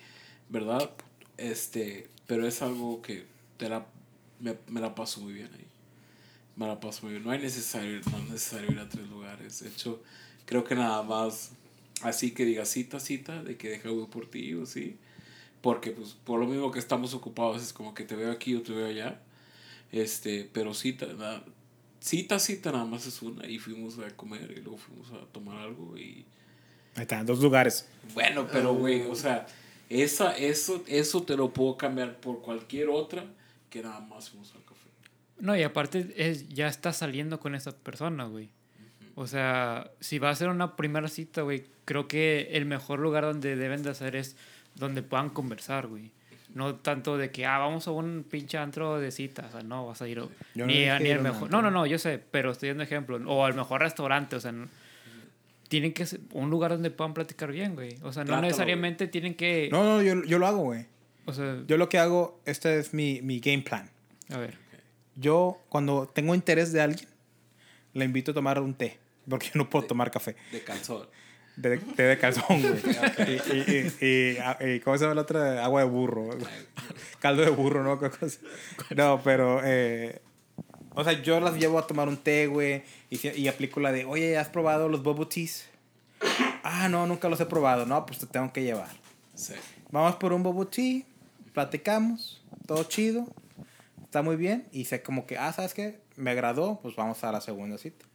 ¿verdad? 0.48 0.90
Este, 1.36 2.08
pero 2.26 2.46
es 2.46 2.62
algo 2.62 3.02
que 3.02 3.26
te 3.58 3.68
la, 3.68 3.86
me, 4.40 4.56
me 4.68 4.80
la 4.80 4.94
paso 4.94 5.20
muy 5.20 5.34
bien 5.34 5.50
ahí. 5.52 5.66
Me 6.56 6.66
la 6.66 6.80
paso 6.80 7.02
muy 7.02 7.12
bien. 7.12 7.24
No, 7.24 7.30
hay 7.30 7.40
necesario, 7.40 8.00
no 8.10 8.18
es 8.18 8.30
necesario 8.30 8.72
ir 8.72 8.78
a 8.78 8.88
tres 8.88 9.06
lugares. 9.08 9.60
De 9.60 9.68
hecho, 9.68 10.02
creo 10.46 10.64
que 10.64 10.74
nada 10.74 11.02
más 11.02 11.52
así 12.02 12.30
que 12.30 12.44
diga 12.44 12.64
cita, 12.64 13.00
cita, 13.00 13.42
de 13.42 13.56
que 13.56 13.68
deja 13.68 13.90
voy 13.90 14.06
por 14.06 14.26
ti 14.26 14.54
o 14.54 14.64
sí. 14.64 14.96
Porque, 15.60 15.90
pues, 15.90 16.16
por 16.24 16.40
lo 16.40 16.46
mismo 16.46 16.70
que 16.70 16.78
estamos 16.78 17.14
ocupados, 17.14 17.62
es 17.62 17.72
como 17.72 17.94
que 17.94 18.04
te 18.04 18.16
veo 18.16 18.30
aquí 18.30 18.54
o 18.54 18.62
te 18.62 18.72
veo 18.72 18.86
allá. 18.86 19.20
Este, 19.90 20.48
pero 20.52 20.72
cita, 20.74 21.06
nada, 21.06 21.44
cita, 22.00 22.38
cita 22.38 22.72
nada 22.72 22.84
más 22.84 23.06
es 23.06 23.20
una. 23.22 23.46
Y 23.46 23.58
fuimos 23.58 23.98
a 23.98 24.08
comer 24.16 24.52
y 24.56 24.60
luego 24.60 24.78
fuimos 24.78 25.10
a 25.12 25.26
tomar 25.32 25.58
algo 25.58 25.96
y... 25.98 26.24
Ahí 26.94 27.02
están, 27.02 27.26
dos 27.26 27.40
lugares. 27.40 27.88
Bueno, 28.14 28.48
pero 28.50 28.74
güey, 28.74 29.02
o 29.02 29.14
sea, 29.14 29.46
esa, 29.88 30.36
eso, 30.36 30.82
eso 30.86 31.22
te 31.22 31.36
lo 31.36 31.52
puedo 31.52 31.76
cambiar 31.76 32.20
por 32.20 32.40
cualquier 32.40 32.88
otra 32.88 33.24
que 33.70 33.82
nada 33.82 34.00
más 34.00 34.30
fuimos 34.30 34.54
al 34.54 34.64
café. 34.64 34.88
No, 35.40 35.56
y 35.56 35.62
aparte 35.62 36.12
es, 36.16 36.48
ya 36.48 36.66
está 36.68 36.92
saliendo 36.92 37.38
con 37.40 37.54
esa 37.54 37.72
persona, 37.72 38.24
güey. 38.24 38.50
O 39.14 39.26
sea, 39.26 39.90
si 40.00 40.18
va 40.18 40.30
a 40.30 40.34
ser 40.34 40.48
una 40.48 40.76
primera 40.76 41.08
cita, 41.08 41.42
güey, 41.42 41.64
creo 41.84 42.06
que 42.08 42.48
el 42.52 42.66
mejor 42.66 42.98
lugar 43.00 43.24
donde 43.24 43.56
deben 43.56 43.82
de 43.82 43.90
hacer 43.90 44.16
es 44.16 44.36
donde 44.74 45.02
puedan 45.02 45.30
conversar, 45.30 45.86
güey. 45.88 46.12
No 46.54 46.76
tanto 46.76 47.18
de 47.18 47.30
que, 47.30 47.44
ah, 47.44 47.58
vamos 47.58 47.86
a 47.88 47.90
un 47.90 48.24
pinche 48.28 48.58
antro 48.58 48.98
de 48.98 49.10
citas. 49.10 49.46
O 49.48 49.52
sea, 49.52 49.62
no, 49.62 49.86
vas 49.86 50.00
a 50.02 50.08
ir. 50.08 50.18
Yo 50.18 50.28
no 50.54 50.66
ni, 50.66 50.74
dije 50.74 50.90
a- 50.90 50.98
ni 50.98 51.08
ir 51.10 51.16
el 51.16 51.22
mejor. 51.22 51.50
No, 51.50 51.60
no, 51.62 51.70
no, 51.70 51.84
yo 51.86 51.98
sé, 51.98 52.18
pero 52.18 52.52
estoy 52.52 52.70
dando 52.70 52.84
ejemplo. 52.84 53.16
O 53.26 53.44
al 53.44 53.54
mejor 53.54 53.80
restaurante, 53.82 54.34
o 54.36 54.40
sea, 54.40 54.52
no- 54.52 54.68
tienen 55.68 55.92
que 55.92 56.06
ser 56.06 56.20
un 56.32 56.48
lugar 56.48 56.70
donde 56.72 56.90
puedan 56.90 57.12
platicar 57.12 57.52
bien, 57.52 57.74
güey. 57.74 57.96
O 58.02 58.12
sea, 58.12 58.22
no 58.24 58.28
Trátalo, 58.28 58.42
necesariamente 58.46 59.06
tienen 59.08 59.34
que. 59.34 59.68
No, 59.70 59.84
no, 59.84 60.02
yo, 60.02 60.24
yo 60.24 60.38
lo 60.38 60.46
hago, 60.46 60.58
güey. 60.62 60.86
O 61.28 61.32
sea, 61.34 61.62
Yo 61.66 61.76
lo 61.76 61.88
que 61.88 61.98
hago, 61.98 62.40
este 62.46 62.78
es 62.78 62.94
mi, 62.94 63.20
mi 63.22 63.38
game 63.40 63.62
plan. 63.62 63.90
a 64.30 64.38
ver. 64.38 64.56
Yo, 65.14 65.58
cuando 65.68 66.06
tengo 66.08 66.34
interés 66.34 66.72
de 66.72 66.80
alguien, 66.80 67.08
le 67.92 68.04
invito 68.04 68.30
a 68.30 68.34
tomar 68.34 68.60
un 68.60 68.74
té. 68.74 68.98
Porque 69.28 69.46
yo 69.46 69.52
no 69.56 69.68
puedo 69.68 69.84
tomar 69.86 70.10
café. 70.10 70.36
De 70.52 70.62
calzón. 70.62 71.06
De, 71.56 71.76
té 71.78 72.04
de 72.04 72.18
calzón, 72.18 72.62
güey. 72.62 72.80
y, 73.28 73.32
y, 73.52 73.94
y, 74.00 74.06
y- 74.06 74.74
y- 74.74 74.80
¿Cómo 74.80 74.96
se 74.96 75.04
llama 75.04 75.16
la 75.16 75.22
otra? 75.22 75.64
Agua 75.64 75.80
de 75.82 75.88
burro. 75.88 76.30
Caldo 77.20 77.42
de 77.42 77.50
burro, 77.50 77.82
¿no? 77.82 77.98
¿Qué 77.98 78.10
cosa? 78.10 78.38
No, 78.96 79.20
pero... 79.24 79.60
eh, 79.64 80.20
o 80.94 81.02
sea, 81.04 81.12
yo 81.20 81.40
las 81.40 81.56
llevo 81.56 81.78
a 81.78 81.86
tomar 81.86 82.08
un 82.08 82.16
té, 82.16 82.46
güey. 82.46 82.82
Y, 83.10 83.48
aplico 83.48 83.80
la 83.80 83.92
de, 83.92 84.04
oye, 84.04 84.38
¿has 84.38 84.48
probado 84.48 84.88
los 84.88 85.02
bubble 85.02 85.26
teas? 85.26 85.66
Ah, 86.62 86.88
no, 86.88 87.06
nunca 87.06 87.28
los 87.28 87.40
he 87.40 87.46
probado. 87.46 87.86
No, 87.86 88.06
pues 88.06 88.18
te 88.20 88.26
tengo 88.26 88.52
que 88.52 88.62
llevar. 88.62 88.88
Sí. 89.34 89.54
Vamos 89.90 90.16
por 90.16 90.32
un 90.32 90.42
bubble 90.42 90.68
tea, 90.70 91.02
platicamos, 91.58 92.40
todo 92.68 92.84
chido, 92.84 93.26
está 94.04 94.22
muy 94.22 94.36
bien. 94.36 94.68
Y 94.70 94.84
sé 94.84 95.02
como 95.02 95.26
que, 95.26 95.36
ah, 95.38 95.52
¿sabes 95.52 95.74
qué? 95.74 95.98
Me 96.14 96.30
agradó, 96.30 96.78
pues 96.80 96.94
vamos 96.94 97.24
a 97.24 97.32
la 97.32 97.40
segunda 97.40 97.78
cita. 97.78 98.06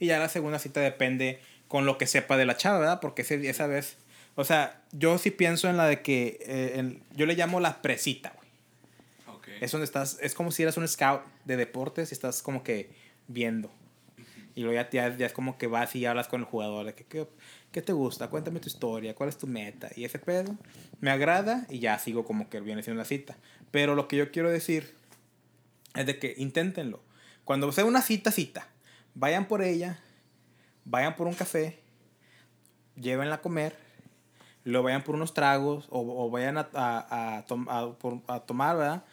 Y 0.00 0.06
ya 0.06 0.18
la 0.18 0.28
segunda 0.28 0.58
cita 0.58 0.80
depende 0.80 1.38
con 1.68 1.86
lo 1.86 1.98
que 1.98 2.08
sepa 2.08 2.36
de 2.36 2.46
la 2.46 2.56
chava, 2.56 2.80
¿verdad? 2.80 2.98
Porque 3.00 3.22
esa 3.22 3.68
vez, 3.68 3.96
o 4.34 4.42
sea, 4.42 4.82
yo 4.90 5.18
sí 5.18 5.30
pienso 5.30 5.70
en 5.70 5.76
la 5.76 5.86
de 5.86 6.02
que, 6.02 6.38
eh, 6.40 6.72
en- 6.80 7.00
yo 7.12 7.26
le 7.26 7.36
llamo 7.36 7.60
la 7.60 7.80
presita, 7.80 8.32
güey. 8.34 9.36
Ok. 9.36 9.48
Es 9.60 9.70
donde 9.70 9.84
estás, 9.84 10.18
es 10.20 10.34
como 10.34 10.50
si 10.50 10.64
eras 10.64 10.76
un 10.76 10.88
scout 10.88 11.22
de 11.44 11.56
deportes 11.56 12.10
y 12.10 12.14
estás 12.14 12.42
como 12.42 12.64
que 12.64 12.90
viendo. 13.28 13.70
Y 14.56 14.62
luego 14.62 14.74
ya, 14.74 14.90
ya, 14.90 15.16
ya 15.16 15.26
es 15.26 15.32
como 15.32 15.58
que 15.58 15.68
vas 15.68 15.94
y 15.94 16.06
hablas 16.06 16.26
con 16.26 16.40
el 16.40 16.46
jugador 16.46 16.86
de 16.86 16.94
que, 16.94 17.04
¿qué, 17.04 17.28
qué 17.74 17.82
te 17.82 17.92
gusta? 17.92 18.28
Cuéntame 18.30 18.60
tu 18.60 18.68
historia, 18.68 19.14
cuál 19.14 19.28
es 19.28 19.36
tu 19.36 19.48
meta. 19.48 19.90
Y 19.96 20.04
ese 20.04 20.20
pedo 20.20 20.56
me 21.00 21.10
agrada 21.10 21.66
y 21.68 21.80
ya 21.80 21.98
sigo 21.98 22.24
como 22.24 22.48
que 22.48 22.60
viene 22.60 22.82
siendo 22.84 23.00
una 23.00 23.04
cita. 23.04 23.36
Pero 23.72 23.96
lo 23.96 24.06
que 24.06 24.16
yo 24.16 24.30
quiero 24.30 24.48
decir 24.48 24.94
es 25.96 26.06
de 26.06 26.18
que 26.20 26.34
inténtenlo. 26.38 27.02
Cuando 27.44 27.70
sea 27.72 27.84
una 27.84 28.00
cita, 28.00 28.30
cita, 28.30 28.68
vayan 29.14 29.48
por 29.48 29.60
ella, 29.60 29.98
vayan 30.84 31.16
por 31.16 31.26
un 31.26 31.34
café, 31.34 31.80
llévenla 32.94 33.34
a 33.36 33.40
comer, 33.42 33.76
lo 34.62 34.84
vayan 34.84 35.02
por 35.02 35.16
unos 35.16 35.34
tragos 35.34 35.86
o, 35.90 36.30
vayan 36.30 36.56
a, 36.58 36.68
a, 36.72 37.44
a, 37.44 38.34
a 38.34 38.40
tomar, 38.40 38.76
¿verdad? 38.76 39.04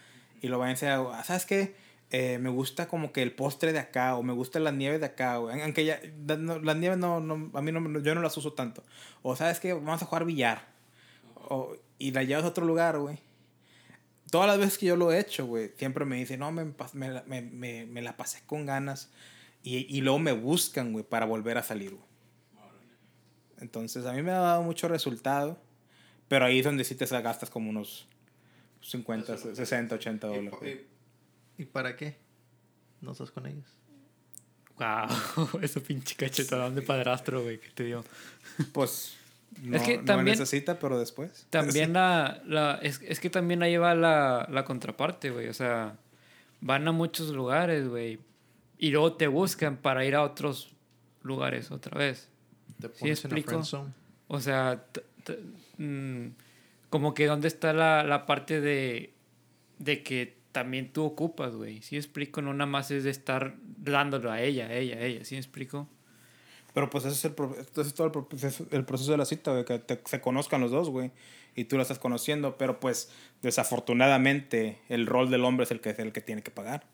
Y 0.41 0.47
lo 0.49 0.59
vayan 0.59 0.77
a, 0.87 1.19
"Ah, 1.19 1.23
¿sabes 1.23 1.45
qué? 1.47 1.75
Eh, 2.13 2.37
me 2.39 2.49
gusta 2.49 2.87
como 2.89 3.13
que 3.13 3.21
el 3.21 3.33
postre 3.33 3.71
de 3.71 3.79
acá 3.79 4.15
o 4.17 4.23
me 4.23 4.33
gusta 4.33 4.59
la 4.59 4.71
nieve 4.71 4.99
de 4.99 5.05
acá. 5.05 5.39
O, 5.39 5.49
aunque 5.49 5.85
ya, 5.85 5.99
no, 6.37 6.59
las 6.59 6.75
nieves 6.75 6.97
no, 6.97 7.19
no, 7.21 7.49
a 7.57 7.61
mí 7.61 7.71
no, 7.71 7.99
yo 8.01 8.13
no 8.15 8.21
las 8.21 8.35
uso 8.35 8.51
tanto. 8.53 8.83
O 9.21 9.35
¿sabes 9.35 9.59
qué? 9.61 9.73
Vamos 9.73 10.01
a 10.01 10.05
jugar 10.05 10.25
billar. 10.25 10.67
O, 11.35 11.75
y 11.97 12.11
la 12.11 12.23
llevas 12.23 12.43
a 12.43 12.49
otro 12.49 12.65
lugar, 12.65 12.97
güey. 12.99 13.19
Todas 14.29 14.47
las 14.47 14.57
veces 14.59 14.77
que 14.77 14.85
yo 14.87 14.95
lo 14.95 15.11
he 15.11 15.19
hecho, 15.19 15.45
güey, 15.45 15.71
siempre 15.77 16.05
me 16.05 16.17
dicen, 16.17 16.39
no, 16.39 16.51
me, 16.51 16.65
me, 16.93 17.21
me, 17.27 17.41
me, 17.41 17.85
me 17.85 18.01
la 18.01 18.15
pasé 18.17 18.41
con 18.45 18.65
ganas. 18.65 19.09
Y, 19.63 19.85
y 19.95 20.01
luego 20.01 20.19
me 20.19 20.31
buscan, 20.33 20.91
güey, 20.93 21.05
para 21.05 21.25
volver 21.25 21.57
a 21.57 21.63
salir, 21.63 21.91
güey. 21.91 22.03
Entonces, 23.59 24.05
a 24.05 24.13
mí 24.13 24.21
me 24.23 24.31
ha 24.31 24.39
dado 24.39 24.63
mucho 24.63 24.87
resultado. 24.87 25.57
Pero 26.27 26.45
ahí 26.45 26.59
es 26.59 26.65
donde 26.65 26.83
sí 26.85 26.95
te 26.95 27.05
gastas 27.05 27.49
como 27.49 27.69
unos 27.69 28.07
50, 28.81 29.37
60, 29.37 29.95
80 29.95 30.27
¿Y, 30.27 30.35
dólares. 30.35 30.59
y- 30.63 30.90
¿Y 31.57 31.65
para 31.65 31.95
qué? 31.95 32.17
¿No 33.01 33.11
estás 33.11 33.31
con 33.31 33.45
ellos? 33.47 33.65
Wow, 34.77 35.59
eso 35.61 35.81
pinche 35.83 36.15
cachetadón 36.15 36.75
de 36.75 36.81
padrastro, 36.81 37.43
güey, 37.43 37.59
que 37.59 37.69
te 37.69 37.83
dio. 37.83 38.03
Pues, 38.73 39.15
No, 39.61 39.75
Es 39.77 39.83
que 39.83 39.97
no 39.97 40.05
también- 40.05 40.37
necesita, 40.39 40.79
pero 40.79 40.97
después. 40.99 41.45
También 41.49 41.93
la, 41.93 42.41
la 42.45 42.75
es, 42.81 42.99
es 43.03 43.19
que 43.19 43.29
también 43.29 43.61
ahí 43.63 43.77
va 43.77 43.93
la, 43.95 44.47
la 44.49 44.63
contraparte, 44.65 45.29
güey. 45.31 45.47
O 45.49 45.53
sea, 45.53 45.97
van 46.61 46.87
a 46.87 46.91
muchos 46.91 47.29
lugares, 47.29 47.87
güey. 47.87 48.19
Y 48.77 48.89
luego 48.89 49.13
te 49.13 49.27
buscan 49.27 49.77
para 49.77 50.05
ir 50.05 50.15
a 50.15 50.23
otros 50.23 50.71
lugares 51.21 51.69
otra 51.69 51.97
vez. 51.99 52.29
Te 52.79 52.89
¿Sí 52.95 53.09
explico? 53.09 53.61
O 54.27 54.39
sea, 54.39 54.83
t- 54.91 55.03
t- 55.23 55.39
mm, 55.77 56.31
como 56.89 57.13
que 57.13 57.27
dónde 57.27 57.47
está 57.47 57.73
la, 57.73 58.03
la 58.03 58.25
parte 58.25 58.59
de, 58.61 59.13
de 59.77 60.01
que 60.01 60.40
también 60.51 60.91
tú 60.93 61.03
ocupas, 61.03 61.55
güey. 61.55 61.81
¿Sí 61.81 61.95
me 61.95 61.99
explico? 61.99 62.41
No 62.41 62.53
nada 62.53 62.65
más 62.69 62.91
es 62.91 63.03
de 63.03 63.09
estar 63.09 63.55
dándolo 63.77 64.31
a 64.31 64.41
ella, 64.41 64.67
a 64.67 64.73
ella, 64.73 64.97
a 64.97 65.01
ella. 65.01 65.25
¿Sí 65.25 65.35
me 65.35 65.39
explico? 65.39 65.87
Pero 66.73 66.89
pues 66.89 67.03
ese 67.05 67.15
es, 67.15 67.25
el, 67.25 67.33
pro- 67.33 67.55
ese 67.59 67.81
es 67.81 67.93
todo 67.93 68.07
el 68.07 68.13
proceso, 68.13 68.65
el 68.71 68.85
proceso 68.85 69.11
de 69.11 69.17
la 69.17 69.25
cita, 69.25 69.51
güey, 69.51 69.65
que 69.65 69.79
te- 69.79 70.01
se 70.05 70.21
conozcan 70.21 70.61
los 70.61 70.71
dos, 70.71 70.89
güey. 70.89 71.11
Y 71.53 71.65
tú 71.65 71.75
la 71.75 71.81
estás 71.81 71.99
conociendo, 71.99 72.57
pero 72.57 72.79
pues 72.79 73.11
desafortunadamente 73.41 74.79
el 74.89 75.05
rol 75.05 75.29
del 75.29 75.43
hombre 75.43 75.65
es 75.65 75.71
el 75.71 75.81
que 75.81 75.89
es 75.89 75.99
el 75.99 76.13
que 76.13 76.21
tiene 76.21 76.41
que 76.43 76.51
pagar. 76.51 76.85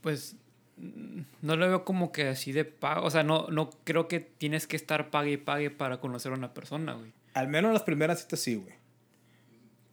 Pues 0.00 0.36
no 0.76 1.54
lo 1.56 1.68
veo 1.68 1.84
como 1.84 2.10
que 2.10 2.26
así 2.28 2.50
de 2.50 2.64
pago. 2.64 3.06
O 3.06 3.10
sea, 3.10 3.22
no, 3.22 3.46
no 3.48 3.70
creo 3.84 4.08
que 4.08 4.18
tienes 4.20 4.66
que 4.66 4.74
estar 4.76 5.10
pague 5.10 5.32
y 5.32 5.36
pague 5.36 5.70
para 5.70 6.00
conocer 6.00 6.32
a 6.32 6.34
una 6.34 6.52
persona, 6.54 6.94
güey. 6.94 7.12
Al 7.34 7.46
menos 7.48 7.72
las 7.72 7.82
primeras 7.82 8.20
citas 8.22 8.40
sí, 8.40 8.56
güey. 8.56 8.74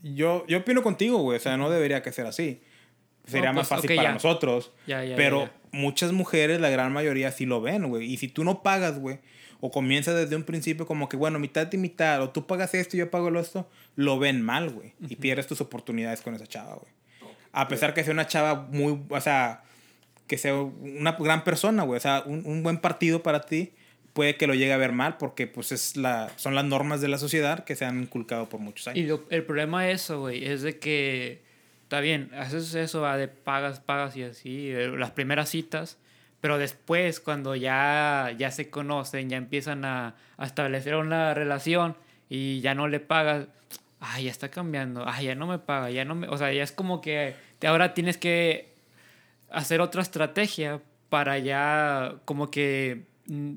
Yo, 0.03 0.45
yo 0.47 0.57
opino 0.59 0.81
contigo, 0.81 1.19
güey. 1.19 1.37
O 1.37 1.39
sea, 1.39 1.57
no 1.57 1.69
debería 1.69 2.01
que 2.01 2.11
ser 2.11 2.25
así. 2.25 2.61
Sería 3.25 3.49
No, 3.51 3.59
más 3.59 3.67
pues, 3.67 3.79
fácil 3.81 3.91
ok, 3.91 3.95
para 3.97 4.09
ya. 4.09 4.13
nosotros. 4.13 4.71
Ya, 4.87 5.03
ya, 5.03 5.15
pero 5.15 5.49
muchas 5.71 6.11
mujeres, 6.11 6.59
la 6.59 6.69
gran 6.69 6.91
mayoría, 6.91 7.31
sí 7.31 7.45
lo 7.45 7.61
ven, 7.61 7.87
güey. 7.89 8.11
Y 8.11 8.17
si 8.17 8.27
tú 8.27 8.43
no 8.43 8.63
pagas, 8.63 8.99
güey, 8.99 9.19
o 9.59 9.69
comienzas 9.71 10.15
desde 10.15 10.35
un 10.35 10.43
principio 10.43 10.85
como 10.87 11.07
que, 11.07 11.17
bueno, 11.17 11.37
mitad 11.39 11.71
y 11.71 11.77
mitad, 11.77 12.21
o 12.23 12.29
tú 12.31 12.47
pagas 12.47 12.73
esto 12.73 12.95
y 12.97 12.99
yo 12.99 13.11
pago 13.11 13.29
lo 13.29 13.39
esto, 13.39 13.69
lo 13.95 14.17
ven 14.19 14.41
mal, 14.41 14.69
güey. 14.71 14.93
Y 15.07 15.15
pierdes 15.17 15.47
tus 15.47 15.61
oportunidades 15.61 16.21
con 16.21 16.33
esa 16.33 16.47
chava, 16.47 16.75
güey. 16.75 16.91
A 17.53 17.67
pesar 17.67 17.93
que 17.93 18.03
sea 18.03 18.13
una 18.13 18.27
chava 18.27 18.67
muy, 18.71 18.99
o 19.09 19.21
sea, 19.21 19.63
que 20.27 20.37
sea 20.37 20.55
una 20.55 21.11
gran 21.13 21.43
persona, 21.43 21.83
güey. 21.83 21.97
O 21.97 22.01
sea, 22.01 22.23
un, 22.25 22.43
un 22.45 22.63
buen 22.63 22.77
partido 22.77 23.21
para 23.23 23.41
ti 23.41 23.73
puede 24.13 24.35
que 24.35 24.47
lo 24.47 24.53
llegue 24.55 24.73
a 24.73 24.77
ver 24.77 24.91
mal 24.93 25.17
porque 25.17 25.47
pues 25.47 25.71
es 25.71 25.95
la, 25.95 26.31
son 26.37 26.55
las 26.55 26.65
normas 26.65 26.99
de 27.01 27.07
la 27.07 27.17
sociedad 27.17 27.63
que 27.63 27.75
se 27.75 27.85
han 27.85 28.01
inculcado 28.01 28.49
por 28.49 28.59
muchos 28.59 28.87
años. 28.87 28.97
Y 28.99 29.03
lo- 29.07 29.25
el 29.29 29.43
problema 29.45 29.83
de 29.83 29.91
eso, 29.93 30.19
güey, 30.21 30.43
es 30.45 30.61
de 30.63 30.79
que, 30.79 31.43
está 31.91 31.99
bien, 31.99 32.31
haces 32.37 32.73
eso 32.73 33.05
de 33.17 33.27
pagas, 33.27 33.81
pagas 33.81 34.15
y 34.15 34.23
así, 34.23 34.71
las 34.97 35.11
primeras 35.11 35.49
citas, 35.49 35.97
pero 36.39 36.57
después, 36.57 37.19
cuando 37.19 37.53
ya, 37.53 38.33
ya 38.37 38.49
se 38.49 38.69
conocen, 38.69 39.29
ya 39.29 39.35
empiezan 39.35 39.83
a, 39.83 40.15
establecer 40.41 40.95
una 40.95 41.33
relación 41.33 41.97
y 42.29 42.61
ya 42.61 42.75
no 42.75 42.87
le 42.87 43.01
pagas, 43.01 43.47
ay, 43.99 44.23
ya 44.23 44.31
está 44.31 44.47
cambiando, 44.47 45.03
ay, 45.05 45.25
ya 45.25 45.35
no 45.35 45.47
me 45.47 45.59
paga, 45.59 45.89
ya 45.89 46.05
no 46.05 46.15
me, 46.15 46.29
o 46.29 46.37
sea, 46.37 46.53
ya 46.53 46.63
es 46.63 46.71
como 46.71 47.01
que 47.01 47.35
ahora 47.67 47.93
tienes 47.93 48.15
que 48.15 48.73
hacer 49.49 49.81
otra 49.81 50.01
estrategia 50.01 50.79
para 51.09 51.39
ya 51.39 52.15
como 52.23 52.49
que 52.51 53.03
mm, 53.27 53.55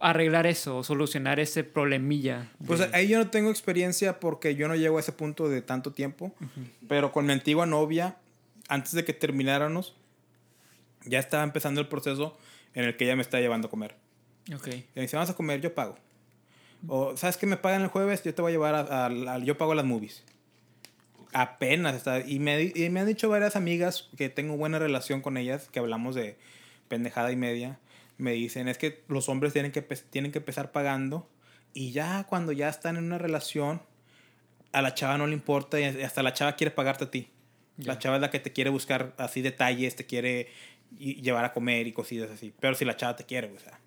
arreglar 0.00 0.46
eso, 0.46 0.78
o 0.78 0.82
solucionar 0.84 1.38
ese 1.40 1.62
problemilla. 1.64 2.50
Pues 2.66 2.80
de- 2.80 2.90
ahí 2.96 3.08
yo 3.08 3.18
no 3.18 3.28
tengo 3.30 3.50
experiencia 3.50 4.18
porque 4.20 4.54
yo 4.54 4.66
no 4.68 4.74
llego 4.74 4.96
a 4.96 5.00
ese 5.00 5.12
punto 5.12 5.48
de 5.48 5.62
tanto 5.62 5.92
tiempo, 5.92 6.34
pero 6.88 7.12
con 7.12 7.26
mi 7.26 7.32
antigua 7.32 7.66
novia, 7.66 8.16
antes 8.68 8.92
de 8.92 9.04
que 9.04 9.12
termináramos, 9.12 9.94
ya 11.04 11.18
estaba 11.18 11.42
empezando 11.42 11.80
el 11.80 11.88
proceso 11.88 12.36
en 12.74 12.84
el 12.84 12.96
que 12.96 13.04
ella 13.04 13.16
me 13.16 13.22
está 13.22 13.40
llevando 13.40 13.68
a 13.68 13.70
comer. 13.70 13.94
Ok. 14.54 14.68
Y 14.68 14.84
me 14.96 15.02
dice, 15.02 15.16
vamos 15.16 15.30
a 15.30 15.34
comer, 15.34 15.60
yo 15.60 15.74
pago. 15.74 15.96
O, 16.88 17.16
¿sabes 17.16 17.36
qué 17.36 17.46
me 17.46 17.56
pagan 17.58 17.82
el 17.82 17.88
jueves? 17.88 18.22
Yo 18.22 18.34
te 18.34 18.40
voy 18.42 18.50
a 18.50 18.54
llevar 18.54 18.74
a, 18.74 18.80
a- 18.80 19.06
a- 19.34 19.38
yo 19.38 19.58
pago 19.58 19.74
las 19.74 19.84
movies. 19.84 20.24
Apenas 21.32 21.94
está. 21.94 22.20
Y 22.26 22.38
me, 22.40 22.72
y 22.74 22.88
me 22.90 23.00
han 23.00 23.06
dicho 23.06 23.28
varias 23.28 23.54
amigas 23.54 24.08
que 24.16 24.28
tengo 24.28 24.56
buena 24.56 24.78
relación 24.78 25.20
con 25.20 25.36
ellas, 25.36 25.68
que 25.70 25.78
hablamos 25.78 26.14
de 26.14 26.36
pendejada 26.88 27.30
y 27.30 27.36
media. 27.36 27.78
Me 28.20 28.32
dicen, 28.32 28.68
es 28.68 28.78
que 28.78 29.02
los 29.08 29.28
hombres 29.28 29.52
tienen 29.52 29.72
que, 29.72 29.82
tienen 29.82 30.32
que 30.32 30.38
empezar 30.38 30.72
pagando. 30.72 31.28
Y 31.72 31.92
ya 31.92 32.24
cuando 32.24 32.52
ya 32.52 32.68
están 32.68 32.96
en 32.96 33.04
una 33.04 33.18
relación, 33.18 33.82
a 34.72 34.82
la 34.82 34.94
chava 34.94 35.18
no 35.18 35.26
le 35.26 35.34
importa 35.34 35.80
y 35.80 35.84
hasta 35.84 36.22
la 36.22 36.32
chava 36.32 36.56
quiere 36.56 36.70
pagarte 36.70 37.04
a 37.04 37.10
ti. 37.10 37.30
La 37.78 37.98
chava 37.98 38.16
es 38.16 38.20
la 38.20 38.30
que 38.30 38.40
te 38.40 38.52
quiere 38.52 38.68
buscar 38.68 39.14
así 39.16 39.40
detalles, 39.40 39.96
te 39.96 40.04
quiere 40.04 40.48
llevar 40.98 41.44
a 41.46 41.52
comer 41.52 41.86
y 41.86 41.92
cosillas 41.92 42.30
así. 42.30 42.52
Pero 42.60 42.74
si 42.74 42.84
la 42.84 42.96
chava 42.96 43.16
te 43.16 43.24
quiere, 43.24 43.50
o 43.50 43.58
sea. 43.58 43.80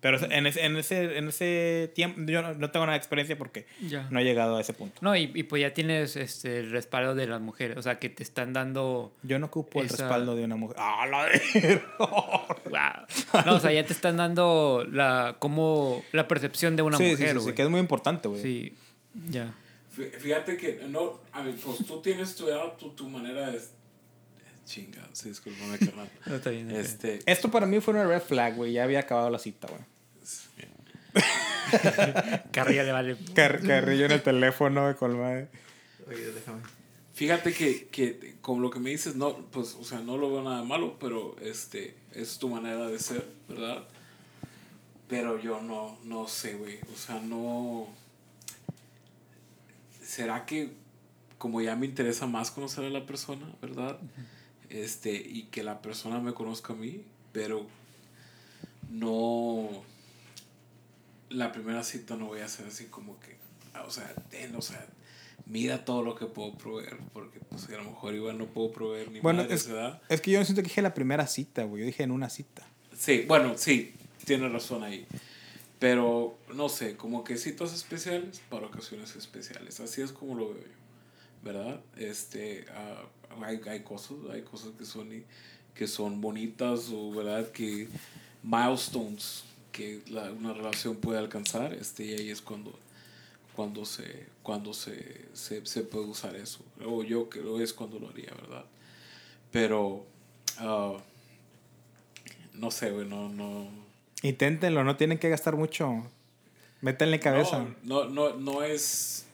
Pero 0.00 0.16
en 0.30 0.46
ese, 0.46 0.64
en 0.64 0.76
ese, 0.76 1.18
en 1.18 1.26
ese 1.28 1.90
tiempo, 1.92 2.20
yo 2.30 2.40
no, 2.40 2.54
no 2.54 2.70
tengo 2.70 2.86
nada 2.86 2.92
de 2.96 2.98
experiencia 2.98 3.36
porque 3.36 3.66
Ya. 3.80 4.06
no 4.10 4.20
he 4.20 4.24
llegado 4.24 4.56
a 4.56 4.60
ese 4.60 4.72
punto. 4.72 4.98
No, 5.00 5.16
y, 5.16 5.32
y 5.34 5.42
pues 5.42 5.60
ya 5.60 5.74
tienes 5.74 6.14
este, 6.14 6.60
el 6.60 6.70
respaldo 6.70 7.16
de 7.16 7.26
las 7.26 7.40
mujeres, 7.40 7.76
o 7.76 7.82
sea, 7.82 7.98
que 7.98 8.08
te 8.08 8.22
están 8.22 8.52
dando... 8.52 9.12
Yo 9.24 9.40
no 9.40 9.46
ocupo 9.46 9.80
el 9.80 9.86
Esa- 9.86 10.04
respaldo 10.04 10.36
de 10.36 10.44
una 10.44 10.54
mujer. 10.54 10.76
¡Ah, 10.78 11.04
la 11.10 11.24
de... 11.26 11.82
Wow. 11.98 13.42
No, 13.44 13.54
o 13.56 13.60
sea, 13.60 13.72
ya 13.72 13.84
te 13.84 13.92
están 13.92 14.16
dando 14.16 14.86
la, 14.90 15.36
como, 15.40 16.04
la 16.12 16.28
percepción 16.28 16.76
de 16.76 16.82
una 16.82 16.96
sí, 16.96 17.04
sí, 17.04 17.10
mujer, 17.10 17.28
sí, 17.30 17.34
güey. 17.34 17.46
sí, 17.48 17.52
que 17.54 17.62
es 17.62 17.68
muy 17.68 17.80
importante, 17.80 18.28
güey. 18.28 18.40
Sí, 18.40 18.76
ya. 19.30 19.52
Fí- 19.96 20.10
Fíjate 20.12 20.56
que, 20.56 20.80
no, 20.88 21.20
a 21.32 21.42
ver, 21.42 21.54
pues 21.56 21.78
tú 21.84 22.00
tienes 22.00 22.36
tu 22.36 22.46
edad, 22.48 22.74
tu, 22.78 22.90
tu 22.90 23.08
manera 23.08 23.50
de... 23.50 23.60
Chinga, 24.68 25.08
sí, 25.14 25.30
discúlpame, 25.30 25.78
carnal. 25.78 26.10
No, 26.26 26.34
está 26.36 26.50
bien, 26.50 26.70
Este, 26.70 27.20
Esto 27.24 27.50
para 27.50 27.64
mí 27.64 27.80
fue 27.80 27.94
una 27.94 28.04
red 28.04 28.20
flag, 28.20 28.54
güey. 28.54 28.74
Ya 28.74 28.84
había 28.84 29.00
acabado 29.00 29.30
la 29.30 29.38
cita, 29.38 29.66
güey. 29.66 29.80
Carrilla 32.52 32.82
le 32.82 32.92
vale... 32.92 33.16
Car 33.34 33.62
carrillo 33.62 34.04
en 34.04 34.12
el 34.12 34.22
teléfono, 34.22 34.82
güey, 34.82 34.94
con 34.94 35.18
madre. 35.18 35.48
Oye, 36.06 36.32
déjame. 36.32 36.60
Fíjate 37.14 37.54
que, 37.54 37.88
que 37.88 38.36
como 38.42 38.60
lo 38.60 38.68
que 38.68 38.78
me 38.78 38.90
dices, 38.90 39.16
no, 39.16 39.38
pues, 39.50 39.74
o 39.74 39.84
sea, 39.84 40.00
no 40.00 40.18
lo 40.18 40.30
veo 40.30 40.42
nada 40.42 40.62
malo, 40.62 40.98
pero 41.00 41.34
este, 41.40 41.96
es 42.12 42.38
tu 42.38 42.50
manera 42.50 42.88
de 42.88 42.98
ser, 42.98 43.26
¿verdad? 43.48 43.84
Pero 45.08 45.40
yo 45.40 45.62
no, 45.62 45.98
no 46.04 46.28
sé, 46.28 46.54
güey, 46.54 46.78
o 46.92 46.96
sea, 46.96 47.20
no... 47.20 47.88
¿Será 50.02 50.44
que 50.44 50.70
como 51.38 51.62
ya 51.62 51.74
me 51.74 51.86
interesa 51.86 52.26
más 52.26 52.50
conocer 52.50 52.84
a 52.84 52.90
la 52.90 53.06
persona, 53.06 53.46
¿verdad? 53.62 53.98
Este, 54.70 55.12
y 55.12 55.44
que 55.50 55.62
la 55.62 55.80
persona 55.80 56.20
me 56.20 56.34
conozca 56.34 56.72
a 56.72 56.76
mí, 56.76 57.02
pero 57.32 57.66
no... 58.90 59.68
La 61.30 61.52
primera 61.52 61.84
cita 61.84 62.16
no 62.16 62.26
voy 62.26 62.40
a 62.40 62.46
hacer 62.46 62.66
así 62.66 62.86
como 62.86 63.18
que, 63.20 63.36
ah, 63.74 63.84
o 63.86 63.90
sea, 63.90 64.14
ten, 64.30 64.54
o 64.56 64.62
sea, 64.62 64.86
mira 65.44 65.84
todo 65.84 66.02
lo 66.02 66.14
que 66.14 66.24
puedo 66.26 66.54
proveer, 66.56 66.96
porque 67.12 67.38
pues 67.40 67.68
a 67.68 67.72
lo 67.72 67.84
mejor 67.84 68.14
igual 68.14 68.38
no 68.38 68.46
puedo 68.46 68.72
proveer 68.72 69.10
ni 69.10 69.20
Bueno, 69.20 69.42
madres, 69.42 69.62
es, 69.62 69.68
¿verdad? 69.68 70.00
es 70.08 70.20
que 70.22 70.30
yo 70.30 70.38
no 70.38 70.44
siento 70.46 70.62
que 70.62 70.68
dije 70.68 70.80
la 70.80 70.94
primera 70.94 71.26
cita, 71.26 71.64
güey. 71.64 71.82
Yo 71.82 71.86
dije 71.86 72.02
en 72.02 72.12
una 72.12 72.30
cita. 72.30 72.66
Sí, 72.96 73.24
bueno, 73.28 73.58
sí, 73.58 73.92
tienes 74.24 74.50
razón 74.50 74.82
ahí. 74.84 75.06
Pero, 75.78 76.38
no 76.54 76.68
sé, 76.68 76.96
como 76.96 77.22
que 77.24 77.36
citas 77.36 77.72
especiales 77.74 78.40
para 78.48 78.66
ocasiones 78.66 79.14
especiales. 79.14 79.78
Así 79.80 80.00
es 80.00 80.12
como 80.12 80.34
lo 80.34 80.48
veo 80.48 80.62
yo, 80.64 81.44
¿verdad? 81.44 81.80
Este, 81.96 82.64
ah, 82.74 83.04
hay, 83.42 83.60
hay 83.68 83.80
cosas, 83.80 84.16
hay 84.32 84.42
cosas 84.42 84.70
que 84.78 84.84
son, 84.84 85.08
que 85.74 85.86
son 85.86 86.20
bonitas 86.20 86.88
o, 86.92 87.10
¿verdad? 87.12 87.50
Que 87.50 87.88
milestones 88.42 89.44
que 89.72 90.02
la- 90.08 90.32
una 90.32 90.52
relación 90.52 90.96
puede 90.96 91.18
alcanzar, 91.18 91.72
este, 91.74 92.04
y 92.04 92.12
ahí 92.14 92.30
es 92.30 92.40
cuando, 92.42 92.72
cuando, 93.54 93.84
se, 93.84 94.26
cuando 94.42 94.72
se, 94.74 95.26
se, 95.34 95.64
se 95.66 95.82
puede 95.82 96.06
usar 96.06 96.34
eso. 96.36 96.60
O 96.84 97.04
yo 97.04 97.28
creo 97.28 97.60
es 97.60 97.72
cuando 97.72 97.98
lo 97.98 98.08
haría, 98.08 98.30
¿verdad? 98.40 98.64
Pero, 99.52 100.04
ah, 100.58 100.96
no 102.54 102.70
sé, 102.70 102.90
güey, 102.90 103.06
no, 103.06 103.28
no, 103.28 103.68
Inténtenlo, 104.22 104.82
no 104.82 104.96
tienen 104.96 105.18
que 105.18 105.28
gastar 105.28 105.54
mucho. 105.54 106.04
Métanle 106.80 107.20
cabeza. 107.20 107.66
no, 107.84 108.04
no, 108.06 108.30
no, 108.30 108.36
no 108.36 108.62
es. 108.64 109.26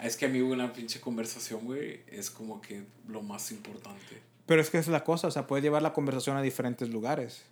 Es 0.00 0.16
que 0.16 0.26
a 0.26 0.28
mí 0.28 0.40
una 0.40 0.72
pinche 0.72 1.00
conversación, 1.00 1.64
güey, 1.64 2.00
es 2.08 2.30
como 2.30 2.60
que 2.60 2.84
lo 3.08 3.22
más 3.22 3.50
importante. 3.50 4.20
Pero 4.44 4.60
es 4.60 4.70
que 4.70 4.78
es 4.78 4.88
la 4.88 5.04
cosa, 5.04 5.28
o 5.28 5.30
sea, 5.30 5.46
puedes 5.46 5.62
llevar 5.62 5.82
la 5.82 5.92
conversación 5.92 6.36
a 6.36 6.42
diferentes 6.42 6.88
lugares. 6.90 7.44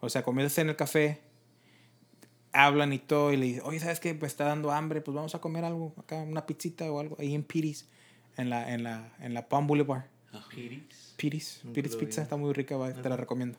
O 0.00 0.08
sea, 0.08 0.22
comienzas 0.22 0.58
en 0.58 0.70
el 0.70 0.76
café, 0.76 1.20
hablan 2.52 2.92
y 2.92 2.98
todo, 2.98 3.32
y 3.32 3.36
le 3.36 3.46
dices, 3.46 3.62
oye, 3.64 3.80
¿sabes 3.80 4.00
qué? 4.00 4.14
Me 4.14 4.26
está 4.26 4.44
dando 4.44 4.70
hambre, 4.70 5.00
pues 5.00 5.14
vamos 5.14 5.34
a 5.34 5.40
comer 5.40 5.64
algo 5.64 5.94
acá, 5.98 6.16
una 6.16 6.46
pizzita 6.46 6.90
o 6.90 6.98
algo, 6.98 7.16
ahí 7.20 7.34
en 7.34 7.44
Piris, 7.44 7.86
en 8.36 8.50
la, 8.50 8.72
en 8.72 8.82
la, 8.82 9.12
en 9.20 9.34
la 9.34 9.48
Palm 9.48 9.66
Boulevard. 9.66 10.04
Piris. 10.48 11.14
Piris, 11.16 11.60
Piris 11.74 11.96
Pizza, 11.96 12.22
está 12.22 12.36
muy 12.36 12.52
rica, 12.52 12.76
va, 12.76 12.92
te 12.92 13.08
la 13.08 13.16
recomiendo. 13.16 13.58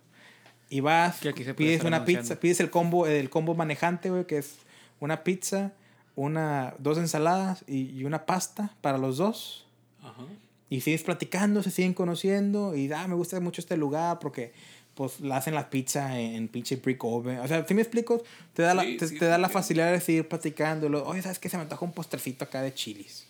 Y 0.69 0.79
vas, 0.79 1.19
Que 1.19 1.29
aquí 1.29 1.43
se 1.43 1.53
puede 1.53 1.69
pides 1.69 1.83
una 1.83 2.05
pizza, 2.05 2.39
pides 2.39 2.59
el 2.59 2.69
combo, 2.69 3.05
el 3.05 3.29
combo 3.29 3.53
manejante, 3.55 4.09
güey, 4.09 4.25
que 4.25 4.37
es 4.37 4.57
una 4.99 5.23
pizza, 5.23 5.73
una, 6.15 6.75
dos 6.79 6.97
ensaladas 6.97 7.63
y, 7.67 7.89
y 7.91 8.03
una 8.03 8.25
pasta 8.25 8.75
para 8.81 8.97
los 8.97 9.17
dos. 9.17 9.65
Ajá. 10.01 10.23
Y 10.69 10.81
sigues 10.81 11.03
platicando, 11.03 11.61
se 11.63 11.71
siguen 11.71 11.93
conociendo 11.93 12.75
y 12.75 12.91
ah, 12.93 13.07
me 13.07 13.15
gusta 13.15 13.39
mucho 13.41 13.59
este 13.61 13.75
lugar 13.77 14.19
porque 14.19 14.53
pues 14.95 15.19
la 15.21 15.37
hacen 15.37 15.53
la 15.55 15.69
pizza 15.69 16.19
en, 16.19 16.35
en 16.35 16.47
pinche 16.47 16.75
brick 16.77 17.03
oven. 17.03 17.39
O 17.39 17.47
sea, 17.47 17.65
¿sí 17.67 17.73
me 17.73 17.81
explico? 17.81 18.21
Te 18.53 18.61
da 18.63 18.73
la, 18.73 18.83
te, 18.83 19.07
sí, 19.07 19.17
te 19.19 19.25
da 19.25 19.37
la 19.37 19.49
facilidad 19.49 19.91
de 19.91 19.99
seguir 20.01 20.27
platicando. 20.27 20.87
luego, 20.89 21.07
Oye, 21.07 21.21
¿sabes 21.21 21.39
qué? 21.39 21.49
Se 21.49 21.57
me 21.57 21.63
antoja 21.63 21.83
un 21.85 21.91
postrecito 21.93 22.45
acá 22.45 22.61
de 22.61 22.73
chilis. 22.73 23.27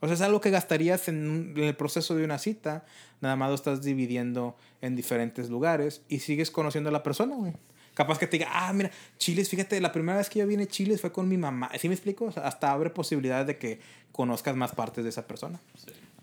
O 0.00 0.06
sea, 0.06 0.14
es 0.14 0.20
algo 0.20 0.40
que 0.40 0.50
gastarías 0.50 1.08
en, 1.08 1.28
un- 1.28 1.54
en 1.56 1.64
el 1.64 1.74
proceso 1.76 2.14
de 2.14 2.24
una 2.24 2.38
cita. 2.38 2.84
Nada 3.20 3.34
más 3.34 3.48
lo 3.48 3.54
estás 3.56 3.82
dividiendo 3.82 4.56
en 4.80 4.94
diferentes 4.94 5.48
lugares 5.50 6.02
y 6.08 6.20
sigues 6.20 6.50
conociendo 6.52 6.88
a 6.90 6.92
la 6.92 7.02
persona, 7.02 7.34
güey. 7.34 7.52
Capaz 7.98 8.16
que 8.16 8.28
te 8.28 8.38
diga, 8.38 8.48
ah, 8.52 8.72
mira, 8.72 8.92
chiles, 9.18 9.48
fíjate, 9.48 9.80
la 9.80 9.90
primera 9.90 10.18
vez 10.18 10.30
que 10.30 10.38
yo 10.38 10.46
vine 10.46 10.62
a 10.62 10.66
Chiles 10.68 11.00
fue 11.00 11.10
con 11.10 11.28
mi 11.28 11.36
mamá. 11.36 11.68
¿Sí 11.80 11.88
me 11.88 11.96
explico? 11.96 12.26
O 12.26 12.30
sea, 12.30 12.46
hasta 12.46 12.70
abre 12.70 12.90
posibilidades 12.90 13.48
de 13.48 13.58
que 13.58 13.80
conozcas 14.12 14.54
más 14.54 14.72
partes 14.72 15.02
de 15.02 15.10
esa 15.10 15.26
persona. 15.26 15.58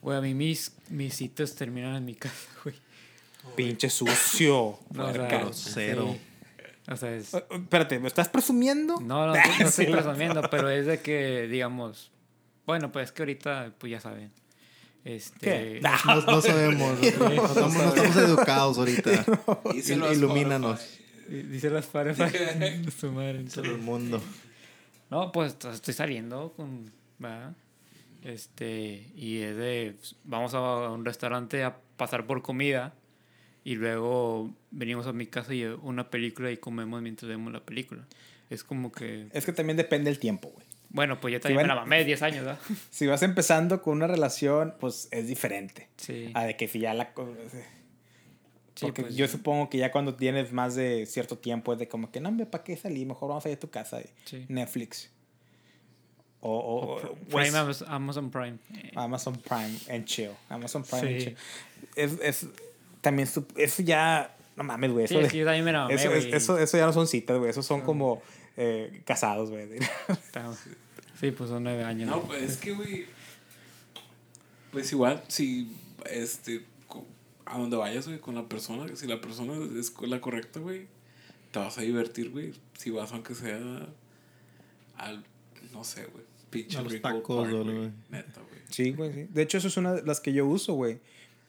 Güey, 0.02 0.18
a 0.18 0.22
mí 0.22 0.34
mis, 0.34 0.72
mis 0.88 1.14
citas 1.18 1.54
terminan 1.54 1.98
en 1.98 2.06
mi 2.06 2.16
casa, 2.16 2.48
güey. 2.64 2.78
Pinche 3.58 3.90
sucio. 3.90 4.80
No, 4.94 5.12
grosero. 5.12 6.14
sí. 6.14 6.22
O 6.90 6.96
sea, 6.96 7.14
es... 7.14 7.34
Espérate, 7.34 8.00
¿me 8.00 8.08
estás 8.08 8.30
presumiendo? 8.30 9.02
No, 9.02 9.28
no, 9.28 9.34
no, 9.36 9.60
no 9.60 9.68
estoy 9.68 9.88
presumiendo, 9.88 10.50
pero 10.50 10.70
es 10.70 10.86
de 10.86 11.02
que, 11.02 11.50
digamos, 11.50 12.10
bueno, 12.66 12.90
pues 12.90 13.10
es 13.10 13.12
que 13.12 13.22
ahorita, 13.24 13.74
pues 13.78 13.92
ya 13.92 14.00
saben. 14.00 14.32
Este. 15.04 15.82
No, 15.82 15.92
no 16.22 16.42
sabemos. 16.42 17.02
No, 17.20 17.28
estamos, 17.28 17.74
no 17.74 17.84
estamos 17.84 18.16
educados 18.16 18.78
ahorita. 18.78 19.26
Ilumínanos. 20.14 21.02
Dice 21.28 21.70
las 21.70 21.86
parejas 21.88 22.32
de 22.60 22.92
su 22.92 23.12
madre. 23.12 23.44
Todo 23.46 23.66
el 23.66 23.78
mundo. 23.80 24.22
No, 25.10 25.32
pues 25.32 25.56
estoy 25.72 25.94
saliendo 25.94 26.54
con. 26.56 26.92
¿verdad? 27.20 27.54
Este, 28.24 29.12
y 29.16 29.40
es 29.40 29.56
de. 29.56 29.96
Vamos 30.24 30.54
a 30.54 30.90
un 30.90 31.06
restaurante 31.06 31.64
a 31.64 31.78
pasar 31.98 32.26
por 32.26 32.42
comida. 32.42 32.94
Y 33.64 33.76
luego 33.76 34.54
venimos 34.70 35.08
a 35.08 35.14
mi 35.14 35.26
casa 35.26 35.54
y 35.56 35.64
una 35.66 36.10
película 36.12 36.52
y 36.52 36.58
comemos 36.58 37.02
mientras 37.02 37.28
vemos 37.28 37.52
la 37.52 37.62
película. 37.62 38.06
Es 38.50 38.64
como 38.64 38.92
que. 38.92 39.28
Es 39.34 39.46
que 39.46 39.54
también 39.54 39.78
depende 39.78 40.10
del 40.12 40.20
tiempo, 40.20 40.50
güey. 40.50 40.66
Bueno, 40.90 41.20
pues 41.20 41.34
yo 41.34 41.42
también 41.42 41.58
van- 41.58 41.68
me 41.68 41.74
la 41.74 41.82
mamé 41.82 42.06
10 42.06 42.22
años, 42.22 42.46
¿verdad? 42.46 42.60
Si 42.92 43.06
vas 43.08 43.22
empezando 43.24 43.82
con 43.82 43.96
una 43.98 44.08
relación, 44.08 44.76
pues 44.80 45.08
es 45.12 45.28
diferente. 45.28 45.90
Sí. 45.98 46.30
A 46.36 46.46
de 46.46 46.56
que 46.56 46.68
si 46.68 46.80
ya 46.80 46.94
la... 46.94 47.12
Sí, 48.76 48.86
Porque 48.88 49.04
pues, 49.04 49.16
yo 49.16 49.26
supongo 49.28 49.70
que 49.70 49.78
ya 49.78 49.90
cuando 49.92 50.16
tienes 50.16 50.52
más 50.52 50.76
de 50.76 51.06
cierto 51.06 51.38
tiempo 51.38 51.72
es 51.74 51.80
de 51.80 51.88
como 51.88 52.12
que, 52.12 52.20
no, 52.20 52.28
hombre, 52.30 52.46
¿para 52.46 52.64
qué 52.64 52.76
salir? 52.76 53.08
Mejor 53.08 53.30
vamos 53.30 53.46
a 53.46 53.50
ir 53.50 53.56
a 53.56 53.60
tu 53.60 53.70
casa 53.70 54.02
y 54.02 54.10
Sí. 54.26 54.46
Netflix. 54.50 55.10
O, 56.42 56.52
o, 56.58 56.96
o- 56.98 57.16
Prime, 57.16 57.52
pues, 57.64 57.82
Amaz- 57.82 57.86
Amazon 57.88 58.30
Prime. 58.30 58.58
Eh, 58.76 58.92
Amazon 58.96 59.36
Prime 59.38 59.78
and 59.90 60.06
chill. 60.06 60.32
Amazon 60.50 60.84
Prime 60.84 61.08
and 61.08 61.18
Sí. 61.20 61.26
chill. 61.26 61.38
Es, 61.96 62.12
es, 62.22 62.48
también, 63.02 63.28
su- 63.28 63.46
eso 63.56 63.82
ya, 63.82 64.36
no 64.58 64.64
mames, 64.66 64.92
güey. 64.92 65.08
Sí, 65.08 65.14
Eso, 65.16 65.22
es 65.22 65.28
de- 65.28 65.32
que 65.32 65.38
yo 65.40 65.46
también 65.46 65.64
me 65.66 65.72
la 65.72 65.84
mamé, 65.84 65.94
eso, 65.96 66.12
es- 66.14 66.26
eso, 66.26 66.60
eso 66.60 66.78
ya 66.78 66.86
no 66.86 66.94
son 66.94 67.08
citas, 67.08 67.38
güey. 67.38 67.50
Eso 67.50 67.64
son 67.64 67.82
como 67.82 68.22
eh, 68.58 69.02
casados, 69.06 69.50
güey. 69.52 69.68
Estamos- 70.10 70.58
Sí, 71.20 71.32
pues 71.32 71.50
son 71.50 71.64
nueve 71.64 71.84
años. 71.84 72.10
No, 72.10 72.18
¿no? 72.18 72.22
pues 72.24 72.42
es 72.44 72.58
que, 72.58 72.74
güey. 72.74 73.06
Pues 74.72 74.92
igual, 74.92 75.24
si. 75.30 75.72
Este. 76.12 76.62
A 77.46 77.58
donde 77.60 77.78
vayas, 77.78 78.08
güey, 78.08 78.20
con 78.20 78.36
la 78.36 78.48
persona. 78.50 78.86
Si 78.96 79.08
la 79.08 79.22
persona 79.22 79.54
es 79.80 79.94
la 80.02 80.20
correcta, 80.22 80.60
güey. 80.60 80.88
Te 81.52 81.60
vas 81.60 81.78
a 81.78 81.82
divertir, 81.82 82.32
güey. 82.32 82.54
Si 82.78 82.90
vas, 82.90 83.12
aunque 83.12 83.36
sea. 83.36 83.88
Al. 84.98 85.24
No 85.72 85.84
sé, 85.84 86.06
güey. 86.06 86.24
Pinche 86.50 86.78
A 86.78 86.82
los 86.82 87.02
tacos, 87.02 87.50
güey. 87.50 87.92
Neta, 88.10 88.42
güey. 88.42 88.62
Sí, 88.70 88.92
güey, 88.92 89.14
sí. 89.14 89.28
De 89.32 89.42
hecho, 89.44 89.58
eso 89.58 89.68
es 89.68 89.78
una 89.78 89.94
de 89.94 90.04
las 90.04 90.20
que 90.22 90.34
yo 90.34 90.46
uso, 90.46 90.74
güey. 90.74 91.00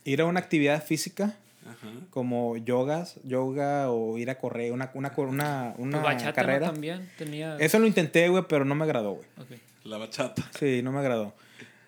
Ir 0.05 0.21
a 0.21 0.27
una 0.27 0.39
actividad 0.41 0.85
física 0.85 1.37
Ajá. 1.65 1.89
como 2.11 2.57
yogas, 2.57 3.19
yoga 3.25 3.91
o 3.91 4.19
ir 4.19 4.31
a 4.31 4.39
correr, 4.39 4.73
una, 4.73 4.91
una, 4.95 5.13
una, 5.17 5.75
una 5.79 6.03
Pues 6.03 6.15
bachata 6.15 6.31
¿no? 6.31 6.35
carrera. 6.35 6.71
también 6.73 7.11
tenía. 7.19 7.57
Eso 7.59 7.79
lo 7.79 7.87
intenté, 7.87 8.29
güey, 8.29 8.45
pero 8.49 8.65
no 8.65 8.75
me 8.75 8.85
agradó, 8.85 9.13
güey. 9.15 9.27
Ok. 9.39 9.61
La 9.85 9.97
bachata. 9.99 10.49
Sí, 10.59 10.83
no 10.83 10.93
me 10.93 10.99
agradó. 10.99 11.35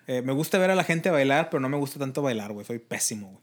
Eh, 0.06 0.22
me 0.22 0.32
gusta 0.32 0.58
ver 0.58 0.70
a 0.70 0.74
la 0.74 0.84
gente 0.84 1.10
bailar, 1.10 1.50
pero 1.50 1.60
no 1.60 1.68
me 1.68 1.76
gusta 1.76 1.98
tanto 1.98 2.22
bailar, 2.22 2.52
güey. 2.52 2.64
Soy 2.64 2.78
pésimo, 2.78 3.28
güey. 3.28 3.42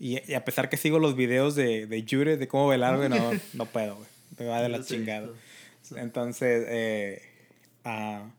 Y, 0.00 0.20
y 0.30 0.34
a 0.34 0.44
pesar 0.44 0.68
que 0.68 0.76
sigo 0.76 0.98
los 0.98 1.16
videos 1.16 1.54
de, 1.54 1.86
de 1.86 2.04
Jure 2.08 2.36
de 2.36 2.46
cómo 2.48 2.68
bailar, 2.68 2.96
güey, 2.96 3.08
no, 3.08 3.32
no 3.54 3.66
puedo, 3.66 3.96
güey. 3.96 4.08
Me 4.38 4.46
va 4.46 4.62
de 4.62 4.68
la 4.68 4.82
chingada. 4.84 5.28
Entonces, 5.96 6.64
eh, 6.68 7.22
ah, 7.84 8.30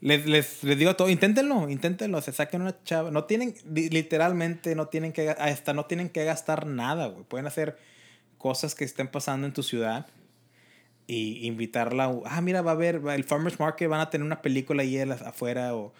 les, 0.00 0.26
les, 0.26 0.62
les 0.64 0.78
digo 0.78 0.94
todo, 0.96 1.08
inténtenlo, 1.08 1.68
inténtenlo, 1.70 2.20
se 2.20 2.32
saquen 2.32 2.62
una 2.62 2.82
chava. 2.84 3.10
No 3.10 3.24
tienen, 3.24 3.54
li- 3.72 3.88
literalmente, 3.88 4.74
no 4.74 4.88
tienen 4.88 5.12
que, 5.12 5.30
hasta 5.30 5.72
no 5.72 5.86
tienen 5.86 6.08
que 6.10 6.24
gastar 6.24 6.66
nada, 6.66 7.06
güey. 7.06 7.24
Pueden 7.24 7.46
hacer 7.46 7.78
cosas 8.36 8.74
que 8.74 8.84
estén 8.84 9.08
pasando 9.08 9.46
en 9.46 9.52
tu 9.52 9.62
ciudad 9.62 10.06
y 11.06 11.46
invitarla. 11.46 12.12
Ah, 12.26 12.40
mira, 12.40 12.62
va 12.62 12.72
a 12.72 12.74
haber 12.74 12.96
el 13.14 13.24
Farmers 13.24 13.58
Market, 13.60 13.88
van 13.88 14.00
a 14.00 14.10
tener 14.10 14.24
una 14.26 14.42
película 14.42 14.82
ahí 14.82 14.98
afuera 14.98 15.74
o 15.76 15.94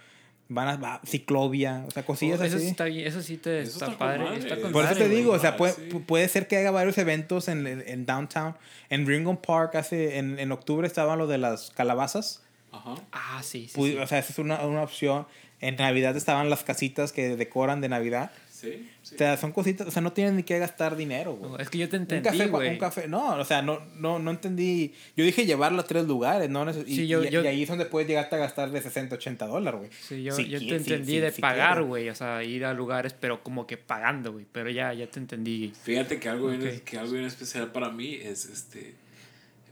van 0.48 0.68
a 0.68 0.76
va- 0.76 1.00
ciclovia, 1.06 1.84
o 1.86 1.90
sea, 1.90 2.04
cosillas 2.04 2.40
Oh, 2.40 2.44
eso, 2.44 2.56
así. 2.56 2.64
sí 2.66 2.70
está 2.72 2.84
bien, 2.84 3.06
eso 3.06 3.22
sí 3.22 3.36
te 3.38 3.60
Eso 3.62 3.72
está, 3.72 3.86
está 3.86 3.86
con 3.86 3.98
padre. 3.98 4.18
madre. 4.24 4.38
Está 4.38 4.60
con 4.60 4.72
Por 4.72 4.84
eso 4.84 4.94
te 4.94 5.08
digo, 5.08 5.32
o 5.32 5.38
sea, 5.38 5.56
puede, 5.56 5.72
sí. 5.74 5.82
puede 6.06 6.28
ser 6.28 6.46
que 6.48 6.56
haga 6.58 6.70
varios 6.70 6.98
eventos 6.98 7.48
en, 7.48 7.66
en, 7.66 7.82
en 7.86 8.04
downtown. 8.06 8.54
En 8.90 9.06
Ringo 9.06 9.40
Park, 9.40 9.74
hace, 9.76 10.18
en, 10.18 10.38
en 10.38 10.52
octubre 10.52 10.86
estaban 10.86 11.18
lo 11.18 11.26
de 11.26 11.38
las 11.38 11.70
calabazas. 11.70 12.42
Ajá. 12.70 12.94
Ah, 13.12 13.40
sí, 13.42 13.68
sí. 13.72 13.96
O 13.96 14.06
sea, 14.06 14.18
esa 14.18 14.32
es 14.32 14.38
una, 14.38 14.64
una 14.66 14.82
opción. 14.82 15.26
En 15.60 15.76
Navidad 15.76 16.16
estaban 16.16 16.50
las 16.50 16.64
casitas 16.64 17.12
que 17.12 17.36
decoran 17.36 17.80
de 17.80 17.88
Navidad. 17.88 18.30
Sí. 18.62 18.88
sí. 19.02 19.14
O 19.16 19.18
sea, 19.18 19.36
son 19.36 19.50
cositas, 19.50 19.86
o 19.88 19.90
sea, 19.90 20.00
no 20.02 20.12
tienen 20.12 20.36
ni 20.36 20.44
que 20.44 20.56
gastar 20.58 20.94
dinero, 20.96 21.34
güey. 21.34 21.50
No, 21.50 21.58
es 21.58 21.68
que 21.68 21.78
yo 21.78 21.88
te 21.88 21.96
Un 21.96 22.02
entendí, 22.02 22.28
café, 22.28 22.46
güey. 22.48 22.70
un 22.70 22.78
café, 22.78 23.08
no, 23.08 23.34
o 23.34 23.44
sea, 23.44 23.60
no, 23.60 23.80
no, 23.96 24.18
no 24.20 24.30
entendí. 24.30 24.94
Yo 25.16 25.24
dije 25.24 25.44
llevarlo 25.44 25.80
a 25.80 25.84
tres 25.84 26.06
lugares, 26.06 26.48
¿no? 26.48 26.68
Y, 26.70 26.94
Sí, 26.94 27.08
yo- 27.08 27.24
y- 27.24 27.30
yo- 27.30 27.42
y 27.42 27.46
ahí 27.48 27.62
es 27.64 27.68
donde 27.68 27.86
puedes 27.86 28.08
llegarte 28.08 28.36
a 28.36 28.38
gastar 28.38 28.70
de 28.70 28.80
60, 28.80 29.16
80 29.16 29.46
dólares, 29.48 29.80
güey. 29.80 29.90
Sí, 30.00 30.22
yo, 30.22 30.32
Si 30.36 30.48
yo 30.48 30.60
te 30.60 30.76
entendí 30.76 31.12
si- 31.14 31.18
de 31.18 31.32
si 31.32 31.40
pagar, 31.42 31.82
güey. 31.82 32.08
O 32.08 32.14
sea, 32.14 32.44
ir 32.44 32.64
a 32.64 32.72
lugares, 32.72 33.14
pero 33.18 33.42
como 33.42 33.66
que 33.66 33.76
pagando, 33.76 34.30
güey. 34.32 34.46
Pero 34.52 34.70
ya, 34.70 34.92
ya 34.94 35.06
te 35.10 35.18
entendí. 35.18 35.72
Fíjate 35.82 36.20
que 36.20 36.28
algo, 36.28 36.48
bien, 36.48 36.80
que 36.84 36.98
algo 36.98 37.12
bien 37.14 37.24
especial 37.24 37.72
para 37.72 37.90
mí 37.90 38.14
es 38.14 38.44
este 38.46 38.94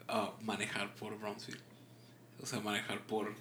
ah, 0.09 0.33
manejar 0.43 0.93
por 0.97 1.17
Brownsville. 1.19 1.61
O 2.43 2.47
sea, 2.47 2.59
manejar 2.61 3.01
por 3.07 3.33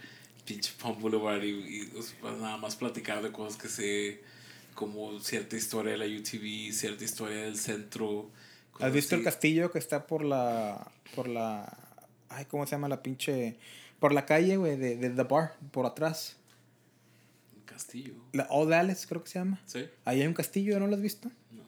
pinche 0.45 0.71
Palm 0.81 0.99
Boulevard 0.99 1.43
y, 1.43 1.49
y, 1.49 1.97
o 1.97 2.01
sea, 2.01 2.15
pues, 2.21 2.33
nada 2.37 2.57
más 2.57 2.75
platicar 2.75 3.21
de 3.23 3.31
cosas 3.31 3.59
que 3.59 3.67
sé, 3.67 4.21
como 4.79 5.19
cierta 5.19 5.57
historia 5.57 5.91
de 5.91 5.97
la 5.97 6.05
UTV, 6.05 6.71
cierta 6.71 7.03
historia 7.03 7.41
del 7.41 7.57
centro. 7.57 8.29
¿Has 8.79 8.93
visto 8.93 9.13
el 9.13 9.25
castillo 9.25 9.69
que 9.71 9.77
está 9.77 10.07
por 10.07 10.23
la. 10.23 10.89
por 11.15 11.27
la. 11.27 11.77
Ay, 12.29 12.45
¿cómo 12.45 12.65
se 12.65 12.71
llama 12.71 12.87
la 12.87 13.03
pinche. 13.03 13.57
por 13.99 14.13
la 14.13 14.25
calle, 14.25 14.55
güey, 14.55 14.77
de, 14.77 14.95
de 14.95 15.09
The 15.09 15.23
Bar, 15.23 15.57
por 15.71 15.85
atrás? 15.85 16.37
Un 17.57 17.63
castillo. 17.63 18.13
La 18.31 18.47
Old 18.51 18.71
Alice, 18.71 19.05
creo 19.05 19.21
que 19.21 19.29
se 19.29 19.39
llama. 19.39 19.59
¿Sí? 19.65 19.85
Ahí 20.05 20.21
hay 20.21 20.27
un 20.27 20.33
castillo, 20.33 20.79
¿no 20.79 20.87
lo 20.87 20.95
has 20.95 21.01
visto? 21.01 21.29
No. 21.51 21.63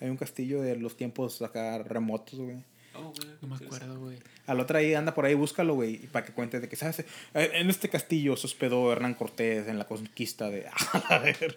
Hay 0.00 0.10
un 0.10 0.16
castillo 0.16 0.60
de 0.60 0.74
los 0.74 0.96
tiempos 0.96 1.40
acá 1.42 1.78
remotos, 1.84 2.40
güey. 2.40 2.64
Oh, 2.96 3.12
güey, 3.16 3.28
No 3.42 3.46
me 3.46 3.64
acuerdo, 3.64 4.00
güey. 4.00 4.18
Al 4.48 4.58
otro 4.58 4.76
ahí, 4.76 4.92
anda 4.92 5.14
por 5.14 5.24
ahí, 5.24 5.34
búscalo, 5.34 5.74
güey, 5.74 5.94
y 6.02 6.06
para 6.08 6.26
que 6.26 6.32
cuentes 6.32 6.60
de 6.60 6.68
que, 6.68 6.74
¿sabes? 6.74 6.98
Eh, 6.98 7.50
En 7.54 7.70
este 7.70 7.88
castillo 7.88 8.36
se 8.36 8.48
hospedó 8.48 8.90
Hernán 8.90 9.14
Cortés 9.14 9.68
en 9.68 9.78
la 9.78 9.86
conquista 9.86 10.50
de... 10.50 10.66
A 11.10 11.18
ver. 11.20 11.56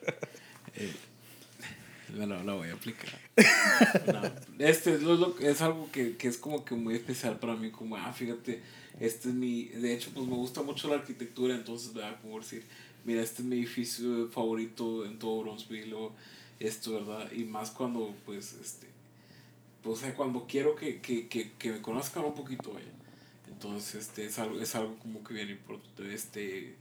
Me 2.18 2.26
lo, 2.26 2.44
lo 2.44 2.58
voy 2.58 2.70
a 2.70 2.74
aplicar. 2.74 3.20
Este 4.60 4.96
es, 4.96 5.02
lo- 5.04 5.38
es 5.40 5.62
algo 5.62 5.90
que, 5.91 6.18
que 6.18 6.28
es 6.28 6.38
como 6.38 6.66
que 6.66 6.76
muy 6.76 6.96
especial 6.96 7.40
para 7.40 7.56
mí, 7.56 7.70
como, 7.72 7.96
ah, 7.96 8.12
fíjate, 8.12 8.62
este 9.00 9.30
es 9.30 9.36
mi, 9.36 9.66
de 9.66 9.94
hecho, 9.94 10.10
pues 10.14 10.26
me 10.28 10.36
gusta 10.36 10.62
mucho 10.64 10.90
la 10.90 10.96
arquitectura, 10.96 11.56
entonces, 11.56 11.94
¿verdad? 11.94 12.20
Como 12.22 12.40
decir, 12.40 12.66
mira, 13.06 13.22
este 13.22 13.41
es 13.41 13.48
mi 13.48 13.56
edificio 13.58 14.28
favorito 14.30 15.06
en 15.06 15.18
todo 15.20 15.41
Bronzeville, 15.44 15.94
o 15.94 16.12
esto, 16.60 16.94
¿verdad? 16.94 17.32
Y 17.32 17.46
más 17.46 17.72
cuando, 17.72 18.14
pues, 18.26 18.54
este, 18.62 18.88
pues, 19.84 20.02
cuando 20.18 20.46
quiero 20.48 20.76
que, 20.76 21.00
que, 21.00 21.28
que, 21.28 21.52
que 21.54 21.72
me 21.72 21.82
conozcan 21.82 22.26
un 22.26 22.34
poquito, 22.36 22.74
vaya. 22.74 22.91
Entonces, 23.48 23.96
este, 23.96 24.26
es 24.26 24.38
algo, 24.40 24.60
es 24.60 24.76
algo 24.76 24.98
como 25.00 25.24
que 25.24 25.34
bien 25.36 25.50
importante, 25.52 26.14
este, 26.14 26.76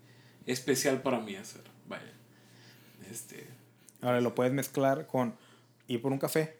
especial 0.46 1.02
para 1.02 1.20
mí 1.20 1.36
hacer, 1.36 1.62
vaya. 1.88 2.12
Este, 3.10 3.46
Ahora 4.02 4.20
lo 4.20 4.34
puedes 4.34 4.52
mezclar 4.52 5.06
con 5.06 5.34
ir 5.88 6.00
por 6.02 6.12
un 6.12 6.18
café. 6.18 6.56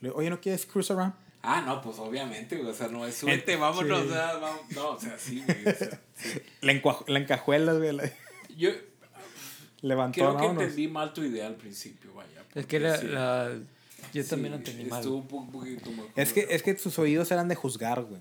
Le- 0.00 0.10
Oye, 0.10 0.30
¿no 0.30 0.40
quieres 0.40 0.66
cruise 0.66 0.90
around? 0.90 1.14
Ah, 1.42 1.62
no, 1.64 1.80
pues 1.80 1.98
obviamente, 1.98 2.56
güey. 2.56 2.68
O 2.70 2.74
sea, 2.74 2.88
no 2.88 3.06
es 3.06 3.14
súbete, 3.16 3.56
vámonos. 3.56 4.06
o 4.06 4.08
sea, 4.12 4.34
vamos- 4.34 4.60
no, 4.74 4.90
o 4.90 5.00
sea, 5.00 5.16
sí, 5.18 5.42
güey. 5.46 5.74
O 5.74 5.76
sea, 5.78 6.00
sí. 6.14 6.40
La, 6.60 6.72
la 7.06 7.18
encajuelas, 7.18 7.78
güey. 7.78 7.92
la- 7.92 8.10
Yo 8.56 8.70
Levantó, 9.82 10.14
creo 10.14 10.30
que 10.30 10.36
vámonos. 10.42 10.62
entendí 10.64 10.88
mal 10.88 11.12
tu 11.12 11.22
idea 11.22 11.46
al 11.46 11.54
principio, 11.54 12.12
vaya. 12.14 12.42
Es 12.54 12.66
que 12.66 12.80
la, 12.80 12.96
sí, 12.98 13.06
la- 13.06 13.52
yo 14.12 14.22
sí, 14.24 14.28
también 14.28 14.52
lo 14.52 14.58
entendí 14.58 14.84
mal. 14.86 14.98
Estuvo 15.00 15.18
un 15.18 15.28
po- 15.28 15.36
un 15.36 15.52
poquito 15.52 15.90
mejor. 15.90 16.10
Es 16.16 16.32
que, 16.32 16.46
es 16.50 16.62
que 16.64 16.76
sus 16.76 16.98
oídos 16.98 17.30
eran 17.30 17.46
de 17.48 17.54
juzgar, 17.54 18.02
güey. 18.02 18.20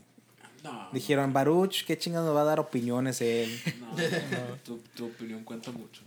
No, 0.64 0.90
Dijeron, 0.92 1.34
Baruch, 1.34 1.86
¿qué 1.86 1.98
chingados 1.98 2.28
nos 2.28 2.36
va 2.36 2.42
a 2.42 2.46
dar 2.46 2.60
opiniones 2.60 3.22
él? 3.22 3.60
no, 3.80 3.88
no, 3.98 4.56
Tu, 4.64 4.78
tu 4.96 5.06
opinión 5.08 5.44
cuenta 5.44 5.72
mucho. 5.72 6.02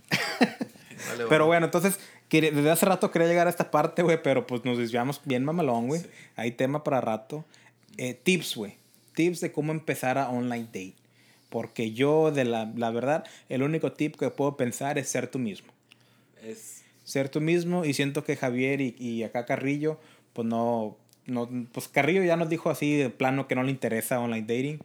Vale, 1.09 1.25
Pero 1.29 1.45
bueno, 1.47 1.65
entonces, 1.65 1.99
quería- 2.31 2.51
desde 2.51 2.71
hace 2.71 2.85
rato 2.85 3.11
quería 3.11 3.27
llegar 3.27 3.45
a 3.47 3.49
esta 3.49 3.69
parte, 3.69 4.01
güey, 4.01 4.23
pero 4.23 4.47
pues 4.47 4.63
nos 4.65 4.77
desviamos 4.77 5.21
bien 5.25 5.43
mamalón, 5.43 5.87
güey. 5.87 6.01
Hay 6.37 6.51
tema 6.53 6.83
para 6.83 7.01
rato. 7.01 7.43
Eh, 7.97 8.13
tips, 8.15 8.55
güey. 8.55 8.75
Tips 9.13 9.41
de 9.41 9.51
cómo 9.51 9.73
empezar 9.73 10.17
a 10.17 10.29
online 10.29 10.65
date. 10.65 10.93
Porque 11.49 11.91
yo, 11.91 12.31
de 12.31 12.45
la, 12.45 12.71
la 12.77 12.89
verdad, 12.91 13.25
el 13.49 13.61
único 13.61 13.91
tip 13.91 14.15
que 14.15 14.29
puedo 14.29 14.55
pensar 14.55 14.97
es 14.97 15.09
ser 15.09 15.27
tú 15.27 15.37
mismo. 15.37 15.71
Es, 16.41 16.83
Ser 17.03 17.27
tú 17.27 17.41
mismo 17.41 17.83
y 17.83 17.93
siento 17.93 18.23
que 18.23 18.37
Javier 18.37 18.79
y, 18.79 18.95
y 18.97 19.23
acá 19.23 19.45
Carrillo, 19.45 19.99
pues 20.31 20.47
no, 20.47 20.95
no, 21.25 21.49
pues 21.73 21.89
Carrillo 21.89 22.23
ya 22.23 22.37
nos 22.37 22.47
dijo 22.47 22.69
así 22.69 22.95
de 22.95 23.09
plano 23.09 23.47
que 23.49 23.55
no 23.55 23.63
le 23.63 23.71
interesa 23.71 24.19
online 24.21 24.47
dating. 24.47 24.79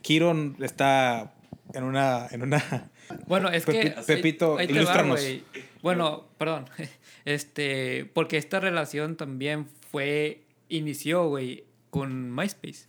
Kiro 0.00 0.34
está 0.60 1.34
en 1.74 1.84
una, 1.84 2.26
en 2.30 2.42
una, 2.42 2.90
Bueno, 3.26 3.48
es 3.48 3.66
Pepi- 3.66 3.94
que. 3.94 4.02
Pepito, 4.06 4.58
ahí 4.58 4.66
va, 4.66 4.72
ilústranos. 4.72 5.20
güey. 5.20 5.42
Bueno, 5.82 6.26
perdón. 6.38 6.66
Este. 7.24 8.08
Porque 8.14 8.36
esta 8.38 8.60
relación 8.60 9.16
también 9.16 9.66
fue. 9.90 10.42
Inició, 10.70 11.28
güey, 11.28 11.64
con 11.90 12.34
MySpace. 12.34 12.86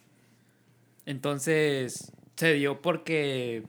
Entonces. 1.05 2.11
Se 2.35 2.53
dio 2.53 2.81
porque. 2.81 3.63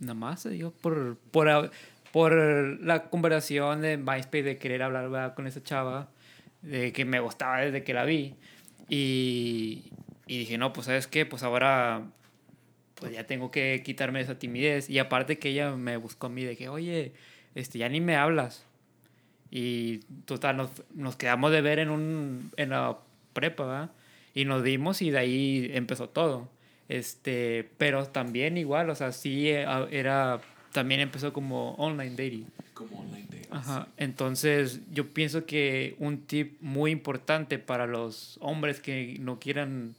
Nada 0.00 0.14
más 0.14 0.42
se 0.42 0.50
dio 0.50 0.70
por. 0.72 1.16
Por, 1.30 1.70
por 2.12 2.32
la 2.82 3.04
conversación 3.08 3.80
de 3.82 3.96
MySpace 3.96 4.42
de 4.42 4.58
querer 4.58 4.82
hablar 4.82 5.08
¿verdad? 5.10 5.34
con 5.34 5.46
esa 5.46 5.62
chava. 5.62 6.10
De 6.62 6.92
que 6.92 7.04
me 7.04 7.20
gustaba 7.20 7.60
desde 7.60 7.82
que 7.84 7.94
la 7.94 8.04
vi. 8.04 8.34
Y. 8.88 9.84
Y 10.28 10.38
dije, 10.38 10.58
no, 10.58 10.72
pues, 10.72 10.86
¿sabes 10.86 11.06
qué? 11.06 11.24
Pues 11.24 11.42
ahora 11.44 12.02
pues 13.00 13.12
ya 13.12 13.24
tengo 13.24 13.50
que 13.50 13.82
quitarme 13.84 14.20
esa 14.20 14.38
timidez. 14.38 14.90
Y 14.90 14.98
aparte 14.98 15.38
que 15.38 15.50
ella 15.50 15.72
me 15.76 15.96
buscó 15.96 16.26
a 16.26 16.30
mí 16.30 16.44
de 16.44 16.56
que, 16.56 16.68
oye, 16.68 17.12
este, 17.54 17.78
ya 17.78 17.88
ni 17.88 18.00
me 18.00 18.16
hablas. 18.16 18.64
Y 19.50 19.98
total, 20.24 20.56
nos, 20.56 20.70
nos 20.94 21.16
quedamos 21.16 21.52
de 21.52 21.60
ver 21.60 21.78
en, 21.78 21.90
un, 21.90 22.50
en 22.56 22.70
la 22.70 22.98
prepa, 23.32 23.64
¿verdad? 23.64 23.90
Y 24.34 24.44
nos 24.44 24.62
dimos 24.62 25.02
y 25.02 25.10
de 25.10 25.18
ahí 25.18 25.70
empezó 25.72 26.08
todo. 26.08 26.48
Este, 26.88 27.68
pero 27.78 28.06
también 28.06 28.56
igual, 28.56 28.90
o 28.90 28.94
sea, 28.94 29.12
sí 29.12 29.48
eh, 29.48 29.66
era, 29.90 30.40
también 30.72 31.00
empezó 31.00 31.32
como 31.32 31.74
online 31.74 32.10
dating. 32.10 32.46
como 32.74 33.00
online 33.00 33.26
dating. 33.30 33.46
Ajá. 33.50 33.88
Entonces, 33.96 34.80
yo 34.92 35.12
pienso 35.12 35.46
que 35.46 35.96
un 35.98 36.22
tip 36.22 36.60
muy 36.60 36.90
importante 36.90 37.58
para 37.58 37.86
los 37.86 38.38
hombres 38.40 38.80
que 38.80 39.16
no 39.20 39.38
quieran 39.38 39.94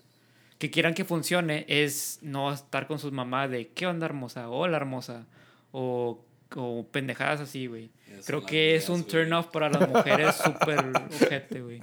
que 0.58 0.72
quieran 0.72 0.94
que 0.94 1.06
funcione 1.06 1.66
es 1.68 2.20
no 2.22 2.52
estar 2.52 2.88
con 2.88 3.00
sus 3.00 3.12
mamás 3.12 3.50
de 3.50 3.68
qué 3.70 3.86
onda 3.88 4.06
hermosa, 4.06 4.50
hola 4.50 4.78
hermosa 4.78 5.26
o, 5.72 6.24
o 6.56 6.88
pendejadas 6.92 7.42
así, 7.42 7.68
güey. 7.68 7.90
Creo 8.26 8.46
que 8.46 8.76
es 8.76 8.90
un 8.90 9.04
turn 9.04 9.32
off 9.34 9.48
para 9.48 9.70
las 9.70 9.88
mujeres 9.90 10.36
súper 10.36 10.84
ojete, 11.22 11.62
güey. 11.62 11.82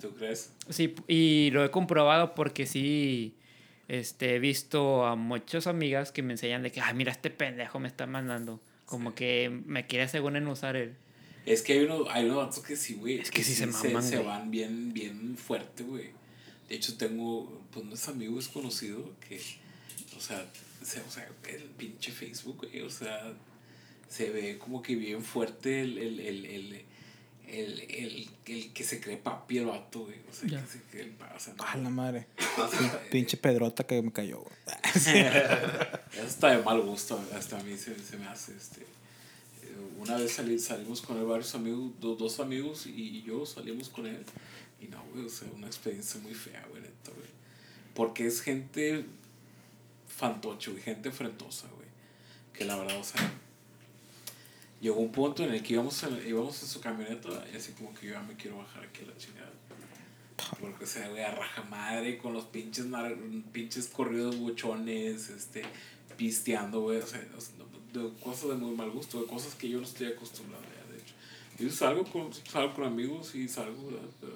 ¿Tú 0.00 0.14
crees? 0.14 0.52
Sí, 0.68 0.94
y 1.08 1.50
lo 1.52 1.64
he 1.64 1.70
comprobado 1.70 2.34
porque 2.34 2.66
sí, 2.66 3.34
este, 3.88 4.36
he 4.36 4.38
visto 4.38 5.04
a 5.06 5.16
muchas 5.16 5.66
amigas 5.66 6.12
que 6.12 6.22
me 6.22 6.34
enseñan 6.34 6.62
de 6.62 6.70
que, 6.70 6.80
ay, 6.80 6.94
mira, 6.94 7.10
este 7.10 7.30
pendejo 7.30 7.80
me 7.80 7.88
está 7.88 8.06
mandando. 8.06 8.60
Como 8.84 9.14
que 9.16 9.50
me 9.64 9.86
quiere 9.86 10.06
según 10.06 10.36
en 10.36 10.46
usar 10.46 10.76
él. 10.76 10.94
Es 11.44 11.62
que 11.62 11.72
hay 11.72 11.84
unos, 11.84 12.06
hay 12.10 12.26
unos 12.26 12.36
vatos 12.36 12.58
que 12.60 12.76
sí, 12.76 12.94
güey. 12.94 13.18
Es 13.18 13.30
que 13.30 13.42
sí 13.42 13.54
se 13.54 13.66
maman, 13.66 14.02
Se, 14.02 14.16
güey. 14.16 14.26
van 14.28 14.50
bien, 14.50 14.92
bien 14.92 15.36
fuerte, 15.36 15.82
güey. 15.82 16.10
De 16.68 16.74
hecho, 16.76 16.96
tengo, 16.96 17.62
pues, 17.70 17.84
unos 17.86 18.08
amigos 18.08 18.48
conocidos 18.48 19.08
que, 19.28 19.40
o 20.16 20.20
sea, 20.20 20.44
se, 20.82 21.00
o 21.00 21.10
sea, 21.10 21.28
el 21.48 21.62
pinche 21.64 22.10
Facebook, 22.12 22.66
güey, 22.68 22.82
o 22.82 22.90
sea, 22.90 23.32
se 24.08 24.30
ve 24.30 24.58
como 24.58 24.82
que 24.82 24.94
bien 24.96 25.22
fuerte 25.22 25.80
el, 25.82 25.98
el, 25.98 26.20
el, 26.20 26.44
el, 26.46 26.84
el, 27.46 27.80
el, 27.88 28.30
el 28.46 28.72
que 28.72 28.82
se 28.84 29.00
cree 29.00 29.16
papi 29.16 29.58
el 29.58 29.66
vato, 29.66 30.00
güey. 30.06 30.16
O 30.28 30.34
sea, 30.34 30.48
Ya. 30.48 30.60
que 30.64 30.72
se 30.72 30.82
cree 30.90 31.12
o 31.36 31.38
sea, 31.40 31.54
no, 31.54 31.64
a 31.64 31.76
la 31.76 31.90
madre. 31.90 32.26
o 32.58 32.68
sea, 32.68 33.08
Pinche 33.10 33.36
pedrota 33.36 33.84
que 33.84 34.02
me 34.02 34.12
cayó, 34.12 34.40
güey. 34.40 34.56
Eso 34.94 35.10
está 36.26 36.50
de 36.56 36.62
mal 36.64 36.80
gusto, 36.82 37.20
hasta 37.34 37.60
a 37.60 37.62
mí 37.62 37.76
se, 37.76 37.96
se 37.98 38.16
me 38.16 38.26
hace 38.26 38.56
este. 38.56 38.80
eh, 38.82 39.76
Una 39.98 40.16
vez 40.16 40.32
salí, 40.32 40.58
salimos 40.58 41.00
con 41.00 41.16
él 41.18 41.24
varios 41.24 41.54
amigos, 41.54 41.92
do- 42.00 42.16
dos 42.16 42.40
amigos 42.40 42.86
y 42.86 43.22
yo 43.22 43.46
salimos 43.46 43.88
con 43.88 44.06
él. 44.06 44.24
No, 44.90 45.02
güey, 45.12 45.26
o 45.26 45.28
sea, 45.28 45.48
una 45.54 45.66
experiencia 45.66 46.20
muy 46.20 46.34
fea, 46.34 46.64
güey, 46.70 46.82
neta, 46.82 47.10
güey. 47.14 47.28
Porque 47.94 48.26
es 48.26 48.40
gente 48.40 49.04
fantoche, 50.08 50.70
güey, 50.70 50.82
gente 50.82 51.10
frentosa, 51.10 51.68
güey. 51.68 51.86
Que 52.52 52.64
la 52.64 52.76
verdad, 52.76 52.98
o 52.98 53.04
sea, 53.04 53.32
llegó 54.80 54.96
un 55.00 55.12
punto 55.12 55.44
en 55.44 55.52
el 55.54 55.62
que 55.62 55.74
íbamos 55.74 56.02
íbamos 56.26 56.62
en 56.62 56.68
su 56.68 56.80
camioneta 56.80 57.28
y 57.52 57.56
así 57.56 57.72
como 57.72 57.92
que 57.94 58.06
yo 58.06 58.12
ya 58.14 58.22
me 58.22 58.34
quiero 58.36 58.58
bajar 58.58 58.84
aquí 58.84 59.02
a 59.04 59.06
la 59.08 59.16
chingada. 59.16 59.52
Porque, 60.60 60.84
o 60.84 60.86
sea, 60.86 61.08
güey, 61.08 61.22
a 61.22 61.30
raja 61.30 61.62
madre 61.64 62.18
con 62.18 62.32
los 62.34 62.44
pinches, 62.44 62.86
nar- 62.86 63.16
pinches 63.52 63.88
corridos 63.88 64.36
buchones, 64.36 65.30
este, 65.30 65.62
pisteando, 66.16 66.82
güey, 66.82 66.98
o 66.98 67.06
sea, 67.06 67.20
de 67.20 68.10
cosas 68.22 68.50
de 68.50 68.54
muy 68.56 68.76
mal 68.76 68.90
gusto, 68.90 69.20
de 69.22 69.26
cosas 69.26 69.54
que 69.54 69.68
yo 69.70 69.78
no 69.78 69.84
estoy 69.84 70.08
acostumbrado 70.08 70.62
ya, 70.64 70.92
de 70.92 70.98
hecho. 71.00 71.14
Yo 71.58 71.70
salgo 71.70 72.04
con, 72.04 72.32
salgo 72.34 72.74
con 72.74 72.84
amigos 72.84 73.34
y 73.34 73.48
salgo, 73.48 73.86
¿verdad? 73.86 74.08
pero 74.20 74.34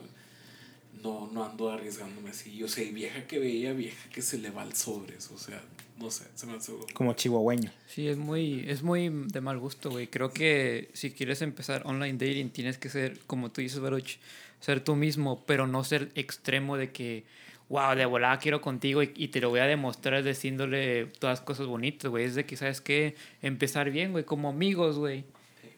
no, 1.02 1.30
no 1.32 1.44
ando 1.44 1.70
arriesgándome 1.70 2.30
así. 2.30 2.56
Yo 2.56 2.68
sé, 2.68 2.90
vieja 2.92 3.26
que 3.26 3.38
veía, 3.38 3.72
vieja 3.72 4.08
que 4.10 4.22
se 4.22 4.38
le 4.38 4.50
va 4.50 4.62
al 4.62 4.74
sobres, 4.74 5.30
o 5.30 5.38
sea, 5.38 5.62
no 5.98 6.10
sé, 6.10 6.24
se 6.34 6.46
me 6.46 6.54
hace... 6.54 6.72
Como 6.94 7.12
chihuahueño. 7.12 7.70
Sí, 7.86 8.08
es 8.08 8.16
muy, 8.16 8.64
es 8.68 8.82
muy 8.82 9.08
de 9.08 9.40
mal 9.40 9.58
gusto, 9.58 9.90
güey. 9.90 10.06
Creo 10.06 10.32
que 10.32 10.90
si 10.94 11.10
quieres 11.10 11.42
empezar 11.42 11.82
online 11.84 12.14
dating, 12.14 12.50
tienes 12.50 12.78
que 12.78 12.88
ser, 12.88 13.18
como 13.26 13.50
tú 13.50 13.60
dices, 13.60 13.80
Baruch, 13.80 14.18
ser 14.60 14.82
tú 14.82 14.96
mismo, 14.96 15.44
pero 15.46 15.66
no 15.66 15.84
ser 15.84 16.10
extremo 16.14 16.76
de 16.76 16.90
que, 16.90 17.24
wow, 17.68 17.94
de 17.94 18.06
volada 18.06 18.38
quiero 18.38 18.60
contigo 18.60 19.02
y, 19.02 19.12
y 19.14 19.28
te 19.28 19.40
lo 19.40 19.50
voy 19.50 19.60
a 19.60 19.66
demostrar 19.66 20.22
diciéndole 20.22 21.06
todas 21.06 21.40
cosas 21.40 21.66
bonitas, 21.66 22.10
güey. 22.10 22.24
Es 22.24 22.34
de 22.34 22.46
que, 22.46 22.56
¿sabes 22.56 22.80
qué? 22.80 23.14
Empezar 23.42 23.90
bien, 23.90 24.12
güey, 24.12 24.24
como 24.24 24.48
amigos, 24.48 24.98
güey. 24.98 25.24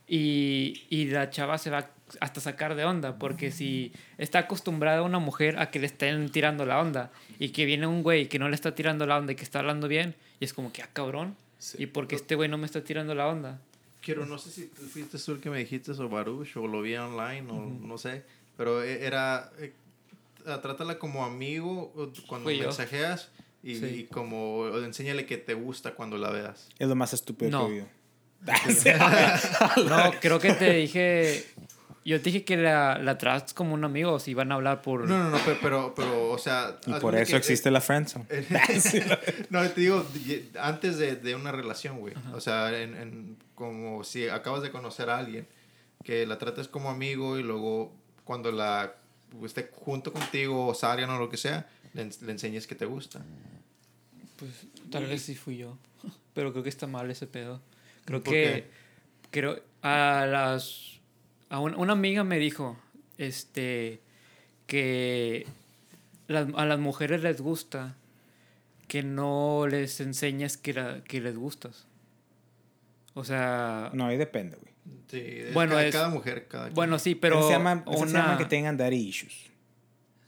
Y, 0.07 0.85
y 0.91 1.07
la 1.07 1.31
chava 1.31 1.59
se 1.59 1.71
va 1.71 1.91
hasta 2.21 2.41
sacar 2.41 2.75
de 2.75 2.85
onda, 2.85 3.19
porque 3.19 3.51
si 3.51 3.93
está 4.19 4.41
acostumbrada 4.41 5.03
una 5.03 5.19
mujer 5.19 5.59
a 5.59 5.71
que 5.71 5.79
le 5.79 5.87
estén 5.87 6.31
tirando 6.31 6.67
la 6.67 6.81
onda 6.81 7.11
y 7.39 7.51
que 7.51 7.65
viene 7.65 7.87
un 7.87 8.03
güey 8.03 8.29
que 8.29 8.39
no 8.39 8.49
le 8.49 8.55
está 8.55 8.75
tirando 8.75 9.07
la 9.07 9.19
onda 9.19 9.33
y 9.33 9.37
que 9.37 9.45
está 9.45 9.59
hablando 9.61 9.89
bien, 9.89 10.15
y 10.41 10.45
es 10.45 10.53
como 10.53 10.73
que, 10.73 10.83
ah, 10.83 10.89
cabrón, 10.93 11.37
Sí. 11.59 11.79
¿y 11.85 11.87
porque 11.87 12.17
este 12.17 12.35
güey 12.35 12.49
no 12.49 12.59
me 12.59 12.67
está 12.67 12.83
tirando 12.83 13.15
la 13.15 13.29
onda? 13.29 13.61
Quiero, 14.01 14.27
no 14.27 14.37
sé 14.39 14.51
si 14.51 14.67
tú 14.67 14.83
fuiste 14.83 15.17
tú 15.17 15.33
el 15.33 15.41
que 15.41 15.49
me 15.49 15.59
dijiste 15.59 15.93
o 15.93 16.09
Baruch 16.09 16.57
o 16.57 16.67
lo 16.67 16.83
vi 16.83 16.97
online 16.97 17.49
o 17.53 17.61
no 17.67 17.99
sé, 17.99 18.25
pero 18.57 18.83
e- 18.83 19.05
era, 19.07 19.51
eh, 19.61 19.73
trátala 20.61 20.99
como 20.99 21.25
amigo 21.25 21.93
cuando 22.27 22.47
Fui 22.51 22.59
mensajeas 22.61 23.31
y, 23.63 23.77
Sí. 23.77 23.85
y 23.87 24.05
como 24.07 24.57
o 24.59 24.83
enséñale 24.83 25.25
que 25.25 25.39
te 25.39 25.55
gusta 25.55 25.93
cuando 25.95 26.19
la 26.19 26.31
veas. 26.31 26.69
Es 26.81 26.89
lo 26.89 26.97
más 26.97 27.13
estúpido 27.15 27.51
No. 27.53 27.69
que 27.69 27.75
he. 27.75 27.87
No, 29.89 30.11
creo 30.21 30.41
que 30.41 30.53
te 30.55 30.73
dije, 30.73 31.45
yo 32.05 32.19
te 32.19 32.25
dije 32.25 32.45
que 32.45 32.57
la, 32.57 32.99
la 32.99 33.19
tratas 33.19 33.55
como 33.55 33.75
un 33.75 33.85
amigo, 33.85 34.19
si 34.19 34.35
van 34.35 34.51
a 34.53 34.57
hablar 34.57 34.83
por... 34.83 35.09
No, 35.09 35.19
no, 35.19 35.31
no, 35.31 35.39
pero, 35.45 35.59
pero, 35.63 35.95
pero, 35.95 36.31
o 36.31 36.39
sea... 36.39 36.79
Y 36.87 36.93
por 36.95 37.15
eso 37.15 37.33
que- 37.33 37.37
existe 37.37 37.71
la 37.71 37.81
friendzone. 37.81 38.27
no, 39.51 39.69
te 39.71 39.81
digo, 39.81 40.05
antes 40.61 40.99
de, 40.99 41.17
de 41.17 41.35
una 41.35 41.53
relación, 41.53 41.99
güey. 42.01 42.15
O 42.33 42.41
sea, 42.41 42.77
en, 42.81 42.97
en- 42.97 43.37
como 43.55 44.03
si 44.05 44.29
acabas 44.29 44.63
de 44.63 44.71
conocer 44.71 45.11
a 45.11 45.19
alguien, 45.19 45.47
que 46.05 46.27
la 46.27 46.39
trates 46.39 46.67
como 46.69 46.91
amigo 46.91 47.39
y 47.39 47.43
luego 47.43 47.95
cuando 48.25 48.51
la 48.51 48.95
esté 49.45 49.71
junto 49.73 50.13
contigo 50.13 50.67
o 50.67 50.75
salgan 50.75 51.11
o 51.11 51.19
lo 51.19 51.29
que 51.31 51.37
sea, 51.37 51.69
le, 51.95 52.05
le 52.23 52.33
enseñes 52.33 52.67
que 52.67 52.75
te 52.75 52.85
gusta. 52.87 53.23
Pues 54.37 54.51
tal 54.91 55.07
vez 55.07 55.23
sí 55.23 55.35
fui 55.37 55.57
yo. 55.59 55.79
Pero 56.35 56.51
creo 56.53 56.65
que 56.65 56.69
está 56.71 56.87
mal 56.87 57.11
ese 57.11 57.27
pedo. 57.27 57.61
Creo 58.05 58.23
¿Por 58.23 58.33
que. 58.35 58.43
qué? 58.43 58.71
Creo. 59.31 59.61
A 59.83 60.27
las. 60.29 60.92
A 61.53 61.61
un- 61.61 61.75
una 61.75 61.93
amiga 61.93 62.25
me 62.25 62.39
dijo. 62.39 62.79
Este. 63.19 64.01
Que. 64.67 65.47
las- 66.29 66.49
a 66.57 66.65
las 66.65 66.79
mujeres 66.79 67.23
les 67.23 67.41
gusta. 67.41 67.95
Que 68.89 69.03
no 69.03 69.67
les 69.69 70.01
enseñes 70.01 70.57
que, 70.57 70.73
la- 70.75 71.03
que 71.05 71.21
les 71.21 71.37
gustas. 71.37 71.87
O 73.15 73.25
sea. 73.25 73.91
No, 73.95 74.07
ahí 74.07 74.17
depende, 74.17 74.57
güey. 74.57 74.73
Sí, 75.09 75.21
es 75.49 75.55
Bueno, 75.55 75.73
cada, 75.73 75.87
es- 75.87 75.93
cada 75.95 76.09
mujer, 76.09 76.47
cada 76.49 76.71
Bueno, 76.71 76.99
sí, 76.99 77.15
pero. 77.15 77.39
Eso 77.39 77.49
se 77.49 77.53
llama, 77.55 77.85
eso 77.87 77.99
se 78.07 78.11
una- 78.13 78.23
llama 78.23 78.39
que 78.39 78.45
tengan 78.47 78.77
daddy 78.77 78.97
issues. 78.97 79.51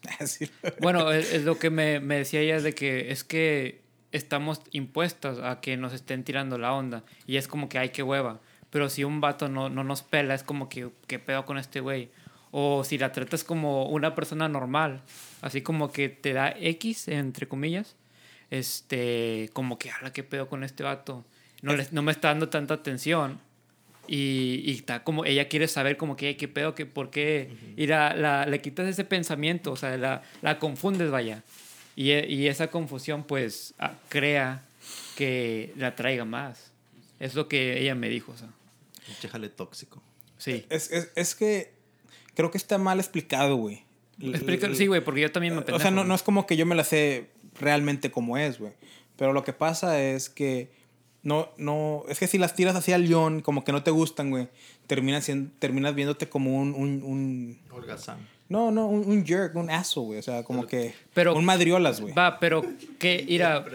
Así. 0.21 0.51
Bueno, 0.81 1.11
es, 1.11 1.33
es 1.33 1.45
lo 1.45 1.59
que 1.59 1.71
me, 1.71 2.01
me 2.01 2.17
decía 2.19 2.41
ella 2.41 2.61
de 2.61 2.75
que 2.75 3.11
es 3.11 3.25
que 3.25 3.83
estamos 4.13 4.61
impuestos 4.73 5.39
a 5.41 5.61
que 5.61 5.77
nos 5.79 5.93
estén 5.95 6.23
tirando 6.25 6.59
la 6.59 6.73
onda. 6.75 7.03
Y 7.27 7.37
es 7.39 7.49
como 7.49 7.69
que 7.71 7.79
hay 7.79 7.89
que 7.89 8.03
hueva. 8.03 8.41
Pero 8.75 8.91
si 8.91 9.05
un 9.05 9.21
vato 9.21 9.49
no, 9.49 9.69
no 9.69 9.85
nos 9.85 10.03
pela, 10.03 10.35
es 10.35 10.43
como 10.43 10.69
que, 10.69 10.89
¿qué 11.07 11.21
pedo 11.21 11.45
con 11.45 11.59
este 11.59 11.79
güey? 11.79 12.09
O 12.51 12.83
si 12.83 12.99
la 12.99 13.13
tratas 13.13 13.45
como 13.45 13.87
una 13.87 14.17
persona 14.17 14.49
normal, 14.49 15.01
así 15.43 15.63
como 15.63 15.93
que 15.93 16.09
te 16.09 16.33
da 16.33 16.53
X, 16.59 17.07
entre 17.07 17.47
comillas, 17.47 17.95
este, 18.51 19.49
como 19.53 19.79
que, 19.79 19.93
ala, 19.93 20.13
¿qué 20.13 20.25
pedo 20.25 20.49
con 20.49 20.65
este 20.65 20.83
vato? 20.83 21.25
No, 21.63 21.77
le- 21.77 21.87
no 21.93 22.03
me 22.03 22.11
está 22.11 22.29
dando 22.29 22.49
tanta 22.49 22.75
atención. 22.75 23.39
Y, 24.09 24.61
y 24.67 24.73
está 24.73 25.05
como, 25.05 25.25
ella 25.25 25.47
quiere 25.49 25.69
saber 25.69 25.97
como 25.97 26.17
que, 26.17 26.37
qué 26.37 26.49
pedo, 26.49 26.75
que 26.75 26.85
por 26.85 27.11
qué. 27.11 27.51
Y 27.77 27.87
la, 27.87 28.13
la- 28.17 28.45
le 28.45 28.61
quitas 28.61 28.89
ese 28.89 29.05
pensamiento, 29.05 29.71
o 29.71 29.77
sea, 29.77 29.97
la, 29.97 30.23
la 30.43 30.59
confundes, 30.59 31.13
vaya. 31.13 31.45
Y, 31.95 32.11
y 32.13 32.49
esa 32.49 32.67
confusión, 32.73 33.23
pues, 33.23 33.73
crea 34.09 34.65
que 35.17 35.73
la 35.77 35.95
traiga 35.95 36.25
más. 36.25 36.73
Es 37.21 37.37
lo 37.37 37.47
que 37.47 37.81
ella 37.81 37.95
me 37.95 38.09
dijo, 38.09 38.33
o 38.33 38.37
sea. 38.37 38.49
Pinche 39.07 39.29
jale 39.29 39.49
tóxico. 39.49 40.03
Sí. 40.39 40.65
Es, 40.69 40.91
es, 40.91 41.11
es 41.15 41.35
que 41.35 41.73
creo 42.35 42.51
que 42.51 42.59
está 42.59 42.79
mal 42.79 42.99
explicado, 43.01 43.57
güey. 43.57 43.85
Explica, 44.21 44.73
sí, 44.75 44.87
güey, 44.87 45.03
porque 45.03 45.21
yo 45.23 45.33
también 45.33 45.55
me 45.55 45.61
O 45.61 45.65
sea, 45.65 45.75
pendejo, 45.77 45.91
no, 45.97 46.05
no 46.05 46.15
es 46.15 46.23
como 46.23 46.47
que 46.47 46.57
yo 46.57 46.67
me 46.67 46.75
la 46.75 46.85
sé 46.85 47.31
realmente 47.59 48.11
como 48.11 48.37
es, 48.39 48.59
güey. 48.59 48.73
Pero 49.17 49.33
lo 49.33 49.43
que 49.45 49.53
pasa 49.53 50.01
es 50.01 50.29
que 50.31 50.71
no, 51.23 51.49
no, 51.57 52.05
es 52.09 52.19
que 52.19 52.27
si 52.27 52.39
las 52.39 52.55
tiras 52.55 52.77
hacia 52.77 52.97
el 52.97 53.09
león, 53.09 53.41
como 53.41 53.65
que 53.65 53.73
no 53.73 53.83
te 53.83 53.91
gustan, 53.91 54.31
güey, 54.31 54.49
terminas, 54.87 55.25
siendo- 55.25 55.51
terminas 55.59 55.95
viéndote 55.95 56.29
como 56.29 56.57
un, 56.61 56.75
un, 56.75 57.03
un- 57.03 57.61
Olga 57.73 57.97
Sam. 57.97 58.19
no, 58.49 58.71
no, 58.71 58.87
un, 58.87 59.09
un 59.09 59.25
jerk, 59.25 59.57
un 59.57 59.71
aso, 59.71 60.03
güey. 60.03 60.19
O 60.19 60.23
sea, 60.23 60.43
como 60.45 60.67
que 60.67 60.95
Pero- 61.15 61.35
un 61.35 61.45
madriolas, 61.45 62.01
güey. 62.01 62.13
Va, 62.15 62.39
pero 62.39 62.63
que, 62.99 63.25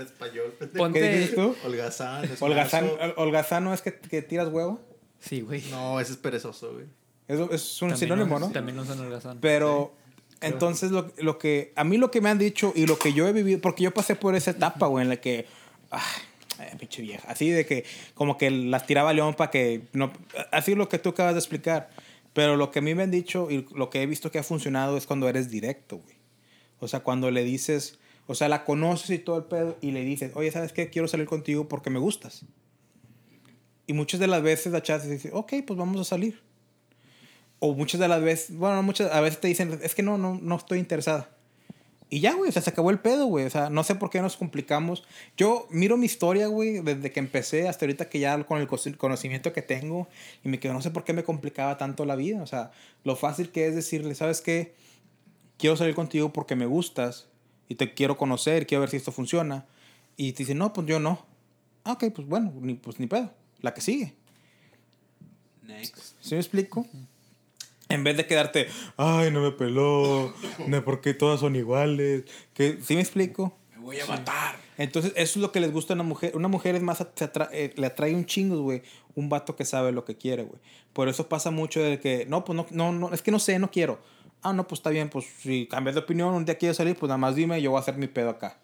español, 0.03 0.53
pendejo. 0.59 0.77
ponte... 0.77 0.99
¿Qué 0.99 1.17
dices 1.17 1.35
tú? 1.35 1.55
Holgazán. 1.65 2.29
Holgazán, 2.39 2.89
holgazán 3.17 3.63
no 3.63 3.73
es 3.73 3.81
que, 3.81 3.93
que 3.95 4.21
tiras 4.21 4.47
huevo. 4.49 4.79
Sí, 5.19 5.41
güey. 5.41 5.61
No, 5.71 5.99
ese 5.99 6.13
es 6.13 6.17
perezoso, 6.17 6.73
güey. 6.73 6.85
Eso 7.27 7.51
es 7.51 7.81
un 7.81 7.89
También 7.89 8.09
sinónimo, 8.09 8.39
no- 8.39 8.47
¿no? 8.47 8.51
También 8.53 8.75
no 8.75 8.85
son 8.85 8.99
holgazán. 8.99 9.39
Pero 9.39 9.93
entonces 10.41 10.91
lo, 10.91 11.11
lo 11.17 11.37
que 11.37 11.73
a 11.75 11.83
mí 11.83 11.97
lo 11.97 12.09
que 12.11 12.21
me 12.21 12.29
han 12.29 12.37
dicho 12.39 12.73
y 12.75 12.85
lo 12.87 12.97
que 12.97 13.13
yo 13.13 13.27
he 13.27 13.33
vivido, 13.33 13.59
porque 13.61 13.83
yo 13.83 13.91
pasé 13.93 14.15
por 14.15 14.35
esa 14.35 14.51
etapa, 14.51 14.87
güey, 14.87 15.03
en 15.03 15.09
la 15.09 15.17
que, 15.17 15.45
ah, 15.91 16.01
eh, 16.59 16.75
pinche 16.79 17.01
vieja, 17.01 17.27
así 17.29 17.49
de 17.49 17.65
que 17.65 17.85
como 18.15 18.37
que 18.37 18.49
las 18.49 18.85
tiraba 18.87 19.11
a 19.11 19.13
León 19.13 19.33
para 19.35 19.51
que 19.51 19.83
no, 19.93 20.11
así 20.51 20.75
lo 20.75 20.89
que 20.89 20.97
tú 20.99 21.09
acabas 21.09 21.33
de 21.33 21.39
explicar. 21.39 21.89
Pero 22.33 22.55
lo 22.57 22.71
que 22.71 22.79
a 22.79 22.81
mí 22.81 22.93
me 22.95 23.03
han 23.03 23.11
dicho 23.11 23.49
y 23.51 23.67
lo 23.75 23.89
que 23.89 24.01
he 24.01 24.05
visto 24.05 24.31
que 24.31 24.39
ha 24.39 24.43
funcionado 24.43 24.97
es 24.97 25.05
cuando 25.07 25.27
eres 25.27 25.49
directo, 25.49 25.97
güey. 25.97 26.15
O 26.79 26.87
sea, 26.87 27.01
cuando 27.01 27.31
le 27.31 27.43
dices, 27.43 27.97
o 28.27 28.35
sea, 28.35 28.47
la 28.47 28.63
conoces 28.63 29.09
y 29.09 29.19
todo 29.19 29.37
el 29.37 29.43
pedo 29.45 29.77
y 29.81 29.91
le 29.91 30.03
dices, 30.05 30.31
oye, 30.35 30.51
¿sabes 30.51 30.71
qué? 30.71 30.89
Quiero 30.89 31.07
salir 31.07 31.25
contigo 31.25 31.67
porque 31.67 31.89
me 31.89 31.99
gustas. 31.99 32.45
Y 33.89 33.93
muchas 33.93 34.19
de 34.19 34.27
las 34.27 34.43
veces 34.43 34.71
la 34.71 34.83
chava 34.83 35.01
te 35.01 35.09
dice, 35.09 35.31
ok, 35.33 35.51
pues 35.65 35.79
vamos 35.79 35.99
a 35.99 36.03
salir. 36.03 36.39
O 37.57 37.73
muchas 37.73 37.99
de 37.99 38.07
las 38.07 38.21
veces, 38.21 38.55
bueno, 38.55 38.83
muchas, 38.83 39.11
a 39.11 39.19
veces 39.19 39.41
te 39.41 39.47
dicen, 39.47 39.79
es 39.81 39.95
que 39.95 40.03
no, 40.03 40.19
no, 40.19 40.37
no 40.39 40.57
estoy 40.57 40.77
interesada. 40.77 41.31
Y 42.07 42.19
ya, 42.19 42.35
güey, 42.35 42.49
o 42.49 42.51
sea, 42.51 42.61
se 42.61 42.69
acabó 42.69 42.91
el 42.91 42.99
pedo, 42.99 43.25
güey. 43.25 43.47
O 43.47 43.49
sea, 43.49 43.71
no 43.71 43.83
sé 43.83 43.95
por 43.95 44.11
qué 44.11 44.21
nos 44.21 44.37
complicamos. 44.37 45.05
Yo 45.37 45.65
miro 45.71 45.97
mi 45.97 46.05
historia, 46.05 46.45
güey, 46.45 46.81
desde 46.81 47.11
que 47.11 47.19
empecé 47.19 47.67
hasta 47.67 47.85
ahorita 47.85 48.09
que 48.09 48.19
ya 48.19 48.43
con 48.43 48.61
el 48.61 48.67
conocimiento 48.99 49.53
que 49.53 49.63
tengo 49.63 50.07
y 50.43 50.49
me 50.49 50.59
quedo, 50.59 50.73
no 50.73 50.83
sé 50.83 50.91
por 50.91 51.03
qué 51.03 51.13
me 51.13 51.23
complicaba 51.23 51.79
tanto 51.79 52.05
la 52.05 52.15
vida. 52.15 52.43
O 52.43 52.47
sea, 52.47 52.69
lo 53.03 53.15
fácil 53.15 53.49
que 53.49 53.65
es 53.65 53.73
decirle, 53.73 54.13
¿sabes 54.13 54.41
qué? 54.41 54.75
Quiero 55.57 55.75
salir 55.75 55.95
contigo 55.95 56.31
porque 56.31 56.55
me 56.55 56.67
gustas 56.67 57.27
y 57.67 57.73
te 57.73 57.91
quiero 57.95 58.17
conocer, 58.17 58.67
quiero 58.67 58.81
ver 58.81 58.91
si 58.91 58.97
esto 58.97 59.11
funciona. 59.11 59.65
Y 60.15 60.33
te 60.33 60.43
dicen, 60.43 60.59
no, 60.59 60.73
pues 60.73 60.85
yo 60.85 60.99
no. 60.99 61.25
Ah, 61.85 61.93
ok, 61.93 62.03
pues 62.13 62.27
bueno, 62.27 62.53
ni, 62.61 62.75
pues 62.75 62.99
ni 62.99 63.07
pedo. 63.07 63.38
La 63.61 63.73
que 63.73 63.81
sigue. 63.81 64.15
Next. 65.63 65.97
¿Sí 66.21 66.35
me 66.35 66.39
explico? 66.41 66.85
En 67.89 68.03
vez 68.03 68.17
de 68.17 68.25
quedarte, 68.27 68.67
ay, 68.97 69.31
no 69.31 69.41
me 69.41 69.51
peló, 69.51 70.31
no, 70.67 70.85
porque 70.85 71.13
todas 71.15 71.39
son 71.39 71.55
iguales. 71.55 72.23
que 72.53 72.77
¿Sí 72.83 72.93
me 72.95 73.01
explico? 73.01 73.57
Me 73.75 73.79
voy 73.79 73.99
a 73.99 74.05
matar. 74.05 74.57
Entonces, 74.77 75.11
eso 75.15 75.39
es 75.39 75.41
lo 75.41 75.51
que 75.51 75.59
les 75.59 75.71
gusta 75.73 75.93
a 75.93 75.95
una 75.95 76.03
mujer. 76.03 76.35
Una 76.37 76.47
mujer 76.47 76.75
es 76.75 76.83
más, 76.83 76.97
se 76.99 77.25
atra- 77.25 77.49
eh, 77.51 77.73
le 77.75 77.87
atrae 77.87 78.13
un 78.13 78.25
chingo, 78.25 78.61
güey, 78.61 78.83
un 79.15 79.27
vato 79.27 79.55
que 79.55 79.65
sabe 79.65 79.91
lo 79.91 80.05
que 80.05 80.15
quiere, 80.15 80.43
güey. 80.43 80.61
Por 80.93 81.09
eso 81.09 81.27
pasa 81.27 81.49
mucho 81.49 81.81
de 81.81 81.99
que, 81.99 82.25
no, 82.27 82.45
pues 82.45 82.55
no, 82.55 82.67
no, 82.69 82.91
no, 82.91 83.13
es 83.13 83.21
que 83.23 83.31
no 83.31 83.39
sé, 83.39 83.57
no 83.57 83.71
quiero. 83.71 83.99
Ah, 84.43 84.53
no, 84.53 84.67
pues 84.67 84.79
está 84.79 84.91
bien, 84.91 85.09
pues 85.09 85.25
si 85.41 85.65
cambias 85.67 85.95
de 85.95 86.01
opinión, 86.01 86.33
un 86.33 86.45
día 86.45 86.57
quieres 86.59 86.77
salir, 86.77 86.95
pues 86.95 87.07
nada 87.09 87.17
más 87.17 87.35
dime, 87.35 87.59
yo 87.61 87.71
voy 87.71 87.77
a 87.79 87.81
hacer 87.81 87.97
mi 87.97 88.07
pedo 88.07 88.29
acá. 88.29 88.57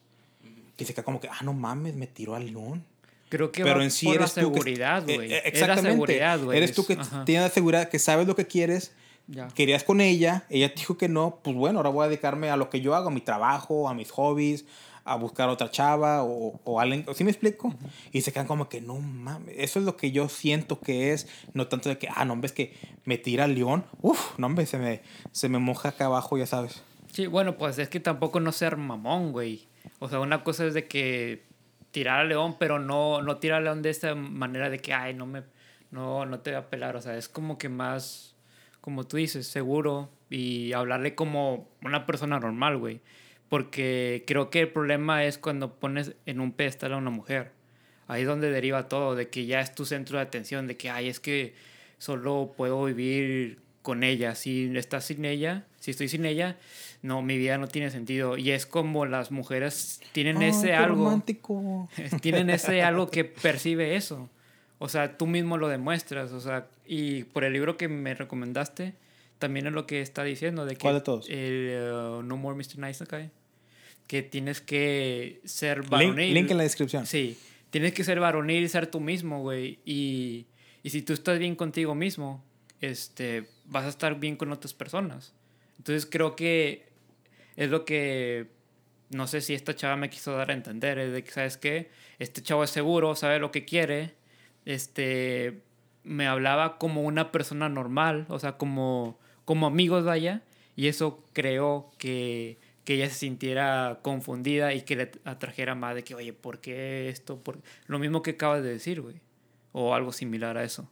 Y 0.77 0.85
se 0.85 0.93
queda 0.93 1.03
como 1.03 1.19
que, 1.19 1.29
ah, 1.29 1.39
no 1.43 1.53
mames, 1.53 1.95
me 1.95 2.05
tiró 2.07 2.35
al 2.35 2.45
león. 2.45 2.85
Creo 3.29 3.51
que 3.51 3.63
Pero 3.63 3.77
va 3.77 3.83
en 3.83 3.91
sí 3.91 4.05
por 4.05 4.15
eres 4.15 4.35
la 4.35 4.43
seguridad, 4.43 5.09
eh, 5.09 5.15
güey. 5.15 5.33
eh, 5.33 5.37
Es 5.39 5.53
exactamente. 5.53 5.91
seguridad, 5.91 6.39
güey. 6.43 6.57
Eres 6.57 6.73
tú 6.73 6.81
Es- 6.81 6.87
que 6.87 6.93
ajá. 6.93 7.25
tienes 7.25 7.43
la 7.43 7.53
seguridad, 7.53 7.89
que 7.89 7.99
sabes 7.99 8.27
lo 8.27 8.35
que 8.35 8.45
quieres, 8.45 8.93
Ya. 9.27 9.47
querías 9.47 9.83
con 9.83 10.01
ella, 10.01 10.45
ella 10.49 10.69
te 10.69 10.75
dijo 10.81 10.97
que 10.97 11.09
no, 11.09 11.39
pues 11.43 11.55
bueno, 11.55 11.79
ahora 11.79 11.89
voy 11.89 12.05
a 12.05 12.07
dedicarme 12.09 12.49
a 12.51 12.57
lo 12.57 12.69
que 12.69 12.81
yo 12.81 12.93
hago, 12.95 13.07
a 13.07 13.11
mi 13.11 13.21
trabajo, 13.21 13.89
a 13.89 13.93
mis 13.95 14.11
hobbies, 14.11 14.65
a 15.07 15.15
buscar 15.15 15.49
otra 15.49 15.69
chava 15.69 16.23
o, 16.23 16.59
o 16.63 16.79
alguien, 16.79 17.05
¿sí 17.15 17.23
me 17.23 17.29
explico? 17.31 17.73
Y 18.11 18.21
se 18.21 18.31
quedan 18.31 18.47
como 18.47 18.69
que 18.69 18.81
no 18.81 18.95
mames, 18.95 19.55
eso 19.57 19.79
es 19.79 19.85
lo 19.85 19.97
que 19.97 20.11
yo 20.11 20.29
siento 20.29 20.79
que 20.79 21.13
es, 21.13 21.27
no 21.53 21.67
tanto 21.67 21.89
de 21.89 21.97
que, 21.97 22.07
ah, 22.15 22.25
no, 22.25 22.35
ves 22.39 22.51
que 22.53 22.73
me 23.03 23.17
tira 23.19 23.45
el 23.45 23.53
león, 23.55 23.85
uff, 24.01 24.37
no, 24.39 24.47
hombre, 24.47 24.65
se 24.67 24.77
me, 24.79 25.01
se 25.31 25.47
me 25.49 25.59
moja 25.59 25.89
acá 25.89 26.05
abajo, 26.05 26.37
ya 26.37 26.45
sabes. 26.47 26.81
Sí, 27.11 27.27
bueno, 27.27 27.55
pues 27.57 27.77
es 27.79 27.87
que 27.89 27.99
tampoco 27.99 28.39
no 28.39 28.51
ser 28.51 28.77
mamón, 28.77 29.31
güey. 29.31 29.67
O 29.99 30.09
sea, 30.09 30.19
una 30.19 30.43
cosa 30.43 30.65
es 30.65 30.73
de 30.73 30.87
que 30.87 31.43
tirar 31.95 32.19
al 32.19 32.27
león, 32.27 32.57
pero 32.59 32.77
no, 32.77 33.21
no 33.21 33.37
tirar 33.37 33.59
al 33.59 33.63
león 33.63 33.81
de 33.81 33.89
esta 33.89 34.15
manera 34.15 34.69
de 34.69 34.79
que, 34.79 34.93
ay, 34.93 35.13
no 35.13 35.25
me, 35.25 35.43
no, 35.91 36.25
no 36.25 36.41
te 36.41 36.51
va 36.51 36.57
a 36.57 36.69
pelar. 36.69 36.97
O 36.97 37.01
sea, 37.01 37.15
es 37.15 37.29
como 37.29 37.57
que 37.57 37.69
más, 37.69 38.35
como 38.81 39.07
tú 39.07 39.15
dices, 39.15 39.47
seguro 39.47 40.09
y 40.29 40.73
hablarle 40.73 41.15
como 41.15 41.69
una 41.81 42.05
persona 42.05 42.37
normal, 42.37 42.75
güey. 42.75 42.99
Porque 43.47 44.25
creo 44.27 44.49
que 44.49 44.59
el 44.59 44.67
problema 44.73 45.23
es 45.23 45.37
cuando 45.37 45.79
pones 45.79 46.17
en 46.25 46.41
un 46.41 46.51
pedestal 46.51 46.91
a 46.91 46.97
una 46.97 47.11
mujer. 47.11 47.53
Ahí 48.07 48.23
es 48.23 48.27
donde 48.27 48.51
deriva 48.51 48.89
todo, 48.89 49.15
de 49.15 49.29
que 49.29 49.45
ya 49.45 49.61
es 49.61 49.73
tu 49.73 49.85
centro 49.85 50.17
de 50.17 50.23
atención, 50.25 50.67
de 50.67 50.75
que, 50.75 50.89
ay, 50.89 51.07
es 51.07 51.21
que 51.21 51.55
solo 51.97 52.55
puedo 52.57 52.83
vivir 52.83 53.61
con 53.81 54.03
ella. 54.03 54.35
Si 54.35 54.69
estás 54.75 55.05
sin 55.05 55.23
ella, 55.23 55.65
si 55.79 55.91
estoy 55.91 56.09
sin 56.09 56.25
ella, 56.25 56.57
no, 57.01 57.21
mi 57.21 57.37
vida 57.37 57.57
no 57.57 57.67
tiene 57.67 57.91
sentido. 57.91 58.37
Y 58.37 58.51
es 58.51 58.65
como 58.65 59.05
las 59.05 59.31
mujeres 59.31 60.01
tienen 60.11 60.37
Ay, 60.37 60.49
ese 60.49 60.67
qué 60.67 60.73
algo. 60.73 61.05
romántico. 61.05 61.89
tienen 62.21 62.49
ese 62.49 62.81
algo 62.81 63.09
que 63.09 63.23
percibe 63.25 63.95
eso. 63.95 64.29
O 64.77 64.89
sea, 64.89 65.17
tú 65.17 65.27
mismo 65.27 65.57
lo 65.57 65.67
demuestras. 65.67 66.31
O 66.31 66.39
sea, 66.41 66.67
y 66.85 67.23
por 67.23 67.43
el 67.43 67.53
libro 67.53 67.77
que 67.77 67.87
me 67.87 68.13
recomendaste, 68.13 68.93
también 69.39 69.67
es 69.67 69.73
lo 69.73 69.85
que 69.85 70.01
está 70.01 70.23
diciendo. 70.23 70.65
De 70.65 70.75
que 70.75 70.81
¿Cuál 70.81 70.95
de 70.95 71.01
todos? 71.01 71.29
El 71.29 71.91
uh, 71.91 72.23
No 72.23 72.37
More 72.37 72.55
Mr. 72.57 72.79
Nice 72.79 73.05
Guy. 73.05 73.29
Que 74.07 74.21
tienes 74.21 74.61
que 74.61 75.41
ser 75.45 75.79
Link, 75.79 75.89
varonil. 75.89 76.33
link 76.33 76.51
en 76.51 76.57
la 76.57 76.63
descripción. 76.63 77.05
Sí, 77.07 77.39
tienes 77.71 77.93
que 77.93 78.03
ser 78.03 78.19
varonil 78.19 78.63
y 78.63 78.67
ser 78.69 78.87
tú 78.87 78.99
mismo, 78.99 79.41
güey. 79.41 79.79
Y, 79.85 80.45
y 80.83 80.89
si 80.91 81.01
tú 81.01 81.13
estás 81.13 81.39
bien 81.39 81.55
contigo 81.55 81.95
mismo, 81.95 82.43
este, 82.81 83.47
vas 83.65 83.85
a 83.85 83.89
estar 83.89 84.19
bien 84.19 84.35
con 84.35 84.51
otras 84.51 84.73
personas. 84.73 85.33
Entonces 85.77 86.07
creo 86.09 86.35
que 86.35 86.87
es 87.55 87.69
lo 87.69 87.85
que, 87.85 88.47
no 89.09 89.27
sé 89.27 89.41
si 89.41 89.53
esta 89.53 89.75
chava 89.75 89.95
me 89.95 90.09
quiso 90.09 90.35
dar 90.35 90.51
a 90.51 90.53
entender, 90.53 90.99
es 90.99 91.13
de 91.13 91.23
que, 91.23 91.31
¿sabes 91.31 91.57
qué? 91.57 91.89
Este 92.19 92.41
chavo 92.41 92.63
es 92.63 92.69
seguro, 92.69 93.15
sabe 93.15 93.39
lo 93.39 93.51
que 93.51 93.65
quiere, 93.65 94.15
este, 94.65 95.61
me 96.03 96.27
hablaba 96.27 96.77
como 96.77 97.03
una 97.03 97.31
persona 97.31 97.69
normal, 97.69 98.25
o 98.29 98.39
sea, 98.39 98.57
como, 98.57 99.19
como 99.45 99.67
amigos, 99.67 100.05
vaya, 100.05 100.43
y 100.75 100.87
eso 100.87 101.23
creó 101.33 101.91
que, 101.97 102.59
que 102.83 102.95
ella 102.95 103.09
se 103.09 103.15
sintiera 103.15 103.99
confundida 104.01 104.73
y 104.73 104.81
que 104.81 104.95
le 104.95 105.11
atrajera 105.23 105.75
más 105.75 105.95
de 105.95 106.03
que, 106.03 106.15
oye, 106.15 106.33
¿por 106.33 106.61
qué 106.61 107.09
esto? 107.09 107.43
¿Por-?" 107.43 107.61
Lo 107.87 107.99
mismo 107.99 108.21
que 108.21 108.31
acabas 108.31 108.63
de 108.63 108.69
decir, 108.69 109.01
güey, 109.01 109.21
o 109.71 109.95
algo 109.95 110.11
similar 110.11 110.57
a 110.57 110.63
eso. 110.63 110.89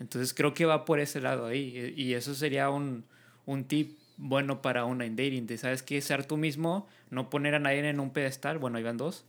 Entonces 0.00 0.32
creo 0.32 0.54
que 0.54 0.64
va 0.64 0.84
por 0.84 0.98
ese 0.98 1.20
lado 1.20 1.46
ahí. 1.46 1.94
Y 1.94 2.14
eso 2.14 2.34
sería 2.34 2.70
un, 2.70 3.04
un 3.44 3.64
tip 3.64 3.98
bueno 4.22 4.62
para 4.62 4.84
online 4.84 5.16
dating. 5.16 5.46
De, 5.46 5.58
¿Sabes 5.58 5.82
qué? 5.82 6.00
Ser 6.00 6.24
tú 6.26 6.36
mismo, 6.36 6.86
no 7.10 7.30
poner 7.30 7.54
a 7.54 7.58
nadie 7.58 7.88
en 7.88 7.98
un 8.00 8.10
pedestal. 8.12 8.58
Bueno, 8.58 8.76
ahí 8.78 8.84
van 8.84 8.96
dos. 8.96 9.24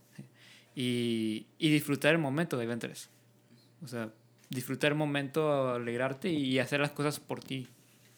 Y, 0.74 1.46
y 1.58 1.70
disfrutar 1.70 2.12
el 2.12 2.18
momento, 2.18 2.58
ahí 2.58 2.66
van 2.66 2.78
tres. 2.78 3.08
O 3.82 3.88
sea, 3.88 4.10
disfrutar 4.48 4.92
el 4.92 4.98
momento, 4.98 5.70
alegrarte 5.74 6.30
y 6.30 6.58
hacer 6.58 6.80
las 6.80 6.92
cosas 6.92 7.20
por 7.20 7.40
ti. 7.42 7.68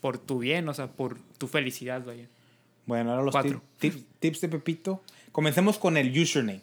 Por 0.01 0.19
tu 0.19 0.39
bien, 0.39 0.69
o 0.69 0.75
sea, 0.75 0.89
por 0.93 1.19
tu 1.39 1.49
felicidad, 1.49 2.05
vaya. 2.05 2.29
Bueno, 2.87 3.11
ahora 3.13 3.23
los 3.23 3.33
Cuatro. 3.33 3.63
tip- 3.81 3.93
tip- 3.95 4.05
tips 4.21 4.41
de 4.43 4.49
Pepito. 4.51 5.03
Comencemos 5.33 5.79
con 5.79 5.97
el 5.97 6.17
username. 6.17 6.61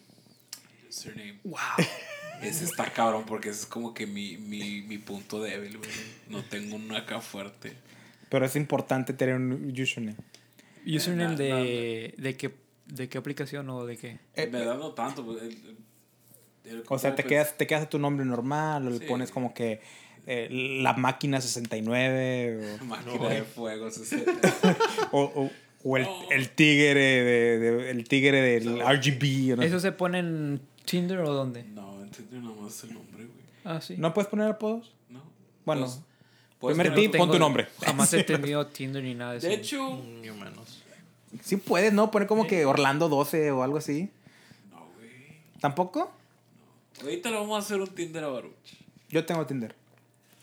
Username. 0.90 1.40
¡Wow! 1.44 1.58
Ese 2.42 2.66
está 2.66 2.92
cabrón 2.92 3.24
porque 3.28 3.50
ese 3.50 3.60
es 3.62 3.66
como 3.68 3.94
que 3.94 4.08
mi, 4.08 4.36
mi, 4.38 4.82
mi 4.82 4.98
punto 4.98 5.44
débil, 5.44 5.78
güey. 5.78 5.90
No 6.28 6.44
tengo 6.44 6.76
uno 6.76 6.98
acá 6.98 7.22
fuerte. 7.22 7.74
Pero 8.32 8.46
es 8.46 8.56
importante 8.56 9.12
tener 9.14 9.36
un 9.36 9.72
username. 9.78 10.16
¿Username 10.88 11.32
na- 11.34 11.36
de, 11.36 12.16
de, 12.18 12.38
qué, 12.38 12.56
de 12.88 13.10
qué 13.10 13.18
aplicación 13.18 13.70
o 13.70 13.86
de 13.86 13.98
qué? 13.98 14.20
Eh, 14.36 14.48
Me 14.52 14.64
da 14.64 14.76
no 14.76 14.94
tanto. 14.94 15.24
pues, 15.26 15.44
el- 15.44 15.76
el- 16.64 16.84
O 16.88 16.98
sea, 16.98 17.14
te 17.14 17.24
pues, 17.24 17.30
quedas, 17.30 17.58
te 17.58 17.68
quedas 17.68 17.84
a 17.84 17.90
tu 17.90 18.00
nombre 18.00 18.26
normal, 18.26 18.88
o 18.88 18.90
le 18.90 19.00
Sí. 19.00 19.06
pones 19.06 19.32
como 19.32 19.54
que 19.54 19.82
eh, 20.28 20.48
la 20.82 20.94
máquina 20.94 21.42
69 21.42 22.78
Máquina 22.86 23.28
de 23.30 23.42
fuego, 23.44 23.88
ese- 23.88 24.24
o, 25.12 25.20
o, 25.36 25.44
o- 25.44 25.52
o 25.84 25.98
el, 25.98 26.06
Oh. 26.08 26.28
el 26.32 26.50
tigre 26.52 26.94
de, 27.24 27.60
de- 27.60 27.90
el 27.92 28.08
tigre 28.08 28.40
del 28.42 28.80
RGB. 28.82 29.54
o 29.54 29.56
No, 29.58 29.64
¿Eso 29.64 29.80
se 29.80 29.92
pone 29.92 30.20
en 30.20 30.62
Tinder 30.86 31.20
o 31.20 31.34
dónde? 31.34 31.64
No, 31.64 32.02
entendí 32.04 32.38
nada 32.38 32.56
más 32.62 32.84
el 32.84 32.94
nombre, 32.94 33.26
güey. 33.26 33.40
Ah, 33.66 33.82
sí. 33.82 33.96
¿No 33.98 34.14
puedes 34.14 34.30
poner 34.30 34.48
apodos? 34.48 34.94
No. 35.10 35.22
Bueno, 35.66 35.82
Pues, 35.86 36.02
primer 36.62 36.94
tip, 36.94 37.16
pon 37.18 37.32
tu 37.32 37.40
nombre. 37.40 37.68
Jamás 37.82 38.14
he 38.14 38.24
tenido 38.24 38.66
Tinder 38.68 39.04
ni 39.04 39.16
nada 39.16 39.34
de 39.34 39.38
eso. 39.40 39.48
De 39.48 39.54
hecho, 39.54 40.02
Ni 40.22 40.30
menos. 40.32 40.84
Sí 41.44 41.58
puedes, 41.58 41.94
¿no? 41.94 42.12
Poner 42.12 42.28
como 42.28 42.46
que 42.46 42.66
Orlando 42.66 43.10
12 43.10 43.52
o 43.52 43.64
algo 43.64 43.78
así. 43.78 44.10
no, 44.70 44.88
güey. 44.98 45.40
¿Tampoco? 45.60 46.12
Ahorita 47.02 47.30
le 47.30 47.38
vamos 47.38 47.56
a 47.56 47.60
hacer 47.66 47.80
un 47.82 47.88
Tinder 47.88 48.24
a 48.24 48.28
Baruch. 48.28 48.54
Yo 49.10 49.26
tengo 49.26 49.46
Tinder, 49.46 49.76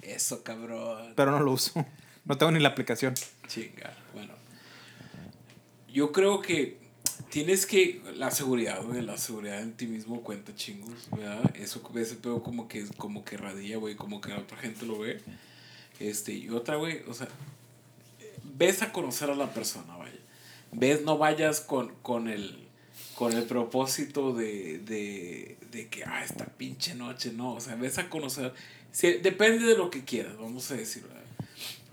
Eso, 0.03 0.43
cabrón. 0.43 1.13
pero 1.17 1.31
no 1.31 1.41
lo 1.41 1.53
uso. 1.53 1.73
No 2.25 2.37
tengo 2.37 2.53
ni 2.53 2.61
la 2.61 2.69
aplicación. 2.69 3.15
Chinga. 3.47 3.91
Bueno. 4.13 4.35
Yo 5.91 6.13
creo 6.13 6.43
que 6.43 6.77
tienes 7.31 7.65
que. 7.65 8.03
La 8.17 8.31
seguridad, 8.31 8.83
güey. 8.83 9.01
La 9.01 9.17
seguridad 9.17 9.63
en 9.63 9.73
ti 9.73 9.87
mismo 9.87 10.23
cuenta 10.23 10.55
chingos, 10.55 11.09
¿verdad? 11.11 11.57
Eso, 11.57 11.81
ese 11.97 12.17
pedo 12.17 12.43
como 12.43 12.69
que, 12.69 12.87
como 12.99 13.25
que 13.25 13.39
radilla, 13.39 13.79
güey. 13.79 13.95
Como 13.95 14.21
que 14.21 14.29
la 14.29 14.41
otra 14.41 14.59
gente 14.59 14.85
lo 14.85 14.99
ve. 14.99 15.23
Este, 16.01 16.33
y 16.33 16.51
otra, 16.51 16.77
güey, 16.77 17.03
o 17.09 17.15
sea. 17.15 17.29
Ves 18.57 18.83
a 18.83 18.93
conocer 18.93 19.31
a 19.31 19.37
la 19.37 19.53
persona, 19.53 19.97
vaya. 19.97 20.19
Ves, 20.73 21.03
no 21.03 21.19
vayas 21.19 21.61
con, 21.61 21.95
con 22.03 22.29
el. 22.29 22.67
Con 23.15 23.33
el 23.33 23.45
propósito 23.45 24.33
de, 24.33 24.79
de, 24.79 25.59
de 25.73 25.89
que, 25.89 26.05
ah, 26.05 26.25
esta 26.25 26.47
pinche 26.47 26.95
noche, 26.95 27.33
no. 27.33 27.55
O 27.55 27.61
sea, 27.61 27.75
ves 27.75 27.99
a 27.99 28.09
conocer. 28.09 28.55
Si, 28.93 29.15
depende 29.15 29.65
de 29.65 29.77
lo 29.77 29.91
que 29.91 30.05
quieras, 30.05 30.37
vamos 30.39 30.71
a 30.71 30.77
decir, 30.77 31.03
¿verdad? 31.03 31.19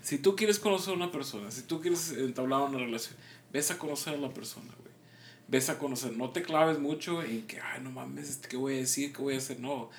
Si 0.06 0.18
tú 0.18 0.36
quieres 0.36 0.60
conocer 0.60 0.92
a 0.92 0.96
una 0.96 1.10
persona, 1.10 1.50
si 1.50 1.62
tú 1.62 1.80
quieres 1.80 2.12
entablar 2.12 2.62
una 2.62 2.78
relación, 2.78 3.16
ves 3.52 3.72
a 3.72 3.78
conocer 3.78 4.14
a 4.14 4.18
la 4.18 4.32
persona, 4.32 4.72
güey. 4.78 4.94
Ves 5.48 5.68
a 5.68 5.78
conocer, 5.78 6.16
no 6.16 6.30
te 6.30 6.42
claves 6.42 6.78
mucho 6.78 7.24
en 7.24 7.44
que, 7.46 7.60
ay, 7.60 7.80
no 7.82 7.90
mames, 7.90 8.36
¿qué 8.48 8.56
voy 8.56 8.74
a 8.74 8.76
decir? 8.78 9.12
¿Qué 9.12 9.20
voy 9.20 9.34
a 9.34 9.38
hacer? 9.38 9.58
No. 9.58 9.90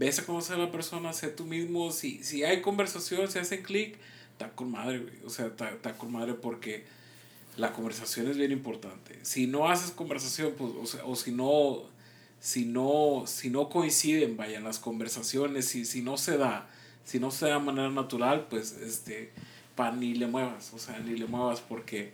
Ves 0.00 0.18
a 0.18 0.24
conocer 0.24 0.56
a 0.56 0.58
la 0.58 0.70
persona, 0.70 1.12
sé 1.12 1.28
tú 1.28 1.44
mismo. 1.44 1.92
Si, 1.92 2.24
si 2.24 2.42
hay 2.42 2.62
conversación, 2.62 3.30
si 3.30 3.38
hacen 3.38 3.62
clic, 3.62 3.98
está 4.32 4.48
con 4.48 4.70
madre, 4.70 5.00
güey. 5.00 5.12
O 5.26 5.28
sea, 5.28 5.48
está, 5.48 5.68
está 5.68 5.92
con 5.98 6.10
madre 6.10 6.32
porque 6.32 6.84
la 7.58 7.74
conversación 7.74 8.26
es 8.28 8.38
bien 8.38 8.50
importante. 8.50 9.18
Si 9.20 9.46
no 9.46 9.68
haces 9.68 9.90
conversación, 9.90 10.54
pues, 10.56 10.72
o, 10.80 10.86
sea, 10.86 11.04
o 11.04 11.14
si 11.16 11.32
no, 11.32 11.82
si 12.40 12.64
no, 12.64 13.24
si 13.26 13.50
no 13.50 13.68
coinciden, 13.68 14.38
vaya, 14.38 14.58
las 14.60 14.78
conversaciones, 14.78 15.66
si, 15.66 15.84
si 15.84 16.00
no 16.00 16.16
se 16.16 16.38
da, 16.38 16.70
si 17.04 17.20
no 17.20 17.30
se 17.30 17.48
da 17.48 17.58
de 17.58 17.60
manera 17.60 17.90
natural, 17.90 18.46
pues, 18.48 18.72
este, 18.72 19.32
pa, 19.76 19.92
ni 19.92 20.14
le 20.14 20.28
muevas, 20.28 20.72
o 20.72 20.78
sea, 20.78 20.98
ni 21.00 21.14
le 21.14 21.26
muevas 21.26 21.60
porque, 21.60 22.12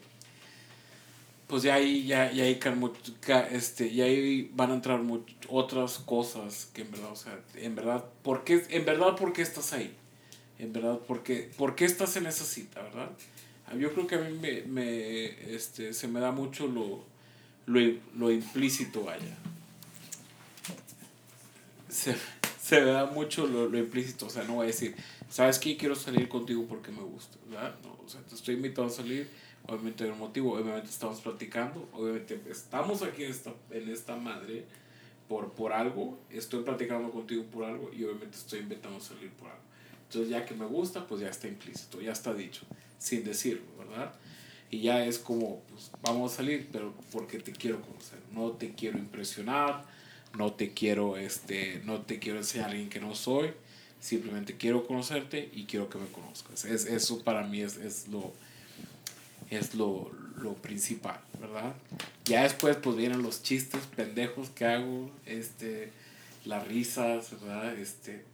pues 1.46 1.62
ya 1.62 1.74
ahí, 1.74 2.06
ya, 2.06 2.32
ya 2.32 2.44
ahí, 2.44 2.56
can 2.58 2.82
este, 3.52 3.92
ya 3.94 4.04
ahí 4.04 4.50
van 4.54 4.70
a 4.72 4.74
entrar 4.74 5.00
much- 5.02 5.34
otras 5.48 5.98
cosas 5.98 6.70
que 6.74 6.82
en 6.82 6.90
verdad, 6.90 7.12
o 7.12 7.16
sea, 7.16 7.38
en 7.54 7.74
verdad, 7.76 8.04
¿por 8.22 8.44
qué, 8.44 8.64
en 8.70 8.84
verdad, 8.84 9.14
¿por 9.16 9.32
qué 9.32 9.42
estás 9.42 9.72
ahí? 9.72 9.94
En 10.58 10.72
verdad, 10.72 10.98
¿por 10.98 11.22
qué, 11.22 11.50
por 11.56 11.74
qué 11.76 11.84
estás 11.84 12.16
en 12.16 12.26
esa 12.26 12.44
cita, 12.44 12.82
verdad? 12.82 13.10
Ah, 13.66 13.74
Yo 13.76 13.92
creo 13.92 14.06
que 14.06 14.16
a 14.16 14.18
mí 14.18 14.36
me, 14.38 14.62
me, 14.62 15.54
este, 15.54 15.92
se 15.92 16.08
me 16.08 16.20
da 16.20 16.32
mucho 16.32 16.66
lo, 16.66 17.04
lo, 17.66 17.80
lo 18.16 18.30
implícito, 18.32 19.04
vaya. 19.04 19.36
Se, 21.88 22.16
se 22.60 22.80
me 22.80 22.90
da 22.90 23.06
mucho 23.06 23.46
lo, 23.46 23.68
lo 23.68 23.78
implícito, 23.78 24.26
o 24.26 24.30
sea, 24.30 24.42
no 24.44 24.54
voy 24.54 24.64
a 24.64 24.66
decir, 24.68 24.96
¿sabes 25.30 25.58
qué? 25.58 25.76
Quiero 25.76 25.94
salir 25.94 26.28
contigo 26.28 26.66
porque 26.68 26.90
me 26.90 27.02
gusta, 27.02 27.36
¿verdad? 27.48 27.74
No, 27.82 27.96
o 28.04 28.08
sea, 28.08 28.20
te 28.22 28.34
estoy 28.34 28.54
invitando 28.56 28.92
a 28.92 28.96
salir, 28.96 29.28
obviamente 29.68 30.04
hay 30.04 30.10
un 30.10 30.18
motivo, 30.18 30.54
obviamente 30.54 30.88
estamos 30.88 31.20
platicando, 31.20 31.88
obviamente 31.92 32.40
estamos 32.50 33.02
aquí 33.02 33.24
en 33.24 33.30
esta, 33.30 33.52
en 33.70 33.88
esta 33.88 34.16
madre 34.16 34.64
por, 35.28 35.52
por 35.52 35.72
algo, 35.72 36.18
estoy 36.30 36.62
platicando 36.62 37.10
contigo 37.10 37.44
por 37.44 37.64
algo 37.64 37.90
y 37.92 38.04
obviamente 38.04 38.36
estoy 38.36 38.60
invitando 38.60 38.98
a 38.98 39.00
salir 39.00 39.30
por 39.30 39.48
algo. 39.48 39.62
Entonces 40.04 40.30
ya 40.30 40.44
que 40.44 40.54
me 40.54 40.66
gusta, 40.66 41.06
pues 41.06 41.20
ya 41.20 41.28
está 41.28 41.48
implícito, 41.48 42.00
ya 42.00 42.12
está 42.12 42.32
dicho, 42.32 42.62
sin 42.98 43.24
decirlo, 43.24 43.66
¿verdad? 43.78 44.14
Y 44.70 44.80
ya 44.80 45.04
es 45.04 45.18
como, 45.18 45.60
pues 45.68 45.90
vamos 46.02 46.32
a 46.32 46.36
salir, 46.36 46.68
pero 46.72 46.94
porque 47.12 47.38
te 47.38 47.52
quiero 47.52 47.80
conocer, 47.82 48.18
no 48.32 48.52
te 48.52 48.72
quiero 48.74 48.98
impresionar, 48.98 49.84
no 50.36 50.52
te 50.52 50.72
quiero, 50.72 51.16
este, 51.16 51.82
no 51.84 52.02
te 52.02 52.18
quiero 52.18 52.38
enseñar 52.38 52.68
a 52.68 52.70
alguien 52.70 52.88
que 52.88 53.00
no 53.00 53.14
soy, 53.14 53.50
simplemente 54.00 54.56
quiero 54.56 54.86
conocerte 54.86 55.50
y 55.52 55.64
quiero 55.64 55.88
que 55.88 55.98
me 55.98 56.06
conozcas. 56.06 56.64
Es, 56.64 56.86
eso 56.86 57.22
para 57.24 57.44
mí 57.44 57.60
es, 57.62 57.76
es 57.76 58.08
lo, 58.08 58.32
es 59.50 59.74
lo, 59.74 60.10
lo 60.36 60.54
principal, 60.54 61.20
¿verdad? 61.40 61.74
Ya 62.24 62.42
después 62.42 62.76
pues 62.76 62.96
vienen 62.96 63.22
los 63.22 63.42
chistes 63.42 63.80
pendejos 63.94 64.50
que 64.50 64.64
hago, 64.64 65.10
este, 65.24 65.92
las 66.44 66.66
risas, 66.66 67.30
¿verdad? 67.40 67.78
Este, 67.78 68.24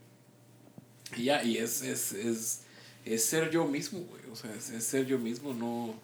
y 1.16 1.24
ya, 1.24 1.42
y 1.42 1.58
es, 1.58 1.82
es, 1.82 2.12
es, 2.12 2.62
es 3.04 3.24
ser 3.24 3.50
yo 3.50 3.66
mismo, 3.66 4.00
güey, 4.00 4.22
o 4.30 4.36
sea, 4.36 4.52
es, 4.54 4.84
ser 4.84 5.06
yo 5.06 5.18
mismo, 5.18 5.52
no, 5.52 5.94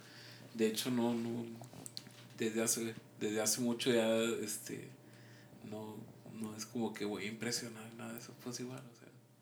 de 0.54 0.66
hecho 0.68 0.90
no, 0.90 1.14
no, 1.14 1.44
desde 2.38 2.62
hace, 2.62 2.94
desde 3.20 3.40
hace 3.40 3.60
mucho 3.60 3.90
ya, 3.90 4.08
este, 4.44 4.88
no, 5.70 5.96
no 6.40 6.54
es 6.56 6.66
como 6.66 6.92
que 6.92 7.04
voy 7.04 7.24
a 7.24 7.28
impresionar, 7.28 7.84
nada 7.96 8.12
de 8.12 8.18
eso, 8.18 8.32
pues 8.44 8.60
igual. 8.60 8.82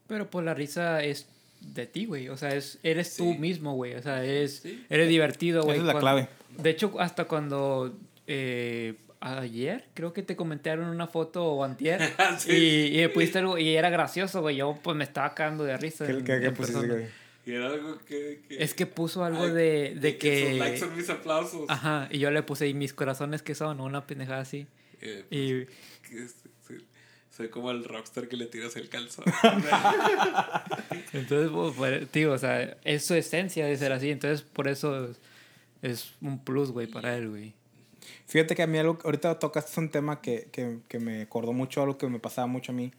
Pero 0.07 0.31
pues 0.31 0.45
la 0.45 0.55
risa 0.55 1.03
es 1.03 1.27
de 1.75 1.87
ti, 1.87 2.07
güey. 2.07 2.29
O 2.29 2.37
sea, 2.37 2.55
es, 2.55 2.79
eres 2.83 3.17
tú 3.17 3.33
Sí. 3.33 3.39
mismo, 3.39 3.75
güey. 3.75 3.95
O 3.95 4.03
sea, 4.03 4.25
eres, 4.25 4.61
Sí. 4.63 4.85
eres 4.89 5.09
divertido, 5.09 5.63
güey. 5.63 5.77
Esa 5.79 5.83
es 5.83 5.87
la 5.87 5.93
Cuando- 6.01 6.01
clave. 6.27 6.29
De 6.63 6.71
hecho, 6.71 6.93
hasta 7.01 7.25
cuando 7.25 7.97
eh, 8.27 8.95
ayer 9.21 9.85
creo 9.95 10.13
que 10.13 10.23
te 10.23 10.37
comentaron 10.37 10.89
una 10.89 11.07
foto 11.07 11.45
o 11.45 11.65
antier 11.65 12.01
Sí. 12.39 12.53
y, 12.53 12.99
y 12.99 13.01
me 13.03 13.09
pusiste 13.09 13.39
algo 13.39 13.59
y 13.59 13.75
era 13.77 13.91
gracioso, 13.91 14.41
güey. 14.41 14.57
Yo 14.57 14.79
pues 14.83 14.97
me 14.97 15.05
estaba 15.05 15.35
cagando 15.35 15.65
de 15.65 15.77
risa. 15.77 16.07
¿Qué, 16.07 16.13
en- 16.13 16.25
qué- 16.25 16.41
qué 16.41 16.51
pusiste, 16.51 16.87
güey? 16.87 17.07
Y 17.47 17.53
era 17.53 17.69
algo 17.69 17.99
que... 18.05 18.41
que 18.49 18.61
Es 18.63 18.75
que 18.75 18.87
puso 18.87 19.23
algo 19.25 19.45
Ay, 19.45 19.51
de, 19.53 19.95
de 20.01 20.11
sus 20.11 20.19
que... 20.19 20.55
likes 20.59 20.79
son 20.79 20.97
mis 20.97 21.09
aplausos. 21.09 21.65
Ajá, 21.69 22.09
y 22.11 22.19
yo 22.19 22.33
le 22.33 22.43
puse, 22.43 22.67
¿y 22.67 22.75
mis 22.75 22.93
corazones 22.93 23.41
que 23.43 23.55
son? 23.55 23.81
Una 23.81 24.05
pendejada 24.05 24.41
así. 24.41 24.67
Eh, 25.01 25.25
pues, 25.29 25.41
Y 25.41 25.67
que 26.11 26.25
es- 26.25 26.35
sí, 26.43 26.49
soy 27.37 27.51
como 27.51 27.71
el 27.71 27.85
rockstar 27.85 28.29
que 28.29 28.37
le 28.37 28.47
tiras 28.47 28.77
el 28.77 28.89
calzón. 28.89 29.25
entonces, 31.13 31.51
pues, 31.77 32.09
tío, 32.11 32.33
o 32.33 32.39
sea, 32.39 32.79
es 32.83 33.05
su 33.05 33.15
esencia 33.15 33.67
de 33.67 33.77
ser 33.77 33.93
así. 33.93 34.11
Entonces, 34.11 34.41
por 34.41 34.69
eso 34.69 35.11
es, 35.83 36.15
un 36.23 36.43
plus, 36.43 36.71
güey, 36.71 36.87
para 36.87 37.15
él, 37.15 37.29
güey. 37.29 37.53
Fíjate 38.27 38.55
que 38.55 38.63
a 38.63 38.67
mí 38.67 38.79
algo, 38.79 38.99
ahorita 39.05 39.39
tocaste 39.39 39.79
un 39.81 39.91
tema 39.91 40.23
que, 40.23 40.49
que, 40.51 40.79
que 40.89 40.99
me 40.99 41.23
acordó 41.23 41.53
mucho, 41.53 41.83
algo 41.83 41.99
que 41.99 42.07
me 42.09 42.19
pasaba 42.19 42.47
mucho 42.47 42.73
a 42.73 42.75
mí, 42.75 42.93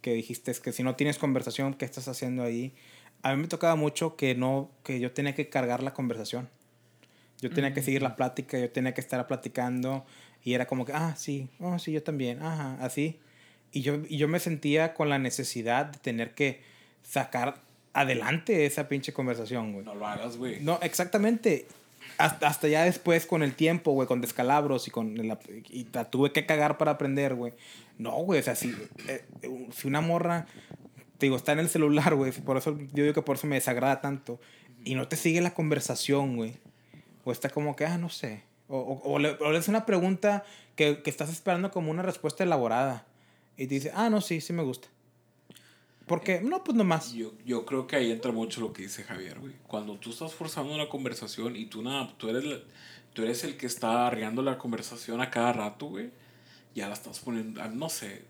que 0.00 0.14
dijiste 0.14 0.50
es 0.50 0.60
que 0.60 0.72
si 0.72 0.82
no 0.82 0.96
tienes 0.96 1.18
conversación, 1.18 1.74
¿qué 1.74 1.84
estás 1.84 2.08
haciendo 2.08 2.42
ahí? 2.42 2.74
A 3.22 3.34
mí 3.34 3.42
me 3.42 3.48
tocaba 3.48 3.74
mucho 3.74 4.16
que 4.16 4.34
no, 4.34 4.70
que 4.82 4.98
yo 4.98 5.12
tenía 5.12 5.34
que 5.34 5.50
cargar 5.50 5.82
la 5.82 5.92
conversación. 5.92 6.48
Yo 7.42 7.50
tenía 7.50 7.74
que 7.74 7.82
seguir 7.82 8.00
la 8.00 8.16
plática, 8.16 8.58
yo 8.58 8.70
tenía 8.70 8.94
que 8.94 9.02
estar 9.02 9.26
platicando 9.26 10.06
y 10.42 10.54
era 10.54 10.66
como 10.66 10.86
que, 10.86 10.92
ah, 10.94 11.14
sí, 11.16 11.50
oh, 11.60 11.78
sí, 11.78 11.92
yo 11.92 12.02
también, 12.02 12.42
ajá, 12.42 12.78
así. 12.80 13.20
Y 13.74 13.82
yo, 13.82 13.96
y 14.08 14.18
yo 14.18 14.28
me 14.28 14.38
sentía 14.38 14.94
con 14.94 15.08
la 15.08 15.18
necesidad 15.18 15.86
de 15.86 15.98
tener 15.98 16.34
que 16.34 16.62
sacar 17.02 17.60
adelante 17.92 18.66
esa 18.66 18.88
pinche 18.88 19.12
conversación, 19.12 19.72
güey. 19.72 19.84
no 19.84 19.96
lo 19.96 20.06
hagas, 20.06 20.36
güey. 20.36 20.60
No, 20.60 20.78
exactamente. 20.80 21.66
Hasta, 22.16 22.46
hasta 22.46 22.68
ya 22.68 22.84
después 22.84 23.26
con 23.26 23.42
el 23.42 23.54
tiempo, 23.54 23.90
güey, 23.90 24.06
con 24.06 24.20
descalabros 24.20 24.86
y 24.86 24.92
con 24.92 25.16
la, 25.26 25.40
y 25.70 25.88
la 25.92 26.08
tuve 26.08 26.30
que 26.30 26.46
cagar 26.46 26.78
para 26.78 26.92
aprender, 26.92 27.34
güey. 27.34 27.52
No, 27.98 28.12
güey, 28.18 28.38
o 28.38 28.42
sea, 28.44 28.54
si, 28.54 28.72
eh, 29.08 29.24
si 29.72 29.88
una 29.88 30.00
morra, 30.00 30.46
te 31.18 31.26
digo, 31.26 31.36
está 31.36 31.50
en 31.50 31.58
el 31.58 31.68
celular, 31.68 32.14
güey, 32.14 32.30
por 32.30 32.56
eso 32.56 32.78
yo 32.92 33.02
digo 33.02 33.14
que 33.14 33.22
por 33.22 33.36
eso 33.36 33.48
me 33.48 33.56
desagrada 33.56 34.00
tanto, 34.00 34.38
y 34.84 34.94
no 34.94 35.08
te 35.08 35.16
sigue 35.16 35.40
la 35.40 35.54
conversación, 35.54 36.36
güey. 36.36 36.54
O 37.24 37.32
está 37.32 37.48
como 37.50 37.74
que, 37.74 37.86
ah, 37.86 37.98
no 37.98 38.08
sé. 38.08 38.42
O, 38.68 38.78
o, 38.78 39.14
o 39.14 39.18
le, 39.18 39.30
o 39.30 39.50
le 39.50 39.58
haces 39.58 39.68
una 39.68 39.86
pregunta 39.86 40.44
que, 40.76 41.02
que 41.02 41.10
estás 41.10 41.30
esperando 41.30 41.72
como 41.72 41.90
una 41.90 42.02
respuesta 42.02 42.44
elaborada. 42.44 43.06
Y 43.56 43.66
te 43.66 43.74
dice, 43.74 43.92
ah, 43.94 44.10
no, 44.10 44.20
sí, 44.20 44.40
sí 44.40 44.52
me 44.52 44.62
gusta. 44.62 44.88
Porque, 46.06 46.40
no, 46.42 46.62
pues 46.64 46.76
nomás. 46.76 47.12
Yo, 47.14 47.32
yo 47.46 47.64
creo 47.64 47.86
que 47.86 47.96
ahí 47.96 48.10
entra 48.12 48.30
mucho 48.30 48.60
lo 48.60 48.72
que 48.72 48.82
dice 48.82 49.04
Javier, 49.04 49.38
güey. 49.40 49.54
Cuando 49.66 49.94
tú 49.96 50.10
estás 50.10 50.34
forzando 50.34 50.74
una 50.74 50.88
conversación 50.88 51.56
y 51.56 51.66
tú, 51.66 51.82
nada, 51.82 52.12
tú, 52.18 52.28
eres, 52.28 52.44
la- 52.44 52.60
tú 53.14 53.22
eres 53.22 53.42
el 53.44 53.56
que 53.56 53.66
está 53.66 54.06
arriando 54.06 54.42
la 54.42 54.58
conversación 54.58 55.20
a 55.22 55.30
cada 55.30 55.52
rato, 55.54 55.86
güey, 55.86 56.10
ya 56.74 56.88
la 56.88 56.94
estás 56.94 57.20
poniendo, 57.20 57.62
ah, 57.62 57.68
no 57.68 57.88
sé, 57.88 58.22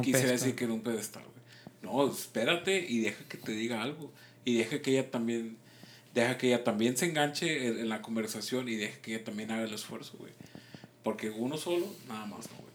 pedestal. 0.28 0.30
decir 0.30 0.54
que 0.56 0.64
en 0.64 0.70
un 0.70 0.80
pedestal, 0.80 1.22
güey. 1.24 1.38
No, 1.82 2.10
espérate 2.10 2.86
y 2.88 3.00
deja 3.00 3.22
que 3.28 3.36
te 3.36 3.52
diga 3.52 3.82
algo. 3.82 4.10
Y 4.44 4.54
deja 4.56 4.80
que 4.80 4.92
ella 4.92 5.10
también, 5.10 5.58
deja 6.14 6.38
que 6.38 6.46
ella 6.48 6.64
también 6.64 6.96
se 6.96 7.04
enganche 7.06 7.66
en, 7.68 7.78
en 7.78 7.88
la 7.90 8.00
conversación 8.00 8.68
y 8.68 8.76
deja 8.76 8.98
que 9.02 9.14
ella 9.14 9.24
también 9.24 9.50
haga 9.50 9.64
el 9.64 9.74
esfuerzo, 9.74 10.16
güey. 10.18 10.32
Porque 11.02 11.28
uno 11.30 11.56
solo, 11.58 11.86
nada 12.08 12.24
más, 12.24 12.50
no, 12.50 12.56
güey. 12.56 12.67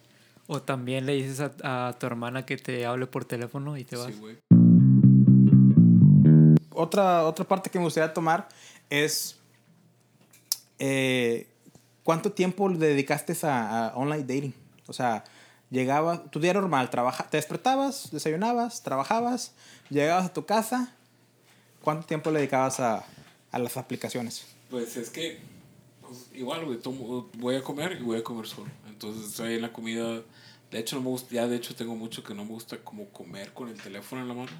O 0.48 0.62
también 0.62 1.06
le 1.06 1.14
dices 1.14 1.40
a, 1.64 1.88
a 1.88 1.94
tu 1.94 2.06
hermana 2.06 2.46
que 2.46 2.58
te 2.58 2.86
hable 2.86 3.08
por 3.08 3.26
teléfono 3.26 3.78
y 3.78 3.84
te 3.86 3.96
vas. 3.96 4.08
Sí, 4.14 4.20
güey. 4.20 4.38
otra, 6.72 7.26
otra 7.26 7.46
parte 7.46 7.70
que 7.70 7.80
me 7.80 7.86
gustaría 7.86 8.14
tomar 8.14 8.50
es 8.90 9.38
eh, 10.80 11.48
cuánto 12.04 12.32
tiempo 12.32 12.68
le 12.70 12.78
dedicaste 12.78 13.36
a, 13.44 13.88
a 13.90 13.96
online 13.96 14.24
dating. 14.24 14.54
O 14.88 14.94
sea, 14.94 15.24
llegaba, 15.70 16.24
tu 16.26 16.40
día 16.40 16.54
normal, 16.54 16.90
trabaja, 16.90 17.24
te 17.30 17.38
despertabas, 17.38 18.10
desayunabas, 18.12 18.84
trabajabas, 18.84 19.54
llegabas 19.90 20.26
a 20.26 20.34
tu 20.34 20.46
casa 20.46 20.94
¿cuánto 21.82 22.06
tiempo 22.08 22.32
le 22.32 22.40
dedicabas 22.40 22.80
a, 22.80 23.04
a 23.52 23.60
las 23.60 23.76
aplicaciones? 23.78 24.46
Pues 24.70 24.96
es 24.98 25.10
que, 25.10 25.40
pues, 26.02 26.28
igual, 26.34 26.66
güey, 26.66 26.80
tomo- 26.80 27.30
voy 27.38 27.56
a 27.56 27.62
comer 27.62 27.98
y 28.00 28.04
voy 28.04 28.18
a 28.20 28.24
comer 28.24 28.48
solo. 28.48 28.68
Entonces 28.94 29.30
estoy 29.32 29.56
en 29.56 29.62
la 29.62 29.74
comida. 29.74 30.22
De 30.72 30.80
hecho, 30.80 30.96
no 30.96 31.04
me 31.04 31.10
gusta, 31.10 31.34
ya 31.36 31.48
de 31.48 31.56
hecho 31.56 31.76
tengo 31.76 31.96
mucho 31.96 32.24
que 32.24 32.34
no 32.34 32.44
me 32.46 32.52
gusta 32.52 32.78
como 32.78 33.06
comer 33.10 33.54
con 33.54 33.70
el 33.70 33.80
teléfono 33.82 34.22
en 34.22 34.28
la 34.28 34.34
mano. 34.34 34.52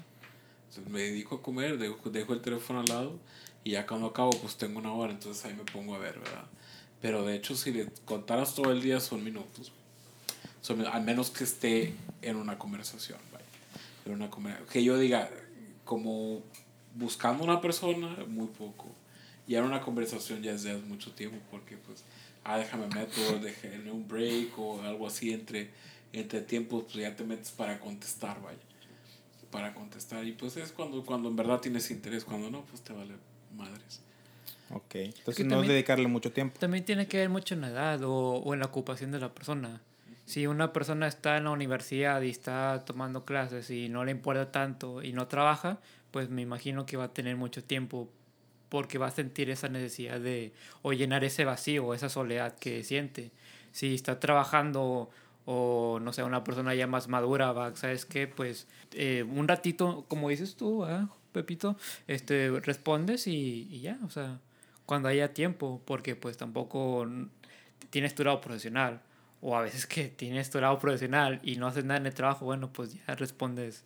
Entonces 0.68 0.92
me 0.92 1.00
dedico 1.00 1.36
a 1.36 1.42
comer, 1.42 1.78
dejo, 1.78 2.10
dejo 2.10 2.32
el 2.34 2.40
teléfono 2.40 2.80
al 2.80 2.86
lado 2.86 3.18
y 3.62 3.72
ya 3.72 3.86
cuando 3.86 4.08
acabo, 4.08 4.30
pues 4.30 4.56
tengo 4.56 4.78
una 4.78 4.92
hora, 4.92 5.12
entonces 5.12 5.44
ahí 5.44 5.54
me 5.54 5.64
pongo 5.64 5.94
a 5.94 5.98
ver, 5.98 6.18
¿verdad? 6.18 6.44
Pero 7.00 7.24
de 7.24 7.36
hecho, 7.36 7.54
si 7.56 7.72
le 7.72 7.86
contaras 8.04 8.54
todo 8.54 8.70
el 8.72 8.82
día, 8.82 9.00
son 9.00 9.22
minutos. 9.24 9.72
Son- 10.60 10.84
al 10.86 11.02
menos 11.04 11.30
que 11.30 11.44
esté 11.44 11.94
en 12.22 12.36
una 12.36 12.58
conversación, 12.58 13.18
vaya. 13.32 13.44
En 14.06 14.12
una 14.12 14.30
conver- 14.30 14.64
que 14.66 14.82
yo 14.82 14.98
diga, 14.98 15.30
como 15.84 16.42
buscando 16.94 17.44
una 17.44 17.60
persona, 17.60 18.16
muy 18.28 18.46
poco. 18.48 18.86
Y 19.46 19.56
en 19.56 19.64
una 19.64 19.80
conversación 19.80 20.42
ya 20.42 20.52
es 20.52 20.62
hace 20.62 20.76
mucho 20.78 21.12
tiempo, 21.12 21.36
porque 21.50 21.76
pues, 21.76 22.02
ah, 22.44 22.58
déjame 22.58 22.86
meto, 22.88 23.38
déjame 23.40 23.90
un 23.90 24.06
break 24.06 24.58
o 24.58 24.80
algo 24.82 25.06
así 25.06 25.32
entre, 25.32 25.70
entre 26.12 26.40
tiempos, 26.42 26.84
pues 26.84 26.96
ya 26.96 27.14
te 27.16 27.24
metes 27.24 27.50
para 27.50 27.80
contestar, 27.80 28.40
vaya. 28.42 28.58
Para 29.50 29.72
contestar. 29.74 30.26
Y 30.26 30.32
pues 30.32 30.56
es 30.56 30.72
cuando, 30.72 31.04
cuando 31.04 31.28
en 31.28 31.36
verdad 31.36 31.60
tienes 31.60 31.90
interés, 31.90 32.24
cuando 32.24 32.50
no, 32.50 32.62
pues 32.64 32.82
te 32.82 32.92
vale 32.92 33.14
madres. 33.56 34.00
Ok. 34.70 34.94
Entonces 34.96 35.36
que 35.36 35.44
no 35.44 35.50
también- 35.56 35.72
dedicarle 35.72 36.08
mucho 36.08 36.32
tiempo. 36.32 36.58
También 36.58 36.84
tiene 36.84 37.06
que 37.06 37.18
ver 37.18 37.28
mucho 37.28 37.54
en 37.54 37.60
la 37.60 37.68
edad 37.68 38.02
o, 38.02 38.36
o 38.38 38.54
en 38.54 38.60
la 38.60 38.66
ocupación 38.66 39.12
de 39.12 39.20
la 39.20 39.32
persona. 39.32 39.80
Si 40.26 40.46
una 40.46 40.72
persona 40.72 41.06
está 41.06 41.36
en 41.36 41.44
la 41.44 41.50
universidad 41.50 42.22
y 42.22 42.30
está 42.30 42.82
tomando 42.86 43.24
clases 43.24 43.70
y 43.70 43.88
no 43.90 44.04
le 44.04 44.10
importa 44.10 44.50
tanto 44.50 45.02
y 45.02 45.12
no 45.12 45.28
trabaja, 45.28 45.78
pues 46.10 46.30
me 46.30 46.40
imagino 46.42 46.86
que 46.86 46.96
va 46.96 47.04
a 47.04 47.12
tener 47.12 47.36
mucho 47.36 47.62
tiempo 47.62 48.08
porque 48.74 48.98
va 48.98 49.06
a 49.06 49.12
sentir 49.12 49.50
esa 49.50 49.68
necesidad 49.68 50.18
de 50.18 50.52
o 50.82 50.92
llenar 50.92 51.22
ese 51.22 51.44
vacío 51.44 51.94
esa 51.94 52.08
soledad 52.08 52.58
que 52.58 52.82
siente. 52.82 53.30
Si 53.70 53.94
está 53.94 54.18
trabajando 54.18 55.10
o 55.44 56.00
no 56.02 56.12
sé, 56.12 56.24
una 56.24 56.42
persona 56.42 56.74
ya 56.74 56.88
más 56.88 57.06
madura, 57.06 57.52
va, 57.52 57.76
¿sabes 57.76 58.04
qué? 58.04 58.26
Pues 58.26 58.66
eh, 58.90 59.22
un 59.22 59.46
ratito, 59.46 60.06
como 60.08 60.28
dices 60.28 60.56
tú, 60.56 60.84
¿ah, 60.84 61.08
Pepito, 61.30 61.76
este, 62.08 62.50
respondes 62.62 63.28
y, 63.28 63.68
y 63.70 63.78
ya, 63.78 63.96
o 64.04 64.10
sea, 64.10 64.40
cuando 64.86 65.08
haya 65.08 65.32
tiempo, 65.32 65.80
porque 65.84 66.16
pues 66.16 66.36
tampoco 66.36 67.06
tienes 67.90 68.16
tu 68.16 68.24
lado 68.24 68.40
profesional, 68.40 69.02
o 69.40 69.56
a 69.56 69.62
veces 69.62 69.86
que 69.86 70.08
tienes 70.08 70.50
tu 70.50 70.60
lado 70.60 70.80
profesional 70.80 71.38
y 71.44 71.54
no 71.54 71.68
haces 71.68 71.84
nada 71.84 72.00
en 72.00 72.06
el 72.06 72.14
trabajo, 72.14 72.44
bueno, 72.44 72.72
pues 72.72 72.94
ya 73.06 73.14
respondes 73.14 73.84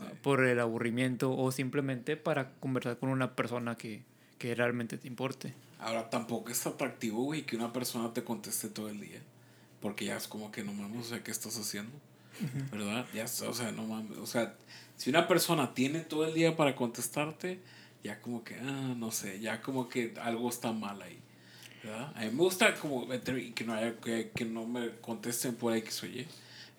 ah, 0.00 0.04
por 0.20 0.44
el 0.44 0.60
aburrimiento 0.60 1.34
o 1.34 1.50
simplemente 1.50 2.18
para 2.18 2.50
conversar 2.60 2.98
con 2.98 3.08
una 3.08 3.34
persona 3.34 3.74
que, 3.78 4.02
que 4.38 4.54
realmente 4.54 4.96
te 4.96 5.08
importe. 5.08 5.54
Ahora, 5.78 6.10
tampoco 6.10 6.50
es 6.50 6.66
atractivo, 6.66 7.22
güey, 7.24 7.44
que 7.44 7.56
una 7.56 7.72
persona 7.72 8.12
te 8.12 8.24
conteste 8.24 8.68
todo 8.68 8.88
el 8.88 9.00
día. 9.00 9.20
Porque 9.80 10.06
ya 10.06 10.16
es 10.16 10.26
como 10.26 10.50
que 10.50 10.64
no 10.64 10.72
mames, 10.72 11.06
o 11.06 11.08
sea, 11.08 11.22
¿qué 11.22 11.30
estás 11.30 11.56
haciendo? 11.56 11.92
¿Verdad? 12.72 13.06
Ya, 13.14 13.24
o 13.24 13.54
sea, 13.54 13.72
no 13.72 13.84
mames. 13.84 14.18
O 14.18 14.26
sea, 14.26 14.56
si 14.96 15.10
una 15.10 15.28
persona 15.28 15.74
tiene 15.74 16.00
todo 16.00 16.26
el 16.26 16.34
día 16.34 16.56
para 16.56 16.74
contestarte, 16.74 17.60
ya 18.02 18.20
como 18.20 18.42
que, 18.42 18.56
ah, 18.56 18.94
no 18.96 19.10
sé, 19.10 19.40
ya 19.40 19.60
como 19.60 19.88
que 19.88 20.14
algo 20.20 20.48
está 20.48 20.72
mal 20.72 21.00
ahí. 21.02 21.18
¿Verdad? 21.82 22.12
A 22.16 22.20
mí 22.20 22.30
me 22.30 22.42
gusta 22.42 22.74
como 22.74 23.08
que 23.08 23.64
no 23.64 23.74
haya, 23.74 23.96
que, 24.00 24.32
que 24.34 24.44
no 24.44 24.66
me 24.66 24.90
contesten 25.00 25.54
por 25.54 25.74
X 25.76 26.02
o 26.02 26.06
Y. 26.06 26.26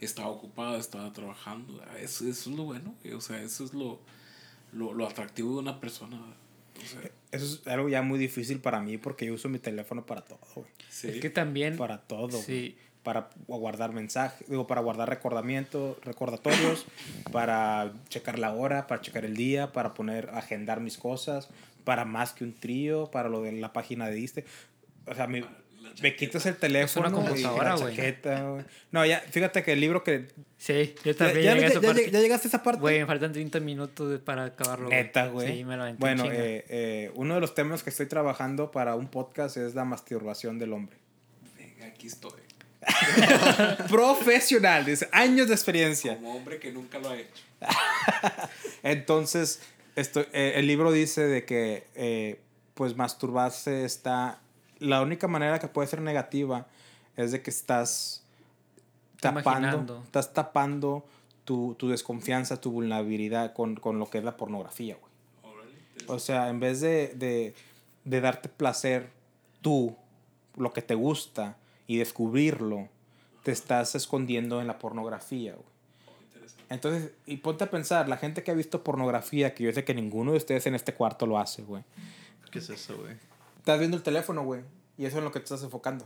Estaba 0.02 0.28
ocupado, 0.28 0.78
estaba 0.78 1.12
trabajando. 1.14 1.82
Eso, 1.98 2.28
eso 2.28 2.50
es 2.50 2.58
lo 2.58 2.64
bueno, 2.64 2.96
güey. 3.02 3.14
O 3.14 3.22
sea, 3.22 3.42
eso 3.42 3.64
es 3.64 3.74
lo, 3.74 4.00
lo, 4.74 4.94
lo 4.94 5.08
atractivo 5.08 5.54
de 5.54 5.60
una 5.60 5.80
persona. 5.80 6.18
O 6.18 6.86
sea, 6.86 7.10
Eso 7.32 7.46
es 7.46 7.68
algo 7.68 7.90
ya 7.90 8.02
muy 8.02 8.18
difícil 8.18 8.60
para 8.60 8.80
mí 8.80 8.98
porque 8.98 9.26
yo 9.26 9.34
uso 9.34 9.50
mi 9.50 9.60
teléfono 9.60 10.06
para 10.06 10.22
todo, 10.22 10.40
güey. 10.56 10.68
sí. 10.90 11.10
Es 11.10 11.20
que 11.20 11.30
también... 11.30 11.78
Para 11.78 12.00
todo. 12.00 12.42
Sí. 12.42 12.78
Para 13.04 13.30
guardar 13.48 13.94
mensajes, 13.94 14.48
digo, 14.50 14.68
para 14.68 14.82
guardar 14.82 15.10
recordamientos, 15.10 15.98
recordatorios, 16.04 16.86
para 17.32 17.94
checar 18.10 18.38
la 18.38 18.54
hora, 18.54 18.88
para 18.88 19.02
checar 19.02 19.26
el 19.26 19.38
día, 19.38 19.72
para 19.72 19.94
poner, 19.94 20.30
agendar 20.32 20.82
mis 20.82 20.98
cosas, 20.98 21.50
para 21.86 22.04
más 22.04 22.34
que 22.34 22.44
un 22.44 22.54
trío, 22.54 23.10
para 23.10 23.30
lo 23.30 23.42
de 23.42 23.54
la 23.54 23.72
página 23.72 24.08
de 24.08 24.16
Diste. 24.16 24.46
O 25.06 25.16
sea, 25.16 25.28
me, 25.28 25.46
me 26.02 26.16
quitas 26.16 26.46
el 26.46 26.56
teléfono. 26.56 27.10
y 27.10 27.12
computadora, 27.12 27.70
la 27.70 27.76
güey. 27.76 27.96
chaqueta, 27.96 28.42
güey. 28.44 28.66
No, 28.92 29.06
ya, 29.06 29.20
fíjate 29.30 29.64
que 29.64 29.74
el 29.74 29.82
libro 29.82 30.04
que. 30.04 30.28
Sí, 30.58 30.96
yo 31.04 31.12
Ya, 31.12 31.18
también 31.18 31.44
ya, 31.46 31.54
llegué 31.54 31.66
a 31.66 31.68
ya- 31.70 31.74
esa 31.74 31.82
ya- 31.82 31.88
parte. 31.88 32.12
ya 32.12 32.20
llegaste 32.20 32.48
a 32.48 32.50
esa 32.50 32.64
parte. 32.64 32.82
Güey, 32.82 33.00
me 33.00 33.06
faltan 33.06 33.32
30 33.32 33.60
minutos 33.60 34.20
para 34.22 34.46
acabarlo. 34.46 34.90
Neta, 34.90 35.28
güey. 35.28 35.58
Sí, 35.58 35.64
me 35.66 35.78
lo 35.78 35.94
Bueno, 35.96 36.26
eh, 36.32 36.66
eh, 36.70 37.12
uno 37.16 37.36
de 37.36 37.42
los 37.42 37.54
temas 37.56 37.84
que 37.84 37.90
estoy 37.90 38.08
trabajando 38.08 38.72
para 38.72 38.96
un 38.96 39.08
podcast 39.08 39.58
es 39.58 39.76
la 39.76 39.86
masturbación 39.86 40.60
del 40.60 40.74
hombre. 40.74 40.98
Venga, 41.58 41.86
aquí 41.88 42.08
estoy. 42.08 42.32
Profesional, 43.90 44.86
dice, 44.86 45.10
años 45.12 45.48
de 45.48 45.54
experiencia. 45.54 46.16
Como 46.16 46.36
hombre 46.36 46.60
que 46.60 46.72
nunca 46.72 47.00
lo 47.00 47.10
ha 47.10 47.18
hecho. 47.18 47.44
Entonces, 48.84 49.62
esto, 49.96 50.22
eh, 50.34 50.54
el 50.56 50.68
libro 50.68 50.92
dice 50.92 51.22
de 51.28 51.46
que, 51.46 51.86
eh, 51.96 52.40
pues, 52.74 52.96
masturbarse 52.96 53.86
está... 53.86 54.40
La 54.80 55.02
única 55.02 55.28
manera 55.28 55.60
que 55.60 55.68
puede 55.68 55.88
ser 55.88 56.02
negativa 56.02 56.68
es 57.16 57.32
de 57.32 57.42
que 57.42 57.50
estás 57.50 58.24
tapando, 59.20 59.50
Imaginando. 59.50 60.02
estás 60.06 60.34
tapando 60.34 61.06
tu, 61.46 61.76
tu 61.76 61.90
desconfianza, 61.90 62.62
tu 62.62 62.72
vulnerabilidad 62.72 63.54
con, 63.54 63.76
con 63.76 64.00
lo 64.00 64.10
que 64.10 64.20
es 64.20 64.24
la 64.24 64.38
pornografía, 64.38 64.96
güey. 64.96 65.10
O 66.08 66.18
sea, 66.20 66.50
en 66.50 66.60
vez 66.60 66.80
de, 66.82 67.14
de, 67.16 67.54
de 68.06 68.22
darte 68.22 68.50
placer 68.50 69.10
tú, 69.62 69.96
lo 70.56 70.72
que 70.74 70.82
te 70.82 70.96
gusta, 70.96 71.58
y 71.88 71.98
descubrirlo, 71.98 72.88
te 73.44 73.52
estás 73.52 73.96
escondiendo 73.96 74.62
en 74.62 74.68
la 74.68 74.80
pornografía, 74.80 75.54
güey. 75.54 75.66
Entonces, 76.70 77.12
y 77.26 77.38
ponte 77.38 77.64
a 77.64 77.70
pensar, 77.72 78.08
la 78.08 78.18
gente 78.18 78.44
que 78.44 78.52
ha 78.52 78.54
visto 78.54 78.84
pornografía, 78.84 79.56
que 79.56 79.64
yo 79.64 79.72
sé 79.74 79.84
que 79.84 79.96
ninguno 79.96 80.32
de 80.32 80.38
ustedes 80.38 80.68
en 80.68 80.76
este 80.76 80.94
cuarto 80.94 81.26
lo 81.26 81.40
hace, 81.40 81.64
güey. 81.64 81.84
¿Qué 82.52 82.60
es 82.60 82.70
eso, 82.70 82.96
güey? 82.96 83.16
Estás 83.60 83.80
viendo 83.80 83.98
el 83.98 84.04
teléfono, 84.04 84.44
güey, 84.44 84.62
y 84.98 85.06
eso 85.06 85.18
es 85.18 85.20
en 85.20 85.26
lo 85.26 85.32
que 85.32 85.40
te 85.40 85.46
estás 85.46 85.64
enfocando. 85.64 86.06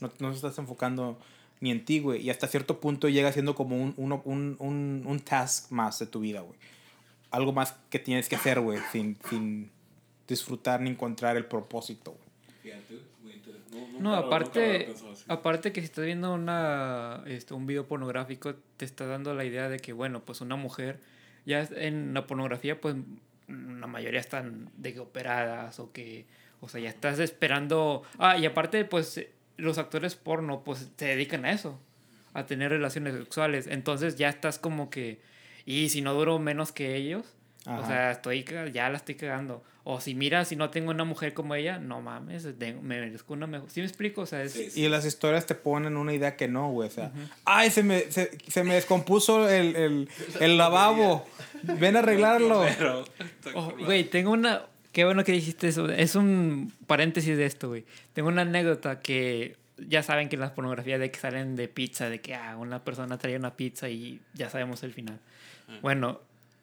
No, 0.00 0.10
no 0.18 0.30
te 0.30 0.36
estás 0.36 0.58
enfocando 0.58 1.18
ni 1.60 1.70
en 1.70 1.84
ti, 1.84 2.00
güey. 2.00 2.22
Y 2.22 2.30
hasta 2.30 2.48
cierto 2.48 2.80
punto 2.80 3.08
llega 3.08 3.32
siendo 3.32 3.54
como 3.54 3.76
un, 3.76 3.94
un, 3.96 4.56
un, 4.58 5.02
un 5.06 5.20
task 5.20 5.70
más 5.70 5.98
de 5.98 6.06
tu 6.06 6.20
vida, 6.20 6.40
güey. 6.40 6.58
Algo 7.30 7.52
más 7.52 7.76
que 7.90 7.98
tienes 7.98 8.28
que 8.28 8.36
hacer, 8.36 8.60
güey, 8.60 8.80
sin, 8.92 9.16
sin 9.28 9.70
disfrutar 10.26 10.80
ni 10.80 10.90
encontrar 10.90 11.36
el 11.36 11.44
propósito, 11.46 12.12
güey. 12.12 12.74
No, 13.70 14.00
No, 14.00 14.14
había 14.14 14.26
aparte, 14.26 14.94
aparte 15.28 15.72
que 15.72 15.80
si 15.80 15.84
estás 15.84 16.04
viendo 16.04 16.34
una, 16.34 17.22
este, 17.26 17.54
un 17.54 17.66
video 17.66 17.86
pornográfico, 17.86 18.54
te 18.76 18.84
está 18.84 19.06
dando 19.06 19.32
la 19.34 19.44
idea 19.44 19.68
de 19.68 19.78
que, 19.78 19.92
bueno, 19.92 20.24
pues 20.24 20.40
una 20.40 20.56
mujer, 20.56 20.98
ya 21.46 21.68
en 21.76 22.14
la 22.14 22.26
pornografía, 22.26 22.80
pues 22.80 22.96
la 23.46 23.86
mayoría 23.86 24.18
están 24.18 24.70
de 24.76 24.94
que 24.94 25.00
operadas 25.00 25.78
o 25.78 25.92
que, 25.92 26.26
o 26.60 26.68
sea, 26.68 26.80
ya 26.80 26.88
estás 26.90 27.18
esperando. 27.18 28.02
Ah, 28.18 28.36
y 28.38 28.46
aparte, 28.46 28.84
pues 28.84 29.20
los 29.56 29.78
actores 29.78 30.14
porno, 30.16 30.62
pues 30.64 30.90
se 30.96 31.04
dedican 31.06 31.44
a 31.44 31.52
eso, 31.52 31.78
a 32.34 32.46
tener 32.46 32.70
relaciones 32.70 33.14
sexuales. 33.14 33.66
Entonces 33.66 34.16
ya 34.16 34.28
estás 34.28 34.58
como 34.58 34.90
que, 34.90 35.20
y 35.66 35.88
si 35.90 36.00
no 36.02 36.14
duro 36.14 36.38
menos 36.38 36.72
que 36.72 36.96
ellos, 36.96 37.24
o 37.66 37.70
Ajá. 37.70 37.86
sea, 37.86 38.10
estoy, 38.12 38.44
ya 38.72 38.88
la 38.88 38.96
estoy 38.96 39.16
cagando. 39.16 39.62
O 39.82 39.98
si 40.00 40.14
mira, 40.14 40.44
si 40.44 40.56
no 40.56 40.68
tengo 40.70 40.90
una 40.90 41.04
mujer 41.04 41.32
como 41.34 41.54
ella, 41.54 41.78
no 41.78 42.00
mames, 42.02 42.46
tengo- 42.58 42.82
me 42.82 43.00
merezco 43.00 43.32
una 43.32 43.46
mejor. 43.46 43.70
¿Sí 43.70 43.80
me 43.80 43.86
explico? 43.86 44.20
O 44.22 44.26
sea, 44.26 44.42
es... 44.42 44.52
Sí, 44.52 44.70
sí. 44.70 44.82
Y 44.82 44.88
las 44.88 45.04
historias 45.06 45.46
te 45.46 45.54
ponen 45.54 45.96
una 45.96 46.12
idea 46.12 46.36
que 46.36 46.48
no, 46.48 46.70
güey. 46.70 46.88
O 46.88 46.92
sea, 46.92 47.10
ay, 47.46 47.70
se 47.70 47.82
me, 47.82 48.00
se, 48.12 48.30
se 48.46 48.62
me 48.62 48.74
descompuso 48.74 49.48
el, 49.48 49.74
el, 49.76 50.08
el 50.40 50.56
lavabo. 50.58 51.26
Ven 51.62 51.96
a 51.96 52.00
arreglarlo. 52.00 52.62
Pero, 52.78 53.04
Oh, 53.54 53.72
Güey, 53.84 54.04
tengo 54.04 54.30
una... 54.32 54.62
Qué 54.92 55.04
bueno 55.04 55.22
que 55.24 55.32
dijiste 55.32 55.68
eso. 55.68 55.88
Es 55.88 56.14
un 56.16 56.72
paréntesis 56.86 57.36
de 57.36 57.46
esto, 57.46 57.68
güey. 57.68 57.84
Tengo 58.12 58.28
una 58.28 58.42
anécdota 58.42 59.00
que 59.00 59.56
ya 59.78 60.02
saben 60.02 60.28
que 60.28 60.36
las 60.36 60.50
pornografías 60.50 60.98
de 61.00 61.10
que 61.10 61.18
salen 61.20 61.54
de 61.56 61.68
pizza, 61.68 62.08
de 62.10 62.20
que 62.20 62.34
ah, 62.34 62.56
una 62.56 62.82
persona 62.84 63.16
traía 63.18 63.38
una 63.38 63.54
pizza 63.56 63.88
y 63.88 64.20
ya 64.34 64.50
sabemos 64.50 64.82
el 64.82 64.92
final. 64.92 65.18
Bueno, 65.82 66.20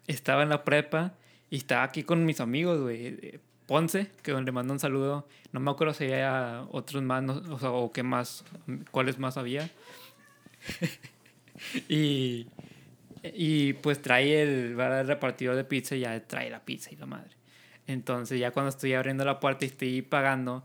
estaba 0.07 0.43
en 0.43 0.49
la 0.49 0.63
prepa 0.65 1.13
y 1.49 1.55
estaba 1.57 1.83
aquí 1.83 2.03
con 2.03 2.25
mis 2.25 2.41
amigos, 2.41 2.81
güey. 2.81 3.39
Ponce, 3.65 4.11
que 4.23 4.33
le 4.33 4.51
mando 4.51 4.73
un 4.73 4.79
saludo. 4.79 5.27
No 5.53 5.59
me 5.61 5.71
acuerdo 5.71 5.93
si 5.93 6.03
había 6.05 6.65
otros 6.71 7.01
más, 7.03 7.23
no- 7.23 7.41
o 7.53 7.59
sea, 7.59 7.71
o 7.71 7.91
qué 7.93 8.03
más, 8.03 8.43
cuáles 8.91 9.17
más 9.19 9.37
había. 9.37 9.69
y, 11.89 12.47
y 13.23 13.73
pues 13.73 14.01
trae 14.01 14.41
el 14.41 14.75
repartidor 15.07 15.55
de 15.55 15.63
pizza 15.63 15.95
y 15.95 16.01
ya 16.01 16.19
trae 16.27 16.49
la 16.49 16.59
pizza 16.63 16.91
y 16.91 16.95
la 16.97 17.05
madre. 17.05 17.31
Entonces 17.88 18.39
ya 18.39 18.51
cuando 18.51 18.69
estoy 18.69 18.93
abriendo 18.93 19.26
la 19.26 19.39
puerta 19.39 19.65
y 19.65 19.69
estoy 19.69 20.01
pagando, 20.01 20.64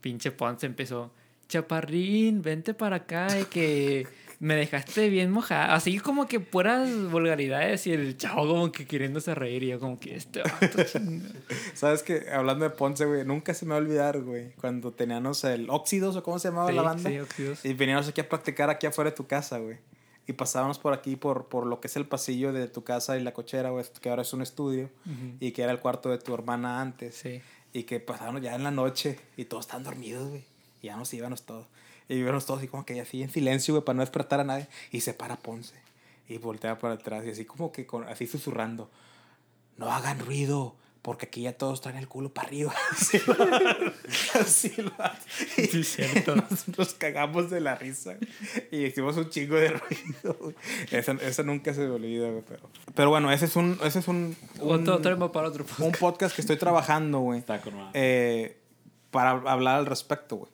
pinche 0.00 0.30
Ponce 0.32 0.66
empezó, 0.66 1.12
Chaparrín, 1.48 2.42
vente 2.42 2.74
para 2.74 2.96
acá 2.96 3.28
y 3.40 3.44
que, 3.44 4.06
me 4.44 4.56
dejaste 4.56 5.08
bien 5.08 5.30
mojada. 5.30 5.74
Así 5.74 5.98
como 5.98 6.26
que 6.26 6.38
puras 6.38 6.90
vulgaridades 7.10 7.86
y 7.86 7.92
el 7.92 8.16
chavo 8.16 8.46
como 8.46 8.72
que 8.72 8.86
queriéndose 8.86 9.34
reír 9.34 9.62
y 9.62 9.68
yo 9.68 9.80
como 9.80 9.98
que 9.98 10.16
este. 10.16 10.42
¿Sabes 11.74 12.02
que 12.02 12.26
Hablando 12.30 12.64
de 12.64 12.70
Ponce, 12.70 13.06
güey, 13.06 13.24
nunca 13.24 13.54
se 13.54 13.64
me 13.64 13.70
va 13.70 13.76
a 13.76 13.80
olvidar, 13.80 14.20
güey, 14.20 14.52
cuando 14.60 14.92
teníamos 14.92 15.44
el 15.44 15.70
Óxidos 15.70 16.16
o 16.16 16.22
cómo 16.22 16.38
se 16.38 16.48
llamaba 16.48 16.68
Sí, 16.68 16.76
la 16.76 16.82
banda. 16.82 17.08
sí, 17.08 17.18
Óxidos. 17.18 17.64
Y 17.64 17.72
veníamos 17.74 18.08
aquí 18.08 18.20
a 18.20 18.28
practicar 18.28 18.68
aquí 18.70 18.86
afuera 18.86 19.10
de 19.10 19.16
tu 19.16 19.26
casa, 19.26 19.58
güey. 19.58 19.78
Y 20.26 20.32
pasábamos 20.32 20.78
por 20.78 20.94
aquí, 20.94 21.16
por, 21.16 21.48
por 21.48 21.66
lo 21.66 21.80
que 21.80 21.88
es 21.88 21.96
el 21.96 22.06
pasillo 22.06 22.52
de 22.52 22.66
tu 22.68 22.82
casa 22.82 23.18
y 23.18 23.22
la 23.22 23.34
cochera, 23.34 23.70
güey, 23.70 23.84
que 24.00 24.08
ahora 24.08 24.22
es 24.22 24.32
un 24.32 24.42
estudio. 24.42 24.90
Y 25.38 25.52
que 25.52 25.62
era 25.62 25.72
el 25.72 25.80
cuarto 25.80 26.08
de 26.08 26.18
tu 26.18 26.32
hermana 26.32 26.80
antes. 26.80 27.16
Sí. 27.16 27.42
Y 27.72 27.82
que 27.82 28.00
pasábamos 28.00 28.40
ya 28.40 28.54
en 28.54 28.62
la 28.62 28.70
noche 28.70 29.18
y 29.36 29.44
todos 29.44 29.66
estaban 29.66 29.84
dormidos, 29.84 30.28
güey. 30.28 30.44
Y 30.80 30.86
ya 30.86 30.96
nos 30.96 31.12
íbamos 31.12 31.42
todos. 31.42 31.66
Y 32.08 32.14
íbamos 32.14 32.46
todos 32.46 32.58
así 32.58 32.68
como 32.68 32.86
que 32.86 33.00
así 33.00 33.22
en 33.22 33.30
silencio, 33.30 33.74
güey, 33.74 33.84
para 33.84 33.96
no 33.96 34.02
despertar 34.02 34.40
a 34.40 34.44
nadie. 34.44 34.68
Y 34.90 35.00
se 35.00 35.12
para 35.12 35.36
Ponce. 35.36 35.74
Y 36.28 36.38
voltea 36.38 36.78
para 36.78 36.94
atrás 36.94 37.24
y 37.26 37.30
así 37.30 37.44
como 37.44 37.70
que 37.70 37.86
con, 37.86 38.04
así 38.04 38.26
susurrando. 38.26 38.90
No 39.76 39.90
hagan 39.90 40.20
ruido, 40.20 40.76
porque 41.04 41.26
aquí 41.26 41.42
ya 41.42 41.52
todos 41.52 41.82
traen 41.82 41.98
el 41.98 42.08
culo 42.08 42.32
para 42.32 42.48
arriba. 42.48 42.72
Así, 42.90 43.20
así 44.40 44.72
lo. 44.82 44.90
Sí, 45.54 45.84
cierto. 45.84 46.34
Nos, 46.50 46.78
nos 46.78 46.94
cagamos 46.94 47.50
de 47.50 47.60
la 47.60 47.74
risa. 47.74 48.16
Y 48.70 48.86
hicimos 48.86 49.14
un 49.18 49.28
chingo 49.28 49.56
de 49.56 49.68
ruido. 49.68 50.54
Eso, 50.90 51.12
eso 51.12 51.42
nunca 51.42 51.74
se 51.74 51.82
me 51.82 51.90
olvida, 51.90 52.30
güey. 52.30 52.42
Pero, 52.48 52.70
pero 52.94 53.10
bueno, 53.10 53.30
ese 53.30 53.44
es 53.44 53.54
un, 53.54 53.78
ese 53.84 53.98
es 53.98 54.08
un, 54.08 54.34
un, 54.60 54.88
Otro 54.88 55.30
para 55.30 55.48
otro 55.48 55.66
un 55.78 55.92
podcast 55.92 56.34
que 56.34 56.40
estoy 56.40 56.56
trabajando, 56.56 57.18
güey. 57.18 57.38
Está 57.38 57.60
con 57.60 57.74
eh, 57.92 58.56
para 59.10 59.32
hablar 59.32 59.80
al 59.80 59.86
respecto, 59.86 60.36
güey. 60.36 60.52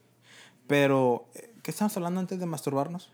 Pero, 0.67 1.29
eh, 1.37 1.53
¿qué 1.63 1.71
estamos 1.71 1.97
hablando 1.97 2.19
antes 2.19 2.41
de 2.41 2.47
masturbarnos? 2.47 3.09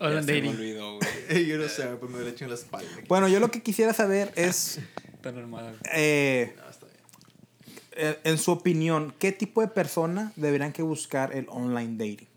Hola, 0.00 0.16
Ya 0.16 0.22
se 0.22 0.42
me 0.42 0.48
olvidó, 0.50 0.96
güey. 0.96 1.09
Yo 1.48 1.58
no 1.58 1.68
sé, 1.68 1.86
pues 1.98 2.10
me 2.10 2.18
lo 2.20 2.28
echo 2.28 2.44
en 2.44 2.50
la 2.50 2.56
espalda. 2.56 2.88
Bueno, 3.08 3.28
yo 3.28 3.40
lo 3.40 3.50
que 3.50 3.62
quisiera 3.62 3.92
saber 3.92 4.32
es, 4.36 4.78
Está 5.14 5.32
normal. 5.32 5.78
eh, 5.92 6.54
No, 6.56 6.68
está 6.70 6.86
bien. 6.86 7.78
eh, 7.92 8.18
en 8.24 8.38
su 8.38 8.50
opinión, 8.52 9.14
¿qué 9.18 9.32
tipo 9.32 9.60
de 9.60 9.68
persona 9.68 10.32
deberían 10.36 10.72
que 10.72 10.82
buscar 10.82 11.34
el 11.36 11.46
online 11.50 11.96
dating? 11.98 12.28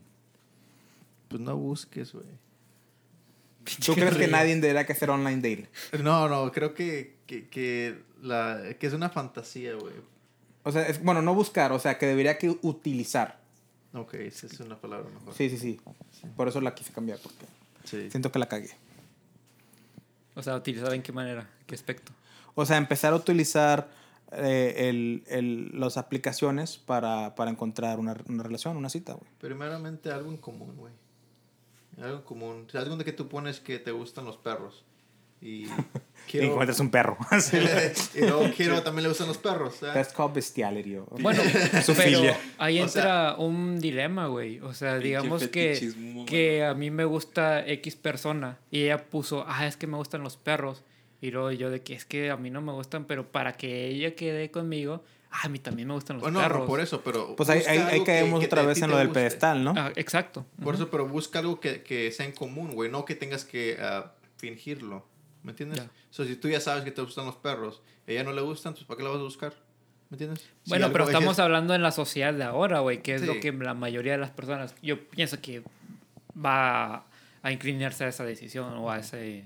Pues 1.30 1.41
no 1.41 1.56
busques, 1.57 2.14
güey. 2.14 2.26
¿Tú 3.86 3.94
crees 3.95 4.15
que 4.18 4.28
nadie 4.28 4.53
debería 4.56 4.86
que 4.86 4.91
hacer 4.94 5.10
online 5.10 5.38
dating? 5.38 5.68
No, 6.03 6.28
no, 6.28 6.52
creo 6.52 6.74
que, 6.74 7.15
que, 7.26 7.48
que, 7.48 7.98
la, 8.22 8.61
que 8.78 8.88
es 8.88 8.94
una 8.94 9.10
fantasía, 9.10 9.74
güey. 9.76 9.94
O 10.64 10.72
sea, 10.72 10.86
es, 10.88 11.02
bueno, 11.02 11.22
no 11.22 11.34
buscar, 11.34 11.72
o 11.72 11.80
sea, 11.80 11.98
que 11.98 12.06
debería 12.06 12.38
que 12.38 12.49
utilizar. 12.61 13.40
Ok, 13.94 14.15
esa 14.15 14.48
es 14.48 14.60
una 14.60 14.80
palabra 14.80 15.10
mejor. 15.10 15.34
Sí, 15.34 15.49
sí, 15.49 15.57
sí. 15.57 15.80
Por 16.36 16.48
eso 16.49 16.60
la 16.61 16.76
quise 16.76 16.91
cambiar, 16.91 17.20
porque 17.20 17.45
Sí. 17.86 18.10
siento 18.11 18.32
que 18.32 18.40
la 18.40 18.48
cagué. 18.48 18.72
O 20.35 20.43
sea, 20.43 20.55
utilizar 20.55 20.93
en 20.93 21.01
qué 21.01 21.11
manera, 21.11 21.49
qué 21.68 21.76
aspecto. 21.76 22.11
O 22.55 22.65
sea, 22.65 22.77
empezar 22.77 23.14
a 23.14 23.15
utilizar 23.15 23.89
eh, 24.31 24.89
el, 24.89 25.23
el, 25.27 25.80
las 25.80 25.97
aplicaciones 25.97 26.77
para, 26.77 27.35
para 27.35 27.51
encontrar 27.51 27.99
una, 27.99 28.15
una 28.27 28.43
relación, 28.43 28.77
una 28.77 28.89
cita, 28.89 29.14
güey. 29.14 29.30
Primeramente 29.39 30.11
algo 30.11 30.31
en 30.31 30.38
común, 30.38 30.76
güey. 30.76 30.93
Algo 32.01 32.18
en 32.18 32.23
común. 32.23 32.65
O 32.68 32.69
sea, 32.69 32.81
algo 32.81 32.97
de 32.97 33.05
que 33.05 33.14
tú 33.14 33.27
pones 33.27 33.60
que 33.60 33.80
te 33.80 33.91
gustan 33.91 34.26
los 34.26 34.38
perros. 34.38 34.85
Y 35.44 35.68
encuentras 36.34 36.80
un 36.80 36.90
perro. 36.90 37.18
y 38.15 38.20
luego 38.22 38.49
quiero 38.56 38.82
también 38.82 39.03
le 39.03 39.10
gustan 39.10 39.28
los 39.28 39.38
perros. 39.38 39.84
¿eh? 39.84 39.88
That's 39.94 40.14
called 40.14 40.34
bestiality. 40.34 40.98
Bueno, 41.20 41.41
pero 41.72 41.84
Zoofilia. 41.84 42.38
ahí 42.57 42.80
O 42.80 42.84
entra 42.84 43.36
un 43.38 43.80
dilema, 43.80 44.28
güey. 44.28 44.60
O 44.61 44.74
sea, 44.74 44.98
digamos 44.99 45.48
que, 45.49 46.26
que 46.26 46.64
a 46.64 46.74
mí 46.74 46.90
me 46.91 47.06
gusta 47.06 47.65
X 47.68 47.95
persona 47.95 48.57
y 48.72 48.84
ella 48.84 49.06
puso, 49.06 49.45
ah, 49.48 49.68
es 49.68 49.78
que 49.78 49.86
me 49.88 49.98
gustan 49.98 50.24
los 50.24 50.38
perros. 50.38 50.84
Y 51.22 51.32
luego 51.32 51.52
yo 51.52 51.70
de 51.70 51.82
que 51.82 51.94
es 51.94 52.03
que 52.06 52.32
a 52.32 52.38
mí 52.38 52.49
no 52.49 52.61
me 52.61 52.74
gustan, 52.74 53.06
pero 53.06 53.32
para 53.32 53.53
que 53.53 53.88
ella 53.88 54.14
quede 54.14 54.52
conmigo, 54.52 55.03
ah, 55.32 55.41
a 55.44 55.49
mí 55.49 55.57
también 55.57 55.88
me 55.88 55.94
gustan 55.94 56.18
los 56.18 56.22
Bueno, 56.22 56.40
no, 56.41 56.45
perros. 56.45 56.61
no, 56.61 56.68
por 56.68 56.82
eso, 56.82 57.02
pero... 57.02 57.36
Pues 57.38 57.49
ahí, 57.49 57.61
ahí, 57.65 57.99
que- 57.99 58.03
caemos 58.03 58.41
que 58.41 58.48
otra 58.48 58.61
te- 58.61 58.68
vez 58.68 58.82
en 58.82 58.90
lo 58.91 58.98
del 58.98 59.10
pedestal, 59.10 59.64
¿no? 59.64 59.74
Ah, 59.78 59.94
exacto. 59.95 60.45
Por 60.61 60.76
eso, 60.76 60.90
pero 60.90 61.07
busca 61.07 61.40
algo 61.40 61.61
que, 61.61 61.82
que 61.82 62.11
sea 62.11 62.26
en 62.26 62.34
común, 62.34 62.72
güey. 62.74 62.91
No 62.91 63.06
que 63.06 63.15
tengas 63.15 63.45
que 63.45 63.78
ah, 63.80 64.11
fingirlo. 64.36 65.06
¿Me 65.44 65.52
entiendes? 65.52 65.80
Ya. 65.80 65.86
O 65.86 66.14
sea, 66.14 66.26
si 66.26 66.36
tú 66.38 66.48
ya 66.49 66.60
sabes 66.60 66.84
que 66.84 66.91
te 66.91 67.02
gustan 67.02 67.26
los 67.26 67.36
perros, 67.36 67.82
a 68.07 68.11
ella 68.11 68.24
no 68.24 68.32
le 68.34 68.41
gustan, 68.41 68.74
pues 68.74 68.86
¿para 68.86 68.98
qué 68.98 69.03
la 69.03 69.10
vas 69.10 69.20
a 69.20 69.24
buscar? 69.24 69.53
¿Me 70.10 70.15
entiendes? 70.15 70.40
Si 70.64 70.70
Bueno, 70.70 70.86
algo 70.86 70.94
pero 70.94 71.06
estamos 71.06 71.34
es- 71.34 71.40
hablando 71.40 71.74
en 71.76 71.82
la 71.82 71.91
sociedad 71.91 72.34
de 72.34 72.44
ahora, 72.44 72.80
güey, 72.80 73.02
que 73.02 73.15
es 73.15 73.22
Sí. 73.22 73.28
lo 73.28 73.40
que 73.40 73.52
la 73.52 73.74
mayoría 73.74 74.14
de 74.14 74.20
las 74.20 74.30
personas, 74.32 74.74
yo 74.82 75.10
pienso 75.10 75.41
que 75.41 75.64
va 76.38 77.06
a 77.41 77.52
inclinarse 77.52 78.06
a 78.06 78.07
esa 78.07 78.24
decisión 78.24 78.74
o 78.74 78.90
a 78.91 78.99
ese... 78.99 79.44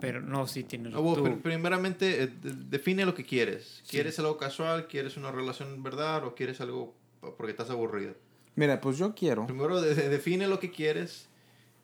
Pero 0.00 0.20
no, 0.20 0.46
sí 0.48 0.64
tienes... 0.64 0.92
Bueno, 0.92 1.14
tú- 1.14 1.24
pr- 1.24 1.42
primeramente, 1.42 2.24
eh, 2.24 2.26
de- 2.26 2.54
define 2.68 3.04
lo 3.06 3.14
que 3.14 3.24
quieres. 3.24 3.82
¿Quieres 3.88 4.18
algo 4.18 4.36
casual? 4.36 4.88
¿Quieres 4.88 5.16
una 5.16 5.30
relación 5.30 5.72
en 5.74 5.82
verdad? 5.82 6.24
¿O 6.24 6.34
quieres 6.34 6.60
algo 6.60 6.94
porque 7.36 7.52
estás 7.52 7.70
aburrido? 7.70 8.14
Mira, 8.56 8.80
pues 8.80 8.98
yo 8.98 9.14
quiero. 9.14 9.46
Primero 9.46 9.80
de- 9.80 9.94
de- 9.94 10.08
define 10.08 10.48
lo 10.48 10.58
que 10.58 10.72
quieres 10.72 11.28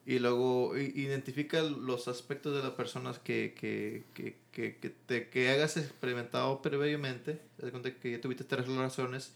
y 0.08 0.18
luego 0.20 0.76
identifica 0.78 1.62
los 1.62 2.08
aspectos 2.08 2.56
de 2.56 2.62
las 2.62 2.72
personas 2.72 3.18
que, 3.20 3.54
que, 3.58 4.04
que, 4.14 4.36
que, 4.52 4.76
que 4.78 4.90
te, 4.90 5.28
que 5.28 5.50
hagas 5.50 5.76
experimentado 5.76 6.62
previamente. 6.62 7.40
De 7.58 7.70
cuenta 7.70 7.94
que 7.94 8.12
ya 8.12 8.20
tuviste 8.22 8.44
tres 8.44 8.66
relaciones, 8.68 9.34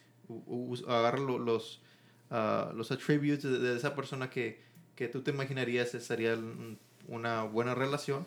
agarra 0.88 1.18
lo- 1.18 1.38
los, 1.38 1.80
ah, 2.30 2.72
los 2.74 2.90
attributes 2.90 3.42
de, 3.42 3.58
de 3.58 3.76
esa 3.76 3.94
persona 3.94 4.30
que, 4.30 4.60
que 4.96 5.08
tú 5.08 5.22
te 5.22 5.30
imaginarías 5.32 5.90
sería 5.90 6.34
un- 6.34 6.78
una 7.08 7.42
buena 7.44 7.74
relación. 7.74 8.26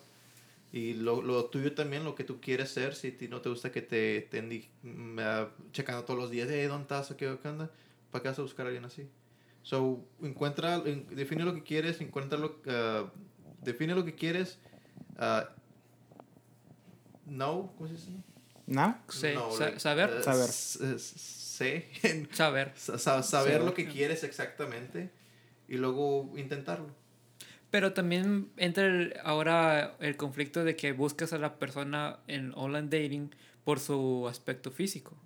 Y 0.74 0.96
lo, 0.96 1.22
lo 1.22 1.46
tuyo 1.46 1.74
también, 1.76 2.04
lo 2.06 2.16
que 2.16 2.24
tú 2.26 2.42
quieres 2.42 2.72
ser, 2.72 2.96
si 2.96 3.12
ti 3.12 3.28
no 3.30 3.42
te 3.42 3.50
gusta 3.50 3.72
que 3.72 3.82
te 3.82 4.18
estén 4.18 4.50
di- 4.50 4.70
mm, 4.84 5.20
ah, 5.22 5.50
checando 5.74 6.04
todos 6.06 6.20
los 6.20 6.32
días, 6.32 6.50
hey, 6.52 6.66
¿dónde 6.68 6.84
estás? 6.84 7.12
¿O 7.12 7.18
¿Qué, 7.18 7.38
qué 7.42 7.48
onda? 7.50 7.72
¿Para 8.12 8.24
qué 8.24 8.30
vas 8.30 8.40
a 8.40 8.44
buscar 8.44 8.66
a 8.68 8.70
alguien 8.70 8.86
así? 8.86 9.08
So, 9.66 10.06
encuentra, 10.22 10.76
en- 10.86 11.08
define 11.16 11.44
lo 11.44 11.56
que 11.56 11.64
quieres, 11.64 12.00
encuentra 12.00 12.38
lo, 12.38 12.62
ah, 12.68 13.12
define 13.64 13.96
lo 13.96 14.06
que 14.06 14.14
quieres. 14.14 14.60
ah, 15.18 15.50
no, 17.26 17.74
¿cómo 17.76 17.88
se 17.88 17.96
dice? 17.96 18.12
¿No? 18.68 18.98
sé, 19.10 19.34
No, 19.34 19.52
sa- 19.52 19.66
like, 19.66 19.80
saber, 19.80 20.24
Saber. 20.24 20.48
saber. 22.32 22.72
Sa- 22.76 22.98
sa- 23.00 23.24
saber 23.24 23.54
Saber. 23.54 23.64
lo 23.64 23.74
que 23.74 23.88
quieres 23.88 24.24
exactamente 24.24 25.10
y 25.68 25.78
luego 25.78 26.32
intentarlo. 26.38 26.88
Pero 27.72 27.94
también 27.94 28.52
entra 28.58 28.86
el- 28.86 29.16
ahora 29.24 29.96
el 30.00 30.16
conflicto 30.16 30.64
de 30.64 30.76
que 30.76 30.92
buscas 30.92 31.34
a 31.34 31.40
la 31.40 31.58
persona 31.58 32.20
en 32.28 32.54
online 32.56 32.84
dating 32.90 33.32
por 33.64 33.80
su 33.80 34.28
aspecto 34.30 34.70
físico. 34.72 35.18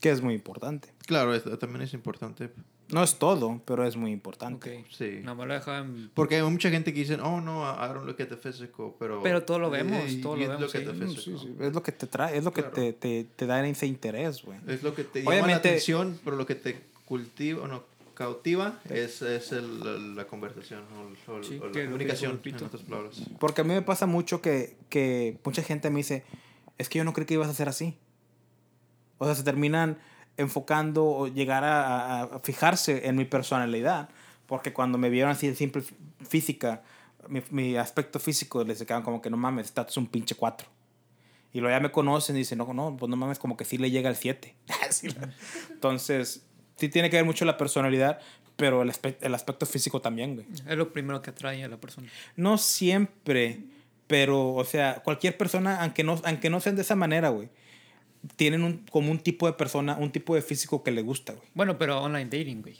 Que 0.00 0.10
es 0.10 0.20
muy 0.20 0.34
importante. 0.34 0.92
Claro, 1.06 1.40
también 1.58 1.82
es 1.82 1.94
importante. 1.94 2.50
No 2.92 3.02
es 3.02 3.16
todo, 3.18 3.60
pero 3.64 3.86
es 3.86 3.96
muy 3.96 4.10
Ok. 4.10 4.14
importante. 4.14 4.84
Sí. 4.90 5.20
Nada 5.22 5.34
más 5.34 5.48
lo 5.48 5.54
dejan... 5.54 6.10
Porque 6.14 6.36
hay 6.36 6.42
mucha 6.42 6.68
gente 6.70 6.92
que 6.92 7.00
dice, 7.00 7.14
oh 7.16 7.40
no, 7.40 7.62
I 7.64 7.88
don't 7.88 8.06
look 8.06 8.20
at 8.20 8.28
the 8.28 8.36
physical, 8.36 8.92
pero... 8.98 9.22
Pero 9.22 9.42
todo 9.44 9.58
lo 9.58 9.70
vemos, 9.70 9.98
Eh, 10.10 10.20
todo 10.22 10.36
lo 10.36 10.46
vemos, 10.48 10.70
sí. 10.70 10.78
Sí, 11.16 11.36
sí, 11.40 11.56
Es 11.58 11.72
lo 11.72 11.82
que 11.82 11.92
te 11.92 12.06
trae, 12.06 12.36
es 12.36 12.44
lo 12.44 12.52
que 12.52 12.60
Claro. 12.60 12.74
te, 12.76 12.92
te, 12.92 13.24
te 13.24 13.46
da 13.46 13.66
ese 13.66 13.86
interés, 13.86 14.42
güey. 14.42 14.58
Es 14.68 14.82
lo 14.82 14.94
que 14.94 15.04
te 15.04 15.20
llama 15.20 15.30
la 15.36 15.42
Obviamente- 15.42 15.68
atención, 15.70 16.20
pero 16.24 16.36
lo 16.36 16.44
que 16.46 16.54
te 16.54 16.80
cultiva, 17.06 17.62
o 17.62 17.66
no, 17.66 17.82
cautiva 18.14 18.78
es, 18.90 19.22
es 19.22 19.52
el- 19.52 19.80
la, 19.80 20.22
la 20.22 20.26
conversación 20.26 20.82
o, 21.26 21.32
o- 21.32 21.42
Sí, 21.42 21.58
o 21.58 21.66
la 21.66 21.72
que 21.72 21.80
que 21.80 21.84
comunicación, 21.86 22.40
en 22.44 22.54
otras 22.56 22.82
palabras. 22.82 23.22
Porque 23.40 23.62
a 23.62 23.64
mí 23.64 23.72
me 23.72 23.80
pasa 23.82 24.04
mucho 24.06 24.42
que, 24.42 24.76
que 24.90 25.38
mucha 25.44 25.62
gente 25.62 25.88
me 25.88 25.96
dice, 26.00 26.24
es 26.76 26.90
que 26.90 26.98
yo 26.98 27.04
no 27.04 27.14
creí 27.14 27.24
que 27.26 27.34
ibas 27.34 27.48
a 27.48 27.54
ser 27.54 27.70
así. 27.70 27.96
O 29.18 29.24
sea, 29.24 29.34
se 29.34 29.42
terminan 29.44 29.98
enfocando 30.42 31.04
o 31.04 31.26
llegar 31.28 31.64
a, 31.64 32.20
a- 32.20 32.22
a 32.24 32.38
fijarse 32.40 33.06
en 33.08 33.16
mi 33.16 33.24
personalidad. 33.24 34.08
Porque 34.46 34.72
cuando 34.72 34.98
me 34.98 35.08
vieron 35.08 35.30
así 35.32 35.48
de 35.48 35.54
simple 35.54 35.82
fí- 35.82 35.94
física, 36.28 36.82
mi, 37.28 37.42
mi 37.50 37.76
aspecto 37.76 38.18
físico, 38.20 38.62
les 38.64 38.78
quedaban 38.82 39.02
como 39.02 39.22
que 39.22 39.30
no 39.30 39.36
mames, 39.36 39.66
estás 39.66 39.96
un 39.96 40.06
pinche 40.06 40.34
4. 40.34 40.68
Y 41.54 41.60
luego 41.60 41.76
ya 41.76 41.80
me 41.80 41.90
conocen 41.92 42.36
y 42.36 42.40
dicen, 42.40 42.58
no, 42.58 42.72
no, 42.74 42.96
pues 42.96 43.08
no 43.10 43.16
mames, 43.16 43.38
como 43.38 43.56
que 43.56 43.64
sí 43.64 43.78
le 43.78 43.90
llega 43.90 44.08
al 44.08 44.16
7. 44.16 44.54
Así 44.88 45.08
la- 45.08 45.30
Entonces, 45.70 46.44
sí 46.76 46.88
tiene 46.88 47.08
que 47.10 47.16
ver 47.16 47.24
mucho 47.24 47.44
la 47.44 47.56
personalidad, 47.56 48.18
pero 48.56 48.82
el, 48.82 48.90
aspe- 48.90 49.16
el 49.20 49.34
aspecto 49.34 49.64
físico 49.66 50.00
también, 50.00 50.34
güey. 50.34 50.46
Es 50.52 50.76
lo 50.76 50.92
primero 50.92 51.22
que 51.22 51.30
atrae 51.30 51.62
a 51.64 51.68
la 51.68 51.78
persona. 51.78 52.08
No 52.36 52.58
siempre, 52.58 53.60
pero, 54.06 54.52
o 54.54 54.64
sea, 54.64 55.02
cualquier 55.02 55.36
persona, 55.38 55.80
aunque 55.82 56.04
no, 56.04 56.20
aunque 56.24 56.50
no 56.50 56.60
sean 56.60 56.76
de 56.76 56.82
esa 56.82 56.96
manera, 56.96 57.30
güey, 57.30 57.48
tienen 58.36 58.62
un, 58.62 58.84
como 58.90 59.10
un 59.10 59.18
tipo 59.18 59.46
de 59.46 59.52
persona, 59.54 59.96
un 59.96 60.10
tipo 60.12 60.34
de 60.34 60.42
físico 60.42 60.82
que 60.82 60.90
le 60.90 61.02
gusta, 61.02 61.32
güey. 61.32 61.46
Bueno, 61.54 61.78
pero 61.78 62.00
online 62.02 62.26
dating, 62.26 62.62
güey. 62.62 62.78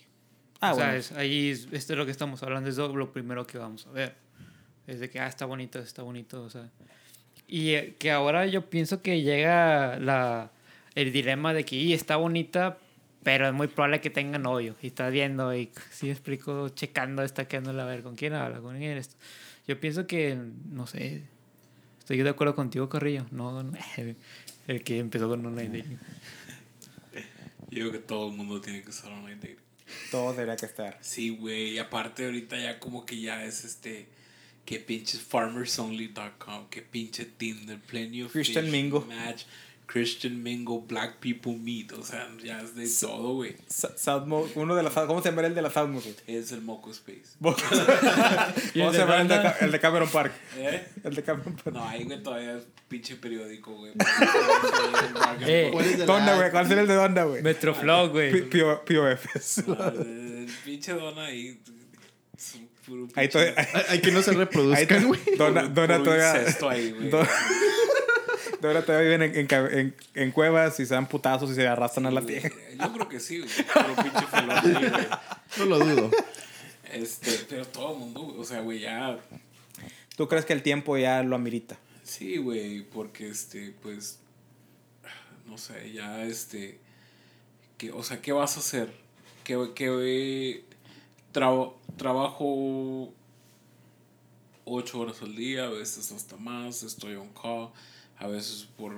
Ah, 0.60 0.72
o 0.72 0.76
sea, 0.76 0.96
es- 0.96 1.12
ahí 1.12 1.50
es, 1.50 1.68
esto 1.72 1.92
es 1.94 1.98
lo 1.98 2.04
que 2.04 2.12
estamos 2.12 2.42
hablando, 2.42 2.68
es 2.70 2.76
lo, 2.76 3.12
primero 3.12 3.46
que 3.46 3.58
vamos 3.58 3.86
a 3.86 3.90
ver. 3.90 4.14
Es 4.86 5.00
de 5.00 5.10
que, 5.10 5.18
ah, 5.20 5.26
está 5.26 5.44
bonito, 5.46 5.78
está 5.78 6.02
bonito, 6.02 6.42
o 6.42 6.50
sea. 6.50 6.70
Y 7.48 7.70
eh, 7.70 7.96
que 7.98 8.10
ahora 8.10 8.46
yo 8.46 8.68
pienso 8.70 9.02
que 9.02 9.22
llega 9.22 9.98
la, 9.98 10.52
el 10.94 11.12
dilema 11.12 11.52
de 11.52 11.64
que, 11.64 11.76
y 11.76 11.92
está 11.92 12.16
bonita, 12.16 12.78
Pero 13.24 13.46
es 13.46 13.52
muy 13.52 13.68
probable 13.68 14.00
que 14.00 14.10
tenga 14.10 14.38
novio. 14.38 14.74
Y 14.82 14.88
estás 14.88 15.12
viendo 15.12 15.54
y 15.54 15.70
si 15.90 16.10
explico, 16.10 16.68
checando, 16.70 17.22
está 17.22 17.46
quedando 17.46 17.80
a 17.80 17.84
ver 17.84 18.02
con 18.02 18.16
quién 18.16 18.32
habla, 18.34 18.60
con 18.60 18.76
quién 18.78 18.96
esto. 18.98 19.14
Yo 19.68 19.78
pienso 19.78 20.06
que, 20.08 20.36
no 20.68 20.88
sé, 20.88 21.22
estoy 22.00 22.20
de 22.20 22.28
acuerdo 22.30 22.56
contigo, 22.56 22.88
Carrillo. 22.88 23.24
No, 23.30 23.62
no, 23.62 23.72
el 24.66 24.82
que 24.82 24.98
empezó 24.98 25.28
con 25.28 25.44
online 25.44 25.78
dating. 25.78 25.98
Yo 27.70 27.88
creo 27.88 27.92
que 27.92 27.98
todo 27.98 28.30
el 28.30 28.36
mundo 28.36 28.60
tiene 28.60 28.82
que 28.82 28.90
usar 28.90 29.12
online 29.12 29.36
dating. 29.36 29.56
Todo 30.10 30.32
debería 30.32 30.56
que 30.56 30.66
estar. 30.66 30.98
Sí, 31.00 31.30
güey. 31.30 31.72
Y 31.72 31.78
aparte 31.78 32.24
ahorita 32.24 32.58
ya 32.58 32.78
como 32.78 33.06
que 33.06 33.20
ya 33.20 33.44
es 33.44 33.64
este... 33.64 34.08
Que 34.64 34.78
pinches 34.78 35.20
farmersonly.com, 35.20 36.68
que 36.70 36.82
pinche 36.82 37.24
Tinder, 37.24 37.80
Plenty 37.80 38.22
of 38.22 38.30
Christian 38.30 38.66
Fish. 38.66 39.06
Match, 39.08 39.42
Christian 39.92 40.42
Mingle, 40.42 40.80
Black 40.88 41.18
People 41.20 41.52
Meet. 41.58 41.92
O 41.92 42.02
sea, 42.02 42.26
ya 42.42 42.62
es 42.62 42.74
de 42.74 42.88
todo, 43.00 43.34
güey. 43.34 43.56
Uno 44.54 44.74
de 44.74 44.82
las 44.82 44.92
¿cómo 44.94 45.20
se 45.22 45.28
llama 45.28 45.42
el 45.46 45.54
de 45.54 45.60
la 45.60 45.70
Southmo? 45.70 46.00
güey? 46.00 46.14
Es 46.26 46.50
el 46.52 46.62
Moco 46.62 46.90
Space. 46.90 47.32
¿Cómo 47.42 47.54
¿Y 48.74 48.80
el 48.80 48.92
se 48.92 48.98
llama 48.98 49.20
el 49.20 49.28
de, 49.28 49.52
el 49.60 49.70
de 49.72 49.80
Cameron 49.80 50.08
Park? 50.08 50.32
¿Eh? 50.56 50.88
El 51.04 51.14
de 51.14 51.22
Cameron 51.22 51.54
Park. 51.56 51.74
No, 51.76 51.86
ahí, 51.86 52.04
güey, 52.04 52.22
todavía 52.22 52.56
es 52.56 52.64
pinche 52.88 53.16
periódico, 53.16 53.74
güey. 53.74 53.92
Eh, 55.46 55.68
¿Cuál 55.72 55.84
es 55.84 55.98
de 55.98 56.06
Donna, 56.06 56.26
la- 56.26 56.36
güey. 56.36 56.50
¿Cuál 56.50 56.68
será 56.68 56.80
el 56.80 56.86
de 56.88 56.94
Donna, 56.94 57.24
güey? 57.24 57.42
Metroflog, 57.42 58.10
güey. 58.12 58.48
POFs. 58.50 59.64
Pinche 60.64 60.92
Dona 60.94 61.26
ahí. 61.26 61.60
es 62.36 62.54
un 62.54 62.68
puro 62.86 63.08
Ahí 63.14 63.28
todavía. 63.28 63.54
Hay, 63.56 63.82
hay 63.90 64.00
que 64.00 64.10
no 64.10 64.22
se 64.22 64.32
reproduzcan, 64.32 65.06
güey. 65.06 65.20
Donna, 65.36 65.62
puro- 65.62 65.74
Donna 65.74 65.98
puro 65.98 66.04
todavía. 66.16 66.56
ahí, 66.70 66.92
güey. 66.92 67.10
Donna 68.62 68.82
todavía 68.82 69.10
viven 69.18 69.22
en, 69.34 69.36
en, 69.50 69.78
en- 69.78 69.96
en 70.14 70.30
cuevas 70.32 70.78
y 70.80 70.86
se 70.86 70.94
dan 70.94 71.06
putazos 71.08 71.50
y 71.50 71.54
se 71.54 71.66
arrastran 71.68 72.06
a 72.06 72.10
la 72.10 72.22
tierra. 72.22 72.50
Yo 72.80 72.92
creo 72.92 73.08
que 73.08 73.20
sí, 73.20 73.38
güey. 73.40 73.50
Pinche. 73.50 75.08
No 75.58 75.64
lo 75.66 75.78
dudo. 75.78 76.10
Este, 76.92 77.44
pero 77.48 77.66
todo 77.66 77.92
el 77.94 77.98
mundo, 77.98 78.20
güey, 78.22 78.38
o 78.38 78.44
sea, 78.44 78.60
güey, 78.60 78.80
ya. 78.80 79.18
¿Tú 80.16 80.28
crees 80.28 80.44
que 80.44 80.52
el 80.52 80.62
tiempo 80.62 80.96
ya 80.98 81.22
lo 81.22 81.36
amerita? 81.36 81.78
Sí, 82.04 82.36
güey, 82.38 82.82
porque 82.82 83.28
este, 83.28 83.74
pues. 83.82 84.18
No 85.46 85.58
sé, 85.58 85.92
ya 85.92 86.22
este. 86.24 86.78
Que, 87.78 87.90
o 87.92 88.02
sea, 88.02 88.20
¿qué 88.22 88.32
vas 88.32 88.56
a 88.56 88.60
hacer? 88.60 88.92
Que, 89.44 89.72
que 89.74 90.64
traba- 91.32 91.72
trabajo 91.96 93.12
ocho 94.64 95.00
horas 95.00 95.20
al 95.22 95.34
día, 95.34 95.64
a 95.64 95.70
veces 95.70 96.12
hasta 96.12 96.36
más, 96.36 96.82
estoy 96.84 97.14
on 97.16 97.30
call, 97.34 97.70
a 98.22 98.28
veces 98.28 98.68
por, 98.76 98.94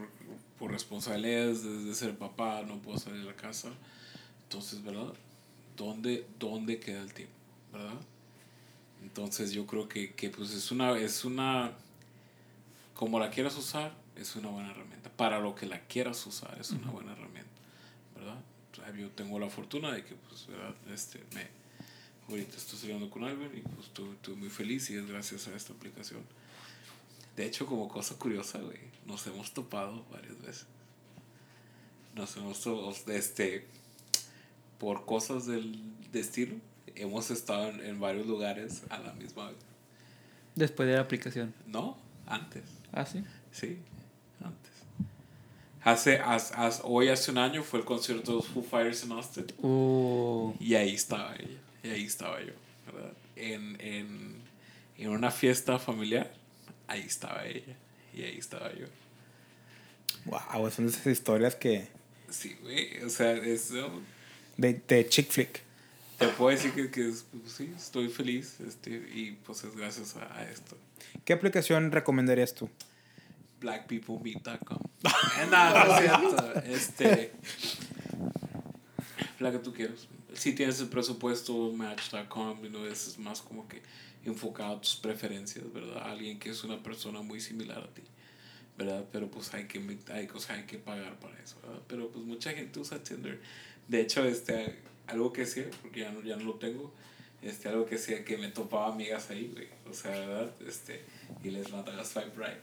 por 0.59 0.71
responsabilidades 0.71 1.63
desde 1.63 1.95
ser 1.95 2.19
papá 2.19 2.63
no 2.63 2.77
puedo 2.79 2.99
salir 2.99 3.21
de 3.21 3.27
la 3.27 3.37
casa. 3.37 3.71
Entonces, 4.43 4.85
¿verdad? 4.85 5.15
¿Dónde, 5.79 6.27
dónde 6.39 6.79
queda 6.79 7.01
el 7.01 7.15
tiempo? 7.15 7.35
¿Verdad? 7.73 8.01
Entonces 9.03 9.53
yo 9.53 9.67
creo 9.67 9.89
que, 9.89 10.13
que 10.13 10.29
pues 10.29 10.53
es 10.53 10.71
una, 10.71 10.99
es 10.99 11.25
una, 11.25 11.73
como 12.93 13.19
la 13.19 13.31
quieras 13.31 13.57
usar, 13.57 13.95
es 14.15 14.37
una 14.37 14.51
buena 14.51 14.71
herramienta. 14.71 15.11
Para 15.17 15.41
lo 15.41 15.55
que 15.55 15.65
la 15.65 15.81
quieras 15.81 16.27
usar, 16.27 16.59
es 16.61 16.71
una 16.73 16.91
buena 16.91 17.13
herramienta. 17.13 17.51
¿Verdad? 18.15 18.37
Yo 18.99 19.09
tengo 19.11 19.39
la 19.39 19.49
fortuna 19.49 19.91
de 19.91 20.05
que, 20.05 20.15
pues, 20.15 20.47
¿verdad? 20.49 20.75
Este, 20.93 21.25
me, 21.35 21.49
ahorita 22.29 22.59
estoy 22.59 22.79
saliendo 22.79 23.09
con 23.09 23.25
alguien 23.25 23.51
y 23.57 23.63
pues 23.63 23.87
estoy, 23.87 24.11
estoy 24.11 24.37
muy 24.37 24.51
feliz 24.51 24.91
y 24.91 24.97
es 24.97 25.07
gracias 25.07 25.49
a 25.49 25.57
esta 25.57 25.73
aplicación. 25.73 26.21
De 27.37 27.47
hecho, 27.47 27.67
como 27.67 27.89
cosa 27.89 28.15
curiosa, 28.17 28.59
güey, 28.61 28.79
nos 29.07 29.27
hemos 29.27 29.53
topado 29.53 30.05
varias 30.11 30.41
veces. 30.41 30.67
Nos 32.15 32.37
hemos 32.37 32.61
topado, 32.61 32.93
este, 33.09 33.67
por 34.79 35.05
cosas 35.05 35.47
del 35.47 35.79
destino, 36.13 36.55
hemos 36.95 37.31
estado 37.31 37.71
en, 37.71 37.81
en 37.85 37.99
varios 38.01 38.27
lugares 38.27 38.83
a 38.91 38.99
la 38.99 39.13
misma 39.15 39.49
vez. 39.49 39.57
Después 40.55 40.89
de 40.89 40.95
la 40.95 41.01
aplicación. 41.01 41.53
No, 41.67 41.97
antes. 42.27 42.63
Ah, 42.93 43.05
sí. 43.05 43.25
Sí, 43.51 43.79
antes. 44.45 44.71
Hace, 45.83 46.19
as- 46.21 46.53
as- 46.53 46.81
hoy 46.85 47.09
hace 47.09 47.31
un 47.33 47.39
año 47.39 47.63
fue 47.65 47.81
el 47.81 47.85
concierto 47.85 48.31
de 48.31 48.37
los 48.39 48.47
Foo 48.47 48.63
Fighters 48.63 49.03
en 49.03 49.13
Austin. 49.13 49.47
Uh, 49.59 50.55
Y 50.61 50.75
ahí 50.77 50.95
estaba 50.95 51.35
ella. 51.35 51.59
Y 51.83 51.89
ahí 51.89 52.05
estaba 52.05 52.41
yo. 52.41 52.53
¿verdad? 52.87 53.13
En, 53.37 53.81
en, 53.81 54.37
en 54.99 55.09
una 55.11 55.31
fiesta 55.33 55.79
familiar, 55.81 56.33
ahí 56.87 57.01
estaba 57.03 57.45
ella. 57.47 57.77
Y 58.15 58.23
ahí 58.23 58.39
estaba 58.39 58.73
yo. 58.75 58.87
Wow, 60.27 60.71
son 60.71 60.87
esas 60.89 61.07
historias 61.07 61.55
que. 61.55 61.89
Sí, 62.31 62.57
güey. 62.63 63.03
O 63.03 63.11
sea, 63.11 63.33
eso. 63.33 63.91
de, 64.57 64.75
de 64.87 65.09
chick 65.09 65.31
flick. 65.31 65.61
Te 66.19 66.29
puedo 66.29 66.51
decir 66.57 66.73
que, 66.73 66.91
que 66.91 67.09
es- 67.09 67.27
pues, 67.31 67.53
sí, 67.53 67.73
estoy 67.77 68.09
feliz. 68.09 68.61
Este, 68.61 68.91
y 68.91 69.39
pues 69.45 69.65
es 69.65 69.77
gracias 69.77 70.17
a, 70.17 70.39
a 70.39 70.49
esto. 70.51 70.77
¿Qué 71.25 71.33
aplicación 71.33 71.91
recomendarías 71.93 72.55
tú? 72.55 72.71
blackpeoplemeet.com. 73.61 74.79
Eh, 75.05 75.47
no, 75.51 75.97
es 75.97 76.01
cierto. 76.01 76.61
Este. 76.67 77.33
La 79.41 79.51
que 79.53 79.59
tú 79.59 79.73
quieras. 79.73 80.07
Si 80.35 80.53
tienes 80.53 80.81
el 80.81 80.89
presupuesto, 80.89 81.73
match.com, 81.73 82.65
y 82.65 82.69
no 82.69 82.87
es 82.87 83.19
más 83.19 83.41
como 83.41 83.67
que 83.69 83.83
enfocado 84.25 84.77
a 84.77 84.81
tus 84.81 84.97
preferencias, 84.97 85.73
¿verdad? 85.73 86.03
Alguien 86.05 86.39
que 86.39 86.51
es 86.51 86.65
una 86.65 86.83
persona 86.83 87.21
muy 87.23 87.41
similar 87.41 87.79
a 87.79 87.89
ti, 87.89 88.03
¿verdad? 88.77 89.05
Pero 89.13 89.31
pues 89.31 89.53
hay 89.55 89.67
que, 89.67 89.79
hay, 90.13 90.29
o 90.33 90.41
sea, 90.41 90.57
hay 90.57 90.65
que 90.65 90.79
pagar 90.79 91.19
para 91.19 91.39
eso, 91.41 91.57
¿verdad? 91.63 91.83
Pero 91.87 92.11
pues 92.11 92.25
mucha 92.25 92.53
gente 92.53 92.81
usa 92.81 93.03
Tinder. 93.03 93.41
De 93.89 94.01
hecho, 94.01 94.25
este, 94.25 94.77
algo 95.07 95.33
que 95.33 95.47
sé, 95.47 95.71
porque 95.83 96.01
ya 96.01 96.11
no, 96.11 96.23
ya 96.23 96.37
no 96.37 96.45
lo 96.45 96.55
tengo, 96.55 96.93
este, 97.43 97.69
algo 97.69 97.85
que 97.85 97.99
sé, 97.99 98.25
que 98.25 98.39
me 98.39 98.49
topaba 98.49 98.93
amigas 98.93 99.31
ahí, 99.31 99.51
güey. 99.53 99.69
O 99.91 99.93
sea, 99.93 100.11
¿verdad? 100.13 100.51
Este, 100.67 101.05
y 101.43 101.51
les 101.51 101.71
mandaba 101.71 102.05
swipe 102.05 102.33
right. 102.37 102.59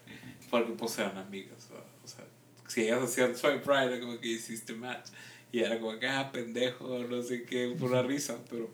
Porque 0.49 0.73
pues 0.73 0.97
eran 0.97 1.17
amigas, 1.17 1.69
¿verdad? 1.69 1.85
O 2.03 2.07
sea, 2.07 2.25
si 2.67 2.81
ellas 2.81 3.03
hacían 3.03 3.37
swipe 3.37 3.63
right, 3.65 3.91
era 3.91 3.99
como 3.99 4.19
que 4.19 4.27
hiciste 4.27 4.73
match. 4.73 5.09
Y 5.51 5.59
era 5.59 5.79
como 5.79 5.99
que, 5.99 6.07
ah, 6.07 6.31
pendejo, 6.31 6.97
no 6.99 7.21
sé 7.21 7.43
qué, 7.43 7.75
pura 7.77 8.01
risa, 8.01 8.37
pero 8.49 8.69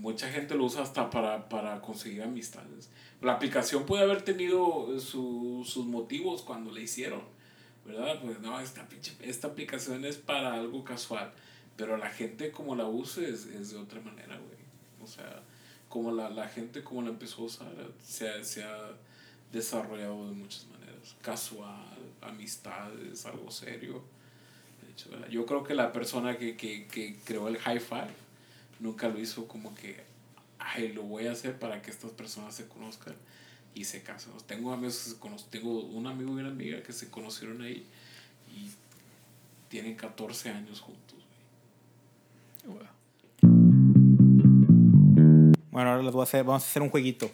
mucha 0.00 0.28
gente 0.30 0.54
lo 0.54 0.64
usa 0.64 0.82
hasta 0.82 1.10
para, 1.10 1.48
para 1.48 1.80
conseguir 1.80 2.22
amistades. 2.22 2.88
La 3.20 3.32
aplicación 3.34 3.84
puede 3.86 4.02
haber 4.04 4.22
tenido 4.22 4.98
su- 4.98 5.62
sus 5.66 5.84
motivos 5.86 6.42
cuando 6.42 6.70
la 6.72 6.80
hicieron, 6.80 7.22
¿verdad? 7.84 8.18
Pues 8.22 8.40
no, 8.40 8.58
esta, 8.60 8.86
esta 9.22 9.48
aplicación 9.48 10.04
es 10.04 10.16
para 10.16 10.54
algo 10.54 10.82
casual, 10.84 11.30
pero 11.76 11.96
la 11.96 12.08
gente 12.10 12.50
como 12.50 12.74
la 12.74 12.86
use 12.86 13.28
es, 13.28 13.46
es 13.46 13.70
de 13.72 13.78
otra 13.78 14.00
manera, 14.00 14.36
güey. 14.38 14.58
O 15.02 15.06
sea, 15.06 15.42
como 15.88 16.12
la, 16.12 16.30
la 16.30 16.48
gente 16.48 16.82
como 16.82 17.02
la 17.02 17.10
empezó 17.10 17.42
a 17.42 17.44
usar, 17.46 17.72
se 18.02 18.42
se 18.44 18.62
ha 18.64 18.92
desarrollado 19.52 20.26
de 20.28 20.32
muchas 20.32 20.66
maneras. 20.68 21.16
Casual, 21.20 21.98
amistades, 22.22 23.26
algo 23.26 23.50
serio. 23.50 24.02
Yo 25.30 25.46
creo 25.46 25.64
que 25.64 25.74
la 25.74 25.92
persona 25.92 26.36
que, 26.36 26.56
que, 26.56 26.86
que 26.86 27.16
creó 27.24 27.48
el 27.48 27.56
high 27.58 27.80
five 27.80 28.10
nunca 28.80 29.08
lo 29.08 29.18
hizo 29.20 29.46
como 29.46 29.74
que, 29.74 30.02
ay, 30.58 30.92
lo 30.92 31.02
voy 31.02 31.26
a 31.26 31.32
hacer 31.32 31.58
para 31.58 31.80
que 31.82 31.90
estas 31.90 32.10
personas 32.10 32.54
se 32.54 32.66
conozcan 32.66 33.14
y 33.74 33.84
se 33.84 34.02
casen. 34.02 34.32
Tengo 34.46 34.72
amigos 34.72 34.98
que 35.04 35.10
se 35.10 35.18
cono- 35.18 35.36
tengo 35.50 35.80
un 35.80 36.06
amigo 36.06 36.30
y 36.36 36.40
una 36.40 36.48
amiga 36.48 36.82
que 36.82 36.92
se 36.92 37.08
conocieron 37.10 37.62
ahí 37.62 37.86
y 38.54 38.70
tienen 39.68 39.94
14 39.94 40.50
años 40.50 40.80
juntos. 40.80 41.18
güey. 42.64 42.86
Bueno, 45.70 45.90
ahora 45.90 46.02
les 46.02 46.12
voy 46.12 46.20
a 46.20 46.24
hacer, 46.24 46.44
vamos 46.44 46.64
a 46.64 46.66
hacer 46.66 46.82
un 46.82 46.90
jueguito. 46.90 47.30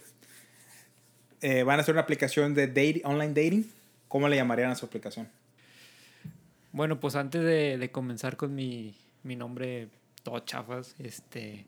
Eh, 1.40 1.62
van 1.62 1.78
a 1.78 1.82
hacer 1.82 1.94
una 1.94 2.02
aplicación 2.02 2.55
de 2.55 2.66
date, 2.66 3.02
online 3.05 3.28
dating. 3.32 3.70
¿Cómo 4.09 4.28
le 4.28 4.36
llamarían 4.36 4.70
a 4.70 4.74
su 4.74 4.86
aplicación? 4.86 5.28
Bueno, 6.73 7.01
pues 7.01 7.14
antes 7.16 7.43
de, 7.43 7.78
de 7.78 7.90
comenzar 7.90 8.36
con 8.36 8.55
mi, 8.55 8.94
mi 9.23 9.36
nombre, 9.36 9.89
todo 10.27 10.40
chafas, 10.40 10.97
este, 10.98 11.66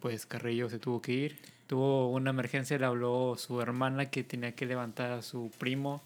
pues 0.00 0.26
Carrillo 0.26 0.68
se 0.68 0.80
tuvo 0.80 1.00
que 1.00 1.12
ir. 1.12 1.36
Tuvo 1.68 2.10
una 2.10 2.30
emergencia, 2.30 2.76
le 2.76 2.84
habló 2.86 3.36
su 3.38 3.60
hermana 3.60 4.10
que 4.10 4.24
tenía 4.24 4.52
que 4.56 4.66
levantar 4.66 5.12
a 5.12 5.22
su 5.22 5.52
primo 5.58 6.02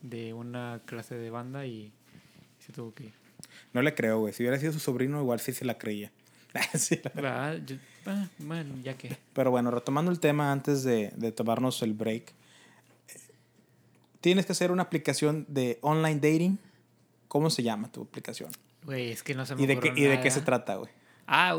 de 0.00 0.32
una 0.32 0.80
clase 0.86 1.16
de 1.16 1.28
banda 1.30 1.66
y 1.66 1.92
se 2.64 2.72
tuvo 2.72 2.94
que 2.94 3.06
ir. 3.06 3.12
No 3.72 3.82
le 3.82 3.96
creo, 3.96 4.20
güey. 4.20 4.32
Si 4.32 4.44
hubiera 4.44 4.58
sido 4.60 4.72
su 4.72 4.78
sobrino, 4.78 5.20
igual 5.20 5.40
sí 5.40 5.52
se 5.52 5.64
la 5.64 5.76
creía. 5.76 6.12
Sí, 6.74 7.00
la- 7.02 7.10
¿Verdad? 7.14 7.58
Yo- 7.66 7.76
ah, 8.06 8.28
bueno, 8.38 8.76
ya 8.84 8.94
que. 8.96 9.16
Pero 9.32 9.50
bueno, 9.50 9.72
retomando 9.72 10.12
el 10.12 10.20
tema 10.20 10.52
antes 10.52 10.84
de, 10.84 11.12
de 11.16 11.32
tomarnos 11.32 11.82
el 11.82 11.94
break. 11.94 12.32
Tienes 14.20 14.46
que 14.46 14.52
hacer 14.52 14.70
una 14.70 14.82
aplicación 14.84 15.46
de 15.48 15.78
online 15.82 16.16
dating. 16.20 16.58
¿Cómo 17.26 17.50
se 17.50 17.62
llama 17.64 17.90
tu 17.90 18.02
aplicación? 18.02 18.50
Güey, 18.84 19.10
es 19.10 19.22
que 19.24 19.34
no 19.34 19.44
se 19.46 19.56
me 19.56 19.62
¿Y 19.62 19.66
de, 19.66 19.80
qué, 19.80 19.92
y 19.96 20.02
de 20.04 20.20
qué 20.20 20.30
se 20.30 20.40
trata, 20.40 20.76
güey? 20.76 20.90
Ah, 21.32 21.56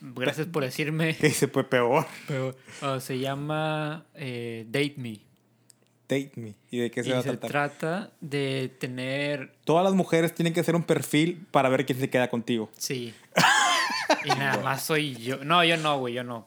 gracias 0.00 0.48
por 0.48 0.64
decirme. 0.64 1.16
Que 1.20 1.30
se 1.30 1.46
fue 1.46 1.62
peor. 1.62 2.04
Ah, 2.82 2.98
se 3.00 3.20
llama 3.20 4.04
eh, 4.14 4.66
Date 4.66 4.94
Me. 4.96 5.20
Date 6.08 6.32
Me. 6.34 6.54
¿Y 6.68 6.78
de 6.78 6.90
qué 6.90 7.04
se 7.04 7.10
y 7.10 7.12
va 7.12 7.20
a 7.20 7.22
se 7.22 7.28
tratar? 7.36 7.50
trata 7.50 8.10
de 8.20 8.74
tener 8.80 9.52
Todas 9.64 9.84
las 9.84 9.94
mujeres 9.94 10.34
tienen 10.34 10.52
que 10.52 10.60
hacer 10.60 10.74
un 10.74 10.82
perfil 10.82 11.46
para 11.52 11.68
ver 11.68 11.86
quién 11.86 12.00
se 12.00 12.10
queda 12.10 12.28
contigo. 12.28 12.70
Sí. 12.76 13.14
y 14.24 14.28
nada 14.30 14.60
más 14.64 14.82
soy 14.82 15.14
yo. 15.14 15.44
No, 15.44 15.62
yo 15.62 15.76
no, 15.76 15.96
güey, 16.00 16.14
yo 16.14 16.24
no. 16.24 16.46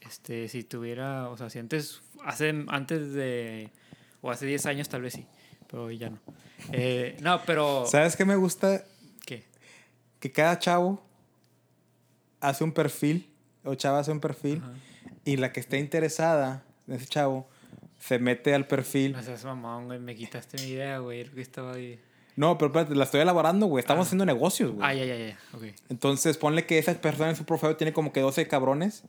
Este, 0.00 0.48
si 0.48 0.64
tuviera, 0.64 1.28
o 1.28 1.36
sea, 1.36 1.50
si 1.50 1.58
antes, 1.58 2.00
hace, 2.24 2.64
antes 2.68 3.12
de, 3.12 3.68
o 4.22 4.30
hace 4.30 4.46
10 4.46 4.64
años 4.64 4.88
tal 4.88 5.02
vez 5.02 5.12
sí, 5.12 5.26
pero 5.66 5.90
ya 5.90 6.08
no. 6.08 6.18
Eh, 6.72 7.18
no, 7.20 7.42
pero, 7.44 7.84
¿Sabes 7.84 8.16
qué 8.16 8.24
me 8.24 8.36
gusta? 8.36 8.82
¿qué? 9.26 9.44
Que 10.18 10.32
cada 10.32 10.58
chavo 10.58 11.06
hace 12.40 12.64
un 12.64 12.72
perfil, 12.72 13.30
o 13.64 13.74
chava 13.74 13.98
hace 14.00 14.12
un 14.12 14.20
perfil, 14.20 14.62
Ajá. 14.62 14.72
y 15.24 15.36
la 15.36 15.52
que 15.52 15.60
esté 15.60 15.78
interesada 15.78 16.62
en 16.86 16.94
ese 16.94 17.06
chavo 17.06 17.48
se 17.98 18.18
mete 18.18 18.54
al 18.54 18.66
perfil. 18.66 19.12
No 19.12 19.22
seas 19.22 19.44
mamón, 19.44 19.86
güey, 19.86 19.98
me 19.98 20.14
quitaste 20.14 20.56
mi 20.62 20.70
idea, 20.70 20.98
güey, 20.98 21.24
lo 21.24 21.34
que 21.34 21.40
estaba 21.42 21.72
ahí. 21.74 21.98
No, 22.36 22.56
pero 22.56 22.68
espérate, 22.68 22.94
la 22.94 23.02
estoy 23.04 23.20
elaborando, 23.20 23.66
güey. 23.66 23.80
Estamos 23.80 24.04
Ah. 24.04 24.06
haciendo 24.06 24.24
negocios, 24.24 24.70
güey. 24.72 24.86
Ah, 24.88 24.94
ya, 24.94 25.04
ya, 25.04 25.16
ya, 25.16 25.38
ok. 25.54 25.64
Entonces, 25.88 26.36
ponle 26.38 26.64
que 26.66 26.78
esa 26.78 26.94
persona 26.94 27.30
en 27.30 27.36
su 27.36 27.44
profile 27.44 27.74
tiene 27.74 27.92
como 27.92 28.12
que 28.12 28.20
12 28.20 28.46
cabrones 28.46 29.02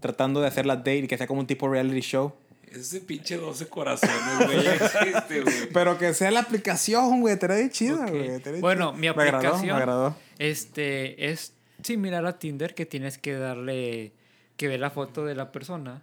tratando 0.00 0.40
de 0.40 0.46
hacer 0.46 0.64
la 0.64 0.76
date 0.76 0.98
y 0.98 1.08
que 1.08 1.18
sea 1.18 1.26
como 1.26 1.40
un 1.40 1.48
tipo 1.48 1.68
reality 1.68 2.00
show. 2.00 2.32
Ese 2.70 3.00
pinche 3.00 3.36
12 3.36 3.66
corazones, 3.66 4.46
güey, 4.46 4.62
ya 4.62 4.74
existe, 4.74 5.40
güey. 5.40 5.54
Pero 5.72 5.98
que 5.98 6.14
sea 6.14 6.30
la 6.30 6.40
aplicación, 6.40 7.20
güey. 7.20 7.36
Te 7.36 7.48
bien 7.48 7.70
chida, 7.70 8.04
Ok. 8.04 8.10
güey. 8.10 8.28
estaría 8.28 8.60
Bueno, 8.60 8.90
chida. 8.90 8.92
mi 8.92 9.00
Me 9.00 9.08
agradó, 9.08 9.38
aplicación- 9.38 9.66
me 9.66 9.72
agradó. 9.72 10.16
Este 10.38 11.30
es 11.32 11.54
similar 11.82 12.26
a 12.26 12.38
Tinder 12.38 12.74
que 12.74 12.86
tienes 12.86 13.18
que 13.18 13.34
darle, 13.34 14.12
que 14.56 14.68
ver 14.68 14.80
la 14.80 14.90
foto 14.90 15.24
de 15.24 15.34
la 15.34 15.52
persona 15.52 16.02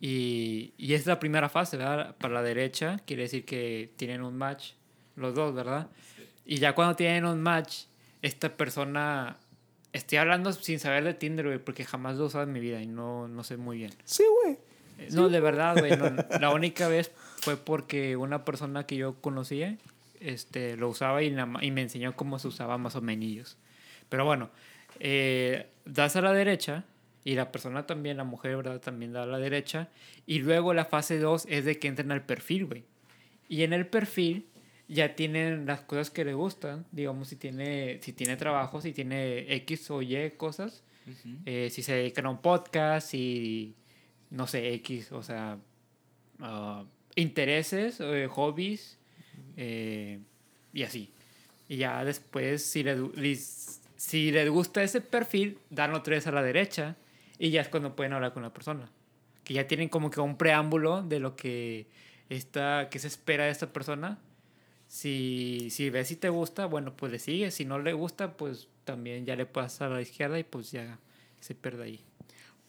y, 0.00 0.72
y 0.76 0.94
es 0.94 1.06
la 1.06 1.18
primera 1.18 1.48
fase, 1.48 1.76
¿verdad? 1.76 2.14
Para 2.16 2.34
la 2.34 2.42
derecha 2.42 3.00
quiere 3.06 3.22
decir 3.22 3.44
que 3.44 3.90
tienen 3.96 4.22
un 4.22 4.36
match, 4.36 4.72
los 5.16 5.34
dos, 5.34 5.54
¿verdad? 5.54 5.88
Y 6.44 6.56
ya 6.58 6.74
cuando 6.74 6.94
tienen 6.96 7.24
un 7.24 7.40
match, 7.42 7.84
esta 8.22 8.56
persona, 8.56 9.36
estoy 9.92 10.18
hablando 10.18 10.52
sin 10.52 10.78
saber 10.78 11.04
de 11.04 11.14
Tinder, 11.14 11.46
güey, 11.46 11.58
porque 11.58 11.84
jamás 11.84 12.16
lo 12.16 12.24
he 12.24 12.26
usado 12.26 12.44
en 12.44 12.52
mi 12.52 12.60
vida 12.60 12.80
y 12.80 12.86
no, 12.86 13.26
no 13.28 13.42
sé 13.42 13.56
muy 13.56 13.78
bien. 13.78 13.92
Sí, 14.04 14.24
güey. 14.42 14.58
Eh, 14.98 15.08
No, 15.12 15.28
de 15.28 15.40
verdad, 15.40 15.76
güey. 15.78 15.96
no. 15.96 16.10
la 16.40 16.50
única 16.50 16.88
vez 16.88 17.10
fue 17.38 17.56
porque 17.56 18.16
una 18.16 18.44
persona 18.44 18.86
que 18.86 18.96
yo 18.96 19.14
conocía 19.20 19.76
este, 20.20 20.76
lo 20.76 20.88
usaba 20.88 21.22
y, 21.22 21.30
la 21.30 21.48
y 21.60 21.70
me 21.70 21.82
enseñó 21.82 22.14
cómo 22.14 22.38
se 22.38 22.48
usaba 22.48 22.78
más 22.78 22.96
o 22.96 23.00
menos. 23.00 23.56
Pero 24.08 24.24
bueno, 24.24 24.50
eh, 25.00 25.66
das 25.84 26.16
a 26.16 26.20
la 26.20 26.32
derecha 26.32 26.84
y 27.24 27.34
la 27.34 27.50
persona 27.52 27.86
también, 27.86 28.16
la 28.16 28.24
mujer, 28.24 28.56
¿verdad? 28.56 28.80
También 28.80 29.12
da 29.12 29.24
a 29.24 29.26
la 29.26 29.38
derecha. 29.38 29.88
Y 30.26 30.38
luego 30.40 30.74
la 30.74 30.84
fase 30.84 31.18
2 31.18 31.46
es 31.48 31.64
de 31.64 31.78
que 31.78 31.88
entren 31.88 32.12
al 32.12 32.24
perfil, 32.24 32.66
güey. 32.66 32.84
Y 33.48 33.62
en 33.62 33.72
el 33.72 33.86
perfil 33.86 34.46
ya 34.88 35.14
tienen 35.16 35.66
las 35.66 35.80
cosas 35.80 36.10
que 36.10 36.24
le 36.24 36.34
gustan. 36.34 36.86
Digamos, 36.92 37.28
si 37.28 37.36
tiene, 37.36 37.98
si 38.02 38.12
tiene 38.12 38.36
trabajo, 38.36 38.80
si 38.80 38.92
tiene 38.92 39.52
X 39.54 39.90
o 39.90 40.02
Y 40.02 40.30
cosas. 40.36 40.82
eh, 41.46 41.68
si 41.70 41.82
se 41.82 41.94
dedican 41.94 42.26
a 42.26 42.30
un 42.30 42.38
podcast, 42.40 43.08
si 43.10 43.74
no 44.30 44.46
sé, 44.48 44.72
X, 44.74 45.12
o 45.12 45.22
sea, 45.22 45.56
ah, 46.40 46.84
intereses, 47.14 47.98
eh, 48.00 48.26
hobbies 48.28 48.98
eh, 49.56 50.18
y 50.72 50.82
así. 50.82 51.10
Y 51.68 51.76
ya 51.78 52.04
después, 52.04 52.64
si 52.68 52.82
lis- 52.84 53.80
si 53.96 54.30
les 54.30 54.48
gusta 54.50 54.82
ese 54.82 55.00
perfil, 55.00 55.58
dan 55.70 55.94
otra 55.94 56.14
vez 56.14 56.26
a 56.26 56.32
la 56.32 56.42
derecha 56.42 56.96
y 57.38 57.50
ya 57.50 57.60
es 57.60 57.68
cuando 57.68 57.96
pueden 57.96 58.12
hablar 58.12 58.32
con 58.32 58.42
la 58.42 58.52
persona. 58.52 58.90
Que 59.44 59.54
ya 59.54 59.66
tienen 59.66 59.88
como 59.88 60.10
que 60.10 60.20
un 60.20 60.36
preámbulo 60.36 61.02
de 61.02 61.20
lo 61.20 61.36
que, 61.36 61.86
está, 62.28 62.88
que 62.90 62.98
se 62.98 63.08
espera 63.08 63.44
de 63.44 63.50
esta 63.50 63.72
persona. 63.72 64.18
Si, 64.88 65.68
si 65.70 65.90
ves 65.90 66.08
si 66.08 66.16
te 66.16 66.28
gusta, 66.28 66.66
bueno, 66.66 66.94
pues 66.96 67.12
le 67.12 67.18
sigues. 67.18 67.54
Si 67.54 67.64
no 67.64 67.78
le 67.78 67.92
gusta, 67.92 68.36
pues 68.36 68.68
también 68.84 69.24
ya 69.24 69.36
le 69.36 69.46
pasas 69.46 69.82
a 69.82 69.88
la 69.88 70.00
izquierda 70.00 70.38
y 70.38 70.44
pues 70.44 70.72
ya 70.72 70.98
se 71.40 71.54
pierde 71.54 71.84
ahí. 71.84 72.04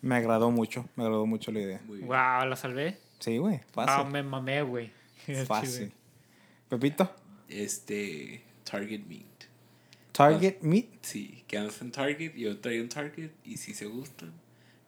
Me 0.02 0.16
agradó 0.16 0.52
mucho. 0.52 0.88
Me 0.96 1.04
agradó 1.04 1.26
mucho 1.26 1.52
la 1.52 1.60
idea. 1.60 1.82
Wow, 1.88 2.48
la 2.48 2.56
salvé. 2.56 2.98
Sí, 3.20 3.38
güey. 3.38 3.62
Fácil. 3.72 4.12
me 4.12 4.24
mamé, 4.24 4.62
güey. 4.64 4.92
Fácil. 5.46 5.92
Pepito. 6.70 7.12
Este, 7.50 8.44
Target 8.64 9.02
Meet. 9.08 9.37
Target 10.18 10.58
Meet. 10.62 10.88
Sí, 11.02 11.44
que 11.48 11.58
andas 11.58 11.82
en 11.82 11.92
Target 11.92 12.36
y 12.36 12.42
yo 12.42 12.58
traigo 12.60 12.84
un 12.84 12.90
Target 12.90 13.32
y 13.44 13.58
si 13.58 13.74
se 13.74 13.86
gustan, 13.86 14.34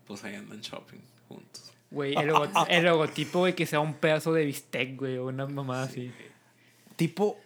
pues 0.06 0.23
ahí 0.23 0.35
andan 0.35 0.61
shopping 0.61 0.99
juntos. 1.27 1.72
Güey, 1.91 2.15
el, 2.15 2.27
logo- 2.27 2.47
el 2.68 2.85
logotipo, 2.85 3.39
güey, 3.39 3.56
que 3.56 3.65
sea 3.65 3.80
un 3.80 3.93
pedazo 3.95 4.34
de 4.34 4.45
bistec, 4.45 4.95
güey, 4.97 5.18
o 5.18 5.27
una 5.27 5.45
mamada 5.47 5.84
así. 5.84 6.11
Tipo. 6.95 7.38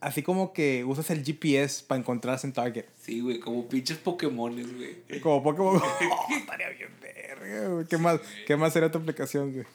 Así 0.00 0.22
como 0.22 0.52
que 0.52 0.84
usas 0.84 1.10
el 1.10 1.24
GPS 1.24 1.82
para 1.84 1.98
encontrarse 2.00 2.46
en 2.46 2.52
Target. 2.52 2.84
Sí, 3.00 3.20
güey, 3.20 3.40
como 3.40 3.68
pinches 3.68 3.98
Pokémones, 3.98 4.72
güey. 4.76 5.20
Como 5.20 5.42
Pokémon. 5.42 5.80
Oh, 6.10 6.26
estaría 6.36 6.68
bien 6.70 6.90
verga, 7.00 7.68
güey. 7.68 7.86
¿Qué 7.86 7.98
más, 7.98 8.20
¿Qué 8.46 8.56
más 8.56 8.72
sería 8.72 8.90
tu 8.92 8.98
aplicación, 8.98 9.52
güey? 9.52 9.66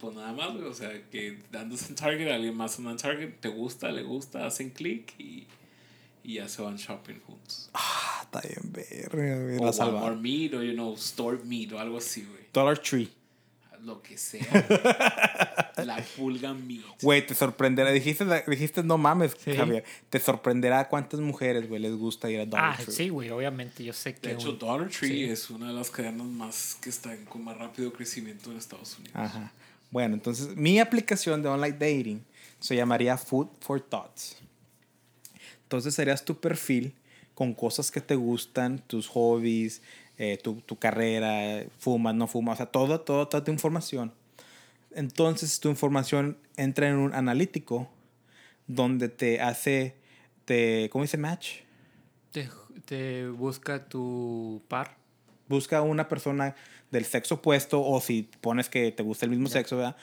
Pues 0.00 0.14
nada 0.16 0.32
más, 0.32 0.52
güey, 0.54 0.64
o 0.64 0.74
sea, 0.74 0.90
que 1.10 1.38
andas 1.56 1.88
en 1.88 1.94
Target, 1.94 2.30
alguien 2.32 2.56
más 2.56 2.78
anda 2.78 2.90
en 2.90 2.96
Target, 2.96 3.34
te 3.38 3.48
gusta, 3.48 3.92
le 3.92 4.02
gusta, 4.02 4.44
hacen 4.46 4.70
clic 4.70 5.12
y, 5.18 5.46
y 6.22 6.34
ya 6.34 6.48
se 6.48 6.62
van 6.62 6.76
shopping 6.76 7.20
juntos. 7.26 7.70
Ah, 7.74 8.20
está 8.24 8.40
bien 8.40 8.72
verga, 8.72 9.42
güey. 9.42 9.58
O 9.58 9.64
La. 9.70 9.86
Walmart 9.86 10.20
Meet 10.20 10.54
o, 10.54 10.62
you 10.62 10.72
know, 10.74 10.94
Store 10.94 11.38
Meet 11.44 11.72
o 11.72 11.78
algo 11.78 11.98
así, 11.98 12.22
güey. 12.22 12.42
Dollar 12.52 12.78
Tree. 12.78 13.08
Lo 13.82 14.02
que 14.02 14.18
sea. 14.18 14.42
La 15.84 16.04
pulga 16.16 16.52
Meet. 16.52 16.84
Güey, 17.02 17.26
te 17.26 17.34
sorprenderá. 17.34 17.90
Dijiste, 17.90 18.26
dijiste 18.46 18.82
no 18.82 18.98
mames, 18.98 19.34
Sí. 19.42 19.54
Javier. 19.56 19.84
Te 20.10 20.20
sorprenderá 20.20 20.86
cuántas 20.88 21.20
mujeres, 21.20 21.66
güey, 21.68 21.80
les 21.80 21.94
gusta 21.94 22.30
ir 22.30 22.40
a 22.40 22.46
Dollar 22.46 22.74
Ah, 22.78 22.82
Tree. 22.82 22.94
sí, 22.94 23.08
güey, 23.08 23.30
obviamente, 23.30 23.82
yo 23.82 23.94
sé 23.94 24.14
que... 24.14 24.28
De 24.28 24.34
hecho, 24.34 24.50
un- 24.50 24.58
Dollar 24.58 24.88
Tree 24.90 25.08
sí. 25.08 25.24
es 25.24 25.48
una 25.48 25.68
de 25.68 25.72
las 25.72 25.88
cadenas 25.90 26.26
más 26.26 26.76
que 26.82 26.90
están 26.90 27.24
con 27.24 27.42
más 27.42 27.56
rápido 27.56 27.90
crecimiento 27.92 28.50
en 28.50 28.58
Estados 28.58 28.98
Unidos. 28.98 29.16
Ajá. 29.16 29.50
Bueno, 29.90 30.14
entonces 30.14 30.54
mi 30.56 30.78
aplicación 30.78 31.42
de 31.42 31.48
online 31.48 31.72
dating 31.72 32.22
se 32.60 32.76
llamaría 32.76 33.16
Food 33.16 33.48
for 33.60 33.80
Thoughts. 33.80 34.36
Entonces 35.70 35.94
serías 35.94 36.24
tu 36.24 36.40
perfil 36.40 36.94
con 37.36 37.54
cosas 37.54 37.92
que 37.92 38.00
te 38.00 38.16
gustan, 38.16 38.80
tus 38.80 39.06
hobbies, 39.06 39.82
eh, 40.18 40.36
tu, 40.36 40.56
tu 40.62 40.76
carrera, 40.76 41.64
fumas, 41.78 42.12
no 42.12 42.26
fumas, 42.26 42.54
o 42.54 42.56
sea, 42.56 42.66
todo, 42.66 43.02
todo, 43.02 43.28
toda 43.28 43.44
tu 43.44 43.52
información. 43.52 44.12
Entonces 44.92 45.60
tu 45.60 45.68
información 45.68 46.36
entra 46.56 46.88
en 46.88 46.96
un 46.96 47.14
analítico 47.14 47.88
donde 48.66 49.08
te 49.08 49.40
hace, 49.40 49.94
te, 50.44 50.90
¿cómo 50.90 51.04
dice 51.04 51.18
match? 51.18 51.60
te, 52.32 52.48
te 52.84 53.28
busca 53.28 53.88
tu 53.88 54.62
par. 54.66 54.96
busca 55.48 55.82
una 55.82 56.08
persona 56.08 56.56
del 56.90 57.04
sexo 57.04 57.36
opuesto 57.36 57.80
o 57.80 58.00
si 58.00 58.28
pones 58.40 58.68
que 58.68 58.90
te 58.90 59.04
gusta 59.04 59.24
el 59.24 59.30
mismo 59.30 59.46
sexo, 59.46 59.76
¿verdad? 59.76 59.96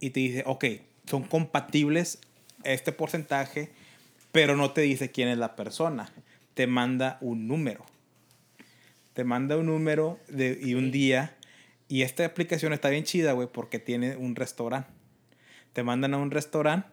Y 0.00 0.10
te 0.10 0.20
dice, 0.20 0.42
ok, 0.44 0.66
son 1.06 1.22
compatibles 1.22 2.18
este 2.62 2.92
porcentaje, 2.92 3.72
pero 4.34 4.56
no 4.56 4.72
te 4.72 4.80
dice 4.80 5.12
quién 5.12 5.28
es 5.28 5.38
la 5.38 5.54
persona. 5.54 6.12
Te 6.54 6.66
manda 6.66 7.18
un 7.20 7.46
número. 7.46 7.86
Te 9.12 9.22
manda 9.22 9.56
un 9.56 9.66
número 9.66 10.18
de, 10.26 10.58
y 10.60 10.74
un 10.74 10.90
día. 10.90 11.36
Y 11.86 12.02
esta 12.02 12.24
aplicación 12.24 12.72
está 12.72 12.88
bien 12.88 13.04
chida, 13.04 13.30
güey, 13.30 13.46
porque 13.46 13.78
tiene 13.78 14.16
un 14.16 14.34
restaurante. 14.34 14.90
Te 15.72 15.84
mandan 15.84 16.14
a 16.14 16.16
un 16.16 16.32
restaurante. 16.32 16.88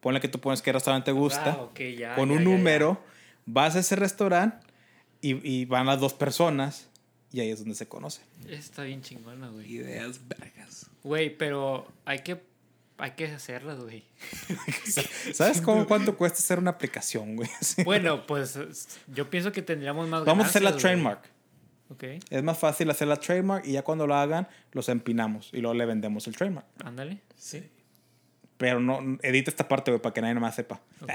Ponle 0.00 0.20
que 0.20 0.26
tú 0.26 0.40
pones 0.40 0.60
qué 0.60 0.72
restaurante 0.72 1.04
te 1.04 1.12
gusta. 1.12 1.52
Ah, 1.52 1.62
ok, 1.62 1.80
ya, 1.96 2.16
con 2.16 2.30
ya, 2.30 2.34
un 2.34 2.40
ya, 2.40 2.50
ya. 2.50 2.56
número. 2.56 3.00
Vas 3.46 3.76
a 3.76 3.78
ese 3.78 3.94
restaurante 3.94 4.66
y, 5.20 5.36
y 5.48 5.66
van 5.66 5.86
las 5.86 6.00
dos 6.00 6.14
personas. 6.14 6.88
Y 7.30 7.38
ahí 7.38 7.50
es 7.50 7.60
donde 7.60 7.76
se 7.76 7.86
conocen. 7.86 8.24
Está 8.48 8.82
bien 8.82 9.02
chingona, 9.02 9.50
güey. 9.50 9.72
Ideas 9.72 10.20
vergas. 10.26 10.90
Güey, 11.04 11.36
pero 11.36 11.86
hay 12.04 12.18
que, 12.24 12.42
hay 13.02 13.10
que 13.10 13.26
hacerlas, 13.26 13.80
güey. 13.80 14.04
¿Sabes 15.34 15.60
cómo 15.60 15.88
cuánto 15.88 16.16
cuesta 16.16 16.38
hacer 16.38 16.60
una 16.60 16.70
aplicación, 16.70 17.34
güey? 17.34 17.50
Bueno, 17.84 18.24
pues 18.28 18.56
yo 19.08 19.28
pienso 19.28 19.50
que 19.50 19.60
tendríamos 19.60 20.08
más 20.08 20.24
Vamos 20.24 20.46
a 20.46 20.48
hacer 20.48 20.62
la 20.62 20.76
trademark. 20.76 21.20
Ok, 21.88 22.04
Es 22.30 22.42
más 22.44 22.56
fácil 22.56 22.88
hacer 22.90 23.08
la 23.08 23.16
trademark 23.16 23.66
y 23.66 23.72
ya 23.72 23.82
cuando 23.82 24.06
lo 24.06 24.14
hagan, 24.14 24.46
los 24.70 24.88
empinamos 24.88 25.50
y 25.52 25.60
luego 25.60 25.74
le 25.74 25.84
vendemos 25.84 26.28
el 26.28 26.36
trademark. 26.36 26.64
ándale. 26.84 27.18
Sí. 27.36 27.68
Pero 28.56 28.78
no, 28.78 29.18
edita 29.22 29.50
esta 29.50 29.66
parte, 29.66 29.90
güey, 29.90 30.00
para 30.00 30.14
que 30.14 30.20
nadie 30.20 30.34
más 30.34 30.54
sepa. 30.54 30.80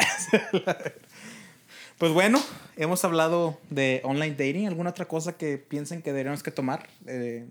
pues 1.98 2.12
bueno, 2.12 2.44
hemos 2.76 3.06
hablado 3.06 3.62
de 3.70 4.02
online 4.04 4.32
dating. 4.32 4.68
¿Alguna 4.68 4.90
otra 4.90 5.06
cosa 5.06 5.38
que 5.38 5.58
piensen 5.58 6.02
que 6.02 6.12
deberíamos 6.12 6.44
que 6.44 6.52
tomar? 6.52 6.86
Eh, 7.06 7.48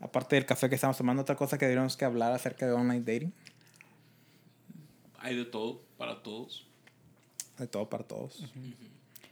aparte 0.00 0.36
del 0.36 0.46
café 0.46 0.68
que 0.68 0.74
estamos 0.74 0.96
tomando, 0.96 1.22
otra 1.22 1.36
cosa 1.36 1.58
que 1.58 1.64
deberíamos 1.66 1.96
que 1.96 2.04
hablar 2.04 2.32
acerca 2.32 2.66
de 2.66 2.72
online 2.72 3.00
dating. 3.00 3.32
Hay 5.18 5.36
de 5.36 5.44
todo, 5.44 5.80
para 5.96 6.22
todos. 6.22 6.66
De 7.58 7.66
todo 7.66 7.88
para 7.88 8.04
todos. 8.04 8.44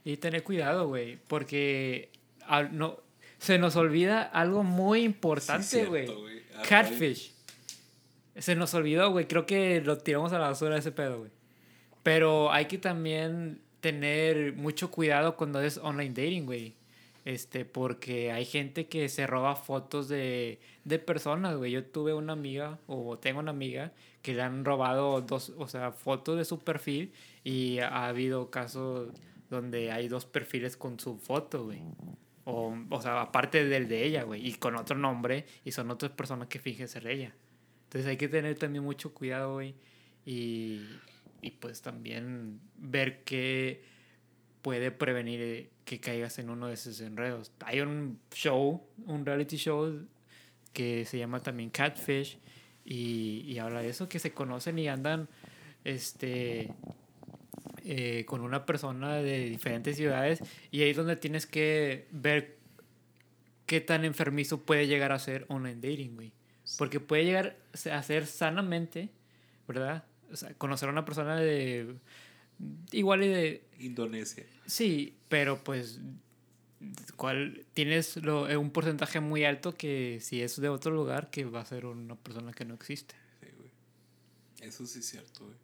Y 0.03 0.17
tener 0.17 0.43
cuidado, 0.43 0.87
güey, 0.87 1.17
porque 1.27 2.09
al- 2.45 2.75
no, 2.77 2.97
se 3.39 3.57
nos 3.57 3.75
olvida 3.75 4.21
algo 4.23 4.63
muy 4.63 5.03
importante, 5.03 5.65
Sí, 5.65 5.85
güey. 5.85 6.07
güey. 6.07 6.41
Ah, 6.57 6.63
Catfish. 6.67 7.33
Se 8.35 8.55
nos 8.55 8.73
olvidó, 8.73 9.11
güey. 9.11 9.27
Creo 9.27 9.45
que 9.45 9.81
lo 9.81 9.97
tiramos 9.97 10.31
a 10.33 10.39
la 10.39 10.49
basura 10.49 10.77
ese 10.77 10.91
pedo, 10.91 11.19
güey. 11.19 11.31
Pero 12.03 12.51
hay 12.51 12.65
que 12.65 12.77
también 12.77 13.61
tener 13.81 14.53
mucho 14.53 14.91
cuidado 14.91 15.35
cuando 15.35 15.61
es 15.61 15.77
online 15.77 16.09
dating, 16.09 16.45
güey. 16.45 16.75
Este, 17.27 17.65
porque 17.65 18.31
hay 18.31 18.45
gente 18.45 18.87
que 18.87 19.09
se 19.09 19.27
roba 19.27 19.57
fotos 19.57 20.07
de, 20.07 20.61
de 20.85 20.97
personas, 20.97 21.57
güey. 21.57 21.73
Yo 21.73 21.83
tuve 21.83 22.13
una 22.13 22.31
amiga, 22.31 22.79
o 22.87 23.19
tengo 23.19 23.41
una 23.41 23.51
amiga, 23.51 23.91
que 24.21 24.33
le 24.33 24.43
han 24.43 24.63
robado 24.63 25.19
dos, 25.19 25.51
o 25.57 25.67
sea, 25.67 25.91
fotos 25.91 26.37
de 26.37 26.45
su 26.45 26.59
perfil 26.59 27.11
y 27.43 27.79
ha 27.79 28.07
habido 28.07 28.49
casos 28.49 29.09
donde 29.49 29.91
hay 29.91 30.07
dos 30.07 30.25
perfiles 30.25 30.77
con 30.77 31.01
su 31.01 31.17
foto, 31.17 31.65
güey. 31.65 31.81
O, 32.45 32.73
o 32.89 33.01
sea, 33.01 33.19
aparte 33.19 33.65
del 33.65 33.89
de 33.89 34.05
ella, 34.05 34.23
güey, 34.23 34.47
y 34.47 34.53
con 34.53 34.77
otro 34.77 34.97
nombre, 34.97 35.45
y 35.65 35.73
son 35.73 35.91
otras 35.91 36.13
personas 36.13 36.47
que 36.47 36.59
fingen 36.59 36.87
ser 36.87 37.07
ella. 37.07 37.35
Entonces 37.87 38.07
hay 38.07 38.15
que 38.15 38.29
tener 38.29 38.57
también 38.57 38.85
mucho 38.85 39.13
cuidado, 39.13 39.55
güey. 39.55 39.75
Y, 40.25 40.81
y 41.41 41.51
pues 41.59 41.81
también 41.81 42.61
ver 42.77 43.25
qué 43.25 43.83
puede 44.61 44.91
prevenir 44.91 45.75
que 45.87 46.01
caigas 46.01 46.37
en 46.37 46.49
uno 46.49 46.67
de 46.67 46.73
esos 46.73 46.99
enredos. 46.99 47.53
Hay 47.61 47.79
un 47.79 48.19
show, 48.33 48.85
un 49.05 49.25
reality 49.25 49.55
show 49.55 50.05
que 50.73 51.05
se 51.05 51.17
llama 51.17 51.41
también 51.41 51.69
Catfish 51.69 52.39
y, 52.83 53.45
y 53.47 53.57
habla 53.57 53.81
de 53.81 53.87
eso, 53.87 54.09
que 54.09 54.19
se 54.19 54.33
conocen 54.33 54.77
y 54.79 54.89
andan 54.89 55.29
este, 55.85 56.73
eh, 57.85 58.25
con 58.25 58.41
una 58.41 58.65
persona 58.65 59.15
de 59.15 59.45
diferentes 59.45 59.95
ciudades 59.95 60.41
y 60.71 60.81
ahí 60.81 60.89
es 60.89 60.97
donde 60.97 61.15
tienes 61.15 61.45
que 61.45 62.09
ver 62.11 62.57
qué 63.65 63.79
tan 63.79 64.03
enfermizo 64.03 64.65
puede 64.65 64.87
llegar 64.87 65.13
a 65.13 65.19
ser 65.19 65.45
online 65.47 65.75
dating, 65.75 66.15
güey. 66.15 66.33
Porque 66.77 66.99
puede 66.99 67.23
llegar 67.23 67.55
a 67.89 68.03
ser 68.03 68.25
sanamente, 68.25 69.09
¿verdad? 69.69 70.03
O 70.33 70.35
sea, 70.35 70.53
conocer 70.55 70.89
a 70.89 70.91
una 70.91 71.05
persona 71.05 71.37
de... 71.37 71.95
Igual 72.91 73.23
y 73.23 73.27
de... 73.29 73.63
Indonesia. 73.79 74.43
Sí, 74.65 75.16
pero 75.29 75.63
pues... 75.63 75.99
¿Cuál? 77.15 77.65
Tienes 77.73 78.17
lo, 78.17 78.47
eh, 78.47 78.55
un 78.55 78.69
porcentaje 78.69 79.19
muy 79.19 79.43
alto 79.43 79.75
que 79.75 80.19
si 80.21 80.43
es 80.43 80.61
de 80.61 80.69
otro 80.69 80.91
lugar, 80.91 81.31
que 81.31 81.43
va 81.43 81.61
a 81.61 81.65
ser 81.65 81.87
una 81.87 82.15
persona 82.15 82.53
que 82.53 82.65
no 82.65 82.75
existe. 82.75 83.15
Sí, 83.41 83.47
güey. 83.57 83.71
Eso 84.61 84.85
sí 84.85 84.99
es 84.99 85.09
cierto, 85.09 85.45
güey. 85.45 85.57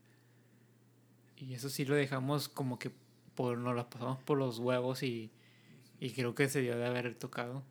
Y 1.37 1.53
eso 1.53 1.69
sí 1.69 1.85
lo 1.85 1.93
dejamos 1.93 2.49
como 2.49 2.79
que 2.79 2.91
por, 3.35 3.57
nos 3.59 3.75
la 3.75 3.89
pasamos 3.89 4.17
por 4.23 4.39
los 4.39 4.57
huevos 4.57 5.03
y, 5.03 5.29
y 5.99 6.11
creo 6.11 6.33
que 6.33 6.49
se 6.49 6.61
dio 6.61 6.75
de 6.77 6.87
haber 6.87 7.13
tocado. 7.15 7.63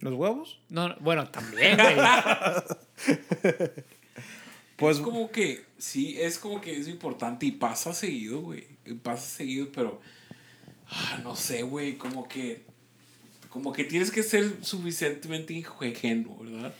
¿Los 0.00 0.12
huevos? 0.14 0.60
No, 0.68 0.88
no, 0.88 0.96
bueno, 1.00 1.30
también, 1.30 1.78
güey. 1.78 1.96
Pues 4.76 4.96
es 4.96 5.02
como 5.02 5.30
que, 5.30 5.64
sí, 5.78 6.20
es 6.20 6.38
como 6.38 6.60
que 6.60 6.76
es 6.76 6.88
importante 6.88 7.46
y 7.46 7.52
pasa 7.52 7.92
seguido, 7.92 8.40
güey. 8.40 8.66
Pasa 9.02 9.24
seguido, 9.24 9.68
pero. 9.72 10.00
Ah, 10.90 11.20
no 11.22 11.36
sé, 11.36 11.62
güey, 11.62 11.96
como 11.96 12.28
que. 12.28 12.64
Como 13.48 13.72
que 13.72 13.84
tienes 13.84 14.10
que 14.10 14.22
ser 14.22 14.64
suficientemente 14.64 15.52
ingenuo, 15.52 16.42
¿verdad? 16.42 16.74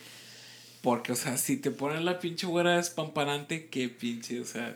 Porque, 0.81 1.13
o 1.13 1.15
sea, 1.15 1.37
si 1.37 1.57
te 1.57 1.71
ponen 1.71 2.03
la 2.03 2.19
pinche 2.19 2.47
güera 2.47 2.79
espamparante, 2.79 3.67
qué 3.67 3.89
pinche, 3.89 4.41
o 4.41 4.45
sea. 4.45 4.75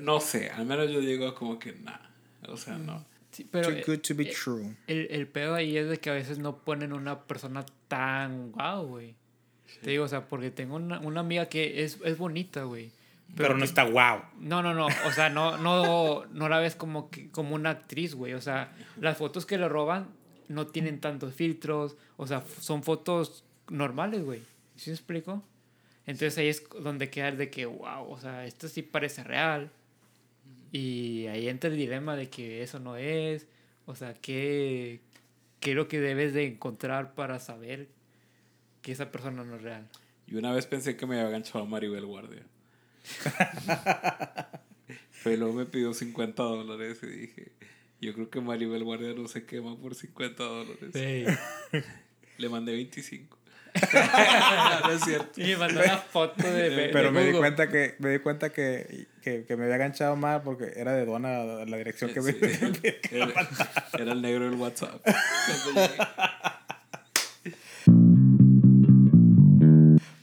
No 0.00 0.20
sé, 0.20 0.50
al 0.50 0.64
menos 0.64 0.90
yo 0.90 1.00
digo 1.00 1.34
como 1.34 1.58
que 1.58 1.72
nada. 1.72 2.10
O 2.48 2.56
sea, 2.56 2.78
no. 2.78 3.04
Sí, 3.32 3.46
pero 3.50 3.74
too 3.74 3.92
good 3.92 4.00
to 4.00 4.14
be 4.14 4.24
eh, 4.24 4.34
true. 4.34 4.76
el, 4.86 5.08
el 5.10 5.26
pedo 5.26 5.54
ahí 5.54 5.76
es 5.76 5.88
de 5.88 5.98
que 5.98 6.10
a 6.10 6.12
veces 6.12 6.38
no 6.38 6.58
ponen 6.58 6.92
una 6.92 7.22
persona 7.22 7.64
tan 7.88 8.52
guau, 8.52 8.86
güey. 8.86 9.14
Te 9.80 9.90
digo, 9.90 10.04
o 10.04 10.08
sea, 10.08 10.28
porque 10.28 10.50
tengo 10.50 10.76
una, 10.76 11.00
una 11.00 11.20
amiga 11.20 11.46
que 11.46 11.82
es, 11.82 11.98
es 12.04 12.18
bonita, 12.18 12.64
güey. 12.64 12.92
Pero 13.36 13.54
no 13.54 13.60
que- 13.60 13.64
está 13.64 13.84
wow. 13.84 14.22
No, 14.40 14.62
no, 14.62 14.74
no. 14.74 14.86
O 15.06 15.12
sea, 15.12 15.28
no, 15.30 15.56
no, 15.58 16.26
no 16.26 16.48
la 16.48 16.58
ves 16.58 16.74
como, 16.76 17.10
que- 17.10 17.30
como 17.30 17.54
una 17.54 17.70
actriz, 17.70 18.14
güey. 18.14 18.34
O 18.34 18.40
sea, 18.40 18.72
las 19.00 19.16
fotos 19.16 19.46
que 19.46 19.56
le 19.58 19.68
roban 19.68 20.08
no 20.48 20.66
tienen 20.66 21.00
tantos 21.00 21.34
filtros. 21.34 21.96
O 22.16 22.26
sea, 22.26 22.44
son 22.60 22.82
fotos 22.82 23.44
normales, 23.68 24.24
güey. 24.24 24.42
¿Sí 24.76 24.90
me 24.90 24.94
explico? 24.96 25.42
Entonces 26.04 26.36
ahí 26.38 26.48
es 26.48 26.64
donde 26.82 27.08
queda 27.10 27.30
de 27.32 27.48
que, 27.48 27.64
wow, 27.64 28.10
o 28.10 28.18
sea, 28.18 28.44
esto 28.44 28.68
sí 28.68 28.82
parece 28.82 29.22
real. 29.24 29.70
Y 30.72 31.26
ahí 31.26 31.48
entra 31.48 31.70
el 31.70 31.76
dilema 31.76 32.16
de 32.16 32.28
que 32.28 32.62
eso 32.62 32.78
no 32.80 32.96
es. 32.96 33.46
O 33.86 33.94
sea, 33.94 34.14
¿qué, 34.14 35.00
qué 35.60 35.70
es 35.70 35.76
lo 35.76 35.88
que 35.88 36.00
debes 36.00 36.34
de 36.34 36.46
encontrar 36.46 37.14
para 37.14 37.38
saber 37.40 37.88
que 38.80 38.92
esa 38.92 39.10
persona 39.12 39.44
no 39.44 39.56
es 39.56 39.62
real? 39.62 39.88
Y 40.26 40.34
una 40.36 40.52
vez 40.52 40.66
pensé 40.66 40.96
que 40.96 41.06
me 41.06 41.18
había 41.18 41.30
ganchado 41.30 41.64
a 41.64 41.68
Maribel 41.68 42.06
Guardia. 42.06 42.42
Pero 45.24 45.36
luego 45.36 45.54
me 45.54 45.66
pidió 45.66 45.94
50 45.94 46.42
dólares 46.42 46.98
y 47.02 47.06
dije, 47.06 47.52
yo 48.00 48.12
creo 48.14 48.30
que 48.30 48.40
Maribel 48.40 48.82
Guardia 48.82 49.14
no 49.14 49.28
se 49.28 49.44
quema 49.44 49.76
por 49.76 49.94
50 49.94 50.42
dólares. 50.42 50.90
Le 52.38 52.48
mandé 52.48 52.72
25. 52.72 53.38
no 54.84 54.92
es 54.92 55.04
cierto. 55.04 55.40
Y 55.40 55.44
me 55.44 55.56
mandó 55.56 55.80
una 55.80 55.96
foto 55.98 56.42
de... 56.42 56.70
de 56.70 56.88
Pero 56.88 57.12
me 57.12 57.24
di 57.24 57.32
cuenta 57.32 57.68
que 57.68 57.94
me 58.00 58.10
di 58.10 58.18
cuenta 58.18 58.50
que, 58.50 59.06
que, 59.22 59.44
que 59.44 59.56
me 59.56 59.64
había 59.64 59.76
enganchado 59.76 60.16
mal 60.16 60.42
porque 60.42 60.72
era 60.76 60.92
de 60.92 61.06
dona 61.06 61.44
la, 61.44 61.64
la 61.64 61.76
dirección 61.78 62.12
que 62.12 62.20
me. 62.20 62.36
Era, 63.10 63.32
era 63.98 64.12
el 64.12 64.20
negro 64.20 64.50
del 64.50 64.58
WhatsApp. 64.58 65.00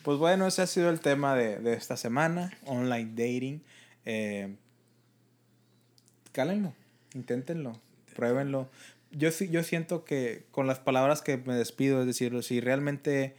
Pues 0.10 0.18
bueno, 0.18 0.48
ese 0.48 0.64
ha 0.64 0.66
sido 0.66 0.90
el 0.90 1.02
tema 1.02 1.36
de, 1.36 1.60
de 1.60 1.74
esta 1.74 1.96
semana, 1.96 2.58
online 2.66 3.12
dating. 3.12 3.62
Eh, 4.06 4.56
cálenlo, 6.32 6.74
inténtenlo, 7.14 7.80
pruébenlo. 8.16 8.72
Yo, 9.12 9.30
yo 9.30 9.62
siento 9.62 10.06
que 10.06 10.46
con 10.50 10.66
las 10.66 10.80
palabras 10.80 11.22
que 11.22 11.38
me 11.38 11.54
despido, 11.54 12.00
es 12.00 12.08
decir, 12.08 12.42
si 12.42 12.60
realmente 12.60 13.36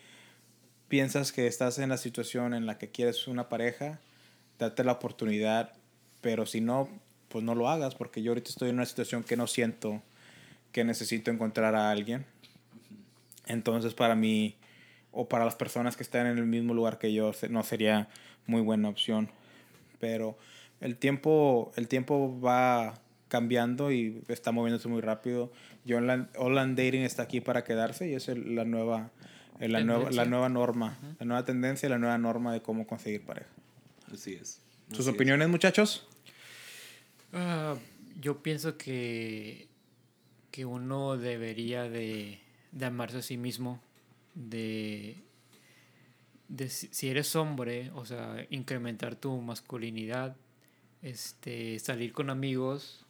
piensas 0.87 1.33
que 1.33 1.49
estás 1.49 1.81
en 1.81 1.89
la 1.89 1.97
situación 1.97 2.55
en 2.55 2.67
la 2.67 2.79
que 2.79 2.89
quieres 2.89 3.27
una 3.27 3.49
pareja, 3.49 3.99
date 4.61 4.85
la 4.85 4.93
oportunidad, 4.93 5.73
pero 6.21 6.47
si 6.47 6.61
no, 6.61 6.89
pues 7.31 7.43
no 7.45 7.57
lo 7.57 7.69
hagas, 7.69 7.97
porque 7.97 8.23
yo 8.23 8.31
ahorita 8.31 8.49
estoy 8.49 8.69
en 8.69 8.77
una 8.77 8.87
situación 8.87 9.25
que 9.25 9.37
no 9.37 9.49
siento 9.49 10.05
que 10.71 10.85
necesito 10.85 11.33
encontrar 11.33 11.75
a 11.75 11.91
alguien. 11.91 12.27
Entonces 13.47 13.93
para 13.93 14.15
mí, 14.15 14.55
o 15.13 15.29
para 15.29 15.45
las 15.45 15.57
personas 15.57 15.97
que 15.97 16.03
están 16.03 16.27
en 16.27 16.39
el 16.39 16.47
mismo 16.47 16.75
lugar 16.75 16.99
que 16.99 17.13
yo, 17.13 17.33
no 17.51 17.63
sería 17.63 18.09
muy 18.47 18.61
buena 18.63 18.89
opción. 18.89 19.31
Pero 19.99 20.39
el 20.81 20.97
tiempo, 20.97 21.73
el 21.77 21.89
tiempo 21.89 22.41
va 22.41 23.01
cambiando 23.29 23.93
y 23.93 24.23
está 24.29 24.51
moviéndose 24.53 24.89
muy 24.89 25.01
rápido. 25.01 25.53
Yo 25.85 25.99
online, 25.99 26.75
dating 26.75 27.03
está 27.03 27.23
aquí 27.25 27.41
para 27.41 27.65
quedarse 27.65 28.09
y 28.09 28.15
es 28.15 28.29
el- 28.29 28.55
la 28.57 28.65
nueva, 28.65 29.11
eh, 29.61 29.69
la 29.69 29.85
nueva, 29.85 30.11
la 30.11 30.25
nueva 30.25 30.49
norma, 30.49 30.99
la 31.19 31.27
nueva 31.27 31.45
tendencia 31.45 31.87
y 31.87 31.91
la 31.91 31.99
nueva 31.99 32.19
norma 32.19 32.53
de 32.53 32.63
cómo 32.63 32.87
conseguir 32.87 33.25
pareja. 33.25 33.51
Así 34.13 34.35
es. 34.35 34.61
¿Sus 34.91 35.01
Así 35.01 35.09
es. 35.11 35.15
opiniones, 35.15 35.49
muchachos? 35.49 36.07
Ah, 37.33 37.77
yo 38.21 38.43
pienso 38.43 38.77
que, 38.77 39.69
que 40.51 40.65
uno 40.65 41.17
debería 41.17 41.85
de, 41.89 42.41
de 42.73 42.85
amarse 42.87 43.19
a 43.19 43.23
sí 43.23 43.37
mismo, 43.37 43.81
de, 44.35 45.17
de 46.49 46.69
si, 46.69 47.09
eres 47.09 47.35
hombre, 47.37 47.91
o 47.95 48.05
sea, 48.05 48.47
incrementar 48.51 49.17
tu 49.17 49.41
masculinidad, 49.41 50.37
este, 51.03 51.79
salir 51.79 52.13
con 52.13 52.31
amigos, 52.31 53.07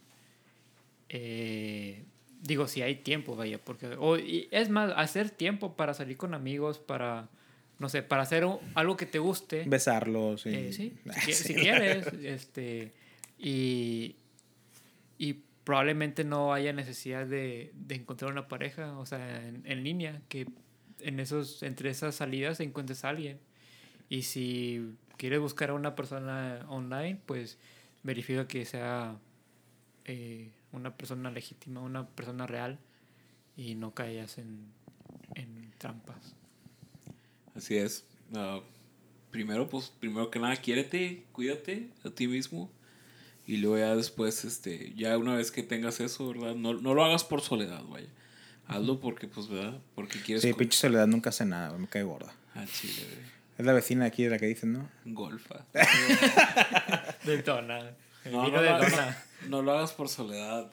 eh, 1.08 2.04
digo, 2.42 2.66
si 2.68 2.82
hay 2.82 2.96
tiempo, 2.96 3.36
vaya, 3.36 3.58
porque, 3.58 3.86
o, 3.98 4.16
y 4.18 4.48
es 4.50 4.68
más, 4.68 4.92
hacer 4.96 5.30
tiempo 5.30 5.74
para 5.76 5.94
salir 5.94 6.16
con 6.16 6.34
amigos, 6.34 6.78
para, 6.78 7.28
no 7.78 7.88
sé, 7.88 8.02
para 8.02 8.22
hacer 8.22 8.44
un- 8.44 8.58
algo 8.74 8.96
que 8.96 9.06
te 9.06 9.18
guste. 9.18 9.64
Besarlos. 9.66 10.46
Y... 10.46 10.50
Eh, 10.54 10.72
sí, 10.72 10.94
si, 11.24 11.32
si 11.32 11.54
quieres, 11.54 12.06
este, 12.22 12.92
y, 13.38 14.16
y 15.18 15.34
probablemente 15.64 16.24
no 16.24 16.52
haya 16.54 16.72
necesidad 16.72 17.26
de, 17.26 17.72
de 17.74 17.94
encontrar 17.96 18.30
una 18.32 18.48
pareja, 18.48 18.96
o 18.98 19.06
sea, 19.06 19.46
en, 19.46 19.62
en 19.66 19.82
línea, 19.84 20.22
que 20.28 20.46
en 21.02 21.20
esos, 21.20 21.62
entre 21.62 21.90
esas 21.90 22.14
salidas 22.14 22.60
encuentres 22.60 23.04
a 23.04 23.10
alguien. 23.10 23.38
Y 24.08 24.22
si 24.22 24.94
quieres 25.16 25.40
buscar 25.40 25.70
a 25.70 25.74
una 25.74 25.94
persona 25.94 26.66
online, 26.68 27.20
pues 27.26 27.58
verifica 28.02 28.48
que 28.48 28.64
sea 28.64 29.18
eh, 30.04 30.50
una 30.72 30.96
persona 30.96 31.30
legítima, 31.30 31.80
una 31.80 32.08
persona 32.08 32.46
real, 32.46 32.78
y 33.56 33.74
no 33.74 33.94
caigas 33.94 34.38
en, 34.38 34.72
en 35.34 35.72
trampas. 35.78 36.34
Así 37.54 37.76
es. 37.76 38.04
Ah, 38.34 38.60
primero, 39.30 39.68
pues, 39.68 39.92
primero 40.00 40.30
que 40.30 40.38
nada, 40.38 40.56
quiérete, 40.56 41.24
cuídate 41.32 41.90
a 42.04 42.10
ti 42.10 42.26
mismo. 42.26 42.70
Y 43.46 43.56
luego 43.56 43.78
ya 43.78 43.96
después, 43.96 44.44
este, 44.44 44.94
ya 44.94 45.18
una 45.18 45.34
vez 45.34 45.50
que 45.50 45.62
tengas 45.62 46.00
eso, 46.00 46.28
¿verdad? 46.28 46.54
No, 46.54 46.74
no 46.74 46.94
lo 46.94 47.04
hagas 47.04 47.24
por 47.24 47.40
soledad, 47.40 47.82
vaya. 47.84 48.08
Hazlo 48.70 49.00
porque, 49.00 49.26
pues, 49.28 49.48
¿verdad? 49.48 49.78
Porque 49.94 50.20
quieres... 50.20 50.42
Sí, 50.42 50.52
pinche 50.54 50.78
soledad 50.78 51.06
nunca 51.06 51.30
hace 51.30 51.44
nada, 51.44 51.76
me 51.78 51.86
cae 51.88 52.02
gorda. 52.02 52.32
Al 52.54 52.68
chile, 52.68 53.02
güey. 53.06 53.30
Es 53.58 53.66
la 53.66 53.72
vecina 53.72 54.06
aquí 54.06 54.22
de 54.24 54.30
la 54.30 54.38
que 54.38 54.46
dicen, 54.46 54.72
¿no? 54.72 54.88
Golfa. 55.04 55.66
De 57.24 57.42
Dona. 57.42 57.90
No, 58.30 58.48
no, 58.48 58.50
de 58.50 58.50
lo 58.70 58.74
hagas- 58.76 58.90
Dona. 58.90 59.24
no 59.48 59.62
lo 59.62 59.72
hagas 59.72 59.92
por 59.92 60.08
soledad. 60.08 60.70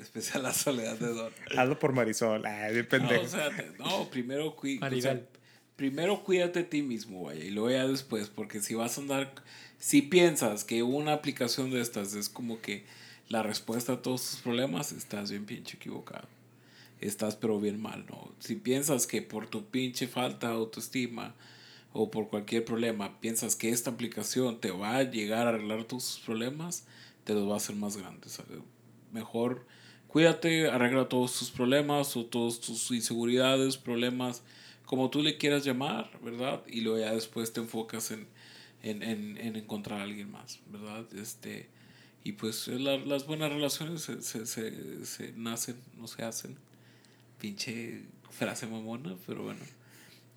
Especial 0.00 0.42
la 0.44 0.52
soledad 0.54 0.96
de 0.96 1.08
Don. 1.08 1.32
Hazlo 1.56 1.78
por 1.78 1.92
Marisol. 1.92 2.46
Ay, 2.46 2.74
de 2.74 2.98
No, 3.00 3.20
o 3.20 3.26
sea, 3.28 3.50
te- 3.50 3.72
no, 3.78 4.08
primero, 4.10 4.54
cui- 4.56 4.76
o 4.76 4.80
sea, 4.80 4.88
Maribel. 4.88 5.26
primero 5.76 6.22
cuídate 6.22 6.60
a 6.60 6.68
ti 6.70 6.82
mismo, 6.82 7.24
vaya, 7.24 7.42
y 7.44 7.50
luego 7.50 7.70
ya 7.70 7.86
después, 7.88 8.28
porque 8.28 8.60
si 8.60 8.74
vas 8.74 8.96
a 8.96 9.00
andar, 9.00 9.34
si 9.78 10.00
piensas 10.02 10.64
que 10.64 10.82
una 10.84 11.14
aplicación 11.14 11.70
de 11.72 11.80
estas 11.80 12.14
es 12.14 12.28
como 12.28 12.60
que 12.60 12.84
la 13.28 13.42
respuesta 13.42 13.94
a 13.94 14.02
todos 14.02 14.22
tus 14.30 14.40
problemas, 14.40 14.92
estás 14.92 15.30
bien 15.30 15.46
pinche 15.46 15.76
equivocado. 15.76 16.28
Estás 17.02 17.36
pero 17.36 17.60
bien 17.60 17.80
mal, 17.80 18.06
¿no? 18.08 18.32
Si 18.40 18.56
piensas 18.56 19.06
que 19.06 19.22
por 19.22 19.48
tu 19.48 19.64
pinche 19.66 20.06
falta 20.08 20.48
de 20.48 20.54
autoestima 20.54 21.34
o 21.92 22.10
por 22.10 22.28
cualquier 22.28 22.64
problema, 22.64 23.20
piensas 23.20 23.56
que 23.56 23.70
esta 23.70 23.90
aplicación 23.90 24.60
te 24.60 24.70
va 24.70 24.96
a 24.98 25.02
llegar 25.04 25.46
a 25.46 25.50
arreglar 25.50 25.84
tus 25.84 26.20
problemas, 26.24 26.86
te 27.24 27.34
los 27.34 27.48
va 27.48 27.54
a 27.54 27.56
hacer 27.58 27.76
más 27.76 27.96
grandes. 27.96 28.40
Mejor 29.12 29.66
cuídate, 30.08 30.68
arregla 30.68 31.08
todos 31.08 31.38
tus 31.38 31.50
problemas 31.50 32.16
o 32.16 32.24
todas 32.26 32.60
tus 32.60 32.90
inseguridades, 32.90 33.76
problemas, 33.76 34.42
como 34.86 35.10
tú 35.10 35.22
le 35.22 35.38
quieras 35.38 35.64
llamar, 35.64 36.10
¿verdad? 36.22 36.62
Y 36.68 36.80
luego 36.82 36.98
ya 36.98 37.12
después 37.14 37.52
te 37.52 37.60
enfocas 37.60 38.10
en, 38.10 38.26
en, 38.82 39.02
en, 39.02 39.38
en 39.38 39.56
encontrar 39.56 40.00
a 40.00 40.02
alguien 40.04 40.30
más, 40.30 40.60
¿verdad? 40.70 41.06
Este, 41.14 41.68
y 42.24 42.32
pues 42.32 42.68
la- 42.68 42.98
las 42.98 43.26
buenas 43.26 43.52
relaciones 43.52 44.02
se, 44.02 44.22
se, 44.22 44.46
se, 44.46 45.04
se 45.06 45.32
nacen, 45.32 45.76
no 45.98 46.06
se 46.06 46.22
hacen. 46.24 46.56
Pinche 47.42 48.02
frase 48.30 48.68
mamona, 48.68 49.16
pero 49.26 49.42
bueno. 49.42 49.58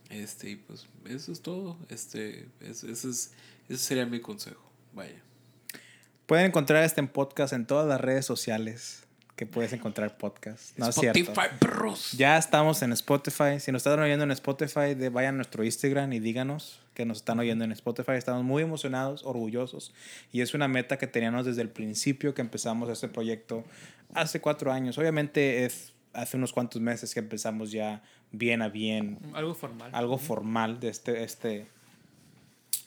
Este, 0.10 0.50
y 0.50 0.56
pues 0.56 0.88
eso 1.08 1.32
es 1.32 1.40
todo. 1.42 1.78
Este, 1.90 2.48
es- 2.62 2.84
ese, 2.84 3.10
es, 3.12 3.32
ese 3.70 3.78
sería 3.78 4.08
mi 4.08 4.20
consejo. 4.22 4.68
Vaya. 4.92 5.22
Pueden 6.26 6.48
encontrar 6.48 6.84
este 6.84 7.02
en 7.02 7.08
podcast 7.08 7.54
en 7.54 7.68
todas 7.68 7.88
las 7.88 8.02
redes 8.02 8.26
sociales 8.26 9.04
que 9.36 9.46
puedes 9.46 9.72
encontrar 9.74 10.18
podcast. 10.18 10.76
No 10.80 10.90
es 10.90 10.96
cierto. 10.96 11.20
Spotify, 11.20 11.56
perros. 11.60 12.14
Ya 12.14 12.40
estamos 12.40 12.82
en 12.82 12.92
Spotify. 12.94 13.60
Si 13.60 13.72
nos 13.72 13.86
están 13.86 14.00
oyendo 14.00 14.24
en 14.24 14.32
Spotify, 14.32 14.96
de, 14.96 15.10
vayan 15.10 15.36
a 15.36 15.38
nuestro 15.38 15.64
Instagram 15.64 16.12
y 16.14 16.20
díganos 16.20 16.82
que 16.96 17.06
nos 17.06 17.18
están 17.18 17.38
oyendo 17.38 17.66
en 17.66 17.72
Spotify. 17.74 18.14
Estamos 18.14 18.44
muy 18.44 18.64
emocionados, 18.64 19.24
orgullosos. 19.26 19.94
Y 20.32 20.42
es 20.42 20.56
una 20.56 20.68
meta 20.68 20.98
que 20.98 21.06
teníamos 21.06 21.46
desde 21.46 21.62
el 21.62 21.70
principio 21.70 22.34
que 22.34 22.42
empezamos 22.42 22.90
este 22.90 23.10
proyecto 23.10 23.64
hace 24.16 24.42
cuatro 24.42 24.72
años. 24.72 24.98
Obviamente 24.98 25.66
es 25.66 25.94
hace 26.16 26.38
unos 26.38 26.54
cuantos 26.54 26.82
meses 26.82 27.14
que 27.14 27.20
empezamos 27.20 27.72
ya 27.72 28.02
bien 28.32 28.62
a 28.62 28.70
bien 28.70 29.20
Algo 29.34 29.54
formal. 29.54 29.92
algo 29.94 30.18
formal 30.18 30.80
de 30.80 30.90
este, 30.90 31.24
este, 31.24 31.68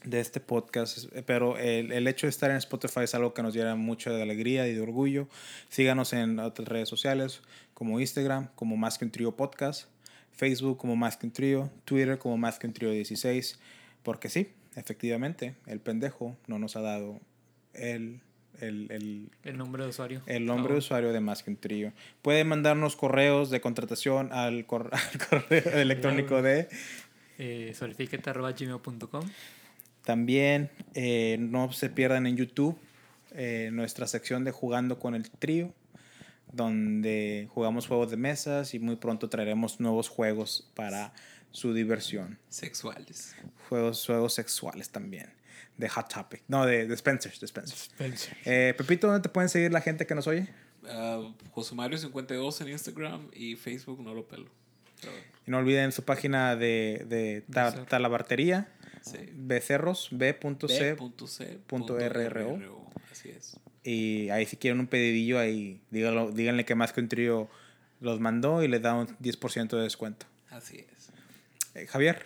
de 0.05 0.21
este 0.21 0.41
podcast. 0.41 1.07
Pero 1.27 1.59
el, 1.59 1.93
el 1.93 2.07
hecho 2.09 2.27
de 2.27 2.31
estar 2.31 2.51
en 2.51 2.57
Spotify 2.57 3.01
es 3.01 3.15
algo 3.15 3.35
que 3.35 3.43
nos 3.43 3.55
llena 3.55 3.75
mucho 3.77 4.13
de 4.13 4.23
alegría 4.23 4.67
y 4.69 4.75
de 4.75 4.81
orgullo. 4.81 5.29
Síganos 5.69 6.13
en 6.13 6.39
otras 6.39 6.69
redes 6.69 6.89
sociales 6.89 7.43
como 7.75 8.01
Instagram, 8.01 8.49
como 8.55 8.77
Más 8.77 8.99
que 8.99 9.05
un 9.05 9.11
Trío 9.11 9.37
Podcast, 9.37 9.89
Facebook 10.33 10.79
como 10.79 10.97
Más 10.97 11.17
que 11.17 11.27
un 11.27 11.33
Trío, 11.33 11.71
Twitter 11.85 12.19
como 12.19 12.37
Más 12.37 12.59
que 12.59 12.67
un 12.67 12.73
Trío 12.73 12.91
16. 12.91 13.59
Porque 14.03 14.29
sí, 14.29 14.49
efectivamente, 14.75 15.55
el 15.67 15.81
pendejo 15.81 16.37
no 16.47 16.59
nos 16.59 16.77
ha 16.77 16.81
dado 16.81 17.21
el, 17.75 18.21
el, 18.61 18.87
el, 18.91 19.31
El 19.45 19.57
nombre 19.59 19.83
de 19.85 19.91
usuario. 19.91 20.23
el 20.27 20.45
nombre 20.47 20.73
de 20.73 20.79
usuario 20.79 21.13
de 21.13 21.21
Más 21.21 21.43
que 21.43 21.51
un 21.51 21.57
Trío. 21.57 21.93
Pueden 22.23 22.49
mandarnos 22.49 22.97
correos 22.97 23.51
de 23.51 23.61
contratación 23.61 24.33
al, 24.33 24.67
cor- 24.67 24.91
al 24.93 25.29
correo 25.29 25.73
electrónico 25.81 26.43
de 26.43 26.69
Eh, 27.39 27.73
solifiquete.gmail.com 27.75 29.23
También 30.05 30.71
eh, 30.95 31.37
no 31.41 31.71
se 31.73 31.89
pierdan 31.91 32.27
en 32.27 32.37
YouTube 32.37 32.77
eh, 33.33 33.71
nuestra 33.73 34.07
sección 34.07 34.43
de 34.45 34.51
Jugando 34.53 34.99
con 34.99 35.15
el 35.15 35.31
Trío, 35.31 35.73
donde 36.53 37.47
jugamos 37.51 37.87
juegos 37.87 38.11
de 38.11 38.17
mesas 38.17 38.75
y 38.75 38.79
muy 38.79 38.97
pronto 38.97 39.29
traeremos 39.29 39.81
nuevos 39.81 40.09
juegos 40.09 40.69
para 40.75 41.13
su 41.51 41.75
diversión. 41.75 42.39
Sexuales. 42.49 43.37
Juegos, 43.69 44.05
juegos 44.07 44.35
sexuales 44.35 44.91
también. 44.91 45.31
De 45.79 45.89
Hot 45.89 46.13
Topic. 46.13 46.43
No, 46.49 46.67
de, 46.67 46.87
de 46.87 46.95
Spencer's. 46.97 47.41
De 47.41 47.47
Spencer's. 47.47 47.89
Eh, 48.45 48.75
Pepito, 48.77 49.07
¿dónde 49.07 49.23
te 49.23 49.29
pueden 49.31 49.49
seguir 49.49 49.73
la 49.73 49.81
gente 49.81 50.07
que 50.07 50.15
nos 50.15 50.27
oye? 50.27 50.49
Ah, 50.89 51.21
José 51.53 51.75
Mario 51.75 51.97
52 51.99 52.61
en 52.61 52.69
Instagram 52.69 53.29
y 53.33 53.57
Facebook 53.57 54.01
no 54.03 54.13
lo 54.15 54.27
pelo. 54.29 54.51
Pero, 55.01 55.13
Y 55.47 55.51
no 55.51 55.59
olviden 55.59 55.93
su 55.93 56.03
página 56.05 56.57
de, 56.57 57.05
de 57.09 57.45
ta-. 57.53 57.85
Talabartería, 57.87 58.69
sí. 59.03 59.19
becerros, 59.33 60.09
b.c. 60.11 60.97
B.C.RRO. 61.69 62.59
Así 63.13 63.31
es. 63.31 63.57
Y 63.85 64.29
ahí 64.31 64.45
si 64.47 64.57
quieren 64.57 64.81
un 64.81 64.87
pedidillo, 64.87 65.39
ahí 65.39 65.81
díganlo, 65.91 66.31
díganle 66.33 66.65
que 66.65 66.75
más 66.75 66.93
que 66.93 67.01
un 67.01 67.09
trío 67.09 67.49
los 68.01 68.21
mandó 68.21 68.63
y 68.63 68.69
les 68.69 68.83
da 68.83 68.95
un 68.95 69.07
10% 69.19 69.69
de 69.77 69.83
descuento. 69.83 70.27
Así 70.51 70.79
es. 70.79 71.11
Eh, 71.75 71.87
Javier, 71.87 72.25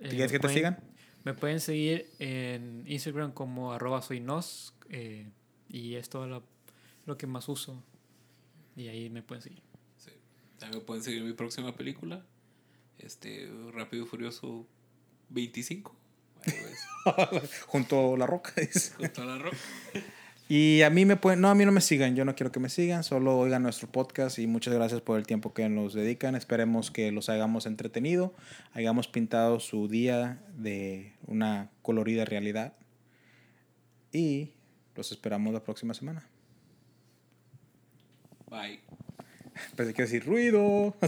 Eh, 0.00 0.08
¿quieres 0.08 0.32
que 0.32 0.38
me 0.38 0.48
te 0.48 0.54
sigan? 0.54 0.78
Me 1.24 1.34
pueden 1.34 1.60
seguir 1.60 2.10
en 2.18 2.84
Instagram 2.86 3.32
como 3.32 3.72
arroba 3.72 4.02
soynos 4.02 4.74
eh, 4.90 5.26
y 5.68 5.94
es 5.94 6.08
todo 6.08 6.26
lo, 6.26 6.44
lo 7.06 7.16
que 7.16 7.26
más 7.26 7.48
uso. 7.48 7.82
Y 8.76 8.88
ahí 8.88 9.08
me 9.10 9.22
pueden 9.22 9.42
seguir. 9.42 9.62
Sí. 9.96 10.10
También 10.58 10.80
me 10.80 10.84
pueden 10.86 11.02
seguir 11.02 11.22
en 11.22 11.28
mi 11.28 11.32
próxima 11.34 11.74
película. 11.74 12.24
Este, 12.98 13.50
Rápido 13.72 14.04
y 14.04 14.06
Furioso 14.06 14.66
25. 15.30 15.96
Ahí 16.46 16.52
ves, 17.32 17.60
Junto 17.66 18.14
a 18.14 18.18
la 18.18 18.26
roca. 18.26 18.52
dice. 18.56 18.92
junto 18.96 19.22
a 19.22 19.24
la 19.24 19.38
roca. 19.38 19.56
Y 20.48 20.82
a 20.82 20.90
mí 20.90 21.06
me 21.06 21.16
pueden, 21.16 21.40
no, 21.40 21.48
a 21.48 21.54
mí 21.54 21.64
no 21.64 21.72
me 21.72 21.80
sigan, 21.80 22.16
yo 22.16 22.26
no 22.26 22.34
quiero 22.34 22.52
que 22.52 22.60
me 22.60 22.68
sigan, 22.68 23.02
solo 23.02 23.38
oigan 23.38 23.62
nuestro 23.62 23.88
podcast 23.88 24.38
y 24.38 24.46
muchas 24.46 24.74
gracias 24.74 25.00
por 25.00 25.18
el 25.18 25.26
tiempo 25.26 25.54
que 25.54 25.68
nos 25.70 25.94
dedican. 25.94 26.34
Esperemos 26.34 26.90
que 26.90 27.10
los 27.12 27.30
hayamos 27.30 27.64
entretenido, 27.64 28.34
hayamos 28.74 29.08
pintado 29.08 29.58
su 29.58 29.88
día 29.88 30.42
de 30.56 31.14
una 31.26 31.70
colorida 31.80 32.26
realidad 32.26 32.74
y 34.12 34.50
los 34.94 35.12
esperamos 35.12 35.54
la 35.54 35.64
próxima 35.64 35.94
semana. 35.94 36.26
Bye. 38.50 38.80
Pensé 39.76 39.94
que 39.94 40.02
decir 40.02 40.26
ruido. 40.26 40.94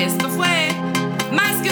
Esto 0.00 0.28
fue 0.28 0.68
Más 1.32 1.62
que 1.62 1.70